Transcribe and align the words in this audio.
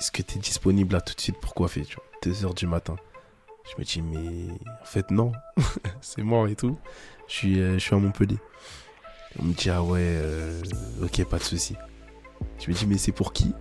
est-ce 0.00 0.10
que 0.10 0.22
tu 0.22 0.38
es 0.38 0.40
disponible 0.40 0.94
là 0.94 1.00
tout 1.02 1.14
de 1.14 1.20
suite 1.20 1.38
pour 1.38 1.52
coiffer, 1.54 1.82
tu 1.82 1.96
vois, 1.96 2.32
2h 2.32 2.54
du 2.56 2.66
matin. 2.66 2.96
Je 3.70 3.78
me 3.78 3.84
dis, 3.84 4.00
mais 4.00 4.48
en 4.80 4.84
fait, 4.84 5.10
non, 5.10 5.32
c'est 6.00 6.22
mort 6.22 6.48
et 6.48 6.56
tout. 6.56 6.78
Je 7.28 7.34
suis, 7.34 7.60
euh, 7.60 7.74
je 7.74 7.78
suis 7.78 7.94
à 7.94 7.98
Montpellier. 7.98 8.38
On 9.38 9.44
me 9.44 9.52
dit, 9.52 9.68
ah 9.68 9.82
ouais, 9.82 10.00
euh, 10.02 10.62
ok, 11.02 11.24
pas 11.26 11.38
de 11.38 11.42
souci. 11.42 11.76
Je 12.58 12.70
me 12.70 12.74
dis, 12.74 12.86
mais 12.86 12.96
c'est 12.96 13.12
pour 13.12 13.34
qui? 13.34 13.54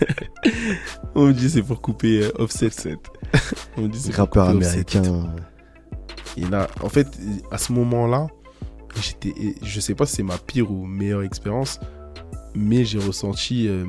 On 1.14 1.26
me 1.26 1.32
dit, 1.32 1.50
c'est 1.50 1.62
pour 1.62 1.82
couper 1.82 2.22
euh, 2.22 2.32
Offset. 2.36 2.70
On 3.76 3.82
me 3.82 3.88
dit, 3.88 3.98
c'est 3.98 4.14
rappeur 4.14 4.48
américain. 4.48 5.34
Et 6.36 6.42
là, 6.46 6.68
en 6.82 6.88
fait, 6.88 7.08
à 7.50 7.58
ce 7.58 7.72
moment-là, 7.72 8.28
j'étais, 8.94 9.34
je 9.60 9.80
sais 9.80 9.94
pas 9.96 10.06
si 10.06 10.16
c'est 10.16 10.22
ma 10.22 10.38
pire 10.38 10.70
ou 10.70 10.86
meilleure 10.86 11.22
expérience, 11.22 11.80
mais 12.54 12.84
j'ai 12.84 12.98
ressenti 12.98 13.68
euh, 13.68 13.84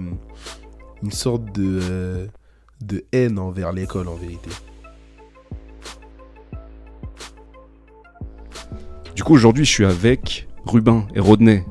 une 1.03 1.11
sorte 1.11 1.43
de, 1.53 1.79
euh, 1.81 2.27
de 2.81 3.03
haine 3.11 3.37
envers 3.37 3.73
l'école 3.73 4.07
en 4.07 4.15
vérité. 4.15 4.49
Du 9.15 9.23
coup, 9.23 9.33
aujourd'hui, 9.33 9.65
je 9.65 9.69
suis 9.69 9.85
avec 9.85 10.47
Rubin 10.65 11.05
et 11.13 11.19
Rodney. 11.19 11.65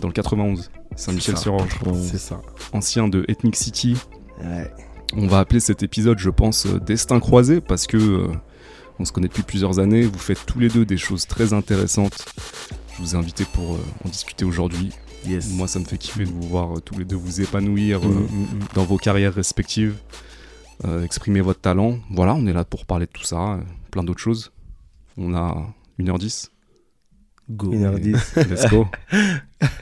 Dans 0.00 0.08
le 0.08 0.12
91, 0.12 0.70
Saint-Michel-sur-Orge. 0.96 1.78
C'est 2.02 2.18
ça. 2.18 2.42
Ancien 2.72 3.08
de 3.08 3.24
Ethnic 3.28 3.56
City. 3.56 3.96
On 5.16 5.28
va 5.28 5.38
appeler 5.38 5.60
cet 5.60 5.84
épisode, 5.84 6.18
je 6.18 6.30
pense, 6.30 6.66
euh, 6.66 6.80
Destin 6.80 7.20
croisé 7.20 7.60
parce 7.60 7.86
que 7.86 8.28
on 8.98 9.04
se 9.04 9.12
connaît 9.12 9.28
depuis 9.28 9.44
plusieurs 9.44 9.78
années. 9.78 10.02
Vous 10.02 10.18
faites 10.18 10.44
tous 10.44 10.58
les 10.58 10.68
deux 10.68 10.84
des 10.84 10.96
choses 10.96 11.26
très 11.26 11.52
intéressantes. 11.52 12.24
Je 12.92 13.02
vous 13.02 13.14
ai 13.14 13.18
invité 13.18 13.44
pour 13.44 13.78
en 14.04 14.08
discuter 14.08 14.44
aujourd'hui. 14.44 14.90
Moi, 15.52 15.68
ça 15.68 15.78
me 15.78 15.84
fait 15.84 15.98
kiffer 15.98 16.24
de 16.24 16.30
vous 16.30 16.42
voir 16.42 16.76
euh, 16.76 16.80
tous 16.80 16.98
les 16.98 17.04
deux 17.04 17.16
vous 17.16 17.40
épanouir 17.40 18.00
mm, 18.00 18.04
euh, 18.04 18.08
mm, 18.08 18.42
mm. 18.56 18.58
dans 18.74 18.84
vos 18.84 18.98
carrières 18.98 19.32
respectives, 19.32 19.96
euh, 20.84 21.02
exprimer 21.02 21.40
votre 21.40 21.60
talent. 21.60 21.98
Voilà, 22.10 22.34
on 22.34 22.46
est 22.46 22.52
là 22.52 22.64
pour 22.64 22.84
parler 22.86 23.06
de 23.06 23.10
tout 23.10 23.24
ça, 23.24 23.58
plein 23.90 24.04
d'autres 24.04 24.20
choses. 24.20 24.52
On 25.16 25.34
a 25.34 25.66
1h10. 25.98 26.48
Go. 27.50 27.72
1h10. 27.72 28.48
Let's 28.48 28.68
go. 28.70 28.86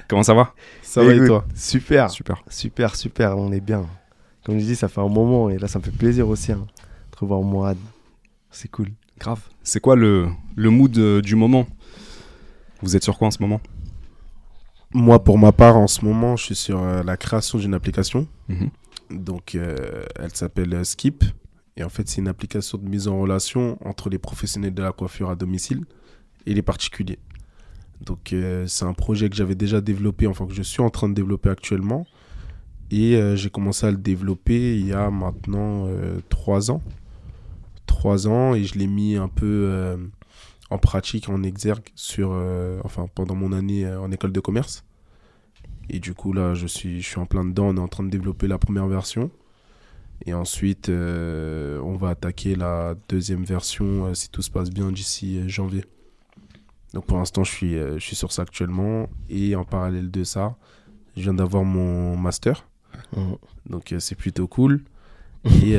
Comment 0.08 0.22
ça 0.22 0.34
va? 0.34 0.54
Ça 0.82 1.02
va 1.02 1.14
et 1.14 1.24
toi? 1.24 1.44
Super. 1.54 2.10
Super. 2.10 2.42
Super, 2.48 2.96
super. 2.96 3.38
On 3.38 3.52
est 3.52 3.60
bien. 3.60 3.86
Comme 4.44 4.58
je 4.58 4.64
dis, 4.64 4.76
ça 4.76 4.88
fait 4.88 5.00
un 5.00 5.08
moment 5.08 5.50
et 5.50 5.58
là, 5.58 5.68
ça 5.68 5.78
me 5.78 5.84
fait 5.84 5.92
plaisir 5.92 6.28
aussi 6.28 6.52
hein, 6.52 6.66
de 7.12 7.18
revoir 7.18 7.40
Mourad. 7.42 7.78
C'est 8.50 8.68
cool. 8.68 8.90
Grave. 9.18 9.40
C'est 9.62 9.80
quoi 9.80 9.96
le, 9.96 10.28
le 10.56 10.70
mood 10.70 11.20
du 11.20 11.36
moment? 11.36 11.66
Vous 12.82 12.96
êtes 12.96 13.04
sur 13.04 13.16
quoi 13.16 13.28
en 13.28 13.30
ce 13.30 13.40
moment? 13.40 13.60
Moi, 14.94 15.22
pour 15.22 15.38
ma 15.38 15.52
part, 15.52 15.76
en 15.76 15.86
ce 15.86 16.04
moment, 16.04 16.36
je 16.36 16.44
suis 16.44 16.54
sur 16.54 16.82
euh, 16.82 17.02
la 17.02 17.16
création 17.16 17.58
d'une 17.58 17.74
application. 17.74 18.26
Mhm. 18.48 18.70
Donc, 19.10 19.54
euh, 19.54 20.04
elle 20.18 20.34
s'appelle 20.34 20.74
euh, 20.74 20.84
Skip. 20.84 21.24
Et 21.76 21.84
en 21.84 21.88
fait, 21.88 22.08
c'est 22.08 22.20
une 22.20 22.28
application 22.28 22.78
de 22.78 22.88
mise 22.88 23.08
en 23.08 23.18
relation 23.18 23.78
entre 23.86 24.10
les 24.10 24.18
professionnels 24.18 24.74
de 24.74 24.82
la 24.82 24.92
coiffure 24.92 25.30
à 25.30 25.36
domicile 25.36 25.84
et 26.44 26.52
les 26.52 26.62
particuliers. 26.62 27.18
Donc, 28.02 28.34
c'est 28.66 28.84
un 28.84 28.92
projet 28.92 29.30
que 29.30 29.36
j'avais 29.36 29.54
déjà 29.54 29.80
développé, 29.80 30.26
enfin 30.26 30.44
que 30.46 30.52
je 30.52 30.62
suis 30.62 30.82
en 30.82 30.90
train 30.90 31.08
de 31.08 31.14
développer 31.14 31.48
actuellement. 31.48 32.04
Et 32.90 33.18
j'ai 33.36 33.48
commencé 33.48 33.86
à 33.86 33.90
le 33.90 33.96
développer 33.96 34.76
il 34.76 34.86
y 34.86 34.92
a 34.92 35.08
maintenant 35.08 35.88
trois 36.28 36.70
ans. 36.70 36.82
Trois 37.86 38.26
ans, 38.26 38.54
et 38.54 38.64
je 38.64 38.76
l'ai 38.76 38.88
mis 38.88 39.16
un 39.16 39.28
peu 39.28 39.96
en 40.72 40.78
pratique, 40.78 41.28
en 41.28 41.42
exergue, 41.42 41.90
sur, 41.94 42.30
euh, 42.32 42.80
enfin, 42.84 43.06
pendant 43.14 43.34
mon 43.34 43.52
année 43.52 43.84
euh, 43.84 44.00
en 44.00 44.10
école 44.10 44.32
de 44.32 44.40
commerce. 44.40 44.84
Et 45.90 46.00
du 46.00 46.14
coup, 46.14 46.32
là, 46.32 46.54
je 46.54 46.66
suis, 46.66 47.02
je 47.02 47.08
suis 47.08 47.18
en 47.18 47.26
plein 47.26 47.44
dedans. 47.44 47.68
On 47.68 47.76
est 47.76 47.80
en 47.80 47.88
train 47.88 48.04
de 48.04 48.10
développer 48.10 48.48
la 48.48 48.58
première 48.58 48.86
version. 48.86 49.30
Et 50.24 50.32
ensuite, 50.34 50.88
euh, 50.88 51.80
on 51.80 51.96
va 51.96 52.10
attaquer 52.10 52.54
la 52.54 52.94
deuxième 53.08 53.44
version 53.44 54.14
si 54.14 54.30
tout 54.30 54.42
se 54.42 54.50
passe 54.50 54.70
bien 54.70 54.92
d'ici 54.92 55.48
janvier. 55.48 55.84
Donc 56.94 57.06
pour 57.06 57.18
l'instant, 57.18 57.42
je 57.42 57.50
suis, 57.50 57.72
je 57.74 57.98
suis 57.98 58.14
sur 58.14 58.30
ça 58.30 58.42
actuellement. 58.42 59.08
Et 59.28 59.56
en 59.56 59.64
parallèle 59.64 60.10
de 60.10 60.22
ça, 60.22 60.56
je 61.16 61.22
viens 61.22 61.34
d'avoir 61.34 61.64
mon 61.64 62.16
master. 62.16 62.68
Mmh. 63.16 63.32
Donc 63.68 63.94
c'est 63.98 64.14
plutôt 64.14 64.46
cool. 64.46 64.84
Et 65.44 65.76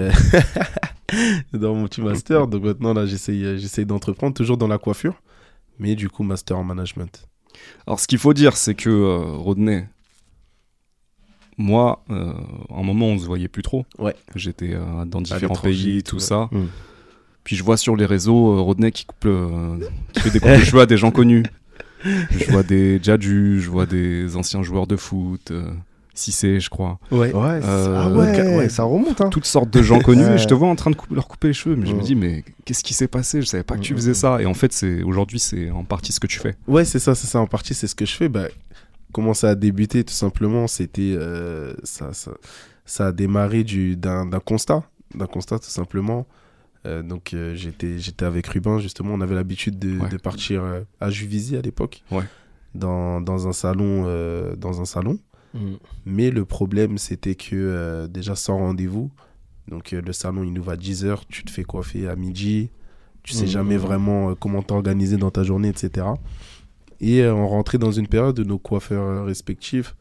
dans 1.53 1.75
mon 1.75 1.88
petit 1.88 2.01
master. 2.01 2.47
Donc 2.47 2.63
maintenant, 2.63 2.94
là, 2.94 3.06
j'essaye, 3.06 3.44
euh, 3.46 3.57
j'essaye 3.57 3.85
d'entreprendre, 3.85 4.34
toujours 4.34 4.57
dans 4.57 4.68
la 4.68 4.78
coiffure, 4.78 5.22
mais 5.79 5.96
du 5.96 6.09
coup, 6.09 6.24
master 6.24 6.57
en 6.57 6.63
management. 6.63 7.28
Alors, 7.88 8.00
ce 8.00 8.07
qu'il 8.07 8.18
faut 8.18 8.34
dire, 8.34 8.57
c'est 8.57 8.75
que 8.75 8.90
euh, 8.90 9.38
Rodney, 9.38 9.88
moi, 11.57 12.03
euh, 12.09 12.34
à 12.69 12.79
un 12.79 12.84
moment, 12.84 13.07
on 13.07 13.19
se 13.19 13.25
voyait 13.25 13.47
plus 13.47 13.63
trop. 13.63 13.85
Ouais. 14.00 14.16
J'étais 14.35 14.75
dans 15.06 15.22
différents 15.22 15.56
pays, 15.56 16.03
tout 16.03 16.19
ça. 16.19 16.50
Hmm. 16.51 16.68
Puis 17.44 17.57
je 17.57 17.63
vois 17.63 17.78
sur 17.78 17.95
les 17.95 18.06
réseaux 18.06 18.63
Rodney 18.63 18.91
qui, 18.91 19.06
coupe, 19.06 19.28
qui 20.13 20.19
fait 20.22 20.30
des 20.31 20.40
coupes 20.40 20.50
de 20.50 20.63
cheveux 20.63 20.81
à 20.81 20.85
des 20.85 20.97
gens 20.97 21.12
connus. 21.12 21.44
Je 22.31 22.51
vois 22.51 22.63
des 22.63 23.00
Jadju, 23.01 23.62
je 23.62 23.69
vois 23.69 23.85
des 23.85 24.35
anciens 24.35 24.62
joueurs 24.62 24.88
de 24.88 24.97
foot 24.97 25.53
si 26.13 26.31
c'est, 26.31 26.59
je 26.59 26.69
crois. 26.69 27.00
Ouais, 27.12 27.34
ouais, 27.34 27.59
euh, 27.63 27.96
ah 27.97 28.09
ouais, 28.09 28.69
ça 28.69 28.84
remonte. 28.84 29.19
Hein. 29.22 29.29
Toutes 29.29 29.46
sortes 29.46 29.72
de 29.72 29.81
gens 29.81 30.00
connus. 30.01 30.24
et 30.24 30.38
je 30.38 30.47
te 30.47 30.53
vois 30.53 30.68
en 30.68 30.75
train 30.75 30.91
de 30.91 30.97
leur 31.12 31.28
couper 31.28 31.47
les 31.47 31.53
cheveux, 31.53 31.75
mais 31.75 31.88
je 31.88 31.96
me 31.96 32.01
dis, 32.01 32.16
mais 32.16 32.44
qu'est-ce 32.66 32.84
qui 32.84 32.94
s'est 32.94 33.07
passé? 33.07 33.41
Je 33.41 33.47
savais 33.47 33.63
pas 33.63 33.75
que 33.75 33.81
tu 33.81 33.96
faisais 33.96 34.13
ça. 34.13 34.40
Et 34.41 34.46
en 34.46 34.53
fait, 34.53 34.72
c'est 34.74 35.01
aujourd'hui, 35.01 35.40
c'est 35.40 35.72
en 35.72 35.84
partie 35.84 36.12
ce 36.12 36.19
que 36.19 36.28
tu 36.28 36.40
fais. 36.40 36.56
Ouais, 36.68 36.85
c'est 36.85 37.00
ça, 37.00 37.16
c'est 37.16 37.28
ça. 37.28 37.40
En 37.40 37.47
partie, 37.47 37.74
c'est 37.74 37.88
ce 37.88 37.96
que 37.96 38.06
je 38.06 38.13
fais. 38.13 38.29
Bah, 38.29 38.47
comment 39.12 39.34
ça 39.34 39.50
a 39.50 39.56
débuté, 39.56 40.03
tout 40.03 40.13
simplement 40.13 40.68
C'était 40.68 41.16
euh, 41.16 41.74
ça, 41.84 42.13
ça, 42.13 42.31
ça, 42.85 43.07
a 43.07 43.12
démarré 43.12 43.63
du 43.63 43.95
d'un 43.95 44.30
constat, 44.40 44.84
d'un 45.16 45.28
constat 45.28 45.57
tout 45.59 45.69
simplement. 45.69 46.28
Euh, 46.85 47.01
donc 47.01 47.34
j'étais 47.53 47.97
j'étais 47.97 48.25
avec 48.25 48.45
Rubin 48.47 48.78
justement. 48.78 49.13
On 49.13 49.22
avait 49.22 49.35
l'habitude 49.35 49.80
de, 49.80 50.07
de, 50.09 50.18
partir 50.18 50.63
à 51.00 51.09
Juvisy 51.09 51.56
à 51.57 51.62
l'époque. 51.62 52.03
Ouais. 52.12 52.25
Dans, 52.75 53.22
dans 53.22 53.47
un 53.47 53.53
salon 53.53 54.03
dans 54.57 54.80
un 54.80 54.85
salon. 54.85 55.18
Mm. 55.53 55.75
Mais 56.06 56.31
le 56.31 56.46
problème, 56.46 56.97
c'était 56.97 57.36
que 57.36 57.56
euh, 57.56 58.08
déjà 58.08 58.36
sans 58.36 58.58
rendez-vous, 58.58 59.12
donc 59.68 59.94
euh, 59.94 60.02
le 60.02 60.14
salon, 60.14 60.44
il 60.44 60.53
nous 60.53 60.64
va 60.64 60.74
à 60.74 60.75
10h, 60.75 61.22
tu 61.30 61.44
te 61.44 61.52
fais 61.52 61.64
coiffer 61.64 62.08
à 62.08 62.16
midi, 62.16 62.69
tu 63.24 63.34
sais 63.34 63.46
mm. 63.46 63.50
jamais 63.50 63.78
vraiment 63.78 64.31
euh, 64.31 64.36
comment 64.36 64.62
t'organiser 64.62 65.18
dans 65.18 65.31
ta 65.31 65.44
journée, 65.44 65.69
etc. 65.69 66.08
Et 67.00 67.25
on 67.25 67.47
rentrait 67.50 67.78
dans 67.78 67.92
une 67.92 68.08
période 68.08 68.40
où 68.40 68.44
nos 68.46 68.58
coiffeurs 68.59 69.25
respectifs 69.25 69.96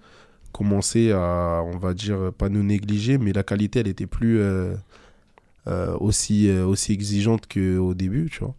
commençaient 0.52 1.10
à, 1.10 1.62
on 1.64 1.78
va 1.78 1.94
dire, 1.94 2.32
pas 2.36 2.48
nous 2.48 2.62
négliger, 2.62 3.18
mais 3.18 3.32
la 3.32 3.42
qualité, 3.42 3.80
elle 3.80 3.88
était 3.88 4.06
plus 4.06 4.40
aussi, 5.98 6.48
aussi 6.48 6.92
exigeante 6.92 7.52
qu'au 7.52 7.94
début, 7.94 8.30
tu 8.30 8.40
vois. 8.40 8.54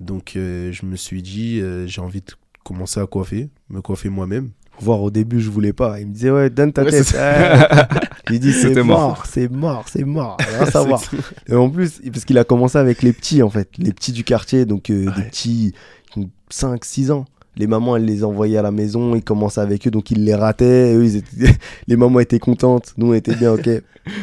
Donc 0.00 0.32
je 0.36 0.86
me 0.86 0.96
suis 0.96 1.20
dit, 1.20 1.60
j'ai 1.86 2.00
envie 2.00 2.22
de 2.22 2.32
commencer 2.64 2.98
à 2.98 3.06
coiffer, 3.06 3.50
me 3.68 3.82
coiffer 3.82 4.08
moi-même 4.08 4.52
voir 4.80 5.02
au 5.02 5.10
début 5.10 5.40
je 5.40 5.50
voulais 5.50 5.72
pas. 5.72 6.00
Il 6.00 6.08
me 6.08 6.12
disait 6.12 6.30
ouais 6.30 6.50
donne 6.50 6.72
ta 6.72 6.84
tête. 6.84 7.16
il 8.30 8.40
dit 8.40 8.52
c'est 8.52 8.82
mort. 8.82 9.24
c'est 9.26 9.50
mort 9.50 9.84
c'est 9.88 10.04
mort. 10.04 10.36
Rien 10.40 10.66
savoir. 10.70 11.02
et 11.48 11.54
en 11.54 11.68
plus 11.68 12.00
parce 12.12 12.24
qu'il 12.24 12.38
a 12.38 12.44
commencé 12.44 12.78
avec 12.78 13.02
les 13.02 13.12
petits 13.12 13.42
en 13.42 13.50
fait. 13.50 13.68
Les 13.78 13.92
petits 13.92 14.12
du 14.12 14.24
quartier 14.24 14.64
donc 14.64 14.90
euh, 14.90 15.10
des 15.16 15.22
petits 15.22 15.74
5 16.50 16.84
6 16.84 17.10
ans. 17.10 17.24
Les 17.58 17.66
mamans 17.66 17.96
elles 17.96 18.04
les 18.04 18.22
envoyaient 18.22 18.58
à 18.58 18.62
la 18.62 18.70
maison 18.70 19.14
il 19.14 19.22
commençait 19.22 19.60
avec 19.60 19.86
eux 19.86 19.90
donc 19.90 20.10
il 20.10 20.24
les 20.24 20.34
eux, 20.34 21.04
ils 21.04 21.16
étaient... 21.16 21.56
les 21.86 21.96
mamans 21.96 22.20
étaient 22.20 22.38
contentes. 22.38 22.94
Nous 22.96 23.08
on 23.08 23.14
était 23.14 23.34
bien 23.34 23.52
ok. 23.52 23.68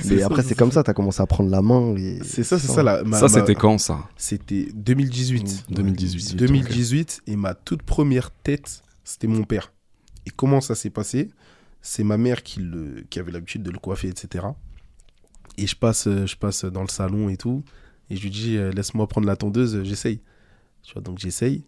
Mais 0.06 0.24
après 0.24 0.44
c'est 0.44 0.56
comme 0.56 0.72
ça. 0.72 0.84
t'as 0.84 0.94
commencé 0.94 1.22
à 1.22 1.26
prendre 1.26 1.50
la 1.50 1.62
main 1.62 1.96
c'est 2.24 2.44
ça 2.44 2.58
c'est 2.58 2.68
ça 2.68 2.84
la, 2.84 3.04
ça 3.14 3.28
c'était 3.28 3.56
quand 3.56 3.78
ça? 3.78 4.00
C'était 4.18 4.68
2018 4.74 5.66
2018 5.72 6.36
2018 6.38 7.22
et 7.28 7.36
ma 7.36 7.54
toute 7.54 7.82
première 7.84 8.32
tête 8.32 8.82
c'était 9.04 9.28
mon 9.28 9.44
père 9.44 9.73
et 10.26 10.32
comment 10.32 10.62
ça 10.62 10.76
s'est 10.76 10.90
passé 10.90 11.30
C'est 11.82 12.04
ma 12.04 12.18
mère 12.18 12.44
qui, 12.44 12.62
avait 13.18 13.32
l'habitude 13.32 13.64
de 13.64 13.72
le 13.72 13.80
coiffer, 13.80 14.10
etc. 14.10 14.48
Et 15.58 15.68
je 15.68 15.76
passe, 15.76 16.08
euh, 16.08 16.26
je 16.26 16.36
passe 16.36 16.66
dans 16.66 16.82
le 16.82 16.88
salon 16.88 17.30
et 17.30 17.38
tout. 17.38 17.64
Et 18.10 18.16
je 18.16 18.24
lui 18.24 18.30
dis, 18.30 18.58
euh, 18.58 18.72
laisse-moi 18.72 19.08
prendre 19.08 19.28
la 19.28 19.36
tondeuse, 19.36 19.84
j'essaye. 19.84 20.22
Tu 20.82 20.94
vois, 20.94 21.02
donc 21.02 21.20
j'essaye. 21.20 21.64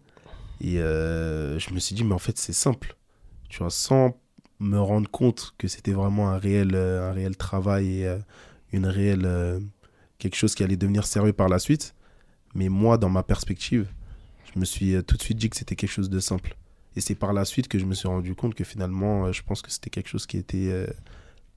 Et 0.60 0.80
euh, 0.80 1.58
je 1.58 1.72
me 1.72 1.78
suis 1.78 1.94
dit, 1.94 2.04
mais 2.04 2.14
en 2.14 2.18
fait, 2.18 2.38
c'est 2.38 2.52
simple. 2.52 2.96
Tu 3.48 3.58
vois, 3.58 3.70
sans 3.70 4.18
me 4.58 4.78
rendre 4.78 5.10
compte 5.10 5.54
que 5.58 5.68
c'était 5.68 5.92
vraiment 5.92 6.30
un 6.30 6.38
réel, 6.38 6.74
un 6.74 7.12
réel 7.12 7.36
travail 7.36 8.02
et 8.02 8.18
une 8.72 8.86
réelle. 8.86 9.60
quelque 10.18 10.34
chose 10.34 10.54
qui 10.54 10.64
allait 10.64 10.78
devenir 10.78 11.06
sérieux 11.06 11.34
par 11.34 11.48
la 11.48 11.58
suite. 11.58 11.94
Mais 12.54 12.70
moi, 12.70 12.96
dans 12.96 13.10
ma 13.10 13.22
perspective, 13.22 13.86
je 14.52 14.58
me 14.58 14.64
suis 14.64 14.94
tout 15.04 15.18
de 15.18 15.22
suite 15.22 15.36
dit 15.36 15.50
que 15.50 15.56
c'était 15.56 15.76
quelque 15.76 15.90
chose 15.90 16.08
de 16.08 16.20
simple. 16.20 16.56
Et 16.96 17.00
c'est 17.00 17.14
par 17.14 17.32
la 17.32 17.44
suite 17.44 17.68
que 17.68 17.78
je 17.78 17.84
me 17.84 17.94
suis 17.94 18.08
rendu 18.08 18.34
compte 18.34 18.54
que 18.54 18.64
finalement, 18.64 19.26
euh, 19.26 19.32
je 19.32 19.42
pense 19.42 19.62
que 19.62 19.70
c'était 19.70 19.90
quelque 19.90 20.08
chose 20.08 20.26
qui 20.26 20.38
était 20.38 20.70
euh, 20.70 20.86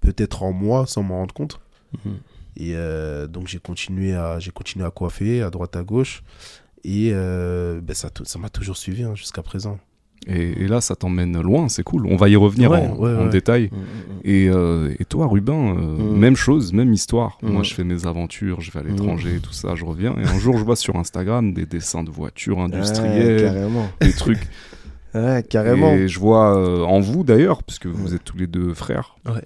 peut-être 0.02 0.44
en 0.44 0.52
moi 0.52 0.86
sans 0.86 1.02
m'en 1.02 1.16
rendre 1.16 1.34
compte. 1.34 1.60
Mhm. 2.06 2.18
Et 2.58 2.76
euh, 2.76 3.26
donc 3.28 3.48
j'ai 3.48 3.60
continué, 3.60 4.14
à, 4.14 4.40
j'ai 4.40 4.52
continué 4.52 4.86
à 4.86 4.92
coiffer 4.92 5.42
à 5.42 5.50
droite 5.50 5.76
à 5.76 5.84
gauche. 5.84 6.24
Et 6.84 7.12
ben 7.12 7.94
ça, 7.94 8.10
ça 8.24 8.40
m'a 8.40 8.50
toujours 8.50 8.78
suivi 8.78 9.04
hein, 9.04 9.14
jusqu'à 9.14 9.44
présent. 9.44 9.80
Et, 10.28 10.68
là, 10.68 10.82
ça 10.82 10.96
t'emmène 10.96 11.42
loin, 11.42 11.70
c'est 11.70 11.84
cool. 11.84 12.06
On 12.06 12.16
va 12.16 12.30
y 12.30 12.36
revenir 12.36 12.72
en, 12.72 13.28
détail. 13.28 13.70
Mm, 13.72 13.78
mm, 13.78 14.22
euh, 14.28 14.94
et, 15.00 15.06
toi, 15.06 15.28
Rubin, 15.28 15.76
euh, 15.76 15.98
même 15.98 16.36
chose, 16.36 16.74
même 16.74 16.94
histoire. 16.94 17.38
Moi, 17.42 17.64
je 17.64 17.74
fais 17.74 17.84
mes 17.84 18.06
aventures, 18.06 18.62
je 18.62 18.72
vais 18.72 18.80
à 18.80 18.84
l'étranger, 18.84 19.40
tout 19.42 19.54
ça, 19.54 19.76
je 19.76 19.86
reviens. 19.86 20.16
Et 20.18 20.26
un 20.26 20.40
jour, 20.40 20.58
je 20.58 20.64
vois 20.64 20.76
sur 20.76 20.98
Instagram 20.98 21.54
des 21.54 21.66
dessins 21.66 22.04
de 22.04 22.12
voitures 22.12 22.60
industrielles, 22.60 23.70
des 24.02 24.14
trucs. 24.14 24.48
Ouais, 25.14 25.44
carrément. 25.48 25.94
Et 25.94 26.08
je 26.08 26.20
vois 26.20 26.58
euh, 26.58 26.84
en 26.84 27.00
vous 27.00 27.24
d'ailleurs, 27.24 27.64
puisque 27.64 27.88
vous 27.88 28.14
êtes 28.14 28.24
tous 28.24 28.38
les 28.38 28.48
deux 28.48 28.74
frères. 28.74 29.16
Ouais. 29.26 29.46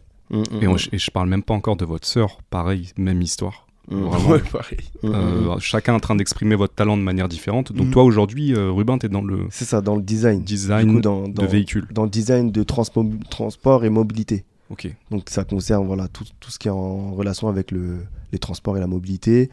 et, 0.62 0.66
et, 0.96 0.98
je 0.98 1.12
parle 1.12 1.30
même 1.30 1.44
pas 1.44 1.54
encore 1.54 1.76
de 1.76 1.86
votre 1.86 2.08
sœur, 2.08 2.40
pareil, 2.50 2.92
même 2.98 3.22
histoire. 3.22 3.68
Mmh. 3.90 4.04
Ouais, 4.30 4.40
pareil. 4.52 4.80
Euh, 5.04 5.56
mmh, 5.56 5.60
chacun 5.60 5.94
en 5.94 6.00
train 6.00 6.16
d'exprimer 6.16 6.56
votre 6.56 6.74
talent 6.74 6.98
de 6.98 7.02
manière 7.02 7.28
différente. 7.28 7.74
Donc 7.74 7.92
toi 7.92 8.04
aujourd'hui, 8.04 8.54
euh, 8.54 8.72
Rubin, 8.72 8.98
tu 8.98 9.08
es 9.08 9.10
dans 9.10 9.22
le... 9.22 9.48
C'est 9.50 9.66
ça, 9.66 9.82
dans 9.82 9.96
le 9.96 10.02
design. 10.02 10.42
Design 10.44 11.02
dans, 11.02 11.28
de 11.28 11.46
véhicules. 11.46 11.88
Dans 11.92 12.04
le 12.04 12.10
design 12.10 12.52
de 12.52 12.64
transport 12.64 13.84
et 13.84 13.90
mobilité. 13.90 14.46
Ok. 14.70 14.88
Donc 15.12 15.30
ça 15.30 15.44
concerne 15.44 15.86
voilà, 15.86 16.08
tout, 16.08 16.24
tout, 16.40 16.50
ce 16.50 16.58
qui 16.58 16.70
est 16.70 16.72
en 16.72 17.14
relation 17.14 17.50
avec 17.50 17.72
le, 17.72 17.98
les 18.32 18.40
transports 18.40 18.78
et 18.78 18.80
la 18.80 18.88
mobilité. 18.88 19.50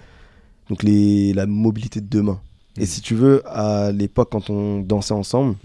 Donc 0.69 0.83
les, 0.85 1.33
la 1.33 1.47
mobilité 1.47 2.01
de 2.01 2.09
demain. 2.09 2.41
Et 2.79 2.87
si 2.87 3.01
tu 3.01 3.17
veux, 3.17 3.43
à 3.47 3.91
l'époque 3.91 4.29
quand 4.31 4.49
on 4.49 4.81
dansait 4.81 5.13
ensemble, 5.13 5.57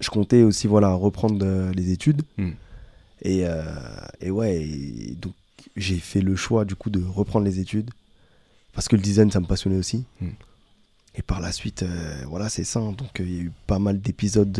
je 0.00 0.08
comptais 0.08 0.42
aussi 0.42 0.66
voilà, 0.66 0.92
reprendre 0.92 1.38
euh, 1.42 1.72
les 1.72 1.92
études. 1.92 2.22
Et, 3.22 3.44
euh, 3.44 3.62
et 4.20 4.30
ouais, 4.30 4.66
donc 5.20 5.34
j'ai 5.76 5.98
fait 5.98 6.22
le 6.22 6.34
choix 6.36 6.64
du 6.64 6.74
coup 6.74 6.88
de 6.88 7.02
reprendre 7.04 7.44
les 7.44 7.60
études 7.60 7.90
parce 8.72 8.88
que 8.88 8.96
le 8.96 9.02
design 9.02 9.30
ça 9.30 9.40
me 9.40 9.46
passionnait 9.46 9.76
aussi. 9.76 10.04
Hmm. 10.20 10.30
Et 11.16 11.22
par 11.22 11.40
la 11.40 11.52
suite, 11.52 11.82
euh, 11.82 12.24
voilà, 12.28 12.48
c'est 12.48 12.64
ça. 12.64 12.80
Donc 12.80 13.18
il 13.18 13.30
y 13.30 13.38
a 13.38 13.42
eu 13.42 13.52
pas 13.66 13.78
mal 13.78 14.00
d'épisodes, 14.00 14.52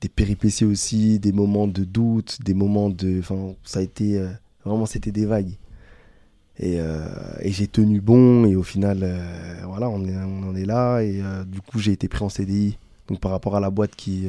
des 0.00 0.08
péripéties 0.08 0.64
aussi, 0.64 1.18
des 1.18 1.32
moments 1.32 1.66
de 1.66 1.84
doute, 1.84 2.38
des 2.42 2.54
moments 2.54 2.88
de. 2.88 3.18
Enfin, 3.18 3.54
ça 3.64 3.80
a 3.80 3.82
été. 3.82 4.24
vraiment, 4.64 4.86
c'était 4.86 5.12
des 5.12 5.26
vagues. 5.26 5.52
Et, 6.60 6.76
et 6.76 7.52
j'ai 7.52 7.66
tenu 7.66 8.00
bon, 8.00 8.44
et 8.44 8.56
au 8.56 8.62
final, 8.62 8.98
voilà, 9.64 9.88
on, 9.90 10.04
est, 10.04 10.16
on 10.16 10.48
en 10.48 10.54
est 10.54 10.64
là. 10.64 11.00
Et 11.00 11.20
du 11.46 11.60
coup, 11.60 11.80
j'ai 11.80 11.92
été 11.92 12.06
pris 12.08 12.24
en 12.24 12.28
CDI. 12.28 12.78
Donc 13.08 13.20
par 13.20 13.30
rapport 13.30 13.56
à 13.56 13.60
la 13.60 13.70
boîte 13.70 13.96
qui. 13.96 14.28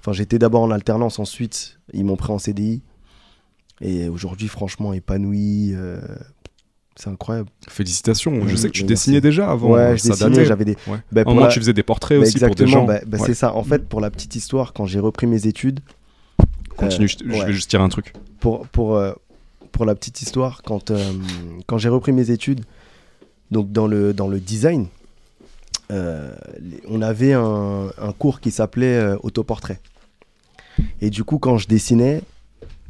Enfin, 0.00 0.12
j'étais 0.12 0.38
d'abord 0.38 0.62
en 0.62 0.70
alternance, 0.70 1.18
ensuite, 1.18 1.78
ils 1.92 2.04
m'ont 2.04 2.16
pris 2.16 2.32
en 2.32 2.38
CDI. 2.38 2.82
Et 3.80 4.08
aujourd'hui, 4.08 4.48
franchement, 4.48 4.92
épanoui. 4.92 5.72
Euh, 5.74 6.00
c'est 6.94 7.10
incroyable. 7.10 7.50
Félicitations. 7.68 8.46
Je 8.46 8.56
sais 8.56 8.68
que 8.68 8.72
tu 8.72 8.84
dessinais 8.84 9.20
déjà 9.20 9.50
avant. 9.50 9.70
Ouais, 9.70 9.98
je 9.98 10.08
dessinais. 10.08 10.44
J'avais 10.44 10.64
des. 10.64 10.76
Bah, 11.12 11.24
moi, 11.26 11.48
tu 11.48 11.58
faisais 11.58 11.74
des 11.74 11.82
portraits 11.82 12.18
bah, 12.18 12.26
aussi 12.26 12.38
pour 12.38 12.54
des 12.54 12.66
gens. 12.66 12.84
Bah, 12.84 13.00
bah 13.06 13.18
C'est 13.18 13.34
ça. 13.34 13.54
En 13.54 13.64
fait, 13.64 13.86
pour 13.86 14.00
la 14.00 14.10
petite 14.10 14.34
histoire, 14.34 14.72
quand 14.72 14.86
j'ai 14.86 15.00
repris 15.00 15.26
mes 15.26 15.46
études. 15.46 15.80
Continue. 16.76 17.08
je, 17.08 17.24
vais 17.24 17.52
juste 17.52 17.70
tirer 17.70 17.82
un 17.82 17.88
truc. 17.88 18.12
Pour 18.38 18.66
pour 18.68 18.96
euh, 18.96 19.12
pour 19.72 19.86
la 19.86 19.94
petite 19.94 20.20
histoire, 20.20 20.62
quand 20.62 20.90
euh, 20.90 21.12
quand 21.66 21.78
j'ai 21.78 21.88
repris 21.88 22.12
mes 22.12 22.30
études, 22.30 22.64
donc 23.50 23.72
dans 23.72 23.86
le 23.86 24.12
dans 24.12 24.28
le 24.28 24.40
design, 24.40 24.86
on 25.90 27.02
avait 27.02 27.32
un, 27.32 27.88
un 27.98 28.12
cours 28.12 28.40
qui 28.40 28.50
s'appelait 28.50 29.14
autoportrait. 29.22 29.80
Et 31.00 31.10
du 31.10 31.24
coup, 31.24 31.38
quand 31.38 31.58
je 31.58 31.68
dessinais, 31.68 32.22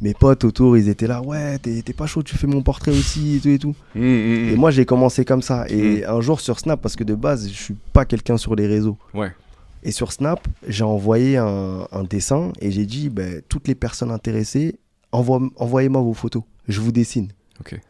mes 0.00 0.14
potes 0.14 0.44
autour, 0.44 0.76
ils 0.76 0.88
étaient 0.88 1.06
là, 1.06 1.22
ouais, 1.22 1.58
t'es 1.58 1.82
pas 1.92 2.06
chaud, 2.06 2.22
tu 2.22 2.36
fais 2.36 2.46
mon 2.46 2.62
portrait 2.62 2.90
aussi 2.90 3.36
et 3.36 3.40
tout 3.40 3.48
et 3.48 3.58
tout. 3.58 3.74
Mmh, 3.94 4.00
mmh, 4.00 4.04
mmh. 4.04 4.48
Et 4.50 4.56
moi, 4.56 4.70
j'ai 4.70 4.84
commencé 4.84 5.24
comme 5.24 5.42
ça. 5.42 5.66
Et 5.68 6.04
un 6.04 6.20
jour 6.20 6.40
sur 6.40 6.58
Snap, 6.58 6.80
parce 6.80 6.96
que 6.96 7.04
de 7.04 7.14
base, 7.14 7.48
je 7.48 7.62
suis 7.62 7.76
pas 7.92 8.04
quelqu'un 8.04 8.36
sur 8.36 8.54
les 8.54 8.66
réseaux. 8.66 8.98
Ouais. 9.14 9.32
Et 9.82 9.92
sur 9.92 10.12
Snap, 10.12 10.46
j'ai 10.66 10.84
envoyé 10.84 11.36
un, 11.36 12.04
dessin 12.08 12.52
et 12.60 12.70
j'ai 12.70 12.86
dit, 12.86 13.08
ben, 13.08 13.40
toutes 13.48 13.68
les 13.68 13.74
personnes 13.74 14.10
intéressées, 14.10 14.78
envoyez-moi 15.12 16.02
vos 16.02 16.14
photos, 16.14 16.42
je 16.68 16.80
vous 16.80 16.92
dessine. 16.92 17.28
Ok. 17.60 17.80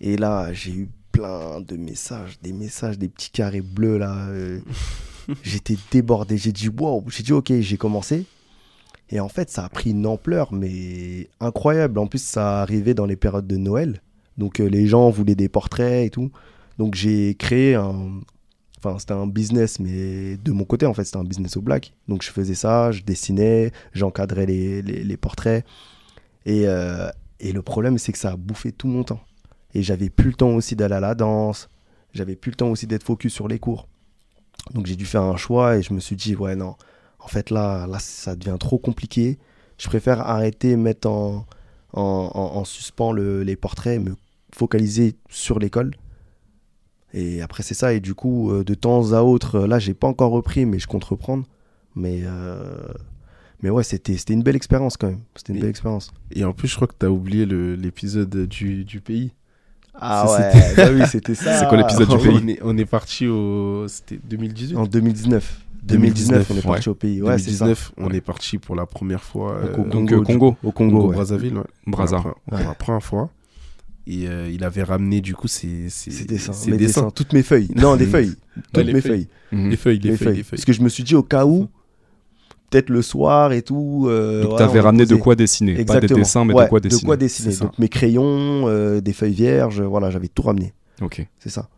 Et 0.00 0.16
là, 0.16 0.52
j'ai 0.52 0.72
eu 0.72 0.88
plein 1.12 1.60
de 1.60 1.76
messages, 1.76 2.38
des 2.42 2.52
messages, 2.52 2.98
des 2.98 3.08
petits 3.08 3.30
carrés 3.30 3.60
bleus 3.60 3.98
là. 3.98 4.28
Euh. 4.28 4.60
J'étais 5.42 5.76
débordé. 5.90 6.36
J'ai 6.36 6.52
dit, 6.52 6.68
wow, 6.68 7.04
j'ai 7.08 7.22
dit, 7.22 7.32
ok, 7.32 7.52
j'ai 7.60 7.76
commencé. 7.76 8.26
Et 9.10 9.20
en 9.20 9.28
fait, 9.28 9.50
ça 9.50 9.64
a 9.64 9.68
pris 9.68 9.90
une 9.90 10.06
ampleur, 10.06 10.52
mais 10.52 11.28
incroyable. 11.40 11.98
En 11.98 12.06
plus, 12.06 12.22
ça 12.22 12.62
arrivait 12.62 12.94
dans 12.94 13.06
les 13.06 13.16
périodes 13.16 13.46
de 13.46 13.56
Noël. 13.56 14.02
Donc, 14.38 14.60
euh, 14.60 14.66
les 14.66 14.86
gens 14.86 15.10
voulaient 15.10 15.34
des 15.34 15.48
portraits 15.48 16.06
et 16.06 16.10
tout. 16.10 16.30
Donc, 16.78 16.94
j'ai 16.94 17.34
créé 17.34 17.74
un. 17.74 18.20
Enfin, 18.78 18.98
c'était 18.98 19.12
un 19.12 19.26
business, 19.26 19.78
mais 19.78 20.38
de 20.38 20.52
mon 20.52 20.64
côté, 20.64 20.86
en 20.86 20.94
fait, 20.94 21.04
c'était 21.04 21.18
un 21.18 21.24
business 21.24 21.56
au 21.56 21.60
black. 21.60 21.92
Donc, 22.08 22.22
je 22.22 22.30
faisais 22.30 22.54
ça, 22.54 22.92
je 22.92 23.02
dessinais, 23.02 23.72
j'encadrais 23.92 24.46
les, 24.46 24.80
les, 24.80 25.16
portraits. 25.18 25.66
Et, 26.46 26.62
euh, 26.66 27.10
et 27.40 27.52
le 27.52 27.60
problème, 27.60 27.98
c'est 27.98 28.12
que 28.12 28.18
ça 28.18 28.30
a 28.30 28.36
bouffé 28.36 28.72
tout 28.72 28.88
mon 28.88 29.04
temps. 29.04 29.20
Et 29.74 29.82
j'avais 29.82 30.10
plus 30.10 30.30
le 30.30 30.34
temps 30.34 30.50
aussi 30.50 30.76
d'aller 30.76 30.94
à 30.94 31.00
la 31.00 31.14
danse. 31.14 31.68
J'avais 32.12 32.36
plus 32.36 32.50
le 32.50 32.56
temps 32.56 32.68
aussi 32.68 32.86
d'être 32.86 33.04
focus 33.04 33.32
sur 33.32 33.48
les 33.48 33.58
cours. 33.58 33.88
Donc, 34.74 34.86
j'ai 34.86 34.96
dû 34.96 35.06
faire 35.06 35.22
un 35.22 35.36
choix 35.36 35.76
et 35.76 35.82
je 35.82 35.94
me 35.94 36.00
suis 36.00 36.16
dit, 36.16 36.36
ouais, 36.36 36.56
non 36.56 36.76
en 37.22 37.28
fait 37.28 37.50
là, 37.50 37.86
là 37.86 37.98
ça 37.98 38.36
devient 38.36 38.56
trop 38.58 38.78
compliqué. 38.78 39.38
Je 39.78 39.86
préfère 39.86 40.20
arrêter, 40.20 40.76
mettre 40.76 41.08
en, 41.08 41.46
en, 41.92 42.64
suspens 42.64 43.12
les 43.12 43.56
portraits, 43.56 44.00
me 44.00 44.14
focaliser 44.54 45.16
sur 45.28 45.58
l'école. 45.58 45.92
Et 47.12 47.42
après 47.42 47.62
c'est 47.62 47.74
ça, 47.74 47.92
et 47.92 48.00
du 48.00 48.14
coup, 48.14 48.52
euh, 48.52 48.62
de 48.62 48.74
temps 48.74 49.12
à 49.12 49.22
autre, 49.22 49.60
là 49.60 49.78
j'ai 49.78 49.94
pas 49.94 50.06
encore 50.06 50.30
repris, 50.30 50.64
mais 50.66 50.78
je 50.78 50.86
compte 50.86 51.04
reprendre. 51.04 51.44
Mais, 51.96 52.20
euh, 52.24 52.86
mais 53.62 53.70
ouais, 53.70 53.82
c'était 53.82 54.14
une 54.14 54.42
belle 54.42 54.54
expérience 54.54 54.96
quand 54.96 55.08
même. 55.08 55.22
C'était 55.34 55.54
une 55.54 55.60
belle 55.60 55.70
expérience. 55.70 56.12
Et 56.30 56.44
en 56.44 56.52
plus, 56.52 56.68
je 56.68 56.76
crois 56.76 56.86
que 56.86 56.94
tu 56.98 57.06
as 57.06 57.10
oublié 57.10 57.46
l'épisode 57.46 58.46
du, 58.46 58.84
du 58.84 59.00
pays. 59.00 59.32
Ah 60.00 60.30
ouais, 60.32 60.74
bah 60.76 60.88
oui, 60.92 61.02
c'était 61.08 61.34
ça. 61.34 61.58
C'est 61.58 61.68
quoi 61.68 61.78
l'épisode 61.78 62.08
du 62.08 62.18
pays 62.18 62.40
on 62.42 62.48
est, 62.48 62.58
on 62.62 62.78
est 62.78 62.86
parti 62.86 63.26
au. 63.26 63.86
C'était 63.88 64.18
2018 64.22 64.76
En 64.76 64.86
2019. 64.86 65.60
2019, 65.82 66.50
on 66.50 66.56
est 66.56 66.62
parti 66.62 66.88
au 66.88 66.94
pays. 66.94 67.22
Ouais, 67.22 67.36
2019, 67.36 67.92
on 67.96 68.10
est 68.10 68.20
parti 68.20 68.58
pour 68.58 68.76
la 68.76 68.86
première 68.86 69.22
fois. 69.22 69.60
Au 69.62 69.80
euh, 69.80 69.88
donc, 69.88 70.12
euh, 70.12 70.22
Congo. 70.22 70.56
Au 70.62 70.72
Congo, 70.72 71.08
ouais. 71.08 71.14
Brazzaville. 71.14 71.56
Ouais. 71.56 71.64
Brazza. 71.86 72.20
Pour 72.20 72.58
la 72.58 72.74
première 72.74 73.02
fois. 73.02 73.30
Et 74.06 74.26
euh, 74.26 74.50
il 74.50 74.64
avait 74.64 74.82
ramené 74.82 75.20
du 75.20 75.34
coup 75.34 75.46
ses, 75.46 75.88
ses, 75.88 76.24
dessins, 76.24 76.52
ses 76.52 76.76
dessins. 76.76 77.10
toutes 77.10 77.32
mes 77.32 77.42
feuilles. 77.42 77.68
Non, 77.76 77.96
des 77.96 78.06
feuilles. 78.06 78.34
Toutes 78.72 78.86
mes 78.86 79.00
feuilles. 79.00 79.28
Les 79.52 79.76
feuilles, 79.76 79.98
les, 79.98 80.16
feuilles, 80.16 80.42
Parce 80.42 80.64
que 80.64 80.72
je 80.72 80.82
me 80.82 80.88
suis 80.88 81.04
dit 81.04 81.14
au 81.14 81.22
cas 81.22 81.44
où, 81.44 81.68
peut-être 82.70 82.88
le 82.88 83.02
soir 83.02 83.52
et 83.52 83.62
tout. 83.62 84.06
Euh, 84.08 84.44
Donc, 84.44 84.56
tu 84.56 84.62
avais 84.62 84.80
ramené 84.80 85.04
de 85.06 85.16
quoi 85.16 85.34
dessiner. 85.34 85.72
Exactement. 85.72 86.00
Pas 86.00 86.06
des 86.06 86.14
dessins, 86.14 86.44
mais 86.44 86.54
de 86.54 86.68
quoi 86.68 86.80
dessiner. 86.80 87.00
De 87.00 87.06
quoi 87.06 87.16
dessiner. 87.16 87.56
Donc, 87.56 87.78
mes 87.78 87.88
crayons, 87.88 89.00
des 89.00 89.12
feuilles 89.12 89.34
vierges, 89.34 89.82
voilà, 89.82 90.10
j'avais 90.10 90.28
tout 90.28 90.42
ramené. 90.42 90.72
Ok. 91.02 91.26
C'est 91.38 91.50
ça. 91.50 91.68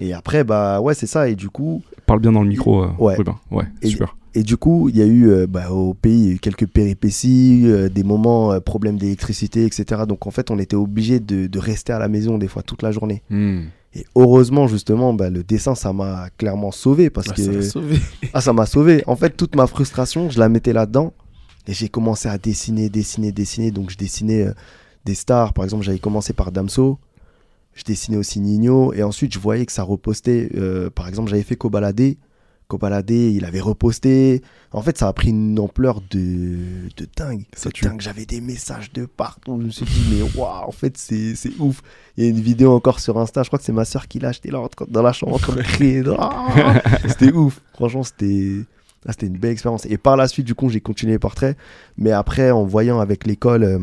Et 0.00 0.12
après, 0.12 0.44
bah 0.44 0.80
ouais, 0.80 0.94
c'est 0.94 1.06
ça. 1.06 1.28
Et 1.28 1.34
du 1.34 1.50
coup. 1.50 1.82
Parle 2.06 2.20
bien 2.20 2.32
dans 2.32 2.42
le 2.42 2.48
micro, 2.48 2.84
euh, 2.84 2.88
ouais. 2.98 3.16
Ouais, 3.50 3.64
et, 3.82 3.88
super. 3.88 4.16
Et 4.34 4.42
du 4.42 4.56
coup, 4.56 4.88
il 4.88 4.96
y 4.96 5.02
a 5.02 5.06
eu 5.06 5.28
euh, 5.28 5.46
bah, 5.46 5.70
au 5.70 5.94
pays 5.94 6.30
eu 6.30 6.38
quelques 6.38 6.66
péripéties, 6.66 7.62
euh, 7.64 7.88
des 7.88 8.04
moments, 8.04 8.58
problèmes 8.60 8.96
d'électricité, 8.96 9.64
etc. 9.64 10.02
Donc 10.06 10.26
en 10.26 10.30
fait, 10.30 10.50
on 10.50 10.58
était 10.58 10.76
obligé 10.76 11.20
de, 11.20 11.46
de, 11.46 11.58
rester 11.58 11.92
à 11.92 11.98
la 11.98 12.08
maison 12.08 12.38
des 12.38 12.48
fois 12.48 12.62
toute 12.62 12.82
la 12.82 12.92
journée. 12.92 13.22
Hmm. 13.30 13.64
Et 13.94 14.04
heureusement, 14.14 14.68
justement, 14.68 15.14
bah, 15.14 15.30
le 15.30 15.42
dessin, 15.42 15.74
ça 15.74 15.92
m'a 15.92 16.28
clairement 16.36 16.70
sauvé. 16.70 17.10
Parce 17.10 17.28
ah, 17.30 17.34
que... 17.34 17.42
Ça 17.42 17.52
m'a 17.52 17.62
sauvé. 17.62 18.00
ah, 18.34 18.40
ça 18.40 18.52
m'a 18.52 18.66
sauvé. 18.66 19.02
En 19.06 19.16
fait, 19.16 19.36
toute 19.36 19.56
ma 19.56 19.66
frustration, 19.66 20.30
je 20.30 20.38
la 20.38 20.48
mettais 20.48 20.72
là-dedans. 20.72 21.12
Et 21.66 21.72
j'ai 21.72 21.88
commencé 21.88 22.28
à 22.28 22.38
dessiner, 22.38 22.88
dessiner, 22.88 23.32
dessiner. 23.32 23.70
Donc 23.70 23.90
je 23.90 23.96
dessinais 23.96 24.46
des 25.04 25.14
stars. 25.14 25.52
Par 25.52 25.64
exemple, 25.64 25.84
j'avais 25.84 25.98
commencé 25.98 26.32
par 26.32 26.52
Damso 26.52 26.98
je 27.78 27.84
dessinais 27.84 28.16
aussi 28.16 28.40
Nino 28.40 28.92
et 28.92 29.04
ensuite 29.04 29.32
je 29.32 29.38
voyais 29.38 29.64
que 29.64 29.72
ça 29.72 29.84
repostait. 29.84 30.50
Euh, 30.56 30.90
par 30.90 31.06
exemple, 31.06 31.30
j'avais 31.30 31.44
fait 31.44 31.54
Kobalade. 31.54 32.16
Kobalade, 32.68 33.10
il 33.10 33.46
avait 33.46 33.60
reposté. 33.60 34.42
En 34.72 34.82
fait, 34.82 34.98
ça 34.98 35.08
a 35.08 35.12
pris 35.14 35.30
une 35.30 35.58
ampleur 35.58 36.02
de, 36.10 36.88
de 36.96 37.08
dingue. 37.16 37.44
C'est 37.56 37.72
dingue. 37.82 38.00
J'avais 38.00 38.26
des 38.26 38.42
messages 38.42 38.92
de 38.92 39.06
partout. 39.06 39.58
Je 39.58 39.66
me 39.66 39.70
suis 39.70 39.86
dit, 39.86 40.04
mais 40.10 40.22
waouh, 40.38 40.68
en 40.68 40.70
fait, 40.70 40.98
c'est 40.98 41.34
ouf. 41.58 41.82
Il 42.16 42.24
y 42.24 42.26
a 42.26 42.30
une 42.30 42.40
vidéo 42.40 42.72
encore 42.72 43.00
sur 43.00 43.18
Insta. 43.18 43.42
Je 43.42 43.48
crois 43.48 43.58
que 43.58 43.64
c'est 43.64 43.72
ma 43.72 43.86
soeur 43.86 44.06
qui 44.06 44.18
l'a 44.18 44.28
acheté 44.28 44.50
là, 44.50 44.62
dans 44.88 45.02
la 45.02 45.14
chambre 45.14 45.34
en 45.34 45.38
train 45.38 45.54
de 45.54 45.62
crier. 45.62 46.02
Ah, 46.18 46.82
c'était 47.08 47.32
ouf. 47.32 47.60
Franchement, 47.72 48.02
c'était. 48.02 48.60
Ah, 49.06 49.12
c'était 49.12 49.28
une 49.28 49.38
belle 49.38 49.52
expérience. 49.52 49.86
Et 49.86 49.96
par 49.96 50.16
la 50.16 50.28
suite, 50.28 50.46
du 50.46 50.54
coup, 50.54 50.68
j'ai 50.68 50.80
continué 50.80 51.12
les 51.14 51.18
portraits. 51.18 51.56
Mais 51.96 52.12
après, 52.12 52.50
en 52.50 52.64
voyant 52.64 53.00
avec 53.00 53.26
l'école, 53.26 53.64
euh, 53.64 53.78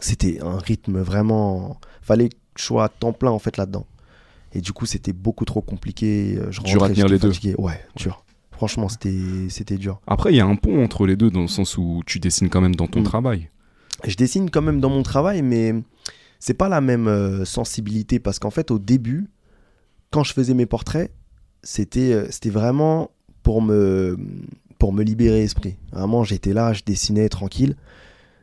c'était 0.00 0.40
un 0.40 0.56
rythme 0.58 1.00
vraiment. 1.00 1.78
Fallait 2.00 2.30
choix 2.56 2.84
à 2.84 2.88
temps 2.88 3.12
plein 3.12 3.30
en 3.30 3.38
fait 3.38 3.56
là-dedans. 3.56 3.86
Et 4.52 4.60
du 4.60 4.72
coup, 4.72 4.86
c'était 4.86 5.12
beaucoup 5.12 5.44
trop 5.44 5.62
compliqué. 5.62 6.36
Euh, 6.36 6.50
je 6.50 6.60
dur 6.62 6.82
à 6.82 6.88
tenir 6.88 7.06
les 7.06 7.18
deux. 7.18 7.32
Ouais, 7.58 7.80
dur. 7.96 8.24
Franchement, 8.50 8.88
c'était 8.88 9.78
dur. 9.78 10.00
Après, 10.06 10.32
il 10.32 10.36
y 10.36 10.40
a 10.40 10.46
un 10.46 10.56
pont 10.56 10.84
entre 10.84 11.06
les 11.06 11.16
deux 11.16 11.30
dans 11.30 11.40
le 11.40 11.48
sens 11.48 11.78
où 11.78 12.02
tu 12.04 12.18
dessines 12.18 12.50
quand 12.50 12.60
même 12.60 12.74
dans 12.74 12.88
ton 12.88 13.00
mm. 13.00 13.04
travail. 13.04 13.50
Je 14.04 14.16
dessine 14.16 14.50
quand 14.50 14.62
même 14.62 14.80
dans 14.80 14.90
mon 14.90 15.02
travail, 15.02 15.42
mais 15.42 15.74
c'est 16.38 16.54
pas 16.54 16.68
la 16.68 16.80
même 16.80 17.06
euh, 17.06 17.44
sensibilité 17.44 18.18
parce 18.18 18.38
qu'en 18.38 18.50
fait, 18.50 18.70
au 18.70 18.78
début, 18.78 19.28
quand 20.10 20.24
je 20.24 20.32
faisais 20.32 20.54
mes 20.54 20.66
portraits, 20.66 21.12
c'était 21.62 22.12
euh, 22.12 22.26
c'était 22.30 22.50
vraiment 22.50 23.10
pour 23.42 23.62
me 23.62 24.18
pour 24.78 24.92
me 24.92 25.02
libérer 25.02 25.40
l'esprit. 25.40 25.76
Vraiment, 25.92 26.24
j'étais 26.24 26.52
là, 26.52 26.72
je 26.72 26.82
dessinais 26.84 27.28
tranquille. 27.28 27.76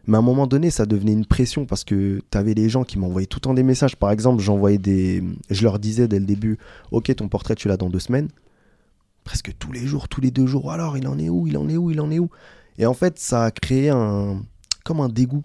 Mais 0.08 0.16
à 0.16 0.20
un 0.20 0.24
moment 0.24 0.48
donné, 0.48 0.72
ça 0.72 0.86
devenait 0.86 1.12
une 1.12 1.26
pression 1.26 1.66
parce 1.66 1.84
que 1.84 2.22
tu 2.32 2.38
avais 2.38 2.54
les 2.54 2.70
gens 2.70 2.86
qui 2.86 2.98
m'envoyaient 2.98 3.28
tout 3.28 3.38
le 3.38 3.42
temps 3.42 3.54
des 3.54 3.64
messages. 3.64 3.98
Par 3.98 4.12
exemple, 4.12 4.42
j'envoyais 4.42 4.78
des. 4.78 5.22
Je 5.50 5.64
leur 5.64 5.80
disais 5.80 6.08
dès 6.08 6.20
le 6.20 6.26
début 6.26 6.58
Ok, 6.92 7.14
ton 7.16 7.28
portrait, 7.28 7.56
tu 7.56 7.68
l'as 7.68 7.76
dans 7.76 7.90
deux 7.90 8.00
semaines. 8.00 8.30
Presque 9.26 9.52
tous 9.60 9.74
les 9.74 9.86
jours, 9.86 10.08
tous 10.08 10.22
les 10.22 10.32
deux 10.32 10.48
jours. 10.48 10.72
Alors, 10.72 10.98
il 10.98 11.08
en 11.08 11.20
est 11.20 11.28
où 11.28 11.46
Il 11.46 11.58
en 11.58 11.68
est 11.68 11.76
où 11.76 11.92
Il 11.92 12.00
en 12.00 12.10
est 12.10 12.20
où? 12.20 12.30
Et 12.78 12.86
en 12.86 12.94
fait, 12.94 13.20
ça 13.20 13.44
a 13.44 13.52
créé 13.52 13.90
un. 13.90 14.42
Comme 14.86 15.02
un 15.02 15.10
dégoût. 15.10 15.44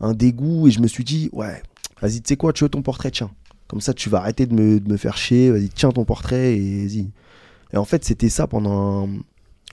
Un 0.00 0.14
dégoût. 0.14 0.66
Et 0.66 0.72
je 0.72 0.80
me 0.80 0.88
suis 0.88 1.04
dit 1.04 1.30
Ouais, 1.32 1.62
vas-y, 2.02 2.20
tu 2.20 2.28
sais 2.28 2.36
quoi, 2.36 2.52
tu 2.52 2.64
veux 2.64 2.70
ton 2.70 2.82
portrait, 2.82 3.12
tiens. 3.12 3.30
Comme 3.68 3.80
ça, 3.80 3.94
tu 3.94 4.10
vas 4.10 4.18
arrêter 4.18 4.46
de 4.46 4.54
me, 4.54 4.80
de 4.80 4.90
me 4.90 4.96
faire 4.96 5.16
chier. 5.16 5.52
Vas-y, 5.52 5.68
tiens 5.68 5.90
ton 5.90 6.04
portrait 6.04 6.56
et 6.56 6.86
vas-y. 6.86 7.10
Et 7.72 7.76
en 7.76 7.84
fait, 7.84 8.04
c'était 8.04 8.28
ça 8.30 8.48
pendant 8.48 9.08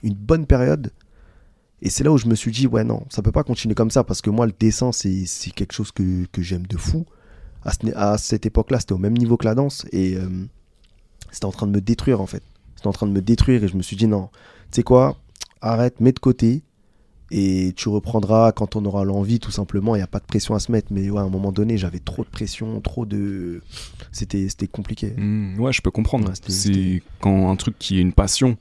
une 0.04 0.14
bonne 0.14 0.46
période. 0.46 0.92
Et 1.84 1.90
c'est 1.90 2.02
là 2.02 2.10
où 2.10 2.16
je 2.16 2.26
me 2.26 2.34
suis 2.34 2.50
dit, 2.50 2.66
ouais, 2.66 2.82
non, 2.82 3.04
ça 3.10 3.22
peut 3.22 3.30
pas 3.30 3.44
continuer 3.44 3.74
comme 3.74 3.90
ça 3.90 4.04
parce 4.04 4.22
que 4.22 4.30
moi, 4.30 4.46
le 4.46 4.54
dessin, 4.58 4.90
c'est 4.90 5.26
quelque 5.54 5.72
chose 5.72 5.92
que, 5.92 6.24
que 6.32 6.40
j'aime 6.40 6.66
de 6.66 6.78
fou. 6.78 7.04
À, 7.62 7.72
à 7.94 8.18
cette 8.18 8.46
époque-là, 8.46 8.80
c'était 8.80 8.94
au 8.94 8.98
même 8.98 9.16
niveau 9.16 9.36
que 9.36 9.44
la 9.44 9.54
danse 9.54 9.86
et 9.92 10.16
euh, 10.16 10.28
c'était 11.30 11.44
en 11.44 11.52
train 11.52 11.66
de 11.66 11.72
me 11.72 11.80
détruire 11.80 12.20
en 12.20 12.26
fait. 12.26 12.42
C'était 12.74 12.88
en 12.88 12.92
train 12.92 13.06
de 13.06 13.12
me 13.12 13.20
détruire 13.20 13.62
et 13.62 13.68
je 13.68 13.76
me 13.76 13.82
suis 13.82 13.96
dit, 13.96 14.06
non, 14.06 14.30
tu 14.70 14.76
sais 14.76 14.82
quoi, 14.82 15.16
arrête, 15.60 16.00
mets 16.00 16.12
de 16.12 16.18
côté 16.18 16.62
et 17.30 17.72
tu 17.76 17.88
reprendras 17.88 18.52
quand 18.52 18.76
on 18.76 18.84
aura 18.86 19.04
l'envie, 19.04 19.40
tout 19.40 19.50
simplement. 19.50 19.94
Il 19.94 19.98
n'y 19.98 20.04
a 20.04 20.08
pas 20.08 20.20
de 20.20 20.24
pression 20.24 20.54
à 20.54 20.60
se 20.60 20.72
mettre, 20.72 20.88
mais 20.90 21.10
ouais, 21.10 21.20
à 21.20 21.24
un 21.24 21.28
moment 21.28 21.52
donné, 21.52 21.76
j'avais 21.76 21.98
trop 21.98 22.24
de 22.24 22.28
pression, 22.28 22.80
trop 22.80 23.06
de. 23.06 23.60
C'était 24.12 24.48
compliqué. 24.70 25.14
Mmh, 25.16 25.58
ouais, 25.60 25.72
je 25.72 25.82
peux 25.82 25.90
comprendre. 25.90 26.32
c'est 26.48 27.02
quand 27.20 27.50
un 27.50 27.56
truc 27.56 27.78
qui 27.78 27.98
est 27.98 28.02
une 28.02 28.12
passion 28.12 28.56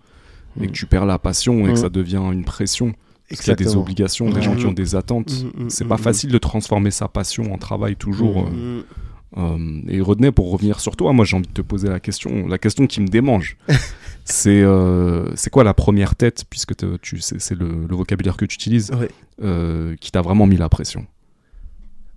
et 0.59 0.65
que 0.65 0.71
mm. 0.71 0.73
tu 0.73 0.85
perds 0.87 1.05
la 1.05 1.19
passion 1.19 1.59
et 1.65 1.69
que 1.69 1.71
mm. 1.73 1.77
ça 1.77 1.89
devient 1.89 2.23
une 2.31 2.45
pression. 2.45 2.93
Parce 3.29 3.41
qu'il 3.41 3.49
y 3.49 3.53
a 3.53 3.55
des 3.55 3.75
obligations, 3.75 4.29
des 4.29 4.41
gens 4.41 4.55
qui 4.55 4.65
ont 4.65 4.73
des 4.73 4.95
attentes. 4.95 5.43
Mm, 5.43 5.69
c'est 5.69 5.87
pas 5.87 5.97
facile 5.97 6.31
de 6.31 6.37
transformer 6.37 6.91
sa 6.91 7.07
passion 7.07 7.53
en 7.53 7.57
travail 7.57 7.95
toujours. 7.95 8.47
Euh, 8.47 8.85
euh, 9.37 9.81
et 9.87 10.01
Rodney, 10.01 10.31
pour 10.31 10.51
revenir 10.51 10.79
sur 10.79 10.95
toi, 10.95 11.13
moi 11.13 11.25
j'ai 11.25 11.35
envie 11.37 11.47
de 11.47 11.53
te 11.53 11.61
poser 11.61 11.89
la 11.89 11.99
question, 11.99 12.47
la 12.47 12.57
question 12.57 12.85
qui 12.85 13.01
me 13.01 13.07
démange. 13.07 13.57
c'est 14.25 14.61
euh, 14.61 15.35
c'est 15.35 15.49
quoi 15.49 15.63
la 15.63 15.73
première 15.73 16.15
tête, 16.15 16.45
puisque 16.49 16.73
tu 17.01 17.19
c'est 17.19 17.55
le, 17.55 17.87
le, 17.89 17.95
vocabulaire 17.95 18.37
que 18.37 18.45
tu 18.45 18.55
utilises, 18.55 18.91
qui 19.99 20.11
t'a 20.11 20.21
vraiment 20.21 20.45
mis 20.45 20.57
la 20.57 20.69
pression? 20.69 21.07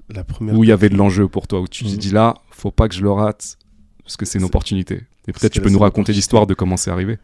La 0.09 0.23
première 0.23 0.55
Où 0.55 0.65
il 0.65 0.69
y 0.69 0.73
avait 0.73 0.89
de 0.89 0.97
l'enjeu 0.97 1.29
pour 1.29 1.49
toi, 1.49 1.61
où 1.61 1.69
tu 1.69 1.85
te 1.85 1.97
dis 1.97 2.11
là, 2.11 2.35
faut 2.51 2.71
pas 2.71 2.89
que 2.89 2.95
je 2.95 3.03
le 3.03 3.11
rate, 3.11 3.59
parce 4.05 4.17
que 4.17 4.25
c'est 4.25 4.39
une 4.39 4.45
opportunité. 4.45 5.03
Et 5.29 5.33
peut-être 5.33 5.53
tu 5.53 5.61
peux 5.61 5.71
nous 5.71 5.79
raconter 5.79 6.13
l'histoire 6.13 6.47
de 6.47 6.55
comment 6.55 6.77
c'est 6.77 6.91
arrivé. 6.91 7.19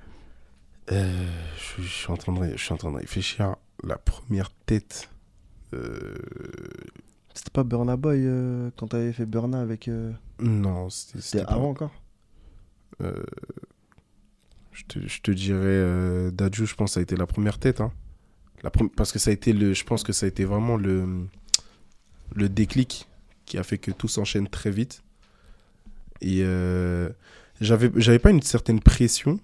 Euh, 0.91 1.27
je, 1.79 1.83
suis 1.83 2.11
en 2.11 2.17
train 2.17 2.33
de, 2.33 2.57
je 2.57 2.63
suis 2.63 2.73
en 2.73 2.77
train 2.77 2.91
de 2.91 2.97
réfléchir. 2.97 3.55
La 3.83 3.97
première 3.97 4.51
tête. 4.67 5.11
Euh... 5.75 6.15
C'était 7.35 7.51
pas 7.51 7.65
Burna 7.65 7.97
Boy 7.97 8.21
euh, 8.25 8.71
quand 8.77 8.89
t'avais 8.89 9.13
fait 9.13 9.27
Burna 9.27 9.61
avec. 9.61 9.89
Euh, 9.89 10.13
non, 10.39 10.91
c'était 10.91 11.41
avant 11.41 11.71
encore? 11.71 11.93
Je 13.01 14.85
te, 14.87 15.01
je 15.09 15.21
te, 15.23 15.31
dirais 15.33 16.31
Dadju, 16.31 16.67
je 16.67 16.75
pense 16.75 16.91
que 16.91 16.95
ça 16.95 17.01
a 17.01 17.03
été 17.03 17.17
la 17.17 17.27
première 17.27 17.59
tête. 17.59 17.81
Hein. 17.81 17.93
La 18.63 18.71
parce 18.71 19.11
que 19.11 19.19
ça 19.19 19.31
a 19.31 19.33
été 19.33 19.53
le. 19.53 19.73
Je 19.73 19.85
pense 19.85 20.05
que 20.05 20.13
ça 20.13 20.27
a 20.27 20.29
été 20.29 20.45
vraiment 20.45 20.77
le, 20.77 21.27
le 22.35 22.49
déclic 22.49 23.09
qui 23.45 23.59
a 23.59 23.65
fait 23.65 23.79
que 23.79 23.91
tout 23.91 24.09
s'enchaîne 24.09 24.47
très 24.47 24.71
vite. 24.71 25.03
Et 26.21 26.45
j'avais, 27.61 27.91
j'avais 27.97 28.19
pas 28.21 28.31
une 28.31 28.43
certaine 28.43 28.81
pression 28.81 29.41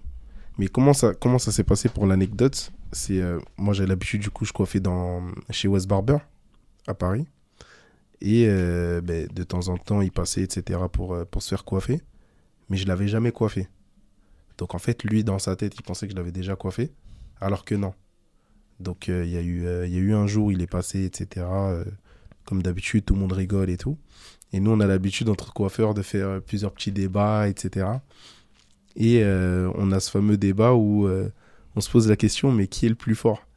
mais 0.59 0.67
comment 0.67 0.93
ça, 0.93 1.13
comment 1.15 1.39
ça 1.39 1.53
s'est 1.53 1.63
passé 1.63 1.87
pour 1.87 2.05
l'anecdote? 2.05 2.73
C'est 2.91 3.21
euh, 3.21 3.39
moi 3.57 3.73
j'ai 3.73 3.85
l'habitude 3.85 4.21
du 4.21 4.29
coup 4.29 4.45
je 4.45 4.53
coiffais 4.53 4.79
dans 4.79 5.23
chez 5.51 5.67
West 5.67 5.87
Barber 5.87 6.17
à 6.87 6.93
Paris 6.93 7.27
et 8.21 8.45
euh, 8.47 8.99
ben, 9.01 9.27
de 9.27 9.43
temps 9.43 9.67
en 9.67 9.77
temps 9.77 10.01
il 10.01 10.11
passait 10.11 10.41
etc 10.41 10.79
pour 10.91 11.13
euh, 11.13 11.25
pour 11.25 11.43
se 11.43 11.49
faire 11.49 11.65
coiffer, 11.65 12.01
mais 12.69 12.77
je 12.77 12.87
l'avais 12.87 13.07
jamais 13.07 13.31
coiffé. 13.31 13.67
Donc 14.57 14.73
en 14.73 14.79
fait 14.79 15.03
lui 15.03 15.23
dans 15.23 15.39
sa 15.39 15.55
tête 15.55 15.73
il 15.75 15.83
pensait 15.83 16.07
que 16.07 16.13
je 16.13 16.17
l'avais 16.17 16.31
déjà 16.31 16.55
coiffé 16.55 16.91
alors 17.39 17.63
que 17.63 17.75
non. 17.75 17.93
Donc 18.79 19.07
il 19.07 19.29
y 19.29 19.37
a 19.37 19.41
eu 19.41 19.65
il 19.85 19.93
y 19.93 19.97
a 19.97 19.99
eu 19.99 20.13
un 20.13 20.25
jour 20.25 20.51
il 20.51 20.61
est 20.61 20.67
passé 20.67 21.03
etc 21.03 21.45
comme 22.45 22.63
d'habitude 22.63 23.05
tout 23.05 23.13
le 23.13 23.19
monde 23.19 23.33
rigole 23.33 23.69
et 23.69 23.77
tout. 23.77 23.97
Et 24.51 24.59
nous 24.59 24.71
on 24.71 24.79
a 24.79 24.87
l'habitude 24.87 25.29
entre 25.29 25.53
coiffeurs 25.53 25.93
de 25.93 26.01
faire 26.01 26.41
plusieurs 26.41 26.71
petits 26.71 26.91
débats 26.91 27.47
etc. 27.47 27.87
Et 28.95 29.23
on 29.23 29.91
a 29.91 29.99
ce 29.99 30.09
fameux 30.09 30.37
débat 30.37 30.73
où 30.73 31.07
on 31.75 31.81
se 31.81 31.89
pose 31.89 32.07
la 32.07 32.15
question, 32.15 32.51
mais 32.51 32.67
qui 32.67 32.85
est 32.85 32.89
le 32.89 32.95
plus 32.95 33.15
fort 33.15 33.47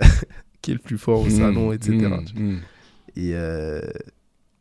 Qui 0.62 0.70
est 0.72 0.74
le 0.74 0.80
plus 0.80 0.98
fort 0.98 1.20
au 1.20 1.26
mmh, 1.26 1.30
salon, 1.30 1.72
etc. 1.72 1.92
Mmh, 1.94 2.40
mmh. 2.40 2.60
Et 3.16 3.30
euh, 3.34 3.80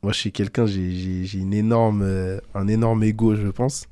moi, 0.03 0.13
chez 0.13 0.31
quelqu'un, 0.31 0.65
j'ai 0.65 1.37
une 1.37 1.53
énorme, 1.53 2.03
un 2.53 2.67
énorme 2.67 3.03
ego, 3.03 3.35
je 3.35 3.47
pense. 3.47 3.87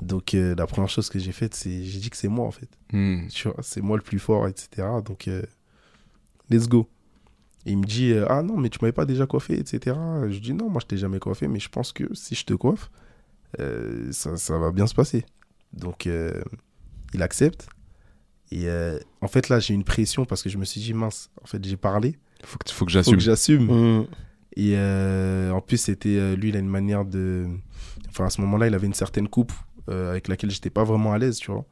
Donc, 0.00 0.32
la 0.32 0.66
première 0.66 0.88
chose 0.88 1.08
que 1.08 1.18
j'ai 1.18 1.32
faite, 1.32 1.54
c'est 1.54 1.84
j'ai 1.84 1.98
dit 1.98 2.10
que 2.10 2.16
c'est 2.16 2.28
moi, 2.28 2.46
en 2.46 2.50
fait. 2.50 2.68
c'est 3.62 3.82
moi 3.82 3.96
le 3.96 4.02
plus 4.02 4.18
fort, 4.18 4.48
etc. 4.48 4.88
Donc, 5.04 5.28
let's 6.50 6.68
go. 6.68 6.88
Et 7.66 7.72
il 7.72 7.78
me 7.78 7.84
dit, 7.84 8.14
ah 8.28 8.42
non, 8.42 8.56
mais 8.56 8.70
tu 8.70 8.78
m'avais 8.80 8.92
pas 8.92 9.04
déjà 9.04 9.26
coiffé, 9.26 9.58
etc. 9.58 9.96
Je 10.28 10.38
dis, 10.38 10.54
non, 10.54 10.70
moi, 10.70 10.80
je 10.80 10.86
t'ai 10.86 10.96
jamais 10.96 11.18
coiffé, 11.18 11.48
mais 11.48 11.60
je 11.60 11.68
pense 11.68 11.92
que 11.92 12.14
si 12.14 12.34
je 12.34 12.44
te 12.44 12.54
coiffe, 12.54 12.90
ça, 14.10 14.36
ça 14.36 14.58
va 14.58 14.72
bien 14.72 14.86
se 14.86 14.94
passer. 14.94 15.24
Donc, 15.72 16.06
euh, 16.06 16.42
il 17.14 17.22
accepte. 17.22 17.68
Et 18.50 18.68
euh, 18.68 18.98
en 19.20 19.28
fait, 19.28 19.48
là, 19.48 19.58
j'ai 19.58 19.74
une 19.74 19.84
pression 19.84 20.24
parce 20.24 20.42
que 20.42 20.48
je 20.48 20.58
me 20.58 20.64
suis 20.64 20.80
dit, 20.80 20.94
mince, 20.94 21.30
en 21.42 21.46
fait, 21.46 21.64
j'ai 21.64 21.76
parlé. 21.76 22.16
Il 22.40 22.46
faut 22.46 22.58
que, 22.58 22.70
faut 22.70 22.84
que 22.84 22.92
j'assume. 22.92 23.12
Faut 23.12 23.18
que 23.18 23.24
j'assume. 23.24 23.64
Mmh. 23.66 24.06
Et 24.56 24.72
euh, 24.76 25.50
en 25.50 25.60
plus, 25.60 25.78
c'était 25.78 26.34
lui, 26.36 26.50
il 26.50 26.56
a 26.56 26.60
une 26.60 26.68
manière 26.68 27.04
de. 27.04 27.46
Enfin, 28.08 28.26
à 28.26 28.30
ce 28.30 28.40
moment-là, 28.40 28.68
il 28.68 28.74
avait 28.74 28.86
une 28.86 28.94
certaine 28.94 29.28
coupe 29.28 29.52
avec 29.88 30.26
laquelle 30.26 30.50
j'étais 30.50 30.70
pas 30.70 30.82
vraiment 30.82 31.12
à 31.12 31.18
l'aise, 31.18 31.36
tu 31.36 31.52
vois. 31.52 31.64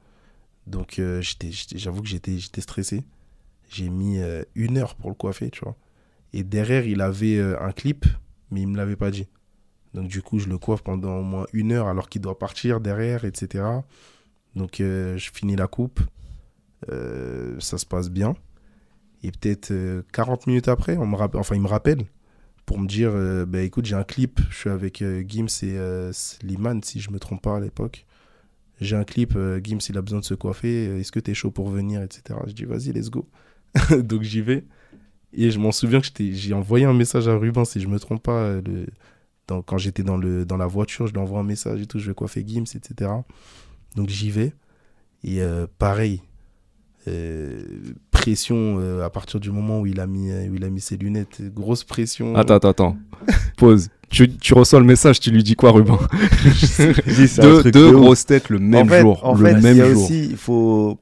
Donc, 0.67 1.01
j'étais, 1.21 1.51
j'avoue 1.75 2.03
que 2.03 2.09
j'étais, 2.09 2.39
j'étais 2.39 2.61
stressé. 2.61 3.03
J'ai 3.71 3.89
mis 3.89 4.19
une 4.55 4.79
heure 4.79 4.95
pour 4.95 5.11
le 5.11 5.17
coiffer, 5.17 5.51
tu 5.51 5.61
vois. 5.65 5.77
Et 6.33 6.45
derrière, 6.45 6.87
il 6.87 7.01
avait 7.01 7.41
un 7.41 7.73
clip, 7.73 8.07
mais 8.51 8.61
il 8.61 8.69
me 8.69 8.77
l'avait 8.77 8.97
pas 8.97 9.11
dit. 9.11 9.27
Donc 9.95 10.09
du 10.09 10.23
coup, 10.23 10.39
je 10.39 10.49
le 10.49 10.59
coiffe 10.59 10.83
pendant 10.83 11.19
au 11.19 11.23
moins 11.23 11.47
une 11.53 11.73
heure 11.73 11.87
alors 11.87 12.09
qu'il 12.09 12.21
doit 12.21 12.39
partir 12.39 12.81
derrière, 12.81 13.25
etc. 13.25 13.65
Donc 14.57 14.81
euh, 14.81 15.17
je 15.17 15.31
finis 15.33 15.57
la 15.57 15.69
coupe. 15.69 16.01
Euh, 16.91 17.57
ça 17.61 17.79
se 17.79 17.87
passe 17.87 18.11
bien. 18.11 18.35
Et 19.23 19.31
peut-être 19.31 19.73
40 20.13 20.41
euh, 20.41 20.45
minutes 20.47 20.69
après, 20.69 20.97
on 20.97 21.07
me 21.07 21.17
enfin, 21.17 21.55
il 21.55 21.63
me 21.63 21.69
rappelle 21.69 22.05
pour 22.67 22.79
me 22.79 22.87
dire 22.87 23.13
bah, 23.47 23.63
écoute, 23.63 23.85
j'ai 23.85 23.95
un 23.95 24.05
clip. 24.05 24.41
Je 24.51 24.57
suis 24.57 24.71
avec 24.71 25.05
Gims 25.27 25.47
et 25.63 25.79
Sliman, 26.13 26.83
si 26.83 27.01
je 27.01 27.11
me 27.11 27.19
trompe 27.19 27.43
pas 27.43 27.57
à 27.57 27.61
l'époque. 27.61 28.07
J'ai 28.81 28.97
un 28.97 29.05
clip. 29.05 29.37
Gims, 29.63 29.81
il 29.89 29.99
a 29.99 30.03
besoin 30.03 30.21
de 30.21 30.25
se 30.25 30.35
coiffer. 30.35 30.99
Est-ce 30.99 31.13
que 31.13 31.21
tu 31.21 31.31
es 31.31 31.35
chaud 31.35 31.51
pour 31.51 31.69
venir, 31.69 32.03
etc. 32.03 32.39
Je 32.47 32.53
dis 32.53 32.65
vas-y, 32.65 32.93
let's 32.93 33.11
go. 33.11 33.29
Donc 33.99 34.23
j'y 34.23 34.41
vais. 34.41 34.65
Et 35.33 35.51
je 35.51 35.59
m'en 35.59 35.73
souviens 35.73 36.01
que 36.01 36.09
j'ai 36.19 36.55
envoyé 36.55 36.85
un 36.85 36.95
message 36.95 37.29
à 37.29 37.37
Rubin, 37.37 37.65
si 37.65 37.81
je 37.81 37.89
me 37.89 37.99
trompe 37.99 38.23
pas, 38.23 38.61
quand 39.67 39.79
j'étais 39.79 40.03
dans, 40.03 40.19
dans 40.19 40.57
la 40.57 40.67
voiture, 40.67 41.07
je 41.07 41.13
lui 41.13 41.21
envoie 41.21 41.41
un 41.41 41.45
message 41.45 41.81
et 41.83 41.87
tout, 41.87 41.99
je 41.99 42.07
vais 42.07 42.15
coiffer 42.15 42.45
Gims, 42.47 42.65
etc. 42.75 43.11
Donc 43.95 44.09
j'y 44.09 44.31
vais. 44.31 44.53
Et 45.23 45.43
euh, 45.43 45.67
pareil, 45.79 46.21
euh, 46.21 46.34
pression 48.11 48.77
euh, 48.79 49.05
à 49.05 49.11
partir 49.11 49.41
du 49.41 49.51
moment 49.51 49.81
où 49.81 49.87
il, 49.87 50.01
a 50.01 50.07
mis, 50.07 50.31
où 50.31 50.55
il 50.55 50.65
a 50.65 50.71
mis 50.71 50.81
ses 50.81 50.97
lunettes. 50.97 51.43
Grosse 51.55 51.85
pression. 51.85 52.35
Attends, 52.37 52.55
attends, 52.55 52.71
attends. 52.71 52.97
Pause. 53.57 53.89
Tu, 54.11 54.29
tu, 54.37 54.55
reçois 54.55 54.79
le 54.79 54.87
message, 54.87 55.21
tu 55.21 55.31
lui 55.31 55.43
dis 55.43 55.57
quoi, 55.57 55.73
Ruben? 55.73 55.97
Deux, 57.41 57.63
deux 57.65 57.93
grosses 57.93 58.27
têtes 58.27 58.49
le 58.49 58.59
même 58.59 58.89
jour. 58.89 59.25
En 59.25 59.35
le 59.35 59.45
fait, 59.45 59.61
même 59.61 59.77
il 59.77 59.79
y 59.79 59.83
a 59.83 59.89
aussi, 59.89 60.27
il 60.27 60.37
faut. 60.37 60.99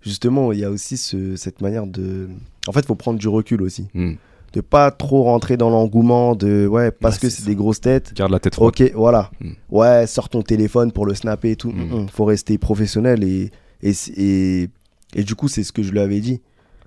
Justement, 0.00 0.52
il 0.52 0.60
y 0.60 0.64
a 0.64 0.70
aussi 0.70 0.96
ce, 0.96 1.36
cette 1.36 1.60
manière 1.60 1.86
de. 1.86 2.28
En 2.66 2.72
fait, 2.72 2.80
il 2.80 2.86
faut 2.86 2.94
prendre 2.94 3.18
du 3.18 3.28
recul 3.28 3.62
aussi. 3.62 3.88
Hmm 3.94 4.14
de 4.56 4.62
pas 4.62 4.90
trop 4.90 5.24
rentrer 5.24 5.58
dans 5.58 5.68
l'engouement 5.68 6.34
de 6.34 6.66
ouais 6.66 6.90
parce 6.90 7.18
que 7.18 7.28
c'est 7.28 7.44
des 7.44 7.54
grosses 7.54 7.82
têtes. 7.82 8.14
Garde 8.14 8.32
la 8.32 8.38
tête 8.38 8.54
froide. 8.54 8.68
Ok, 8.68 8.90
voilà. 8.94 9.30
Hmm. 9.40 9.52
Ouais, 9.70 10.06
sors 10.06 10.30
ton 10.30 10.40
téléphone 10.40 10.92
pour 10.92 11.04
le 11.04 11.14
snapper 11.14 11.50
et 11.50 11.56
tout. 11.56 11.72
Il 11.76 11.82
hmm. 11.82 12.08
faut 12.08 12.24
rester 12.24 12.56
professionnel 12.56 13.22
et 13.22 13.50
et, 13.82 13.92
et, 14.16 14.70
et 15.16 15.24
du 15.24 15.34
coup 15.34 15.48
c'est 15.48 15.64
ce 15.64 15.72
que 15.72 15.82
je 15.82 15.90
lui 15.90 15.98
avais 15.98 16.20
dit. 16.20 16.40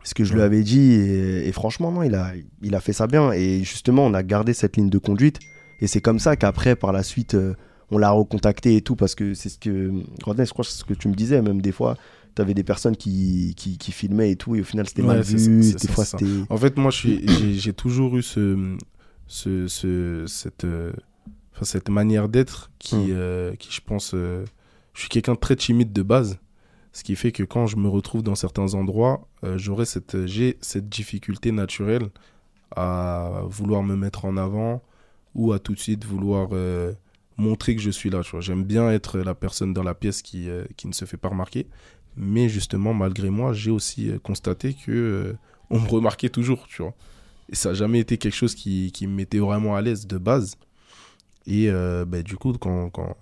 Ce 0.03 0.13
que 0.13 0.23
je 0.23 0.33
lui 0.33 0.41
avais 0.41 0.63
dit 0.63 0.93
et, 0.93 1.51
franchement 1.51 1.91
non, 1.91 2.03
il 2.03 2.15
a 2.15 2.31
il 2.61 2.73
a 2.73 2.79
fait 2.79 2.93
ça 2.93 3.05
bien 3.05 3.33
et 3.33 3.65
justement 3.65 4.05
on 4.05 4.13
a 4.13 4.23
gardé 4.23 4.53
cette 4.53 4.77
ligne 4.77 4.89
de 4.89 4.97
conduite 4.97 5.39
et 5.81 5.87
c'est 5.87 5.99
comme 5.99 6.19
ça 6.19 6.37
qu'après 6.37 6.77
par 6.77 6.93
la 6.93 7.03
suite 7.03 7.33
euh, 7.33 7.53
on 7.91 7.97
l'a 7.97 8.09
recontacté 8.11 8.77
et 8.77 8.81
tout 8.81 8.95
parce 8.95 9.13
que 9.13 9.33
c'est 9.33 9.49
ce 9.49 9.57
que 9.57 9.91
Rodney, 10.23 10.45
je 10.45 10.53
crois 10.53 10.63
que 10.63 10.71
c'est 10.71 10.77
ce 10.77 10.85
que 10.85 10.93
tu 10.93 11.09
me 11.09 11.13
disais 11.13 11.41
même 11.41 11.61
des 11.61 11.73
fois 11.73 11.97
tu 12.35 12.41
avais 12.41 12.53
des 12.53 12.63
personnes 12.63 12.95
qui, 12.95 13.53
qui, 13.57 13.77
qui, 13.77 13.91
filmaient 13.91 14.31
et 14.31 14.35
tout, 14.35 14.55
et 14.55 14.61
au 14.61 14.63
final 14.63 14.87
c'était 14.87 15.01
mal 15.01 15.21
vu. 15.21 15.73
des 15.73 15.87
fois 15.87 16.05
c'était. 16.05 16.25
En 16.49 16.57
fait, 16.57 16.77
moi 16.77 16.91
j'ai 16.91 17.73
toujours 17.73 18.17
eu 18.17 18.21
ce, 18.21 18.77
ce, 19.27 19.67
ce 19.67 20.25
cette, 20.27 20.63
euh, 20.63 20.91
cette 21.61 21.89
manière 21.89 22.29
d'être 22.29 22.71
qui, 22.79 22.95
hum. 22.95 23.07
euh, 23.11 23.55
qui, 23.55 23.71
je 23.71 23.81
pense, 23.81 24.13
euh, 24.13 24.45
je 24.93 25.01
suis 25.01 25.09
quelqu'un 25.09 25.33
de 25.33 25.39
très 25.39 25.55
timide 25.55 25.93
de 25.93 26.01
base. 26.01 26.39
Ce 26.91 27.03
qui 27.03 27.15
fait 27.15 27.31
que 27.31 27.43
quand 27.43 27.67
je 27.67 27.77
me 27.77 27.87
retrouve 27.87 28.23
dans 28.23 28.35
certains 28.35 28.73
endroits, 28.73 29.27
j'aurai 29.55 29.85
cette, 29.85 30.25
j'ai 30.25 30.57
cette 30.59 30.89
difficulté 30.89 31.51
naturelle 31.51 32.09
à 32.75 33.43
vouloir 33.45 33.83
me 33.83 33.95
mettre 33.95 34.25
en 34.25 34.37
avant 34.37 34.81
ou 35.35 35.53
à 35.53 35.59
tout 35.59 35.75
de 35.75 35.79
suite 35.79 36.03
vouloir 36.03 36.49
montrer 37.37 37.75
que 37.75 37.81
je 37.81 37.91
suis 37.91 38.09
là. 38.09 38.21
J'aime 38.39 38.63
bien 38.63 38.89
être 38.89 39.19
la 39.19 39.35
personne 39.35 39.71
dans 39.71 39.83
la 39.83 39.93
pièce 39.93 40.23
qui, 40.23 40.49
qui 40.77 40.87
ne 40.87 40.93
se 40.93 41.05
fait 41.05 41.17
pas 41.17 41.29
remarquer. 41.29 41.67
Mais 42.17 42.49
justement, 42.49 42.93
malgré 42.95 43.29
moi, 43.29 43.53
j'ai 43.53 43.71
aussi 43.71 44.11
constaté 44.23 44.73
que 44.73 45.35
on 45.69 45.79
me 45.79 45.87
remarquait 45.87 46.29
toujours, 46.29 46.67
tu 46.67 46.81
vois. 46.81 46.93
Et 47.51 47.55
ça 47.55 47.69
n'a 47.69 47.75
jamais 47.75 47.99
été 47.99 48.17
quelque 48.17 48.35
chose 48.35 48.55
qui, 48.55 48.91
qui 48.91 49.07
me 49.07 49.13
mettait 49.13 49.39
vraiment 49.39 49.75
à 49.75 49.81
l'aise 49.81 50.07
de 50.07 50.17
base. 50.17 50.55
Et 51.47 51.69
euh, 51.69 52.05
bah, 52.05 52.21
du 52.21 52.35
coup, 52.35 52.53
quand, 52.53 52.89
quand, 52.89 53.17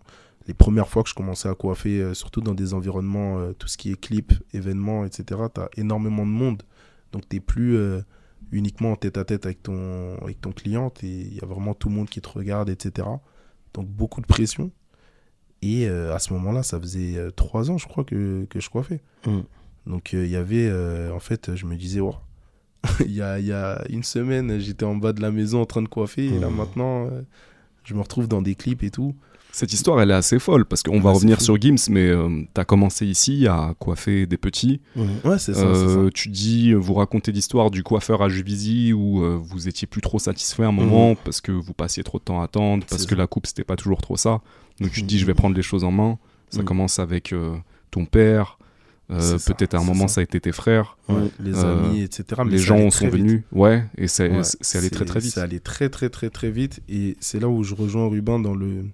les 0.48 0.54
premières 0.54 0.88
fois 0.88 1.04
que 1.04 1.10
je 1.10 1.13
commençais 1.13 1.50
à 1.50 1.56
coiffer, 1.56 2.01
euh, 2.01 2.13
surtout 2.13 2.42
dans 2.42 2.54
des 2.54 2.74
environnements, 2.74 3.38
euh, 3.38 3.54
tout 3.54 3.68
ce 3.68 3.77
qui 3.77 3.92
est 3.92 4.00
clip, 4.00 4.34
événements, 4.54 5.06
etc., 5.06 5.42
tu 5.54 5.62
as 5.62 5.70
énormément 5.75 6.25
de 6.25 6.32
monde. 6.32 6.63
Donc, 7.12 7.27
tu 7.27 7.36
n'es 7.36 7.39
plus 7.39 7.77
uniquement 8.51 8.92
en 8.92 8.96
tête 8.96 9.18
à 9.18 9.24
tête 9.24 9.46
avec 9.46 9.63
ton, 9.63 10.18
avec 10.22 10.42
ton 10.42 10.51
client. 10.51 10.92
Il 11.01 11.34
y 11.34 11.39
a 11.42 11.46
vraiment 11.46 11.74
tout 11.74 11.88
le 11.88 11.96
monde 11.96 12.10
qui 12.10 12.22
te 12.22 12.30
regarde, 12.30 12.70
etc. 12.70 13.08
Donc, 13.74 13.88
beaucoup 13.88 14.20
de 14.20 14.25
pression. 14.25 14.72
Et 15.62 15.88
à 15.88 16.20
ce 16.20 16.34
moment-là, 16.34 16.63
ça 16.63 16.80
faisait 16.82 17.32
trois 17.38 17.72
ans, 17.72 17.77
je 17.77 17.88
crois, 17.88 18.04
que, 18.04 18.46
que 18.50 18.60
je 18.60 18.70
coiffais. 18.70 19.01
Mmh. 19.25 19.39
Donc, 19.88 20.12
il 20.12 20.27
y 20.27 20.36
avait, 20.36 20.70
en 21.10 21.20
fait, 21.22 21.56
je 21.56 21.66
me 21.66 21.77
disais, 21.77 22.01
il, 23.00 23.12
y 23.12 23.22
a, 23.22 23.39
il, 23.39 23.46
y 23.46 23.54
a, 23.54 23.82
une 23.89 24.04
semaine, 24.04 24.60
j'étais 24.60 24.86
en 24.86 24.98
bas 24.98 25.13
de 25.13 25.22
la 25.22 25.32
maison 25.32 25.62
en 25.62 25.66
train 25.66 25.82
de 25.82 25.88
coiffer. 25.88 26.25
Et 26.25 26.39
là, 26.39 26.50
mmh. 26.50 26.56
maintenant, 26.56 27.10
je 27.86 27.94
me 27.94 28.01
retrouve 28.01 28.27
dans 28.27 28.42
des 28.42 28.56
clips 28.56 28.84
et 28.84 28.92
tout. 28.92 29.16
Cette 29.51 29.74
histoire, 29.74 30.00
elle 30.01 30.12
est 30.12 30.16
assez 30.16 30.39
folle 30.39 30.66
parce 30.66 30.84
qu'on 30.84 31.00
va 31.00 31.12
revenir 31.12 31.42
sur 31.42 31.60
Gims, 31.60 31.89
mais 31.89 32.08
euh, 32.08 32.44
tu 32.54 32.62
as 32.62 32.66
commencé 32.66 33.06
ici 33.06 33.48
à 33.48 33.74
coiffer 33.80 34.25
des 34.25 34.38
petits. 34.38 34.82
Ouais, 34.96 35.39
c'est 35.39 35.54
ça, 35.54 35.62
euh, 35.62 36.10
Tu 36.13 36.30
dis, 36.30 36.74
vous 36.74 36.94
racontez 36.94 37.32
l'histoire 37.32 37.72
du 37.72 37.84
coiffeur 37.84 38.22
à 38.22 38.30
Juvisy 38.30 38.94
où 38.94 39.24
euh, 39.24 39.39
vous 39.42 39.68
étiez 39.68 39.88
plus 39.88 40.01
trop 40.01 40.20
satisfait 40.20 40.63
à 40.63 40.68
un 40.68 40.72
moment 40.72 41.12
mhm. 41.12 41.18
parce 41.24 41.42
que 41.42 41.51
vous 41.51 41.74
passiez 41.74 42.04
trop 42.04 42.20
de 42.20 42.24
temps 42.24 42.42
à 42.42 42.46
attendre, 42.46 42.86
parce 42.88 43.06
que 43.06 43.16
la 43.16 43.27
coupe 43.27 43.48
c'était 43.48 43.63
pas 43.63 43.75
toujours 43.75 44.01
trop 44.01 44.18
ça. 44.18 44.42
Donc 44.80 44.92
tu 44.92 45.01
te 45.01 45.08
dis, 45.08 45.18
je 45.18 45.25
vais 45.25 45.34
prendre 45.34 45.56
les 45.56 45.63
choses 45.63 45.84
en 45.84 45.92
main. 45.92 46.20
Ça 46.50 46.60
mhm. 46.60 46.66
commence 46.66 47.00
avec 47.00 47.34
ton 47.89 48.06
père, 48.06 48.58
euh, 49.10 49.38
peut-être 49.39 49.74
à 49.74 49.80
un 49.80 49.84
moment 49.84 50.10
ça. 50.10 50.20
a 50.20 50.24
été 50.24 50.42
tes 50.42 50.51
frères, 50.51 50.98
les 51.39 51.58
amis, 51.60 52.01
etc. 52.01 52.42
les 52.46 52.58
gens 52.58 52.89
sont 52.89 53.08
venus, 53.08 53.44
ouais, 53.54 53.86
et 53.98 54.08
c'est 54.08 54.30
allé 54.75 54.89
très 54.89 55.06
très 55.06 55.20
vite. 55.22 55.34
C'est 55.34 55.39
allé 55.39 55.62
très 55.62 55.89
très 55.89 56.10
très 56.10 56.30
très 56.30 56.51
vite, 56.51 56.82
et 56.89 57.16
c'est 57.22 57.39
là 57.39 57.48
où 57.48 57.63
je 57.63 57.74
rejoins 57.74 58.10
Ruben 58.10 58.42
dans 58.42 58.54
le 58.54 58.86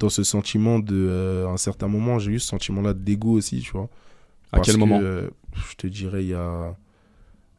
dans 0.00 0.08
ce 0.08 0.24
sentiment 0.24 0.80
de, 0.80 0.96
euh, 0.96 1.46
à 1.46 1.50
un 1.50 1.56
certain 1.56 1.86
moment, 1.86 2.18
j'ai 2.18 2.32
eu 2.32 2.40
ce 2.40 2.48
sentiment-là 2.48 2.92
d'égo 2.92 3.32
aussi, 3.32 3.60
tu 3.60 3.70
vois. 3.70 3.88
À 4.52 4.58
quel 4.58 4.78
moment 4.78 4.98
euh, 5.00 5.30
Je 5.54 5.76
te 5.76 5.86
dirais 5.86 6.24
il 6.24 6.30
y 6.30 6.34
a 6.34 6.74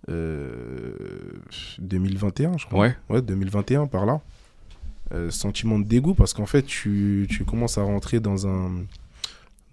2021, 0.09 2.57
je 2.57 2.65
crois. 2.65 2.79
Ouais. 2.79 2.97
Ouais, 3.09 3.21
2021 3.21 3.87
par 3.87 4.05
là. 4.05 4.19
sentiment 5.29 5.79
de 5.79 5.85
dégoût 5.85 6.15
parce 6.15 6.33
qu'en 6.33 6.45
fait 6.45 6.63
tu, 6.63 7.27
tu 7.29 7.45
commences 7.45 7.77
à 7.77 7.83
rentrer 7.83 8.19
dans 8.19 8.45
un 8.45 8.83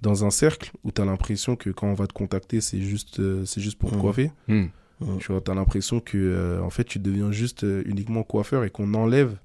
dans 0.02 0.24
un 0.24 0.30
cercle 0.30 0.70
où 0.84 0.92
tu 0.92 1.00
as 1.00 1.04
l'impression 1.04 1.56
que 1.56 1.70
quand 1.70 1.88
on 1.88 1.94
va 1.94 2.06
te 2.06 2.12
contacter, 2.12 2.60
c'est 2.60 2.80
juste, 2.80 3.20
euh, 3.20 3.44
c'est 3.44 3.60
juste 3.60 3.78
pour 3.78 3.94
mmh. 3.94 4.00
coiffer. 4.00 4.30
Mmh. 4.48 4.64
Tu 5.20 5.32
vois, 5.32 5.40
as 5.46 5.54
l'impression 5.54 6.00
que 6.00 6.18
euh, 6.18 6.62
en 6.62 6.70
fait, 6.70 6.84
tu 6.84 6.98
deviens 6.98 7.30
juste 7.30 7.64
euh, 7.64 7.82
uniquement 7.86 8.24
coiffeur 8.24 8.64
et 8.64 8.70
qu'on 8.70 8.94
enlève 8.94 9.36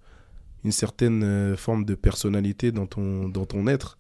une 0.63 0.72
certaine 0.72 1.55
forme 1.58 1.86
de 1.86 1.96
personnalité 1.96 2.72
dans 2.72 2.86
ton, 2.88 3.27
dans 3.29 3.46
ton 3.46 3.67
être. 3.67 3.98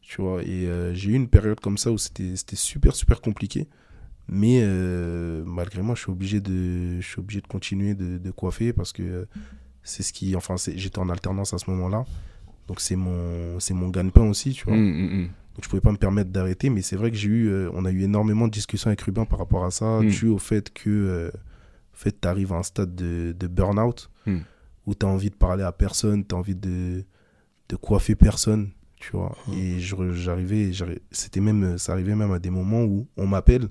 Tu 0.00 0.22
vois, 0.22 0.42
et 0.42 0.68
j'ai 0.94 1.10
eu 1.10 1.14
une 1.14 1.28
période 1.28 1.58
comme 1.60 1.78
ça 1.78 1.90
où 1.90 1.98
c'était 1.98 2.36
super, 2.54 2.94
super 2.94 3.20
compliqué. 3.20 3.68
Mais 4.28 4.62
malgré 5.44 5.82
moi, 5.82 5.94
je 5.94 6.02
suis 6.02 6.12
obligé 6.12 6.40
de, 6.40 7.00
je 7.00 7.06
suis 7.06 7.18
obligé 7.18 7.40
de 7.40 7.46
continuer 7.48 7.94
de, 7.94 8.18
de 8.18 8.30
coiffer 8.30 8.72
parce 8.72 8.92
que 8.92 9.26
c'est 9.82 10.02
ce 10.02 10.12
qui. 10.12 10.36
Enfin, 10.36 10.54
j'étais 10.56 10.98
en 10.98 11.08
alternance 11.08 11.54
à 11.54 11.58
ce 11.58 11.70
moment-là. 11.70 12.04
Donc 12.68 12.80
c'est 12.80 12.96
mon, 12.96 13.58
mon 13.70 13.88
gagne-pain 13.88 14.28
aussi, 14.28 14.52
tu 14.52 14.64
vois. 14.64 14.74
Donc 15.56 15.64
je 15.64 15.68
pouvais 15.70 15.80
pas 15.80 15.92
me 15.92 15.96
permettre 15.96 16.30
d'arrêter, 16.30 16.68
mais 16.68 16.82
c'est 16.82 16.96
vrai 16.96 17.10
que 17.10 17.16
j'ai 17.16 17.28
eu, 17.28 17.48
euh, 17.48 17.70
on 17.72 17.86
a 17.86 17.90
eu 17.90 18.02
énormément 18.02 18.46
de 18.46 18.52
discussions 18.52 18.88
avec 18.88 19.00
Ruben 19.00 19.24
par 19.24 19.38
rapport 19.38 19.64
à 19.64 19.70
ça, 19.70 20.00
mm. 20.00 20.08
dû 20.08 20.28
au 20.28 20.36
fait 20.36 20.70
que 20.70 20.90
euh, 20.90 21.30
fait, 21.94 22.20
tu 22.20 22.28
arrives 22.28 22.52
à 22.52 22.56
un 22.56 22.62
stade 22.62 22.94
de, 22.94 23.34
de 23.38 23.46
burn-out. 23.46 24.10
Où 24.86 24.94
tu 24.94 25.04
as 25.04 25.08
envie 25.08 25.30
de 25.30 25.34
parler 25.34 25.62
à 25.62 25.72
personne, 25.72 26.24
tu 26.26 26.34
as 26.34 26.38
envie 26.38 26.54
de, 26.54 27.04
de 27.68 27.76
coiffer 27.76 28.14
personne, 28.14 28.70
tu 28.96 29.12
vois. 29.12 29.36
Mm. 29.48 29.52
Et 29.52 29.80
j'arrivais, 29.80 30.70
c'était 31.10 31.40
même, 31.40 31.78
ça 31.78 31.92
arrivait 31.92 32.14
même 32.14 32.32
à 32.32 32.38
des 32.38 32.50
moments 32.50 32.84
où 32.84 33.06
on 33.16 33.26
m'appelle, 33.26 33.68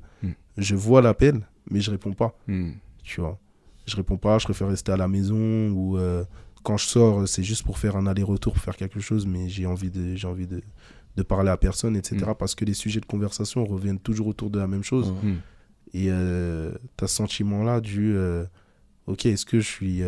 je 0.57 0.75
vois 0.75 1.01
l'appel, 1.01 1.47
mais 1.69 1.81
je 1.81 1.91
réponds 1.91 2.13
pas, 2.13 2.37
tu 3.03 3.21
vois. 3.21 3.39
Je 3.85 3.95
réponds 3.95 4.17
pas, 4.17 4.39
je 4.39 4.45
préfère 4.45 4.67
rester 4.67 4.91
à 4.91 4.97
la 4.97 5.07
maison 5.07 5.69
ou 5.69 5.97
euh, 5.97 6.25
quand 6.63 6.75
je 6.75 6.87
sors, 6.87 7.27
c'est 7.27 7.43
juste 7.43 7.63
pour 7.63 7.77
faire 7.77 7.95
un 7.95 8.07
aller-retour, 8.07 8.53
pour 8.53 8.63
faire 8.63 8.75
quelque 8.75 8.99
chose, 8.99 9.27
mais 9.27 9.47
j'ai 9.47 9.67
envie 9.67 9.91
de, 9.91 10.15
j'ai 10.15 10.27
envie 10.27 10.47
de 10.47 10.61
de 11.15 11.23
parler 11.23 11.49
à 11.49 11.57
personne, 11.57 11.95
etc. 11.95 12.25
Mm. 12.27 12.33
Parce 12.37 12.55
que 12.55 12.65
les 12.65 12.73
sujets 12.73 12.99
de 12.99 13.05
conversation 13.05 13.63
reviennent 13.63 13.99
toujours 13.99 14.27
autour 14.27 14.49
de 14.49 14.59
la 14.59 14.67
même 14.67 14.83
chose. 14.83 15.13
Et 15.93 16.07
euh, 16.09 16.73
tu 16.97 17.03
as 17.03 17.07
ce 17.07 17.15
sentiment-là 17.15 17.79
du 17.79 18.15
euh, 18.15 18.45
Ok, 19.07 19.25
est-ce 19.25 19.45
que 19.45 19.59
je 19.59 19.67
suis. 19.67 20.01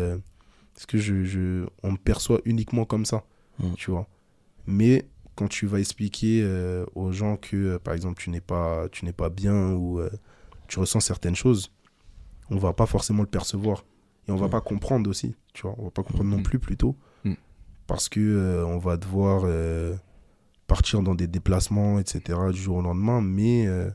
Euh, 0.78 0.82
est-ce 0.82 0.86
que 0.86 0.98
je, 0.98 1.24
je, 1.24 1.66
on 1.82 1.92
me 1.92 1.96
perçoit 1.96 2.40
uniquement 2.44 2.84
comme 2.84 3.04
ça 3.04 3.24
mm. 3.58 3.74
Tu 3.76 3.90
vois 3.90 4.06
Mais 4.66 5.06
quand 5.34 5.48
tu 5.48 5.66
vas 5.66 5.78
expliquer 5.78 6.42
euh, 6.42 6.84
aux 6.94 7.12
gens 7.12 7.36
que, 7.36 7.76
par 7.78 7.94
exemple, 7.94 8.20
tu 8.22 8.30
n'es 8.30 8.40
pas, 8.40 8.88
tu 8.90 9.04
n'es 9.04 9.12
pas 9.12 9.28
bien 9.28 9.72
ou 9.72 10.00
tu 10.66 10.78
ressens 10.78 11.00
certaines 11.00 11.36
choses, 11.36 11.72
on 12.50 12.56
va 12.56 12.72
pas 12.72 12.86
forcément 12.86 13.22
le 13.22 13.28
percevoir. 13.28 13.84
Et 14.26 14.32
on 14.32 14.36
va 14.36 14.48
pas 14.48 14.60
comprendre 14.60 15.08
aussi. 15.08 15.34
Tu 15.54 15.62
vois 15.62 15.74
On 15.78 15.84
va 15.84 15.90
pas 15.90 16.02
comprendre 16.02 16.30
non 16.30 16.42
plus, 16.42 16.58
plutôt. 16.58 16.96
Parce 17.86 18.08
que 18.10 18.64
on 18.66 18.78
va 18.78 18.96
devoir 18.96 19.46
partir 20.68 21.02
dans 21.02 21.16
des 21.16 21.26
déplacements, 21.26 21.98
etc., 21.98 22.38
du 22.52 22.60
jour 22.60 22.76
au 22.76 22.82
lendemain, 22.82 23.20
mais 23.20 23.66
euh, 23.66 23.90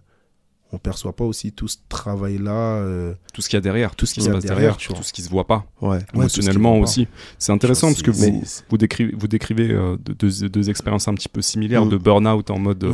on 0.74 0.80
perçoit 0.80 1.16
pas 1.16 1.24
aussi 1.24 1.52
tout 1.52 1.68
ce 1.68 1.78
travail-là. 1.88 2.78
Euh, 2.78 3.14
tout 3.34 3.42
ce 3.42 3.48
qu'il 3.48 3.58
y 3.58 3.60
a 3.60 3.62
derrière, 3.62 3.96
tout 3.96 4.06
ce 4.06 4.14
qui 4.14 4.22
se 4.22 4.30
passe 4.30 4.44
derrière, 4.44 4.76
tout 4.76 5.04
ce 5.04 5.14
qui 5.14 5.22
se 5.22 5.30
voit 5.30 5.48
pas. 5.48 5.66
Ouais. 5.82 6.00
Émotionnellement 6.14 6.80
aussi. 6.80 7.08
C'est 7.38 7.52
intéressant 7.52 7.88
parce 7.88 8.02
que 8.02 8.12
vous, 8.12 8.44
vous 8.70 8.78
décrivez, 8.78 9.14
vous 9.16 9.28
décrivez 9.28 9.72
euh, 9.72 9.96
deux, 9.98 10.70
expériences 10.70 11.08
un 11.08 11.14
petit 11.14 11.30
peu 11.30 11.42
similaires 11.42 11.86
mm. 11.86 11.90
de 11.90 11.98
burn-out 11.98 12.50
en 12.50 12.60
mode. 12.60 12.86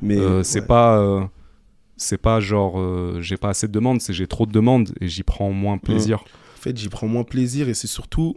mais 0.00 0.18
c'est 0.42 0.66
pas. 0.66 1.28
c'est 1.96 2.18
pas 2.18 2.40
genre 2.40 2.80
j'ai 3.20 3.36
pas 3.36 3.50
assez 3.50 3.66
de 3.66 3.72
demandes, 3.72 4.00
c'est 4.00 4.12
j'ai 4.12 4.26
trop 4.26 4.46
de 4.46 4.52
demandes 4.52 4.92
et 5.00 5.08
j'y 5.08 5.24
prends 5.24 5.50
moins 5.50 5.78
plaisir. 5.78 6.24
En 6.56 6.60
fait, 6.60 6.76
j'y 6.78 6.88
prends 6.88 7.08
moins 7.08 7.24
plaisir 7.24 7.68
et 7.68 7.74
c'est 7.74 7.88
surtout 7.88 8.36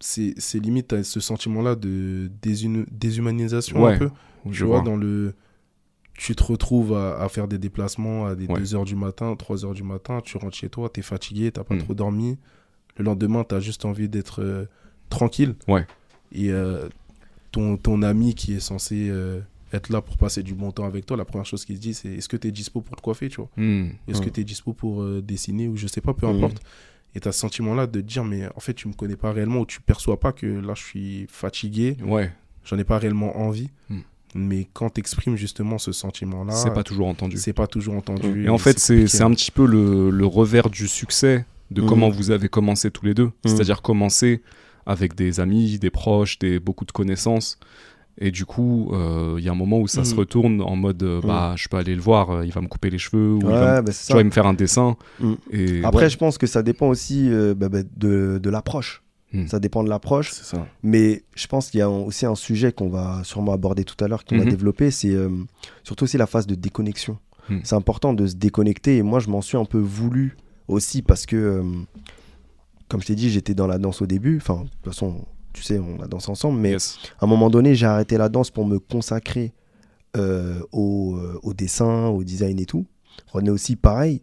c'est 0.00 0.58
limite 0.58 1.02
ce 1.02 1.20
sentiment-là 1.20 1.76
de 1.76 2.30
déshumanisation 2.90 3.86
un 3.86 3.98
peu. 3.98 4.10
Je 4.50 4.64
vois, 4.64 4.80
dans 4.80 4.96
le. 4.96 5.34
Tu 6.14 6.36
te 6.36 6.44
retrouves 6.44 6.94
à, 6.94 7.28
faire 7.28 7.48
des 7.48 7.58
déplacements 7.58 8.26
à 8.26 8.34
des 8.34 8.46
2h 8.46 8.84
du 8.84 8.96
matin, 8.96 9.34
3h 9.34 9.74
du 9.74 9.82
matin, 9.82 10.20
tu 10.22 10.36
rentres 10.36 10.56
chez 10.56 10.68
toi, 10.68 10.90
tu 10.92 11.00
es 11.00 11.02
fatigué, 11.02 11.50
tu 11.50 11.62
pas 11.62 11.74
hmm. 11.74 11.78
trop 11.78 11.94
dormi. 11.94 12.38
Le 12.96 13.04
lendemain, 13.04 13.44
tu 13.44 13.54
as 13.54 13.60
juste 13.60 13.84
envie 13.84 14.08
d'être 14.08 14.42
euh, 14.42 14.66
tranquille. 15.08 15.54
Ouais. 15.66 15.86
Et 16.32 16.50
euh, 16.50 16.88
ton, 17.50 17.76
ton 17.76 18.02
ami 18.02 18.34
qui 18.34 18.54
est 18.54 18.60
censé 18.60 19.08
euh, 19.08 19.40
être 19.72 19.88
là 19.88 20.02
pour 20.02 20.16
passer 20.18 20.42
du 20.42 20.54
bon 20.54 20.70
temps 20.70 20.84
avec 20.84 21.06
toi, 21.06 21.16
la 21.16 21.24
première 21.24 21.46
chose 21.46 21.64
qu'il 21.64 21.76
se 21.76 21.80
dit, 21.80 21.94
c'est 21.94 22.10
est-ce 22.10 22.28
que 22.28 22.36
tu 22.36 22.48
es 22.48 22.50
dispo 22.50 22.82
pour 22.82 22.96
te 22.96 23.02
coiffer, 23.02 23.28
tu 23.28 23.36
vois? 23.36 23.50
Hmm. 23.56 23.88
Est-ce 24.06 24.20
que 24.20 24.28
tu 24.28 24.40
es 24.40 24.44
dispo 24.44 24.74
pour 24.74 25.04
dessiner 25.22 25.68
ou 25.68 25.76
je 25.76 25.86
sais 25.86 26.02
pas, 26.02 26.12
peu 26.12 26.26
hmm. 26.26 26.36
importe. 26.36 26.62
Et 27.14 27.20
tu 27.20 27.28
as 27.28 27.32
ce 27.32 27.40
sentiment-là 27.40 27.86
de 27.86 28.00
te 28.00 28.06
dire, 28.06 28.24
mais 28.24 28.48
en 28.54 28.60
fait, 28.60 28.74
tu 28.74 28.88
me 28.88 28.94
connais 28.94 29.16
pas 29.16 29.32
réellement 29.32 29.60
ou 29.60 29.66
tu 29.66 29.80
perçois 29.80 30.20
pas 30.20 30.32
que 30.32 30.46
là, 30.46 30.74
je 30.74 30.82
suis 30.82 31.26
fatigué. 31.28 31.96
Ouais. 32.04 32.30
J'en 32.64 32.78
ai 32.78 32.84
pas 32.84 32.98
réellement 32.98 33.38
envie. 33.38 33.70
Mais 34.34 34.66
quand 34.72 34.90
tu 34.90 35.00
exprimes 35.00 35.36
justement 35.36 35.78
ce 35.78 35.92
sentiment-là. 35.92 36.52
C'est 36.52 36.72
pas 36.72 36.82
toujours 36.82 37.08
entendu. 37.08 37.36
C'est 37.36 37.52
pas 37.52 37.66
toujours 37.66 37.94
entendu. 37.94 38.46
Et, 38.46 38.48
en 38.48 38.58
fait, 38.58 38.78
c'est 38.78 39.22
un 39.22 39.30
petit 39.30 39.50
peu 39.50 39.66
le, 39.66 40.10
le, 40.10 40.26
revers 40.26 40.70
du 40.70 40.88
succès 40.88 41.44
de 41.70 41.82
hmm. 41.82 41.86
comment 41.86 42.08
vous 42.08 42.30
avez 42.30 42.48
commencé 42.48 42.90
tous 42.90 43.04
les 43.04 43.14
deux. 43.14 43.26
Hmm. 43.26 43.48
C'est-à-dire 43.48 43.82
commencer 43.82 44.42
avec 44.86 45.14
des 45.14 45.40
amis, 45.40 45.78
des 45.78 45.90
proches, 45.90 46.38
des, 46.38 46.58
beaucoup 46.58 46.84
de 46.84 46.92
connaissances. 46.92 47.58
Et 48.18 48.30
du 48.30 48.44
coup, 48.44 48.90
euh, 48.92 49.36
il 49.38 49.44
y 49.44 49.48
a 49.48 49.52
un 49.52 49.56
moment 49.56 49.78
où 49.80 49.88
ça 49.88 50.04
se 50.04 50.14
mm. 50.14 50.18
retourne 50.18 50.60
en 50.60 50.76
mode 50.76 51.02
euh, 51.02 51.20
bah, 51.22 51.52
mm. 51.52 51.58
je 51.58 51.68
peux 51.68 51.78
aller 51.78 51.94
le 51.94 52.00
voir, 52.00 52.30
euh, 52.30 52.44
il 52.44 52.52
va 52.52 52.60
me 52.60 52.66
couper 52.66 52.90
les 52.90 52.98
cheveux, 52.98 53.34
ou 53.34 53.40
il 53.40 53.46
va, 53.46 53.80
bah, 53.80 53.92
tu 53.92 54.14
me 54.14 54.30
faire 54.30 54.46
un 54.46 54.54
dessin. 54.54 54.96
Mm. 55.18 55.32
Et, 55.50 55.82
Après, 55.82 56.10
je 56.10 56.18
pense 56.18 56.36
que 56.36 56.46
ça 56.46 56.62
dépend 56.62 56.88
aussi 56.88 57.30
bah, 57.56 57.68
de, 57.70 58.38
de 58.38 58.50
l'approche. 58.50 59.02
Ça 59.46 59.58
dépend 59.58 59.82
de 59.82 59.88
l'approche. 59.88 60.32
Mais 60.82 61.24
je 61.34 61.46
pense 61.46 61.70
qu'il 61.70 61.78
y 61.78 61.82
a 61.82 61.90
aussi 61.90 62.26
un 62.26 62.34
sujet 62.34 62.72
qu'on 62.72 62.88
va 62.88 63.22
sûrement 63.24 63.52
aborder 63.52 63.84
tout 63.84 64.02
à 64.04 64.08
l'heure, 64.08 64.24
qu'on 64.24 64.36
va 64.36 64.44
mm-hmm. 64.44 64.50
développer, 64.50 64.90
c'est 64.90 65.16
surtout 65.82 66.04
aussi 66.04 66.18
la 66.18 66.26
phase 66.26 66.46
de 66.46 66.54
déconnexion. 66.54 67.18
C'est 67.64 67.74
important 67.74 68.12
de 68.12 68.26
se 68.26 68.34
déconnecter 68.34 68.98
et 68.98 69.02
moi, 69.02 69.18
je 69.20 69.28
m'en 69.28 69.42
suis 69.42 69.56
un 69.56 69.64
peu 69.64 69.78
voulu 69.78 70.36
aussi 70.68 71.02
parce 71.02 71.26
que, 71.26 71.62
comme 72.88 73.00
je 73.00 73.06
t'ai 73.06 73.14
dit, 73.14 73.30
j'étais 73.30 73.54
dans 73.54 73.66
la 73.66 73.78
danse 73.78 74.00
au 74.00 74.06
début. 74.06 74.36
Enfin, 74.36 74.64
de 74.64 74.68
toute 74.68 74.84
façon, 74.84 75.26
tu 75.52 75.62
sais, 75.62 75.78
on 75.78 76.00
a 76.00 76.06
dansé 76.06 76.30
ensemble, 76.30 76.58
mais 76.60 76.74
à 76.74 76.78
un 77.24 77.26
moment 77.26 77.50
donné, 77.50 77.74
j'ai 77.74 77.86
arrêté 77.86 78.16
la 78.16 78.28
danse 78.28 78.50
pour 78.50 78.66
me 78.66 78.78
consacrer 78.78 79.52
au, 80.14 81.18
au, 81.42 81.54
dessin, 81.54 82.06
au 82.06 82.22
design 82.22 82.60
et 82.60 82.66
tout. 82.66 82.86
René 83.32 83.50
aussi, 83.50 83.76
pareil. 83.76 84.22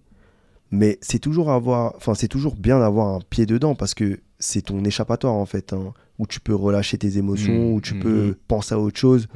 Mais 0.72 1.00
c'est 1.02 1.20
toujours 1.20 1.52
avoir, 1.52 1.96
enfin 1.96 2.14
c'est 2.14 2.28
toujours 2.28 2.56
bien 2.56 2.80
d'avoir 2.80 3.16
un 3.16 3.20
pied 3.28 3.48
dedans 3.48 3.74
parce 3.74 3.96
que 3.96 4.20
c'est 4.40 4.64
ton 4.64 4.84
échappatoire 4.84 5.34
en 5.34 5.46
fait, 5.46 5.74
hein, 5.74 5.94
où 6.18 6.26
tu 6.26 6.40
peux 6.40 6.56
relâcher 6.56 6.98
tes 6.98 7.18
émotions, 7.18 7.72
mmh, 7.72 7.74
où 7.74 7.82
tu 7.82 7.96
mmh, 7.96 8.00
peux 8.00 8.28
mmh. 8.28 8.36
penser 8.48 8.76
à 8.76 8.80
autre 8.80 8.98
chose. 8.98 9.28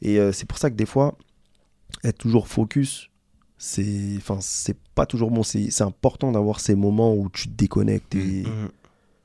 Et 0.00 0.18
euh, 0.18 0.32
c'est 0.32 0.46
pour 0.46 0.58
ça 0.58 0.70
que 0.70 0.76
des 0.76 0.86
fois, 0.86 1.16
être 2.04 2.18
toujours 2.18 2.48
focus, 2.48 3.10
c'est, 3.58 4.14
enfin 4.16 4.38
c'est 4.40 4.76
pas 4.94 5.06
toujours 5.06 5.30
bon. 5.30 5.42
C'est 5.42 5.82
important 5.82 6.32
d'avoir 6.32 6.60
ces 6.60 6.76
moments 6.76 7.14
où 7.14 7.28
tu 7.28 7.48
te 7.48 7.54
déconnectes 7.54 8.14
et 8.14 8.44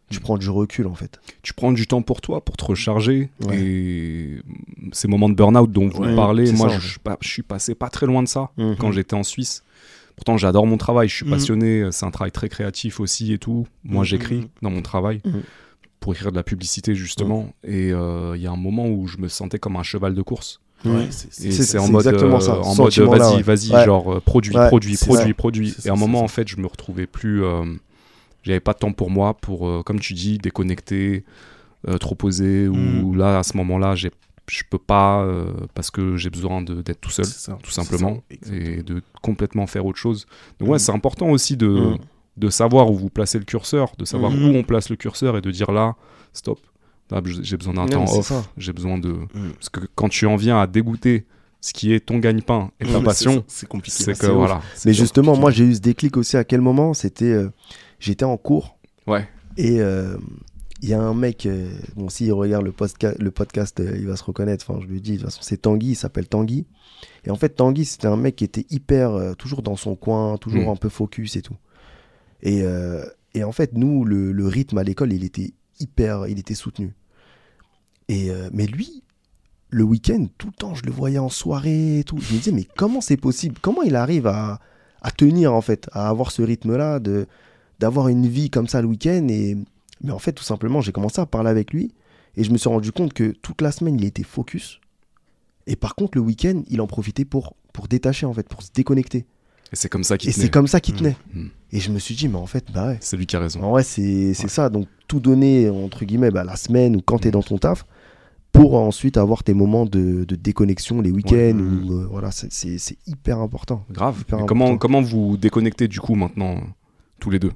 tu 0.09 0.19
prends 0.19 0.37
du 0.37 0.49
recul 0.49 0.87
en 0.87 0.95
fait. 0.95 1.19
Tu 1.43 1.53
prends 1.53 1.71
du 1.71 1.87
temps 1.87 2.01
pour 2.01 2.21
toi, 2.21 2.43
pour 2.43 2.57
te 2.57 2.65
recharger. 2.65 3.29
Et 3.51 4.39
ces 4.91 5.07
moments 5.07 5.29
de 5.29 5.35
burn-out 5.35 5.71
dont 5.71 5.87
vous 5.87 6.15
parlez, 6.15 6.51
moi 6.53 6.69
je, 6.69 6.79
je, 6.79 7.27
suis 7.27 7.43
passé 7.43 7.75
pas 7.75 7.89
très 7.89 8.07
loin 8.07 8.23
de 8.23 8.27
ça 8.27 8.51
quand 8.79 8.91
j'étais 8.91 9.15
en 9.15 9.23
Suisse. 9.23 9.63
Pourtant, 10.15 10.37
j'adore 10.37 10.67
mon 10.67 10.77
travail, 10.77 11.07
je 11.09 11.15
suis 11.15 11.25
mhm. 11.25 11.31
passionné, 11.31 11.87
c'est 11.91 12.05
un 12.05 12.11
travail 12.11 12.31
très 12.31 12.49
créatif 12.49 12.99
aussi 12.99 13.33
et 13.33 13.37
tout. 13.37 13.65
Moi, 13.83 14.01
mhm. 14.01 14.05
j'écris 14.05 14.49
dans 14.61 14.69
mon 14.69 14.81
travail 14.81 15.21
pour 16.03 16.13
écrire 16.13 16.31
de 16.31 16.35
la 16.35 16.43
publicité, 16.43 16.95
justement. 16.95 17.53
Et 17.63 17.93
euh, 17.93 18.35
il 18.35 18.41
y 18.41 18.47
a 18.47 18.51
un 18.51 18.57
moment 18.57 18.87
où 18.87 19.07
je 19.07 19.17
me 19.17 19.29
sentais 19.29 19.57
comme 19.57 19.77
un 19.77 19.83
cheval 19.83 20.13
de 20.13 20.21
course. 20.21 20.59
Ouais, 20.83 21.07
c'est 21.09 21.77
en 21.77 21.87
mode, 21.87 22.05
exactement 22.05 22.41
ça. 22.41 22.55
Euh, 22.55 22.61
en 22.61 22.75
mode 22.75 22.93
vas-y, 22.93 23.41
vas-y, 23.41 23.85
genre 23.85 24.21
produit, 24.21 24.53
produit, 24.53 24.97
produit, 24.97 25.33
produit. 25.33 25.75
Et 25.85 25.89
à 25.89 25.93
un 25.93 25.95
moment, 25.95 26.21
en 26.21 26.27
fait, 26.27 26.47
je 26.49 26.57
me 26.57 26.67
retrouvais 26.67 27.07
plus. 27.07 27.45
Euh, 27.45 27.63
j'avais 28.43 28.59
pas 28.59 28.73
de 28.73 28.79
temps 28.79 28.91
pour 28.91 29.09
moi, 29.09 29.33
pour, 29.35 29.83
comme 29.85 29.99
tu 30.01 30.13
dis, 30.13 30.37
déconnecter, 30.39 31.23
trop 32.01 32.15
poser. 32.15 32.67
Ou 32.67 33.15
là, 33.15 33.39
à 33.39 33.43
ce 33.43 33.55
moment-là, 33.55 33.95
j'ai 33.95 34.11
je 34.49 34.63
peux 34.69 34.77
pas 34.77 35.21
euh, 35.23 35.51
parce 35.73 35.91
que 35.91 36.17
j'ai 36.17 36.29
besoin 36.29 36.61
d'être 36.61 36.99
tout 36.99 37.09
seul, 37.09 37.25
tout 37.61 37.71
simplement, 37.71 38.23
et 38.51 38.83
de 38.83 39.01
complètement 39.21 39.67
faire 39.67 39.85
autre 39.85 39.97
chose. 39.97 40.25
Donc 40.59 40.69
ouais, 40.69 40.75
mm. 40.75 40.79
c'est 40.79 40.91
important 40.91 41.29
aussi 41.29 41.57
de, 41.57 41.67
mm. 41.67 41.97
de 42.37 42.49
savoir 42.49 42.91
où 42.91 42.95
vous 42.95 43.09
placez 43.09 43.39
le 43.39 43.45
curseur, 43.45 43.93
de 43.97 44.05
savoir 44.05 44.31
mm. 44.31 44.43
où 44.43 44.57
on 44.57 44.63
place 44.63 44.89
le 44.89 44.95
curseur 44.95 45.37
et 45.37 45.41
de 45.41 45.51
dire 45.51 45.71
là, 45.71 45.95
stop, 46.33 46.59
j'ai 47.41 47.57
besoin 47.57 47.73
d'un 47.73 47.85
temps 47.85 48.05
off, 48.17 48.33
j'ai 48.57 48.73
besoin 48.73 48.97
de... 48.97 49.15
Parce 49.53 49.69
que 49.69 49.81
quand 49.95 50.09
tu 50.09 50.25
en 50.25 50.35
viens 50.35 50.59
à 50.59 50.67
dégoûter 50.67 51.25
ce 51.61 51.71
qui 51.71 51.93
est 51.93 52.01
ton 52.01 52.19
gagne-pain 52.19 52.71
et 52.81 52.85
ta 52.85 52.99
passion, 52.99 53.45
c'est 53.47 53.69
compliqué. 53.69 54.03
C'est 54.03 54.19
que 54.19 54.27
voilà. 54.27 54.61
Mais 54.85 54.93
justement, 54.93 55.37
moi 55.37 55.49
j'ai 55.49 55.63
eu 55.63 55.75
ce 55.75 55.79
déclic 55.79 56.17
aussi 56.17 56.35
à 56.35 56.43
quel 56.43 56.59
moment 56.59 56.93
C'était, 56.93 57.31
euh, 57.31 57.49
j'étais 57.99 58.25
en 58.25 58.35
cours. 58.35 58.77
Ouais. 59.07 59.27
Et 59.55 59.79
euh, 59.79 60.17
il 60.83 60.89
y 60.89 60.93
a 60.93 61.01
un 61.01 61.13
mec, 61.13 61.45
euh, 61.45 61.71
bon, 61.95 62.09
s'il 62.09 62.33
regarde 62.33 62.65
le, 62.65 62.73
le 63.19 63.31
podcast, 63.31 63.79
euh, 63.79 63.95
il 63.97 64.05
va 64.05 64.17
se 64.17 64.23
reconnaître. 64.25 64.69
Enfin, 64.69 64.81
je 64.81 64.85
lui 64.85 64.99
dis, 64.99 65.13
de 65.13 65.17
toute 65.17 65.27
façon, 65.27 65.39
c'est 65.41 65.61
Tanguy, 65.61 65.91
il 65.91 65.95
s'appelle 65.95 66.27
Tanguy. 66.27 66.65
Et 67.23 67.31
en 67.31 67.35
fait, 67.35 67.49
Tanguy, 67.55 67.85
c'était 67.85 68.07
un 68.07 68.17
mec 68.17 68.35
qui 68.35 68.43
était 68.43 68.65
hyper, 68.69 69.11
euh, 69.11 69.33
toujours 69.33 69.61
dans 69.61 69.77
son 69.77 69.95
coin, 69.95 70.35
toujours 70.37 70.65
mm. 70.65 70.73
un 70.73 70.75
peu 70.75 70.89
focus 70.89 71.37
et 71.37 71.41
tout. 71.41 71.55
Et, 72.41 72.65
et 73.33 73.45
en 73.45 73.53
fait, 73.53 73.71
nous, 73.77 74.03
le, 74.03 74.33
le 74.33 74.47
rythme 74.47 74.77
à 74.77 74.83
l'école, 74.83 75.13
il 75.13 75.23
était 75.23 75.53
hyper, 75.79 76.27
il 76.27 76.37
était 76.37 76.53
soutenu. 76.53 76.93
Et, 78.09 78.29
mais 78.51 78.65
lui, 78.65 79.01
le 79.69 79.83
week-end, 79.85 80.25
tout 80.37 80.47
le 80.47 80.53
temps, 80.53 80.75
je 80.75 80.83
le 80.83 80.91
voyais 80.91 81.19
en 81.19 81.29
soirée 81.29 81.99
et 81.99 82.03
tout. 82.03 82.17
Je 82.17 82.33
me 82.33 82.39
disais, 82.39 82.51
mais 82.51 82.67
comment 82.75 82.99
c'est 82.99 83.15
possible? 83.15 83.55
Comment 83.61 83.81
il 83.83 83.95
arrive 83.95 84.27
à, 84.27 84.59
à 85.01 85.11
tenir, 85.11 85.53
en 85.53 85.61
fait, 85.61 85.87
à 85.93 86.09
avoir 86.09 86.31
ce 86.31 86.41
rythme-là, 86.41 86.99
de 86.99 87.27
d'avoir 87.79 88.09
une 88.09 88.27
vie 88.27 88.49
comme 88.49 88.67
ça 88.67 88.81
le 88.81 88.89
week-end 88.89 89.27
et 89.29 89.57
mais 90.03 90.11
en 90.11 90.19
fait, 90.19 90.33
tout 90.33 90.43
simplement, 90.43 90.81
j'ai 90.81 90.91
commencé 90.91 91.19
à 91.19 91.25
parler 91.25 91.49
avec 91.49 91.73
lui 91.73 91.93
et 92.35 92.43
je 92.43 92.51
me 92.51 92.57
suis 92.57 92.69
rendu 92.69 92.91
compte 92.91 93.13
que 93.13 93.31
toute 93.41 93.61
la 93.61 93.71
semaine, 93.71 93.95
il 93.97 94.05
était 94.05 94.23
focus. 94.23 94.79
Et 95.65 95.75
par 95.75 95.95
contre, 95.95 96.17
le 96.17 96.21
week-end, 96.21 96.63
il 96.69 96.81
en 96.81 96.87
profitait 96.87 97.25
pour, 97.25 97.55
pour 97.71 97.87
détacher, 97.87 98.25
en 98.25 98.33
fait, 98.33 98.47
pour 98.49 98.61
se 98.61 98.69
déconnecter. 98.73 99.25
Et 99.71 99.75
c'est 99.75 99.89
comme 99.89 100.03
ça 100.03 100.17
qu'il 100.17 100.31
tenait. 100.31 100.43
Et 100.43 100.45
c'est 100.45 100.51
comme 100.51 100.67
ça 100.67 100.79
qu'il 100.79 100.93
tenait. 100.95 101.15
Mmh. 101.33 101.39
Mmh. 101.39 101.49
Et 101.71 101.79
je 101.79 101.91
me 101.91 101.99
suis 101.99 102.15
dit, 102.15 102.27
mais 102.27 102.37
en 102.37 102.45
fait, 102.45 102.65
bah 102.71 102.87
ouais. 102.87 102.97
C'est 103.01 103.17
lui 103.17 103.25
qui 103.25 103.35
a 103.35 103.39
raison. 103.39 103.63
En 103.63 103.71
vrai, 103.71 103.83
c'est 103.83 104.33
ça. 104.33 104.69
Donc, 104.69 104.87
tout 105.07 105.19
donner, 105.19 105.69
entre 105.69 106.05
guillemets, 106.05 106.31
bah, 106.31 106.43
la 106.43 106.55
semaine 106.57 106.95
ou 106.95 107.01
quand 107.01 107.19
tu 107.19 107.27
es 107.27 107.29
mmh. 107.29 107.33
dans 107.33 107.43
ton 107.43 107.57
taf, 107.57 107.85
pour 108.51 108.75
ensuite 108.75 109.17
avoir 109.17 109.43
tes 109.43 109.55
moments 109.55 109.85
de, 109.85 110.25
de 110.25 110.35
déconnexion 110.35 111.01
les 111.01 111.09
week-ends. 111.09 111.57
Ou, 111.57 111.93
euh, 111.93 112.07
voilà, 112.11 112.29
c'est 112.31 112.97
hyper 113.07 113.39
important. 113.39 113.83
Grave. 113.89 114.25
Comment, 114.47 114.77
comment 114.77 115.01
vous 115.01 115.37
déconnectez, 115.37 115.87
du 115.87 115.99
coup, 115.99 116.13
maintenant, 116.13 116.61
tous 117.19 117.31
les 117.31 117.39
deux? 117.39 117.53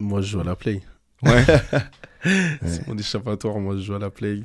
Moi, 0.00 0.22
je 0.22 0.28
joue 0.28 0.40
à 0.40 0.44
la 0.44 0.56
play. 0.56 0.80
Ouais. 1.22 1.44
c'est 2.66 2.86
mon 2.86 2.96
échappatoire. 2.96 3.58
Moi, 3.58 3.76
je 3.76 3.82
joue 3.82 3.94
à 3.94 3.98
la 3.98 4.10
Play. 4.10 4.42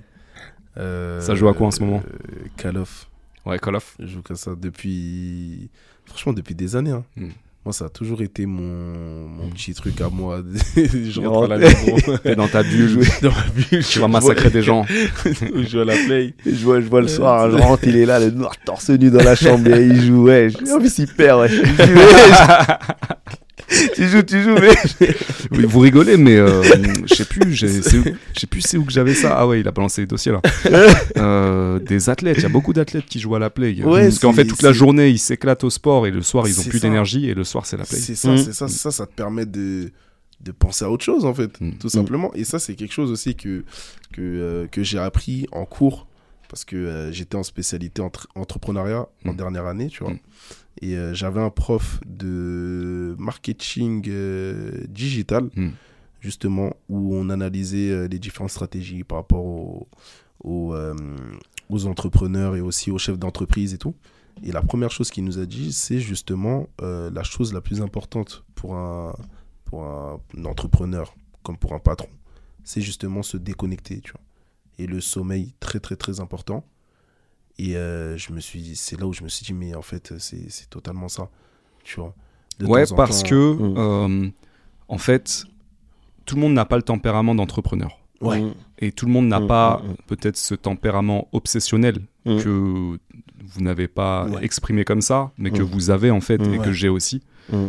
Euh, 0.77 1.19
ça 1.19 1.35
joue 1.35 1.49
à 1.49 1.53
quoi 1.53 1.67
en 1.67 1.71
ce 1.71 1.81
moment 1.81 2.01
euh, 2.05 2.47
Call 2.57 2.77
of. 2.77 3.09
Ouais, 3.45 3.59
Call 3.59 3.75
of. 3.75 3.95
Je 3.99 4.07
joue 4.07 4.21
comme 4.21 4.37
ça 4.37 4.51
depuis. 4.55 5.69
Franchement, 6.05 6.33
depuis 6.33 6.55
des 6.55 6.75
années. 6.75 6.91
Hein. 6.91 7.03
Hmm. 7.15 7.29
Moi, 7.63 7.73
ça 7.73 7.85
a 7.85 7.89
toujours 7.89 8.23
été 8.23 8.47
mon, 8.47 9.27
mon 9.27 9.47
petit 9.49 9.75
truc 9.75 10.01
à 10.01 10.09
moi. 10.09 10.41
je 10.75 11.19
rentre 11.19 11.51
à 11.51 11.57
la 11.57 11.67
maison. 11.67 11.95
T'es 12.23 12.35
dans 12.35 12.47
ta 12.47 12.63
bulle. 12.63 13.05
dans 13.21 13.29
ma 13.29 13.43
bulle. 13.53 13.85
Tu 13.85 13.99
vas 13.99 14.07
massacrer 14.07 14.49
des 14.49 14.63
gens. 14.63 14.83
je 14.87 15.67
joue 15.69 15.81
à 15.81 15.85
la 15.85 15.93
play. 15.93 16.33
Je 16.43 16.63
vois, 16.63 16.81
je 16.81 16.87
vois 16.87 17.01
le 17.01 17.07
soir, 17.07 17.51
je 17.51 17.57
rentre, 17.57 17.83
il 17.87 17.97
est 17.97 18.05
là, 18.05 18.19
le 18.19 18.31
noir 18.31 18.55
torse 18.65 18.89
nu 18.89 19.11
dans 19.11 19.23
la 19.23 19.35
chambre 19.35 19.71
et 19.71 19.85
il 19.85 20.01
joue. 20.01 20.23
Ouais. 20.23 20.47
En 20.73 20.79
plus, 20.79 20.97
il 20.97 21.07
perd. 21.07 21.41
Ouais. 21.41 21.49
tu 23.95 24.07
joues, 24.07 24.23
tu 24.23 24.41
joues, 24.41 24.55
mais. 24.55 25.07
vous 25.65 25.79
rigolez, 25.79 26.17
mais 26.17 26.35
euh, 26.35 26.61
je 27.05 27.15
sais 27.15 27.25
plus, 27.25 27.53
je 27.53 27.67
sais 27.67 28.47
plus 28.47 28.61
c'est 28.61 28.77
où 28.77 28.83
que 28.83 28.91
j'avais 28.91 29.13
ça. 29.13 29.35
Ah 29.37 29.47
ouais, 29.47 29.61
il 29.61 29.67
a 29.67 29.71
balancé 29.71 30.01
les 30.01 30.07
dossiers 30.07 30.31
là. 30.31 30.41
Euh, 31.17 31.79
des 31.79 32.09
athlètes, 32.09 32.37
il 32.37 32.43
y 32.43 32.45
a 32.45 32.49
beaucoup 32.49 32.73
d'athlètes 32.73 33.05
qui 33.05 33.19
jouent 33.19 33.35
à 33.35 33.39
la 33.39 33.49
play. 33.49 33.75
parce 33.83 34.19
qu'en 34.19 34.33
fait, 34.33 34.45
toute 34.45 34.61
la 34.61 34.71
journée, 34.71 35.09
ils 35.09 35.19
s'éclatent 35.19 35.63
au 35.63 35.69
sport 35.69 36.07
et 36.07 36.11
le 36.11 36.21
soir, 36.21 36.47
ils 36.47 36.59
ont 36.59 36.63
plus 36.63 36.79
d'énergie 36.79 37.29
et 37.29 37.33
le 37.33 37.43
soir, 37.43 37.65
c'est 37.65 37.77
la 37.77 37.85
play. 37.85 37.97
C'est 37.97 38.15
ça, 38.15 38.31
mm. 38.31 38.37
c'est 38.37 38.53
ça, 38.53 38.67
ça, 38.67 38.91
ça 38.91 39.05
te 39.05 39.13
permet 39.13 39.45
de 39.45 39.91
de 40.43 40.51
penser 40.51 40.85
à 40.85 40.89
autre 40.89 41.03
chose 41.03 41.25
en 41.25 41.33
fait, 41.33 41.59
mm. 41.61 41.73
tout 41.79 41.89
simplement. 41.89 42.33
Et 42.33 42.43
ça, 42.43 42.59
c'est 42.59 42.75
quelque 42.75 42.93
chose 42.93 43.11
aussi 43.11 43.35
que, 43.35 43.63
que, 44.13 44.21
euh, 44.21 44.67
que 44.67 44.83
j'ai 44.83 44.97
appris 44.97 45.47
en 45.51 45.65
cours 45.65 46.07
parce 46.51 46.65
que 46.65 47.09
j'étais 47.13 47.37
en 47.37 47.43
spécialité 47.43 48.01
entre 48.01 48.27
entrepreneuriat 48.35 49.07
en 49.23 49.31
mm. 49.31 49.37
dernière 49.37 49.65
année, 49.67 49.87
tu 49.87 50.03
vois. 50.03 50.13
Et 50.79 50.95
euh, 50.95 51.13
j'avais 51.13 51.41
un 51.41 51.49
prof 51.49 51.99
de 52.05 53.15
marketing 53.19 54.05
euh, 54.07 54.85
digital, 54.87 55.49
hmm. 55.55 55.71
justement, 56.21 56.73
où 56.87 57.15
on 57.15 57.29
analysait 57.29 57.91
euh, 57.91 58.07
les 58.07 58.19
différentes 58.19 58.51
stratégies 58.51 59.03
par 59.03 59.17
rapport 59.19 59.43
aux, 59.43 59.87
aux, 60.43 61.85
entrepreneurs 61.85 62.55
et 62.55 62.61
aussi 62.61 62.91
aux 62.91 62.97
chefs 62.97 63.19
d'entreprise 63.19 63.73
et 63.73 63.77
tout. 63.77 63.95
Et 64.43 64.51
la 64.51 64.61
première 64.61 64.91
chose 64.91 65.11
qu'il 65.11 65.23
nous 65.23 65.39
a 65.39 65.45
dit, 65.45 65.71
c'est 65.73 65.99
justement 65.99 66.67
la 66.79 67.23
chose 67.23 67.53
la 67.53 67.61
plus 67.61 67.81
importante 67.81 68.43
pour 68.55 68.75
un, 68.75 69.13
pour 69.65 69.83
un 69.83 70.19
entrepreneur 70.45 71.13
comme 71.43 71.57
pour 71.57 71.73
un 71.73 71.79
patron. 71.79 72.09
C'est 72.63 72.81
justement 72.81 73.23
se 73.23 73.37
déconnecter, 73.37 73.99
tu 73.99 74.13
vois. 74.13 74.21
Et 74.79 74.87
le 74.87 75.01
sommeil, 75.01 75.53
très 75.59 75.79
très 75.79 75.95
très 75.95 76.19
important. 76.19 76.65
Et 77.57 77.75
euh, 77.75 78.17
je 78.17 78.31
me 78.33 78.39
suis 78.39 78.75
c'est 78.75 78.99
là 78.99 79.05
où 79.05 79.13
je 79.13 79.23
me 79.23 79.29
suis 79.29 79.45
dit, 79.45 79.53
mais 79.53 79.75
en 79.75 79.81
fait, 79.81 80.13
c'est 80.17 80.69
totalement 80.69 81.07
ça. 81.07 81.29
Tu 81.83 81.99
vois. 81.99 82.13
ouais, 82.61 82.85
parce 82.95 83.23
que, 83.23 83.53
mm. 83.53 83.77
euh, 83.77 84.29
en 84.87 84.97
fait, 84.97 85.45
tout 86.25 86.35
le 86.35 86.41
monde 86.41 86.53
n'a 86.53 86.65
pas 86.65 86.77
le 86.77 86.83
tempérament 86.83 87.35
d'entrepreneur. 87.35 87.99
Ouais. 88.21 88.43
Et 88.79 88.91
tout 88.91 89.05
le 89.05 89.11
monde 89.11 89.27
n'a 89.27 89.39
mm, 89.39 89.47
pas 89.47 89.77
mm, 89.77 89.95
peut-être 90.07 90.37
ce 90.37 90.53
tempérament 90.53 91.27
obsessionnel 91.31 92.01
que 92.23 92.99
vous 93.43 93.61
n'avez 93.61 93.87
pas 93.87 94.27
exprimé 94.41 94.85
comme 94.85 95.01
ça, 95.01 95.31
mais 95.37 95.49
que 95.51 95.63
vous 95.63 95.89
avez 95.89 96.11
en 96.11 96.21
fait 96.21 96.41
et 96.41 96.59
que 96.59 96.71
j'ai 96.71 96.89
aussi. 96.89 97.21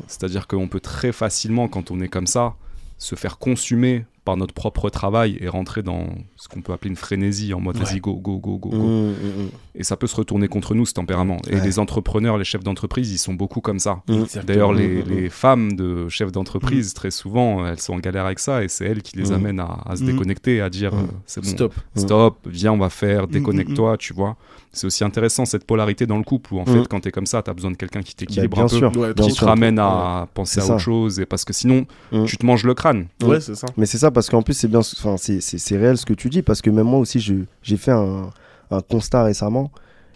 C'est-à-dire 0.07 0.47
qu'on 0.47 0.69
peut 0.69 0.81
très 0.81 1.13
facilement, 1.13 1.69
quand 1.69 1.91
on 1.91 2.01
est 2.01 2.09
comme 2.09 2.27
ça, 2.27 2.55
se 2.99 3.17
faire 3.17 3.39
consumer 3.39 4.07
par 4.25 4.37
notre 4.37 4.55
propre 4.55 4.89
travail 4.89 5.37
et 5.41 5.49
rentrer 5.49 5.83
dans 5.83 6.07
ce 6.37 6.49
qu'on 6.49 6.61
peut 6.61 6.73
appeler 6.73 6.91
une 6.91 6.97
frénésie 6.97 7.55
en 7.55 7.61
mode 7.61 7.77
vas-y 7.77 7.99
go 7.99 8.15
go 8.15 8.39
go 8.39 8.57
go 8.57 8.71
go. 8.71 8.77
Mmh, 8.77 9.11
mmh, 9.11 9.43
mmh. 9.43 9.49
et 9.75 9.83
ça 9.83 9.97
peut 9.97 10.07
se 10.07 10.15
retourner 10.15 10.47
contre 10.47 10.75
nous 10.75 10.87
ce 10.87 10.95
tempérament. 10.95 11.39
Et 11.49 11.61
les 11.61 11.79
entrepreneurs 11.79 12.39
les 12.39 12.45
chefs 12.45 12.63
d'entreprise 12.63 13.11
ils 13.13 13.19
sont 13.19 13.35
beaucoup 13.35 13.61
comme 13.61 13.79
ça. 13.79 14.03
D'ailleurs 14.45 14.73
les, 14.73 15.03
les, 15.03 15.29
femmes 15.29 15.73
de 15.73 16.09
chefs 16.09 16.31
d'entreprise 16.31 16.95
très 16.95 17.11
souvent 17.11 17.67
elles 17.67 17.81
sont 17.81 17.95
en 17.95 17.99
galère 17.99 18.27
avec 18.27 18.39
ça 18.39 18.63
et 18.63 18.69
c'est 18.69 18.85
elles 18.85 19.03
qui 19.03 19.17
les 19.17 19.33
amènent 19.33 19.61
à, 19.61 19.81
à 19.85 19.97
se 19.97 20.05
déconnecter 20.05 20.61
à 20.61 20.71
dire 20.71 20.95
euh, 20.95 21.03
c'est 21.27 21.43
bon 21.43 21.51
stop. 21.51 21.75
Stop 21.97 22.39
viens 22.47 22.73
on 22.73 22.79
va 22.79 22.91
faire 22.91 23.27
déconnecte-toi 23.27 23.97
tu 23.97 24.13
vois 24.13 24.37
c'est 24.73 24.87
aussi 24.87 25.05
intéressant 25.05 25.45
cette 25.45 25.65
polarité 25.65 26.07
dans 26.07 26.17
le 26.17 26.25
couple 26.25 26.55
où 26.55 26.59
en 26.59 26.65
fait 26.65 26.89
quand 26.89 27.01
tu 27.01 27.09
es 27.09 27.13
comme 27.13 27.27
ça 27.27 27.43
tu 27.43 27.51
as 27.51 27.55
besoin 27.55 27.71
de 27.71 27.77
quelqu'un 27.77 28.03
qui 28.03 28.15
t'équilibre 28.15 28.57
bah, 28.57 28.65
un 28.65 28.91
peu 28.91 29.15
qui 29.15 29.33
te 29.33 29.45
ramène 29.45 29.79
à 29.79 30.29
penser 30.33 30.61
à 30.61 30.65
autre 30.65 30.79
chose 30.79 31.21
et 31.21 31.27
parce 31.27 31.45
que 31.45 31.53
sinon 31.53 31.87
tu 32.27 32.37
te 32.37 32.47
manges 32.47 32.65
le 32.65 32.75
crâne. 32.75 33.07
Ouais. 33.23 33.41
C'est 33.41 33.55
ça. 33.55 33.67
Mais 33.77 33.87
c'est 33.87 33.99
ça 33.99 34.11
parce 34.11 34.31
qu'en 34.31 34.43
plus 34.43 34.55
c'est 34.55 34.69
bien 34.69 34.81
enfin 34.81 35.17
c'est 35.19 35.77
réel 35.77 35.99
ce 35.99 36.07
que 36.07 36.15
tu 36.15 36.31
dis 36.31 36.43
parce 36.43 36.63
que 36.63 36.71
même 36.71 36.87
moi 36.87 36.99
aussi 36.99 37.21
j'ai 37.21 37.77
fait 37.77 37.91
un, 37.91 38.31
un, 38.71 38.81
constat 38.81 39.25
récemment 39.25 39.71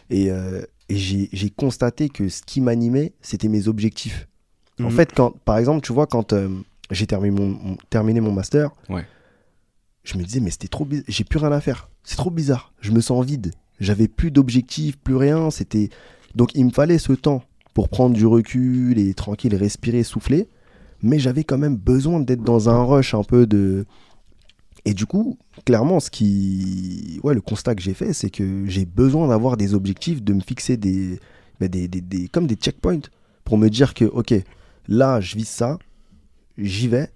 et, 0.08 0.30
euh, 0.30 0.62
et 0.88 0.96
j'ai 0.96 1.50
constaté 1.50 2.08
que 2.08 2.28
ce 2.28 2.42
qui 2.42 2.60
m'animait 2.60 3.12
c'était 3.20 3.48
mes 3.48 3.68
objectifs. 3.68 4.26
En 4.80 4.84
mhm. 4.84 4.90
fait 4.90 5.12
quand 5.14 5.34
par 5.44 5.58
exemple 5.58 5.82
tu 5.84 5.92
vois 5.92 6.06
quand 6.06 6.32
euh, 6.32 6.48
j'ai 6.90 7.06
terminé 7.06 7.38
mon, 7.38 7.76
terminé 7.90 8.20
mon 8.20 8.32
master 8.32 8.70
ouais. 8.88 9.04
je 10.04 10.16
me 10.16 10.22
disais 10.22 10.40
mais 10.40 10.50
c'était 10.50 10.68
trop 10.68 10.88
j'ai 11.08 11.24
plus 11.24 11.38
rien 11.38 11.52
à 11.52 11.60
faire. 11.60 11.90
C'est 12.04 12.16
trop 12.16 12.30
bizarre. 12.30 12.72
Je 12.80 12.92
me 12.92 13.00
sens 13.00 13.24
vide 13.26 13.52
J'avais 13.80 14.08
plus 14.08 14.30
d'objectifs, 14.30 14.96
plus 14.98 15.16
rien. 15.16 15.50
C'était 15.50 15.90
donc 16.34 16.50
il 16.54 16.64
me 16.66 16.70
fallait 16.70 16.98
ce 16.98 17.12
temps 17.12 17.42
pour 17.74 17.88
prendre 17.88 18.14
du 18.14 18.26
recul 18.26 18.98
et 18.98 19.14
tranquille 19.14 19.54
respirer, 19.54 20.02
souffler. 20.02 20.48
Mais 21.02 21.18
j'avais 21.18 21.44
quand 21.44 21.58
même 21.58 21.76
besoin 21.76 22.20
d'être 22.20 22.42
dans 22.42 22.68
un 22.68 22.82
rush 22.82 23.14
un 23.14 23.22
peu 23.22 23.46
de. 23.46 23.84
Et 24.84 24.94
du 24.94 25.04
coup, 25.04 25.36
clairement, 25.64 26.00
ce 26.00 26.10
qui, 26.10 27.20
ouais, 27.22 27.34
le 27.34 27.40
constat 27.40 27.74
que 27.74 27.82
j'ai 27.82 27.92
fait, 27.92 28.12
c'est 28.12 28.30
que 28.30 28.64
j'ai 28.66 28.86
besoin 28.86 29.28
d'avoir 29.28 29.56
des 29.56 29.74
objectifs, 29.74 30.22
de 30.22 30.32
me 30.32 30.40
fixer 30.40 30.76
des, 30.76 31.18
bah, 31.60 31.68
des, 31.68 31.88
des, 31.88 32.28
comme 32.28 32.46
des 32.46 32.54
checkpoints 32.54 33.10
pour 33.44 33.58
me 33.58 33.68
dire 33.68 33.94
que, 33.94 34.04
ok, 34.04 34.32
là, 34.88 35.20
je 35.20 35.36
vis 35.36 35.48
ça, 35.48 35.78
j'y 36.56 36.88
vais. 36.88 37.10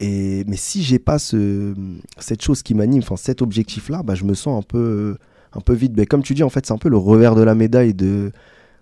Et, 0.00 0.44
mais 0.46 0.56
si 0.56 0.82
j'ai 0.82 0.98
pas 0.98 1.18
ce, 1.18 1.74
cette 2.18 2.42
chose 2.42 2.62
qui 2.62 2.74
m'anime, 2.74 3.02
enfin 3.02 3.16
cet 3.16 3.40
objectif-là, 3.40 4.02
bah, 4.02 4.14
je 4.14 4.24
me 4.24 4.34
sens 4.34 4.62
un 4.62 4.66
peu, 4.66 5.16
un 5.56 5.60
peu 5.60 5.74
vide. 5.74 5.94
Mais 5.96 6.06
comme 6.06 6.22
tu 6.22 6.34
dis, 6.34 6.42
en 6.42 6.50
fait, 6.50 6.66
c'est 6.66 6.72
un 6.72 6.78
peu 6.78 6.88
le 6.88 6.96
revers 6.96 7.34
de 7.34 7.42
la 7.42 7.54
médaille 7.54 7.94
de, 7.94 8.32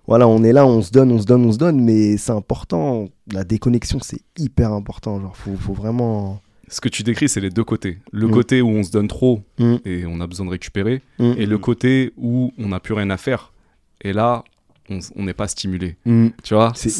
voilà, 0.06 0.26
on 0.26 0.42
est 0.42 0.52
là, 0.52 0.66
on 0.66 0.82
se 0.82 0.90
donne, 0.90 1.12
on 1.12 1.20
se 1.20 1.26
donne, 1.26 1.44
on 1.44 1.52
se 1.52 1.58
donne, 1.58 1.80
mais 1.80 2.16
c'est 2.16 2.32
important. 2.32 3.08
La 3.32 3.44
déconnexion, 3.44 3.98
c'est 4.02 4.20
hyper 4.36 4.72
important. 4.72 5.20
Genre, 5.20 5.36
faut, 5.36 5.56
faut 5.56 5.74
vraiment. 5.74 6.40
Ce 6.68 6.80
que 6.80 6.88
tu 6.88 7.02
décris, 7.02 7.28
c'est 7.28 7.40
les 7.40 7.50
deux 7.50 7.64
côtés. 7.64 7.98
Le 8.10 8.26
mm. 8.26 8.30
côté 8.30 8.62
où 8.62 8.68
on 8.68 8.82
se 8.82 8.90
donne 8.90 9.08
trop 9.08 9.42
mm. 9.58 9.76
et 9.84 10.04
on 10.06 10.20
a 10.20 10.26
besoin 10.26 10.46
de 10.46 10.50
récupérer, 10.50 11.02
mm. 11.18 11.34
et 11.36 11.46
le 11.46 11.58
côté 11.58 12.12
où 12.16 12.52
on 12.58 12.68
n'a 12.68 12.80
plus 12.80 12.94
rien 12.94 13.10
à 13.10 13.16
faire. 13.16 13.52
Et 14.00 14.12
là, 14.12 14.42
on 14.88 15.22
n'est 15.22 15.34
pas 15.34 15.46
stimulé. 15.46 15.96
Tu 16.42 16.54
vois 16.54 16.72
C'est 16.74 16.90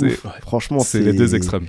Franchement, 0.42 0.80
c'est 0.80 1.00
les 1.00 1.12
deux 1.12 1.34
extrêmes. 1.34 1.66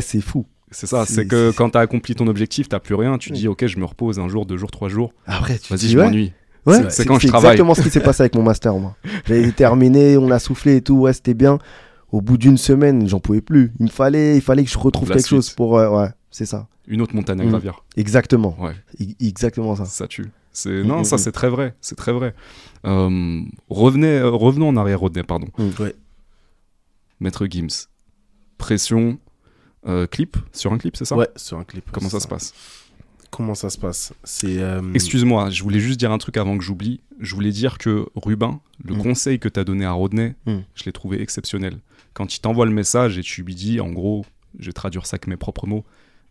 c'est 0.00 0.20
fou. 0.20 0.46
C'est 0.70 0.88
ça, 0.88 1.06
c'est 1.06 1.28
que 1.28 1.52
quand 1.52 1.70
tu 1.70 1.78
as 1.78 1.82
accompli 1.82 2.16
ton 2.16 2.26
objectif, 2.26 2.68
tu 2.68 2.76
plus 2.80 2.96
rien, 2.96 3.16
tu 3.16 3.30
dis 3.30 3.46
ok, 3.46 3.66
je 3.66 3.78
me 3.78 3.84
repose 3.84 4.18
un 4.18 4.28
jour, 4.28 4.44
deux 4.44 4.56
jours, 4.56 4.72
trois 4.72 4.88
jours. 4.88 5.12
Après, 5.26 5.60
vas-y, 5.70 5.88
je 5.88 5.98
m'ennuie. 5.98 6.32
Ouais, 6.66 6.90
c'est 6.90 7.04
quand 7.04 7.18
je 7.18 7.28
travaille. 7.28 7.42
C'est 7.42 7.48
exactement 7.48 7.74
ce 7.74 7.82
qui 7.82 7.90
s'est 7.90 8.00
passé 8.00 8.22
avec 8.22 8.34
mon 8.34 8.42
master, 8.42 8.74
moi. 8.74 8.96
J'avais 9.26 9.52
terminé, 9.52 10.16
on 10.16 10.30
a 10.30 10.38
soufflé 10.38 10.76
et 10.76 10.82
tout, 10.82 10.96
ouais, 10.96 11.12
c'était 11.12 11.34
bien. 11.34 11.58
Au 12.10 12.20
bout 12.20 12.38
d'une 12.38 12.56
semaine, 12.56 13.08
j'en 13.08 13.20
pouvais 13.20 13.40
plus. 13.40 13.72
Il 13.80 13.86
me 13.86 13.90
fallait, 13.90 14.36
il 14.36 14.40
fallait 14.40 14.64
que 14.64 14.70
je 14.70 14.78
retrouve 14.78 15.10
quelque 15.10 15.26
chose 15.26 15.50
pour, 15.50 15.78
euh, 15.78 15.88
ouais, 15.88 16.08
c'est 16.30 16.46
ça. 16.46 16.68
Une 16.86 17.02
autre 17.02 17.14
montagne 17.14 17.40
à 17.40 17.44
mm. 17.44 17.48
gravir. 17.48 17.84
Exactement. 17.96 18.56
Ouais. 18.60 18.74
exactement 19.20 19.74
ça. 19.74 19.84
Ça 19.84 20.06
tue. 20.06 20.30
C'est 20.52 20.84
non, 20.84 21.00
mm, 21.00 21.04
ça 21.04 21.16
mm, 21.16 21.18
c'est 21.18 21.32
très 21.32 21.48
vrai, 21.48 21.74
c'est 21.80 21.96
très 21.96 22.12
vrai. 22.12 22.34
Euh, 22.86 23.40
revenez, 23.68 24.18
euh, 24.18 24.30
revenons 24.30 24.68
en 24.68 24.76
arrière, 24.76 25.00
Rodney, 25.00 25.24
pardon. 25.24 25.48
Ouais. 25.80 25.94
Maître 27.18 27.46
Gims, 27.46 27.88
pression, 28.58 29.18
clip? 30.10 30.36
Sur 30.52 30.72
un 30.72 30.78
clip, 30.78 30.96
c'est 30.96 31.04
ça? 31.04 31.16
Ouais, 31.16 31.28
sur 31.36 31.58
un 31.58 31.64
clip. 31.64 31.90
Comment 31.90 32.08
ça, 32.08 32.20
se 32.20 32.28
passe? 32.28 32.54
Comment 33.34 33.56
ça 33.56 33.68
se 33.68 33.78
passe 33.78 34.12
C'est. 34.22 34.60
Euh, 34.60 34.80
Excuse-moi, 34.94 35.50
je 35.50 35.64
voulais 35.64 35.80
juste 35.80 35.98
dire 35.98 36.12
un 36.12 36.18
truc 36.18 36.36
avant 36.36 36.56
que 36.56 36.62
j'oublie. 36.62 37.00
Je 37.18 37.34
voulais 37.34 37.50
dire 37.50 37.78
que 37.78 38.06
Rubin, 38.14 38.60
le 38.84 38.94
mm. 38.94 39.02
conseil 39.02 39.38
que 39.40 39.48
tu 39.48 39.58
as 39.58 39.64
donné 39.64 39.84
à 39.84 39.90
Rodney, 39.90 40.36
mm. 40.46 40.58
je 40.76 40.84
l'ai 40.84 40.92
trouvé 40.92 41.20
exceptionnel. 41.20 41.78
Quand 42.12 42.36
il 42.36 42.38
t'envoie 42.38 42.64
le 42.64 42.70
message 42.70 43.18
et 43.18 43.22
tu 43.22 43.42
lui 43.42 43.56
dis, 43.56 43.80
en 43.80 43.90
gros, 43.90 44.24
je 44.60 44.66
vais 44.66 44.72
traduire 44.72 45.04
ça 45.04 45.16
avec 45.16 45.26
mes 45.26 45.36
propres 45.36 45.66
mots, 45.66 45.84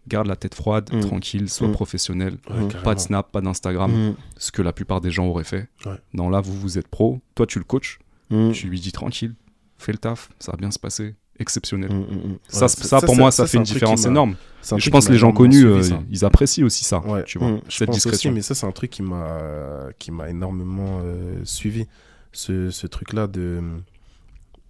garde 0.08 0.28
la 0.28 0.38
tête 0.38 0.56
froide, 0.56 0.90
mm. 0.94 1.02
tranquille, 1.02 1.50
sois 1.50 1.70
professionnel, 1.74 2.38
pas 2.86 2.96
de 2.96 3.02
snap, 3.02 3.34
pas 3.34 3.42
d'Instagram, 3.42 4.16
ce 4.38 4.54
que 4.54 4.62
la 4.62 4.72
plupart 4.72 5.02
des 5.02 5.12
gens 5.12 5.26
auraient 5.26 5.44
fait. 5.44 5.68
Non, 6.14 6.30
là, 6.30 6.40
vous, 6.40 6.58
vous 6.58 6.78
êtes 6.78 6.88
pro, 6.88 7.20
toi, 7.36 7.46
tu 7.46 7.60
le 7.60 7.66
coaches, 7.66 8.00
tu 8.30 8.68
lui 8.68 8.80
dis 8.80 8.94
tranquille, 8.94 9.36
fais 9.78 9.92
le 9.92 9.98
taf, 9.98 10.30
ça 10.40 10.54
va 10.54 10.58
bien 10.58 10.72
se 10.72 10.80
passer 10.80 11.16
exceptionnel. 11.40 11.92
Mm, 11.92 12.00
mm, 12.00 12.28
mm. 12.34 12.40
Ça, 12.48 12.68
ça, 12.68 13.02
pour 13.02 13.16
moi, 13.16 13.32
ça, 13.32 13.48
fait 13.48 13.58
une 13.58 13.64
différence 13.64 14.06
énorme. 14.06 14.36
Je 14.78 14.90
pense 14.90 15.08
que 15.08 15.12
les 15.12 15.18
gens 15.18 15.32
connus, 15.32 15.66
euh, 15.66 15.82
ils 16.10 16.26
apprécient 16.26 16.66
aussi 16.66 16.84
ça. 16.84 17.02
Tu 17.26 17.40
vois, 17.40 17.60
cette 17.70 17.90
discrétion. 17.90 18.32
mais 18.32 18.42
ça, 18.42 18.56
c'est 18.56 18.66
un 18.66 18.72
truc 18.72 18.92
qui 18.92 19.02
m'a 19.02 19.90
qui 20.00 20.12
m'a 20.12 20.30
énormément 20.30 21.02
euh, 21.04 21.42
suivi. 21.44 21.88
Ce, 22.36 22.72
ce 22.72 22.88
truc-là 22.88 23.28
de 23.28 23.62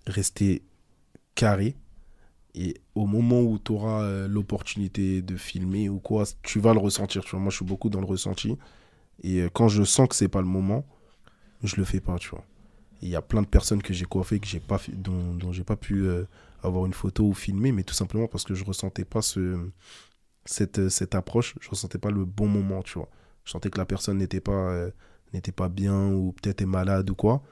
rester 0.05 0.63
carré. 1.33 1.77
Et 2.55 2.75
au 2.93 3.05
moment 3.05 3.39
où 3.39 3.57
tu 3.57 3.71
auras 3.71 4.03
euh, 4.03 4.27
l'opportunité 4.27 5.21
de 5.21 5.37
filmer 5.37 5.87
ou 5.87 5.99
quoi, 5.99 6.25
tu 6.43 6.59
vas 6.59 6.73
le 6.73 6.79
ressentir. 6.79 7.23
Tu 7.23 7.31
vois, 7.31 7.39
moi, 7.39 7.51
je 7.51 7.55
suis 7.55 7.65
beaucoup 7.65 7.89
dans 7.89 8.01
le 8.01 8.05
ressenti. 8.05 8.57
Et 9.23 9.45
quand 9.53 9.69
je 9.69 9.83
sens 9.83 10.09
que 10.09 10.15
c'est 10.15 10.27
pas 10.27 10.41
le 10.41 10.47
moment, 10.47 10.85
je 11.63 11.77
le 11.77 11.85
fais 11.85 12.01
pas, 12.01 12.17
tu 12.17 12.29
vois. 12.31 12.43
Il 13.01 13.07
y 13.07 13.15
a 13.15 13.21
plein 13.21 13.41
de 13.41 13.47
personnes 13.47 13.81
que 13.81 13.93
j'ai 13.93 14.05
coiffées 14.05 14.39
que 14.39 14.47
j'ai 14.47 14.59
pas, 14.59 14.79
dont, 14.91 15.33
dont 15.33 15.53
j'ai 15.53 15.63
pas 15.63 15.77
pu 15.77 16.05
avoir 16.63 16.85
une 16.85 16.93
photo 16.93 17.25
ou 17.25 17.33
filmer, 17.33 17.71
mais 17.71 17.83
tout 17.83 17.93
simplement 17.93 18.27
parce 18.27 18.43
que 18.43 18.53
je 18.53 18.63
ressentais 18.63 19.05
pas 19.05 19.21
ce, 19.21 19.69
cette, 20.45 20.89
cette 20.89 21.15
approche, 21.15 21.55
je 21.61 21.69
ressentais 21.69 21.97
pas 21.97 22.11
le 22.11 22.25
bon 22.25 22.47
moment, 22.47 22.81
tu 22.81 22.97
vois. 22.97 23.09
Je 23.43 23.51
sentais 23.51 23.69
que 23.69 23.77
la 23.77 23.85
personne 23.85 24.17
n'était 24.17 24.39
pas, 24.39 24.71
euh, 24.71 24.91
pas 25.55 25.69
bien 25.69 26.09
ou 26.09 26.33
peut-être 26.33 26.61
est 26.61 26.67
malade 26.67 27.09
ou 27.09 27.15
quoi. 27.15 27.43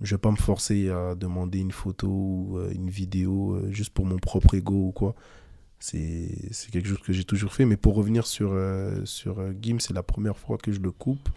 Je 0.00 0.14
vais 0.14 0.18
pas 0.18 0.30
me 0.30 0.36
forcer 0.36 0.88
à 0.88 1.14
demander 1.14 1.58
une 1.58 1.72
photo 1.72 2.08
ou 2.08 2.58
euh, 2.58 2.70
une 2.72 2.88
vidéo 2.88 3.54
euh, 3.54 3.70
juste 3.70 3.90
pour 3.92 4.06
mon 4.06 4.18
propre 4.18 4.54
ego 4.54 4.88
ou 4.88 4.92
quoi. 4.92 5.14
C'est, 5.78 6.52
c'est 6.52 6.70
quelque 6.70 6.88
chose 6.88 7.00
que 7.00 7.12
j'ai 7.12 7.24
toujours 7.24 7.52
fait. 7.52 7.64
Mais 7.64 7.76
pour 7.76 7.94
revenir 7.94 8.26
sur, 8.26 8.54
sur 9.04 9.42
Gim, 9.62 9.78
c'est 9.78 9.94
la 9.94 10.02
première 10.02 10.36
fois 10.36 10.58
que 10.58 10.72
je 10.72 10.80
le 10.80 10.92
coupe. 10.92 11.28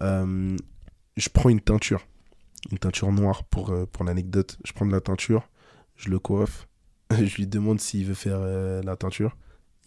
je 0.00 1.28
prends 1.32 1.48
une 1.48 1.60
teinture, 1.60 2.06
une 2.70 2.78
teinture 2.78 3.10
noire 3.10 3.42
pour, 3.44 3.74
pour 3.88 4.04
l'anecdote. 4.04 4.56
Je 4.64 4.72
prends 4.72 4.86
de 4.86 4.92
la 4.92 5.00
teinture, 5.00 5.48
je 5.96 6.10
le 6.10 6.18
coiffe, 6.18 6.68
je 7.10 7.36
lui 7.36 7.46
demande 7.46 7.80
s'il 7.80 8.04
veut 8.04 8.14
faire 8.14 8.38
euh, 8.40 8.82
la 8.82 8.96
teinture. 8.96 9.36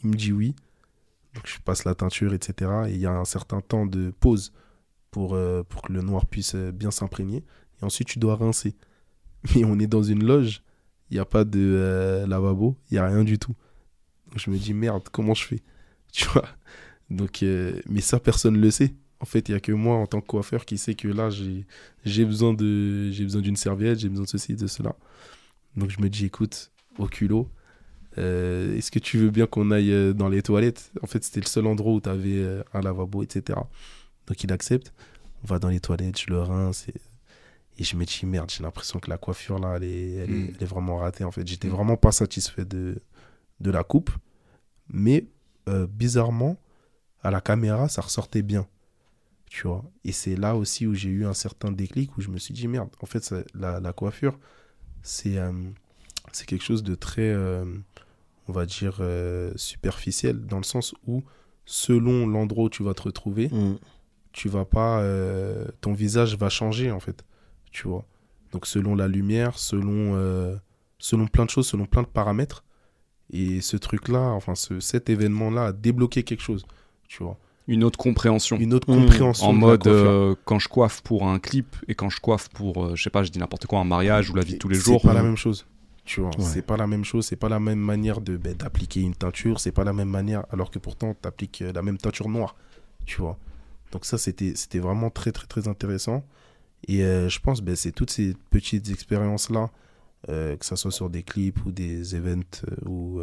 Il 0.04 0.10
me 0.12 0.16
dit 0.16 0.32
oui. 0.32 0.56
Donc 1.36 1.46
je 1.48 1.60
passe 1.60 1.86
la 1.86 1.96
teinture, 1.96 2.34
etc. 2.34 2.72
Et 2.88 2.94
il 2.94 3.00
y 3.00 3.06
a 3.06 3.12
un 3.12 3.26
certain 3.26 3.62
temps 3.62 3.86
de 3.86 4.12
pause 4.20 4.52
pour, 5.12 5.34
euh, 5.34 5.64
pour 5.64 5.82
que 5.84 5.94
le 5.94 6.02
noir 6.02 6.26
puisse 6.26 6.56
euh, 6.56 6.72
bien 6.72 6.92
s'imprégner. 6.92 7.44
Et 7.82 7.86
ensuite, 7.86 8.08
tu 8.08 8.20
dois 8.20 8.36
rincer. 8.36 8.76
Mais 9.56 9.64
on 9.64 9.80
est 9.80 9.88
dans 9.88 10.04
une 10.04 10.26
loge, 10.26 10.64
il 11.10 11.16
n'y 11.16 11.20
a 11.20 11.26
pas 11.26 11.44
de 11.44 12.26
lavabo, 12.28 12.76
il 12.90 12.96
n'y 12.96 13.00
a 13.00 13.08
rien 13.08 13.24
du 13.24 13.40
tout. 13.40 13.56
Je 14.36 14.50
me 14.50 14.58
dis, 14.58 14.74
merde, 14.74 15.08
comment 15.12 15.34
je 15.34 15.46
fais? 15.46 15.64
Tu 16.12 16.26
vois? 16.26 16.48
Donc, 17.10 17.44
Mais 17.88 18.02
ça, 18.02 18.20
personne 18.20 18.56
ne 18.56 18.60
le 18.60 18.72
sait. 18.72 18.96
En 19.20 19.26
fait, 19.26 19.48
il 19.48 19.52
n'y 19.52 19.58
a 19.58 19.60
que 19.60 19.72
moi, 19.72 19.96
en 19.96 20.08
tant 20.08 20.22
que 20.22 20.28
coiffeur, 20.28 20.66
qui 20.66 20.78
sait 20.78 20.96
que 20.96 21.08
là, 21.08 21.30
j'ai 21.30 22.26
besoin 22.26 22.54
d'une 22.54 23.56
serviette, 23.56 24.00
j'ai 24.00 24.10
besoin 24.10 24.26
de 24.26 24.30
ceci, 24.30 24.56
de 24.56 24.68
cela. 24.68 24.96
Donc 25.80 25.90
je 25.90 26.02
me 26.02 26.10
dis, 26.10 26.26
écoute, 26.26 26.72
au 26.98 27.08
culot, 27.08 27.50
euh, 28.18 28.76
est-ce 28.76 28.92
que 28.92 29.00
tu 29.00 29.18
veux 29.18 29.30
bien 29.30 29.48
qu'on 29.48 29.72
aille 29.72 29.94
euh, 29.94 30.14
dans 30.14 30.28
les 30.28 30.42
toilettes? 30.42 30.92
En 31.02 31.08
fait, 31.08 31.24
c'était 31.24 31.40
le 31.40 31.46
seul 31.46 31.66
endroit 31.66 31.94
où 31.94 32.02
tu 32.02 32.10
avais 32.10 32.38
euh, 32.38 32.64
un 32.74 32.82
lavabo, 32.82 33.24
etc. 33.24 33.58
Donc 34.28 34.44
il 34.44 34.52
accepte. 34.52 34.94
On 35.44 35.48
va 35.48 35.58
dans 35.58 35.70
les 35.70 35.80
toilettes, 35.80 36.20
je 36.20 36.30
le 36.30 36.42
rince. 36.42 36.88
Et, 36.90 37.00
et 37.78 37.84
je 37.86 37.96
me 37.96 38.04
dis, 38.04 38.26
merde, 38.26 38.52
j'ai 38.52 38.62
l'impression 38.62 39.00
que 39.00 39.10
la 39.10 39.18
coiffure, 39.18 39.58
là, 39.58 39.76
elle 39.78 39.86
est, 39.86 40.12
elle, 40.16 40.32
est, 40.32 40.62
hmm. 40.62 40.66
vraiment 40.66 40.98
ratée. 40.98 41.24
En 41.24 41.32
fait, 41.32 41.48
j'étais 41.48 41.70
hmm. 41.70 41.72
vraiment 41.72 41.96
pas 41.96 42.12
satisfait 42.12 42.66
de, 42.66 43.02
de 43.62 43.72
la 43.72 43.84
coupe. 43.84 44.12
Mais 44.92 45.26
bizarrement, 45.90 46.58
à 47.22 47.30
la 47.30 47.42
caméra, 47.42 47.88
ça 47.90 48.02
ressortait 48.02 48.42
bien. 48.42 48.68
Tu 49.52 49.68
vois? 49.68 49.86
Et 50.04 50.12
c'est 50.12 50.36
là 50.36 50.56
aussi 50.56 50.88
où 50.88 50.96
j'ai 50.96 51.10
eu 51.10 51.28
un 51.28 51.36
certain 51.36 51.72
déclic, 51.72 52.18
où 52.18 52.22
je 52.22 52.30
me 52.30 52.40
suis 52.40 52.56
dit, 52.56 52.68
merde, 52.68 52.90
en 53.02 53.06
fait, 53.06 53.34
la, 53.54 53.80
la 53.80 53.94
coiffure 53.94 54.40
c'est 55.02 55.38
euh, 55.38 55.52
c'est 56.32 56.46
quelque 56.46 56.64
chose 56.64 56.84
de 56.84 56.96
très, 56.96 57.30
euh, 57.30 57.66
on 58.48 58.54
va 58.54 58.66
dire, 58.66 58.98
euh, 59.00 59.52
superficiel, 59.56 60.46
dans 60.46 60.58
le 60.58 60.64
sens 60.64 60.94
où, 61.08 61.24
selon 61.66 62.28
l'endroit 62.28 62.66
où 62.66 62.70
tu 62.70 62.84
vas 62.84 62.94
te 62.94 63.04
retrouver, 63.04 63.50
mm. 63.50 63.78
tu 64.32 64.50
vas 64.50 64.66
pas, 64.66 65.04
ton 65.82 65.94
visage 65.94 66.38
va 66.38 66.50
changer, 66.50 66.92
en 66.92 67.00
fait, 67.00 67.26
tu 67.72 67.88
vois. 67.88 68.06
Donc, 68.52 68.68
selon 68.68 68.96
la 68.96 69.08
lumière, 69.08 69.58
selon, 69.58 70.60
selon 71.00 71.28
plein 71.28 71.46
de 71.46 71.50
choses, 71.50 71.68
selon 71.68 71.86
plein 71.86 72.04
de 72.04 72.08
paramètres. 72.08 72.64
Et 73.32 73.62
ce 73.62 73.78
truc-là, 73.78 74.22
enfin, 74.32 74.56
ce, 74.56 74.80
cet 74.80 75.10
événement-là 75.10 75.68
a 75.68 75.72
débloqué 75.72 76.24
quelque 76.24 76.42
chose, 76.42 76.66
tu 77.08 77.24
vois 77.24 77.38
une 77.70 77.84
autre 77.84 78.00
compréhension. 78.00 78.58
Une 78.58 78.74
autre 78.74 78.88
compréhension. 78.88 79.48
En 79.48 79.54
mode, 79.54 79.86
euh, 79.86 80.34
quand 80.44 80.58
je 80.58 80.68
coiffe 80.68 81.02
pour 81.02 81.28
un 81.28 81.38
clip 81.38 81.76
et 81.88 81.94
quand 81.94 82.10
je 82.10 82.20
coiffe 82.20 82.50
pour, 82.50 82.84
euh, 82.84 82.96
je 82.96 83.04
sais 83.04 83.12
pas, 83.12 83.24
je 83.24 83.30
dis 83.30 83.38
n'importe 83.38 83.68
quoi, 83.68 83.80
un 83.80 83.84
mariage 83.84 84.32
ou 84.32 84.36
la 84.36 84.44
vie 84.44 84.54
de 84.54 84.58
tous 84.58 84.70
les 84.70 84.76
jours. 84.76 85.00
C'est 85.02 85.08
pas 85.08 85.14
la 85.14 85.22
même 85.22 85.38
chose. 85.38 85.68
Tu 86.04 86.22
vois, 86.22 86.32
c'est 86.40 86.64
pas 86.64 86.78
la 86.78 86.88
même 86.88 87.06
chose, 87.06 87.28
c'est 87.28 87.36
pas 87.36 87.50
la 87.50 87.60
même 87.60 87.78
manière 87.78 88.22
de 88.22 88.36
ben, 88.36 88.56
d'appliquer 88.56 89.02
une 89.02 89.14
teinture, 89.14 89.60
c'est 89.60 89.72
pas 89.72 89.84
la 89.84 89.94
même 89.94 90.10
manière, 90.10 90.44
alors 90.50 90.72
que 90.72 90.80
pourtant 90.80 91.14
tu 91.14 91.28
appliques 91.28 91.62
euh, 91.62 91.72
la 91.72 91.84
même 91.84 92.00
teinture 92.00 92.28
noire, 92.28 92.56
tu 93.06 93.22
vois. 93.22 93.38
Donc 93.92 94.06
ça, 94.06 94.18
c'était 94.18 94.54
c'était 94.56 94.80
vraiment 94.80 95.12
très 95.12 95.32
très 95.32 95.46
très 95.46 95.68
intéressant. 95.68 96.24
Et 96.88 97.00
je 97.02 97.40
pense, 97.40 97.62
ben, 97.62 97.76
c'est 97.76 97.92
toutes 97.92 98.10
ces 98.10 98.36
petites 98.50 98.90
expériences 98.90 99.50
là, 99.50 99.70
que 100.28 100.66
ce 100.66 100.76
soit 100.78 100.92
sur 100.92 101.10
des 101.10 101.24
clips 101.24 101.64
ou 101.66 101.72
des 101.72 102.16
events 102.16 102.64
ou 102.86 103.22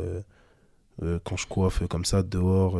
quand 1.00 1.36
je 1.36 1.46
coiffe 1.46 1.86
comme 1.88 2.04
ça 2.04 2.22
dehors 2.22 2.78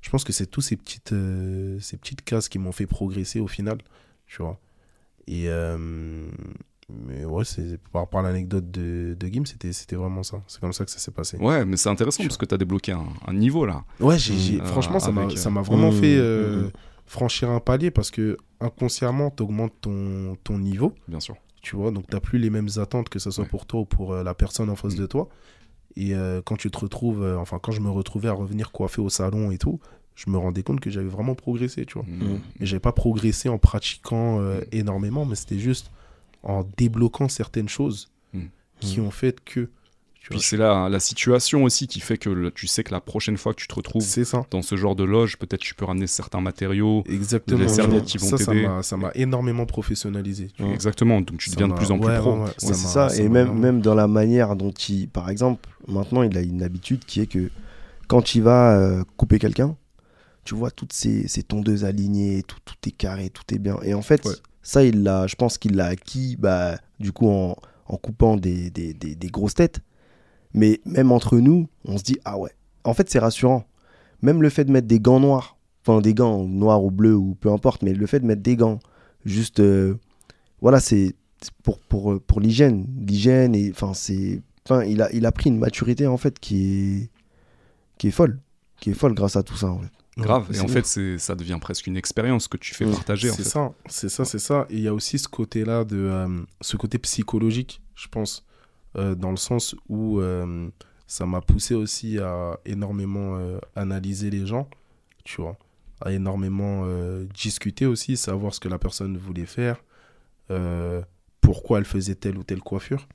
je 0.00 0.10
pense 0.10 0.24
que 0.24 0.32
c'est 0.32 0.46
tous 0.46 0.60
ces 0.60 0.76
petites, 0.76 1.12
euh, 1.12 1.78
ces 1.80 1.96
petites 1.96 2.22
cases 2.22 2.48
qui 2.48 2.58
m'ont 2.58 2.72
fait 2.72 2.86
progresser 2.86 3.40
au 3.40 3.48
final, 3.48 3.78
tu 4.26 4.42
vois. 4.42 4.58
Et 5.26 5.44
euh, 5.48 6.28
mais 6.88 7.24
ouais, 7.24 7.44
c'est 7.44 7.78
par 7.92 8.02
rapport 8.02 8.20
à 8.20 8.22
l'anecdote 8.22 8.70
de, 8.70 9.14
de 9.18 9.26
Gim, 9.26 9.44
c'était, 9.44 9.72
c'était 9.72 9.96
vraiment 9.96 10.22
ça. 10.22 10.42
C'est 10.46 10.60
comme 10.60 10.72
ça 10.72 10.84
que 10.84 10.90
ça 10.90 10.98
s'est 10.98 11.10
passé. 11.10 11.36
Ouais, 11.36 11.64
mais 11.66 11.76
c'est 11.76 11.90
intéressant 11.90 12.22
parce 12.22 12.38
que 12.38 12.46
tu 12.46 12.54
as 12.54 12.58
débloqué 12.58 12.92
un, 12.92 13.06
un, 13.26 13.34
niveau 13.34 13.66
là. 13.66 13.84
Ouais, 14.00 14.18
j'ai, 14.18 14.60
euh, 14.60 14.64
franchement, 14.64 14.98
ça 14.98 15.12
m'a, 15.12 15.28
ça 15.36 15.50
m'a 15.50 15.60
vraiment 15.60 15.92
fait. 15.92 16.16
Mm, 16.16 16.22
mm, 16.22 16.62
mm. 16.62 16.70
franchir 17.06 17.50
un 17.50 17.60
palier 17.60 17.90
parce 17.90 18.10
que 18.10 18.38
inconsciemment, 18.60 19.30
tu 19.30 19.42
augmentes 19.42 19.74
ton, 19.80 20.36
ton 20.42 20.58
niveau. 20.58 20.94
Bien 21.08 21.20
sûr. 21.20 21.36
Tu 21.60 21.76
vois, 21.76 21.90
donc 21.90 22.06
tu 22.08 22.14
n'as 22.14 22.20
plus 22.20 22.38
les 22.38 22.50
mêmes 22.50 22.68
attentes 22.76 23.10
que 23.10 23.18
ce 23.18 23.30
soit 23.30 23.44
pour 23.44 23.66
toi 23.66 23.80
ou 23.80 23.84
pour 23.84 24.14
euh, 24.14 24.22
la 24.22 24.32
personne 24.32 24.70
en 24.70 24.76
face 24.76 24.94
de 24.94 25.06
toi. 25.06 25.28
Et 25.98 26.14
euh, 26.14 26.40
quand 26.44 26.56
tu 26.56 26.70
te 26.70 26.78
retrouves, 26.78 27.24
euh, 27.24 27.36
enfin, 27.36 27.58
quand 27.60 27.72
je 27.72 27.80
me 27.80 27.90
retrouvais 27.90 28.28
à 28.28 28.32
revenir 28.32 28.70
coiffer 28.70 29.00
au 29.00 29.08
salon 29.08 29.50
et 29.50 29.58
tout, 29.58 29.80
je 30.14 30.30
me 30.30 30.38
rendais 30.38 30.62
compte 30.62 30.78
que 30.78 30.90
j'avais 30.90 31.08
vraiment 31.08 31.34
progressé, 31.34 31.84
tu 31.84 31.94
vois. 31.94 32.04
Mm. 32.06 32.40
Mais 32.60 32.66
j'avais 32.66 32.80
pas 32.80 32.92
progressé 32.92 33.48
en 33.48 33.58
pratiquant 33.58 34.40
énormément, 34.72 35.24
mais 35.24 35.34
c'était 35.34 35.58
juste 35.58 35.90
en 36.42 36.64
débloquant 36.76 37.28
certaines 37.28 37.68
choses 37.68 38.10
qui 38.80 39.00
ont 39.00 39.10
fait 39.10 39.40
que 39.44 39.70
puis 40.30 40.40
c'est 40.40 40.56
la, 40.56 40.88
la 40.88 41.00
situation 41.00 41.64
aussi 41.64 41.86
qui 41.86 42.00
fait 42.00 42.18
que 42.18 42.48
tu 42.50 42.66
sais 42.66 42.84
que 42.84 42.92
la 42.92 43.00
prochaine 43.00 43.36
fois 43.36 43.54
que 43.54 43.60
tu 43.60 43.68
te 43.68 43.74
retrouves 43.74 44.04
dans 44.50 44.62
ce 44.62 44.76
genre 44.76 44.96
de 44.96 45.04
loge, 45.04 45.36
peut-être 45.38 45.60
tu 45.60 45.74
peux 45.74 45.84
ramener 45.84 46.06
certains 46.06 46.40
matériaux, 46.40 47.04
Exactement. 47.08 47.58
des 47.58 47.68
serviettes 47.68 48.04
qui 48.04 48.18
vont 48.18 48.36
t'aider. 48.36 48.68
Ça 48.82 48.96
m'a 48.96 49.10
énormément 49.14 49.66
professionnalisé. 49.66 50.48
Exactement, 50.72 51.20
donc 51.20 51.38
tu 51.38 51.50
deviens 51.50 51.68
de 51.68 51.74
plus 51.74 51.90
en 51.90 51.98
plus 51.98 52.14
pro. 52.18 52.44
c'est 52.58 52.74
ça, 52.74 53.08
et 53.16 53.28
même, 53.28 53.58
même 53.58 53.80
dans 53.80 53.94
la 53.94 54.06
manière 54.06 54.56
dont 54.56 54.72
il, 54.72 55.08
par 55.08 55.30
exemple, 55.30 55.68
maintenant 55.86 56.22
il 56.22 56.36
a 56.36 56.40
une 56.40 56.62
habitude 56.62 57.04
qui 57.04 57.20
est 57.20 57.26
que 57.26 57.50
quand 58.06 58.34
il 58.34 58.42
va 58.42 58.76
euh, 58.76 59.04
couper 59.16 59.38
quelqu'un, 59.38 59.76
tu 60.44 60.54
vois 60.54 60.70
toutes 60.70 60.94
ces, 60.94 61.28
ces 61.28 61.42
tondeuses 61.42 61.84
alignées, 61.84 62.42
tout, 62.42 62.56
tout 62.64 62.74
est 62.86 62.90
carré, 62.90 63.28
tout 63.28 63.42
est 63.54 63.58
bien. 63.58 63.76
Et 63.82 63.92
en 63.92 64.00
fait, 64.02 64.26
ça, 64.62 64.82
il 64.82 65.02
l'a, 65.02 65.26
je 65.26 65.34
pense 65.36 65.58
qu'il 65.58 65.76
l'a 65.76 65.86
acquis, 65.86 66.36
bah, 66.38 66.78
du 66.98 67.12
coup, 67.12 67.28
en, 67.28 67.54
en 67.86 67.96
coupant 67.98 68.36
des, 68.36 68.70
des, 68.70 68.94
des, 68.94 69.14
des 69.14 69.26
grosses 69.28 69.54
têtes. 69.54 69.80
Mais 70.54 70.80
même 70.84 71.12
entre 71.12 71.38
nous, 71.38 71.68
on 71.84 71.98
se 71.98 72.02
dit, 72.02 72.18
ah 72.24 72.38
ouais. 72.38 72.52
En 72.84 72.94
fait, 72.94 73.10
c'est 73.10 73.18
rassurant. 73.18 73.64
Même 74.22 74.42
le 74.42 74.48
fait 74.48 74.64
de 74.64 74.72
mettre 74.72 74.86
des 74.86 75.00
gants 75.00 75.20
noirs, 75.20 75.56
enfin 75.86 76.00
des 76.00 76.14
gants 76.14 76.44
noirs 76.44 76.82
ou 76.82 76.90
bleus 76.90 77.14
ou 77.14 77.34
peu 77.34 77.50
importe, 77.50 77.82
mais 77.82 77.92
le 77.92 78.06
fait 78.06 78.20
de 78.20 78.26
mettre 78.26 78.42
des 78.42 78.56
gants, 78.56 78.78
juste, 79.24 79.60
euh, 79.60 79.94
voilà, 80.60 80.80
c'est 80.80 81.14
pour, 81.62 81.78
pour, 81.80 82.12
euh, 82.12 82.20
pour 82.20 82.40
l'hygiène. 82.40 82.86
L'hygiène, 83.06 83.54
et 83.54 83.70
enfin, 83.70 83.94
c'est. 83.94 84.42
Enfin, 84.64 84.84
il 84.84 85.00
a, 85.02 85.12
il 85.12 85.24
a 85.24 85.32
pris 85.32 85.50
une 85.50 85.58
maturité, 85.58 86.06
en 86.06 86.16
fait, 86.16 86.38
qui 86.38 87.02
est, 87.02 87.10
qui 87.96 88.08
est 88.08 88.12
folle. 88.12 88.40
Qui 88.80 88.90
est 88.90 88.94
folle 88.94 89.14
grâce 89.14 89.36
à 89.36 89.42
tout 89.42 89.56
ça, 89.56 89.68
en 89.68 89.78
fait. 89.78 89.90
Grave, 90.18 90.48
et 90.52 90.58
en 90.58 90.66
fait, 90.66 90.84
ça 91.18 91.36
devient 91.36 91.58
presque 91.60 91.86
une 91.86 91.96
expérience 91.96 92.48
que 92.48 92.56
tu 92.56 92.74
fais 92.74 92.84
partager. 92.86 93.30
C'est 93.30 93.44
ça, 93.44 93.72
c'est 93.86 94.08
ça, 94.08 94.24
c'est 94.24 94.40
ça. 94.40 94.66
Et 94.68 94.74
il 94.74 94.80
y 94.80 94.88
a 94.88 94.94
aussi 94.94 95.16
ce 95.16 95.28
côté-là, 95.28 95.84
de 95.84 95.96
euh, 95.96 96.26
ce 96.60 96.76
côté 96.76 96.98
psychologique, 96.98 97.80
je 97.94 98.08
pense. 98.08 98.44
Euh, 98.98 99.14
dans 99.14 99.30
le 99.30 99.36
sens 99.36 99.76
où 99.88 100.18
euh, 100.18 100.68
ça 101.06 101.24
m'a 101.24 101.40
poussé 101.40 101.74
aussi 101.74 102.18
à 102.18 102.58
énormément 102.64 103.36
euh, 103.36 103.58
analyser 103.76 104.28
les 104.28 104.44
gens, 104.44 104.68
tu 105.24 105.40
vois, 105.40 105.56
à 106.00 106.12
énormément 106.12 106.84
discuter 107.34 107.86
aussi, 107.86 108.16
savoir 108.16 108.54
ce 108.54 108.60
que 108.60 108.68
la 108.68 108.78
personne 108.78 109.16
voulait 109.16 109.46
faire, 109.46 109.82
pourquoi 111.40 111.78
elle 111.78 111.84
faisait 111.84 112.14
telle 112.14 112.38
ou 112.38 112.44
telle 112.44 112.60
coiffure, 112.60 113.08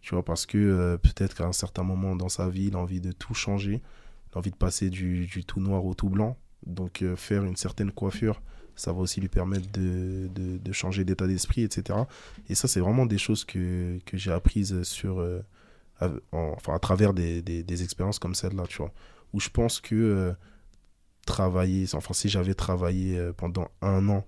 tu 0.00 0.14
vois, 0.14 0.24
parce 0.24 0.46
que 0.46 0.96
peut-être 0.96 1.34
qu'à 1.34 1.46
un 1.46 1.52
certain 1.52 1.82
moment 1.82 2.14
dans 2.14 2.28
sa 2.28 2.48
vie, 2.48 2.66
il 2.66 2.76
a 2.76 2.78
envie 2.78 3.00
de 3.00 3.10
tout 3.10 3.34
changer, 3.34 3.80
il 4.30 4.34
a 4.34 4.38
envie 4.38 4.50
de 4.50 4.56
passer 4.56 4.90
du, 4.90 5.26
du 5.26 5.44
tout 5.44 5.60
noir 5.60 5.84
au 5.84 5.94
tout 5.94 6.10
blanc, 6.10 6.36
donc 6.66 7.02
faire 7.16 7.44
une 7.44 7.56
certaine 7.56 7.90
coiffure 7.90 8.42
ça 8.76 8.92
va 8.92 9.00
aussi 9.00 9.20
lui 9.20 9.28
permettre 9.28 9.70
de, 9.72 10.28
de, 10.34 10.72
changer 10.72 11.04
d'état 11.04 11.26
d'esprit, 11.26 11.62
etc. 11.62 11.98
Et 12.48 12.54
ça, 12.54 12.68
c'est 12.68 12.80
vraiment 12.80 13.06
des 13.06 13.18
choses 13.18 13.44
que, 13.44 13.98
que 14.04 14.18
j'ai 14.18 14.30
apprises 14.30 14.82
sur, 14.82 15.18
euh, 15.20 15.40
enfin, 16.32 16.74
à 16.74 16.78
travers 16.78 17.14
des, 17.14 17.42
des, 17.42 17.62
des 17.62 17.82
expériences 17.82 18.18
comme 18.18 18.34
celle-là, 18.34 18.64
tu 18.68 18.78
vois. 18.78 18.92
Où 19.32 19.40
je 19.40 19.48
pense 19.48 19.80
que 19.80 19.94
euh, 19.94 20.32
travailler, 21.24 21.86
enfin, 21.94 22.12
si 22.12 22.28
j'avais 22.28 22.54
travaillé 22.54 23.18
euh, 23.18 23.32
pendant 23.32 23.68
un 23.80 24.08
an 24.10 24.24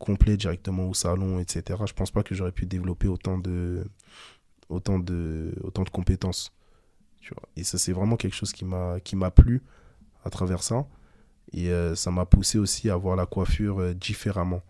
complet 0.00 0.36
directement 0.36 0.88
au 0.88 0.94
salon, 0.94 1.38
etc., 1.38 1.80
je 1.86 1.92
pense 1.92 2.10
pas 2.10 2.24
que 2.24 2.34
j'aurais 2.34 2.52
pu 2.52 2.66
développer 2.66 3.06
autant 3.06 3.38
de, 3.38 3.86
autant 4.68 4.98
de, 4.98 5.54
autant 5.62 5.84
de 5.84 5.90
compétences. 5.90 6.52
Tu 7.20 7.32
vois. 7.32 7.48
Et 7.56 7.62
ça, 7.62 7.78
c'est 7.78 7.92
vraiment 7.92 8.16
quelque 8.16 8.34
chose 8.34 8.52
qui 8.52 8.64
m'a 8.64 9.30
plu 9.30 9.62
à 10.24 10.30
travers 10.30 10.62
ça. 10.64 10.86
Et 11.54 11.70
euh, 11.70 11.94
ça 11.94 12.10
m'a 12.10 12.26
poussé 12.26 12.58
aussi 12.58 12.90
à 12.90 12.96
voir 12.96 13.14
la 13.14 13.26
coiffure 13.26 13.78
euh, 13.78 13.94
différemment. 13.94 14.60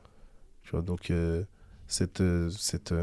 Tu 0.62 0.70
vois, 0.72 0.82
donc, 0.82 1.10
euh, 1.10 1.42
cette, 1.86 2.22
cette, 2.50 2.94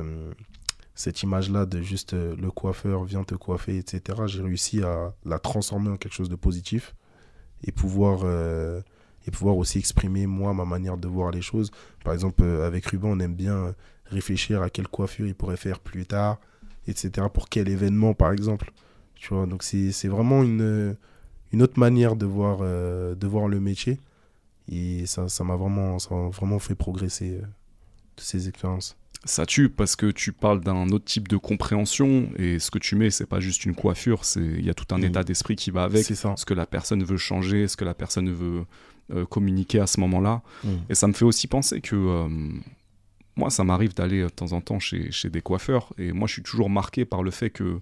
cette 0.96 1.24
image-là 1.24 1.66
de 1.66 1.82
juste 1.82 2.14
le 2.14 2.52
coiffeur 2.52 3.04
vient 3.04 3.24
te 3.24 3.36
coiffer, 3.36 3.78
etc., 3.78 4.24
j'ai 4.26 4.42
réussi 4.42 4.84
à 4.84 5.14
la 5.26 5.40
transformer 5.40 5.90
en 5.90 5.98
quelque 5.98 6.14
chose 6.14 6.30
de 6.30 6.36
positif 6.36 6.96
et 7.64 7.72
pouvoir, 7.72 8.26
et 9.28 9.32
pouvoir 9.32 9.56
aussi 9.58 9.78
exprimer, 9.78 10.26
moi, 10.26 10.56
ma 10.56 10.66
manière 10.66 10.98
de 10.98 11.08
voir 11.08 11.30
les 11.30 11.44
choses. 11.44 11.70
Par 12.04 12.12
exemple, 12.12 12.44
avec 12.44 12.88
Ruban, 12.88 13.10
on 13.10 13.20
aime 13.20 13.36
bien 13.36 13.76
réfléchir 14.06 14.64
à 14.64 14.72
quelle 14.72 14.88
coiffure 14.88 15.28
il 15.28 15.36
pourrait 15.36 15.58
faire 15.58 15.80
plus 15.80 16.08
tard, 16.08 16.40
etc., 16.88 17.28
pour 17.32 17.50
quel 17.50 17.70
événement, 17.70 18.16
par 18.16 18.32
exemple. 18.32 18.72
Tu 19.14 19.32
vois, 19.32 19.46
donc 19.46 19.62
c'est 19.62 20.08
vraiment 20.08 20.42
une 20.42 20.98
une 21.54 21.62
autre 21.62 21.80
manière 21.80 22.16
de 22.16 22.26
voir, 22.26 22.60
euh, 22.62 23.16
de 23.16 23.28
voir 23.28 23.48
le 23.48 23.60
métier. 23.60 24.00
Et 24.72 25.06
ça 25.06 25.26
m'a 25.44 25.56
vraiment, 25.56 25.98
vraiment 26.30 26.60
fait 26.60 26.76
progresser 26.76 27.32
euh, 27.32 27.42
de 27.42 28.22
ces 28.22 28.48
expériences. 28.48 28.96
Ça 29.26 29.46
tue 29.46 29.70
parce 29.70 29.96
que 29.96 30.08
tu 30.08 30.32
parles 30.32 30.62
d'un 30.62 30.90
autre 30.90 31.06
type 31.06 31.28
de 31.28 31.38
compréhension 31.38 32.30
et 32.38 32.58
ce 32.58 32.72
que 32.72 32.80
tu 32.80 32.96
mets, 32.96 33.12
c'est 33.12 33.28
pas 33.28 33.40
juste 33.40 33.66
une 33.66 33.76
coiffure, 33.76 34.26
c'est 34.26 34.40
il 34.40 34.66
y 34.66 34.70
a 34.70 34.74
tout 34.74 34.96
un 34.96 34.98
mm. 34.98 35.04
état 35.04 35.24
d'esprit 35.24 35.56
qui 35.56 35.70
va 35.70 35.84
avec. 35.84 36.06
Ça. 36.06 36.34
Ce 36.38 36.46
que 36.46 36.56
la 36.56 36.66
personne 36.66 37.04
veut 37.04 37.18
changer, 37.18 37.68
ce 37.68 37.78
que 37.78 37.86
la 37.86 37.94
personne 37.94 38.32
veut 38.32 38.66
euh, 39.14 39.26
communiquer 39.26 39.80
à 39.80 39.86
ce 39.86 40.00
moment-là. 40.00 40.42
Mm. 40.64 40.70
Et 40.90 40.96
ça 40.96 41.08
me 41.08 41.14
fait 41.14 41.26
aussi 41.26 41.48
penser 41.48 41.82
que 41.82 42.28
moi, 43.36 43.50
ça 43.50 43.64
m'arrive 43.64 43.94
d'aller 43.94 44.24
de 44.24 44.30
temps 44.30 44.54
en 44.54 44.62
temps 44.62 44.80
chez, 44.80 45.12
chez 45.12 45.30
des 45.30 45.42
coiffeurs 45.42 45.94
et 45.98 46.12
moi, 46.14 46.28
je 46.28 46.34
suis 46.34 46.44
toujours 46.44 46.70
marqué 46.70 47.06
par 47.06 47.22
le 47.22 47.32
fait 47.32 47.50
que, 47.50 47.80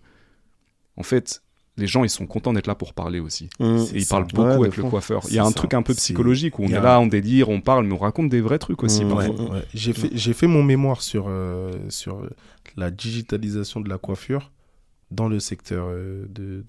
en 0.97 1.03
fait, 1.03 1.41
les 1.80 1.88
gens 1.88 2.04
ils 2.04 2.10
sont 2.10 2.28
contents 2.28 2.54
d'être 2.54 2.68
là 2.68 2.76
pour 2.76 2.94
parler 2.94 3.20
aussi. 3.20 3.50
Mmh. 3.60 3.78
et 3.94 4.00
ils 4.00 4.06
parlent 4.06 4.28
beaucoup 4.28 4.63
avec 4.63 4.78
le 4.78 4.84
coiffeur. 4.84 5.24
Il 5.30 5.36
y 5.36 5.39
a 5.39 5.46
un 5.46 5.52
truc 5.52 5.74
un 5.74 5.82
peu 5.82 5.94
psychologique 5.94 6.60
où 6.60 6.63
on 6.63 6.68
est 6.68 6.80
là, 6.80 7.00
on 7.00 7.08
délire, 7.08 7.50
on 7.50 7.62
parle, 7.62 7.86
mais 7.86 7.94
on 7.94 7.98
raconte 7.98 8.30
des 8.30 8.42
vrais 8.42 8.60
trucs 8.60 8.84
aussi. 8.84 9.04
Mmh, 9.04 9.63
j'ai 9.74 9.94
fait, 9.94 10.10
j'ai 10.13 10.34
fait 10.34 10.48
mon 10.48 10.63
mémoire 10.63 11.02
sur, 11.02 11.26
euh, 11.28 11.72
sur 11.89 12.22
la 12.76 12.92
digitalisation 12.92 13.82
de 13.82 13.89
la 13.89 13.98
coiffure 13.98 14.52
dans 15.12 15.28
le 15.28 15.39
secteur 15.39 15.88
euh, 15.89 16.26
de, 16.30 16.63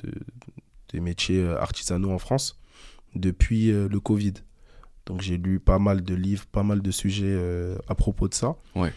des 0.92 1.00
métiers 1.00 1.42
euh, 1.42 1.60
artisanaux 1.60 2.10
en 2.10 2.18
France 2.18 2.58
depuis 3.14 3.72
le 3.72 4.00
Covid. 4.00 4.34
Donc 5.06 5.20
j'ai 5.20 5.36
lu 5.36 5.58
pas 5.58 5.80
mal 5.80 6.02
de 6.02 6.14
livres, 6.14 6.46
pas 6.46 6.62
mal 6.62 6.80
de 6.80 6.90
sujets 6.92 7.36
à 7.88 7.94
propos 7.96 8.28
de 8.28 8.34
ça. 8.34 8.54
Ouais. 8.76 8.92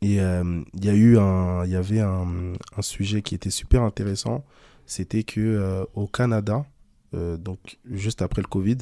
Et 0.00 0.14
il 0.14 0.84
y 0.84 0.88
a 0.88 0.94
eu 0.94 1.18
un, 1.18 1.64
il 1.66 1.70
y 1.70 1.76
avait 1.76 2.00
un, 2.00 2.54
un, 2.76 2.82
sujet 2.82 3.20
qui 3.20 3.34
était 3.34 3.50
super 3.50 3.82
intéressant 3.82 4.44
c'était 4.86 5.24
que 5.24 5.40
euh, 5.40 5.84
au 5.94 6.06
Canada, 6.06 6.66
euh, 7.14 7.36
donc 7.36 7.78
juste 7.90 8.22
après 8.22 8.42
le 8.42 8.48
Covid, 8.48 8.78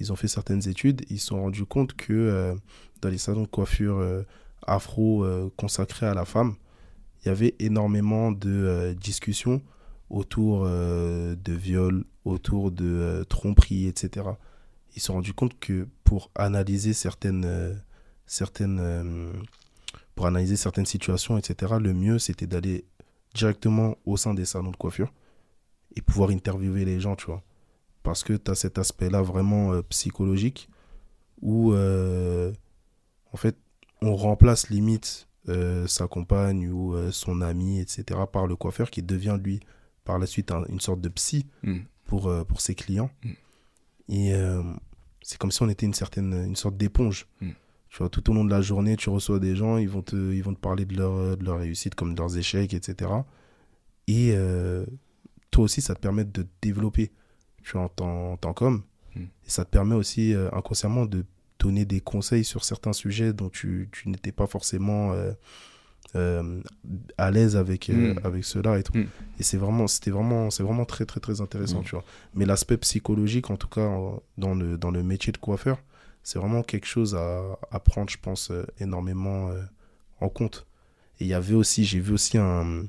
ils 0.00 0.12
ont 0.12 0.16
fait 0.16 0.28
certaines 0.28 0.68
études, 0.68 1.04
ils 1.10 1.18
se 1.18 1.28
sont 1.28 1.42
rendus 1.42 1.64
compte 1.64 1.94
que 1.94 2.12
euh, 2.12 2.54
dans 3.00 3.08
les 3.08 3.18
salons 3.18 3.42
de 3.42 3.48
coiffure 3.48 4.24
afro 4.66 5.24
consacrés 5.56 6.06
à 6.06 6.14
la 6.14 6.24
femme, 6.24 6.54
il 7.22 7.28
y 7.28 7.30
avait 7.30 7.54
énormément 7.58 8.32
de 8.32 8.94
discussions 9.00 9.62
autour 10.10 10.64
de 10.64 11.52
viols, 11.52 12.04
autour 12.24 12.72
de 12.72 13.24
tromperies, 13.28 13.86
etc. 13.86 14.26
Ils 14.96 15.00
se 15.00 15.06
sont 15.06 15.14
rendus 15.14 15.32
compte 15.32 15.58
que 15.60 15.86
pour 16.02 16.30
analyser 16.34 16.92
certaines, 16.92 17.80
certaines, 18.26 19.32
pour 20.16 20.26
analyser 20.26 20.56
certaines 20.56 20.86
situations, 20.86 21.38
etc., 21.38 21.74
le 21.80 21.94
mieux 21.94 22.18
c'était 22.18 22.48
d'aller 22.48 22.84
directement 23.34 23.96
au 24.06 24.16
sein 24.16 24.34
des 24.34 24.44
salons 24.44 24.72
de 24.72 24.76
coiffure 24.76 25.12
et 25.96 26.02
pouvoir 26.02 26.30
interviewer 26.30 26.84
les 26.84 27.00
gens, 27.00 27.16
tu 27.16 27.26
vois. 27.26 27.42
Parce 28.02 28.24
que 28.24 28.32
tu 28.32 28.50
as 28.50 28.54
cet 28.54 28.78
aspect-là 28.78 29.22
vraiment 29.22 29.72
euh, 29.72 29.82
psychologique 29.82 30.68
où, 31.42 31.72
euh, 31.72 32.52
en 33.32 33.36
fait, 33.36 33.56
on 34.00 34.14
remplace 34.16 34.70
limite 34.70 35.28
euh, 35.48 35.86
sa 35.86 36.06
compagne 36.06 36.68
ou 36.68 36.94
son 37.10 37.40
ami, 37.40 37.80
etc., 37.80 38.20
par 38.32 38.46
le 38.46 38.56
coiffeur 38.56 38.90
qui 38.90 39.02
devient, 39.02 39.38
lui, 39.42 39.60
par 40.04 40.18
la 40.18 40.26
suite, 40.26 40.52
une 40.68 40.80
sorte 40.80 41.00
de 41.00 41.08
psy 41.08 41.46
mm. 41.62 41.78
pour, 42.06 42.32
pour 42.46 42.60
ses 42.60 42.74
clients. 42.74 43.10
Mm. 43.24 43.32
Et 44.10 44.32
c'est 45.22 45.38
comme 45.38 45.50
si 45.50 45.62
on 45.62 45.68
était 45.68 45.86
une, 45.86 45.94
certaine, 45.94 46.32
une 46.32 46.56
sorte 46.56 46.76
d'éponge. 46.76 47.26
Mm. 47.40 47.50
Tu 47.90 47.98
vois, 47.98 48.08
tout 48.08 48.30
au 48.30 48.34
long 48.34 48.44
de 48.44 48.50
la 48.50 48.60
journée, 48.60 48.96
tu 48.96 49.10
reçois 49.10 49.38
des 49.38 49.56
gens, 49.56 49.78
ils 49.78 49.88
vont 49.88 50.02
te, 50.02 50.16
ils 50.16 50.42
vont 50.42 50.54
te 50.54 50.60
parler 50.60 50.84
de 50.84 50.96
leur, 50.96 51.36
de 51.36 51.44
leur 51.44 51.58
réussite, 51.58 51.94
comme 51.94 52.14
de 52.14 52.18
leurs 52.18 52.36
échecs, 52.36 52.74
etc. 52.74 53.10
Et 54.06 54.34
toi 55.50 55.64
aussi, 55.64 55.80
ça 55.80 55.94
te 55.94 56.00
permet 56.00 56.24
de 56.24 56.46
développer 56.62 57.12
tu 57.62 57.72
vois, 57.72 57.82
en 57.82 57.88
tant, 57.88 58.38
en 58.42 58.52
qu'homme. 58.54 58.82
Hmm. 59.14 59.22
Et 59.22 59.50
ça 59.50 59.64
te 59.64 59.70
permet 59.70 59.94
aussi 59.94 60.34
euh, 60.34 60.48
inconsciemment 60.52 61.06
de 61.06 61.24
donner 61.58 61.84
des 61.84 62.00
conseils 62.00 62.44
sur 62.44 62.64
certains 62.64 62.92
sujets 62.92 63.32
dont 63.32 63.48
tu, 63.48 63.88
tu 63.92 64.08
n'étais 64.08 64.32
pas 64.32 64.46
forcément 64.46 65.12
euh, 65.12 65.32
euh, 66.14 66.60
à 67.18 67.30
l'aise 67.30 67.56
avec, 67.56 67.88
hmm. 67.88 68.20
avec 68.24 68.44
cela 68.44 68.78
et 68.78 68.82
tout. 68.82 68.96
Hmm. 68.96 69.06
Et 69.38 69.42
c'est 69.42 69.56
vraiment, 69.58 69.86
c'était 69.86 70.10
vraiment, 70.10 70.50
c'est 70.50 70.62
vraiment 70.62 70.84
très, 70.84 71.04
très, 71.04 71.20
très 71.20 71.40
intéressant, 71.40 71.82
tu 71.82 71.90
vois. 71.90 72.04
Mais 72.34 72.46
l'aspect 72.46 72.76
psychologique, 72.78 73.50
en 73.50 73.56
tout 73.56 73.68
cas, 73.68 73.90
dans, 74.38 74.54
le, 74.54 74.78
dans 74.78 74.90
le 74.90 75.02
métier 75.02 75.32
de 75.32 75.38
coiffeur, 75.38 75.78
c'est 76.22 76.38
vraiment 76.38 76.62
quelque 76.62 76.86
chose 76.86 77.14
à, 77.14 77.58
à, 77.70 77.80
prendre, 77.80 78.10
je 78.10 78.18
pense, 78.18 78.52
énormément 78.78 79.50
en 80.20 80.28
compte. 80.28 80.66
Et 81.20 81.24
il 81.24 81.28
y 81.28 81.34
avait 81.34 81.54
aussi, 81.54 81.84
j'ai 81.84 82.00
vu 82.00 82.12
aussi 82.12 82.38
un, 82.38 82.84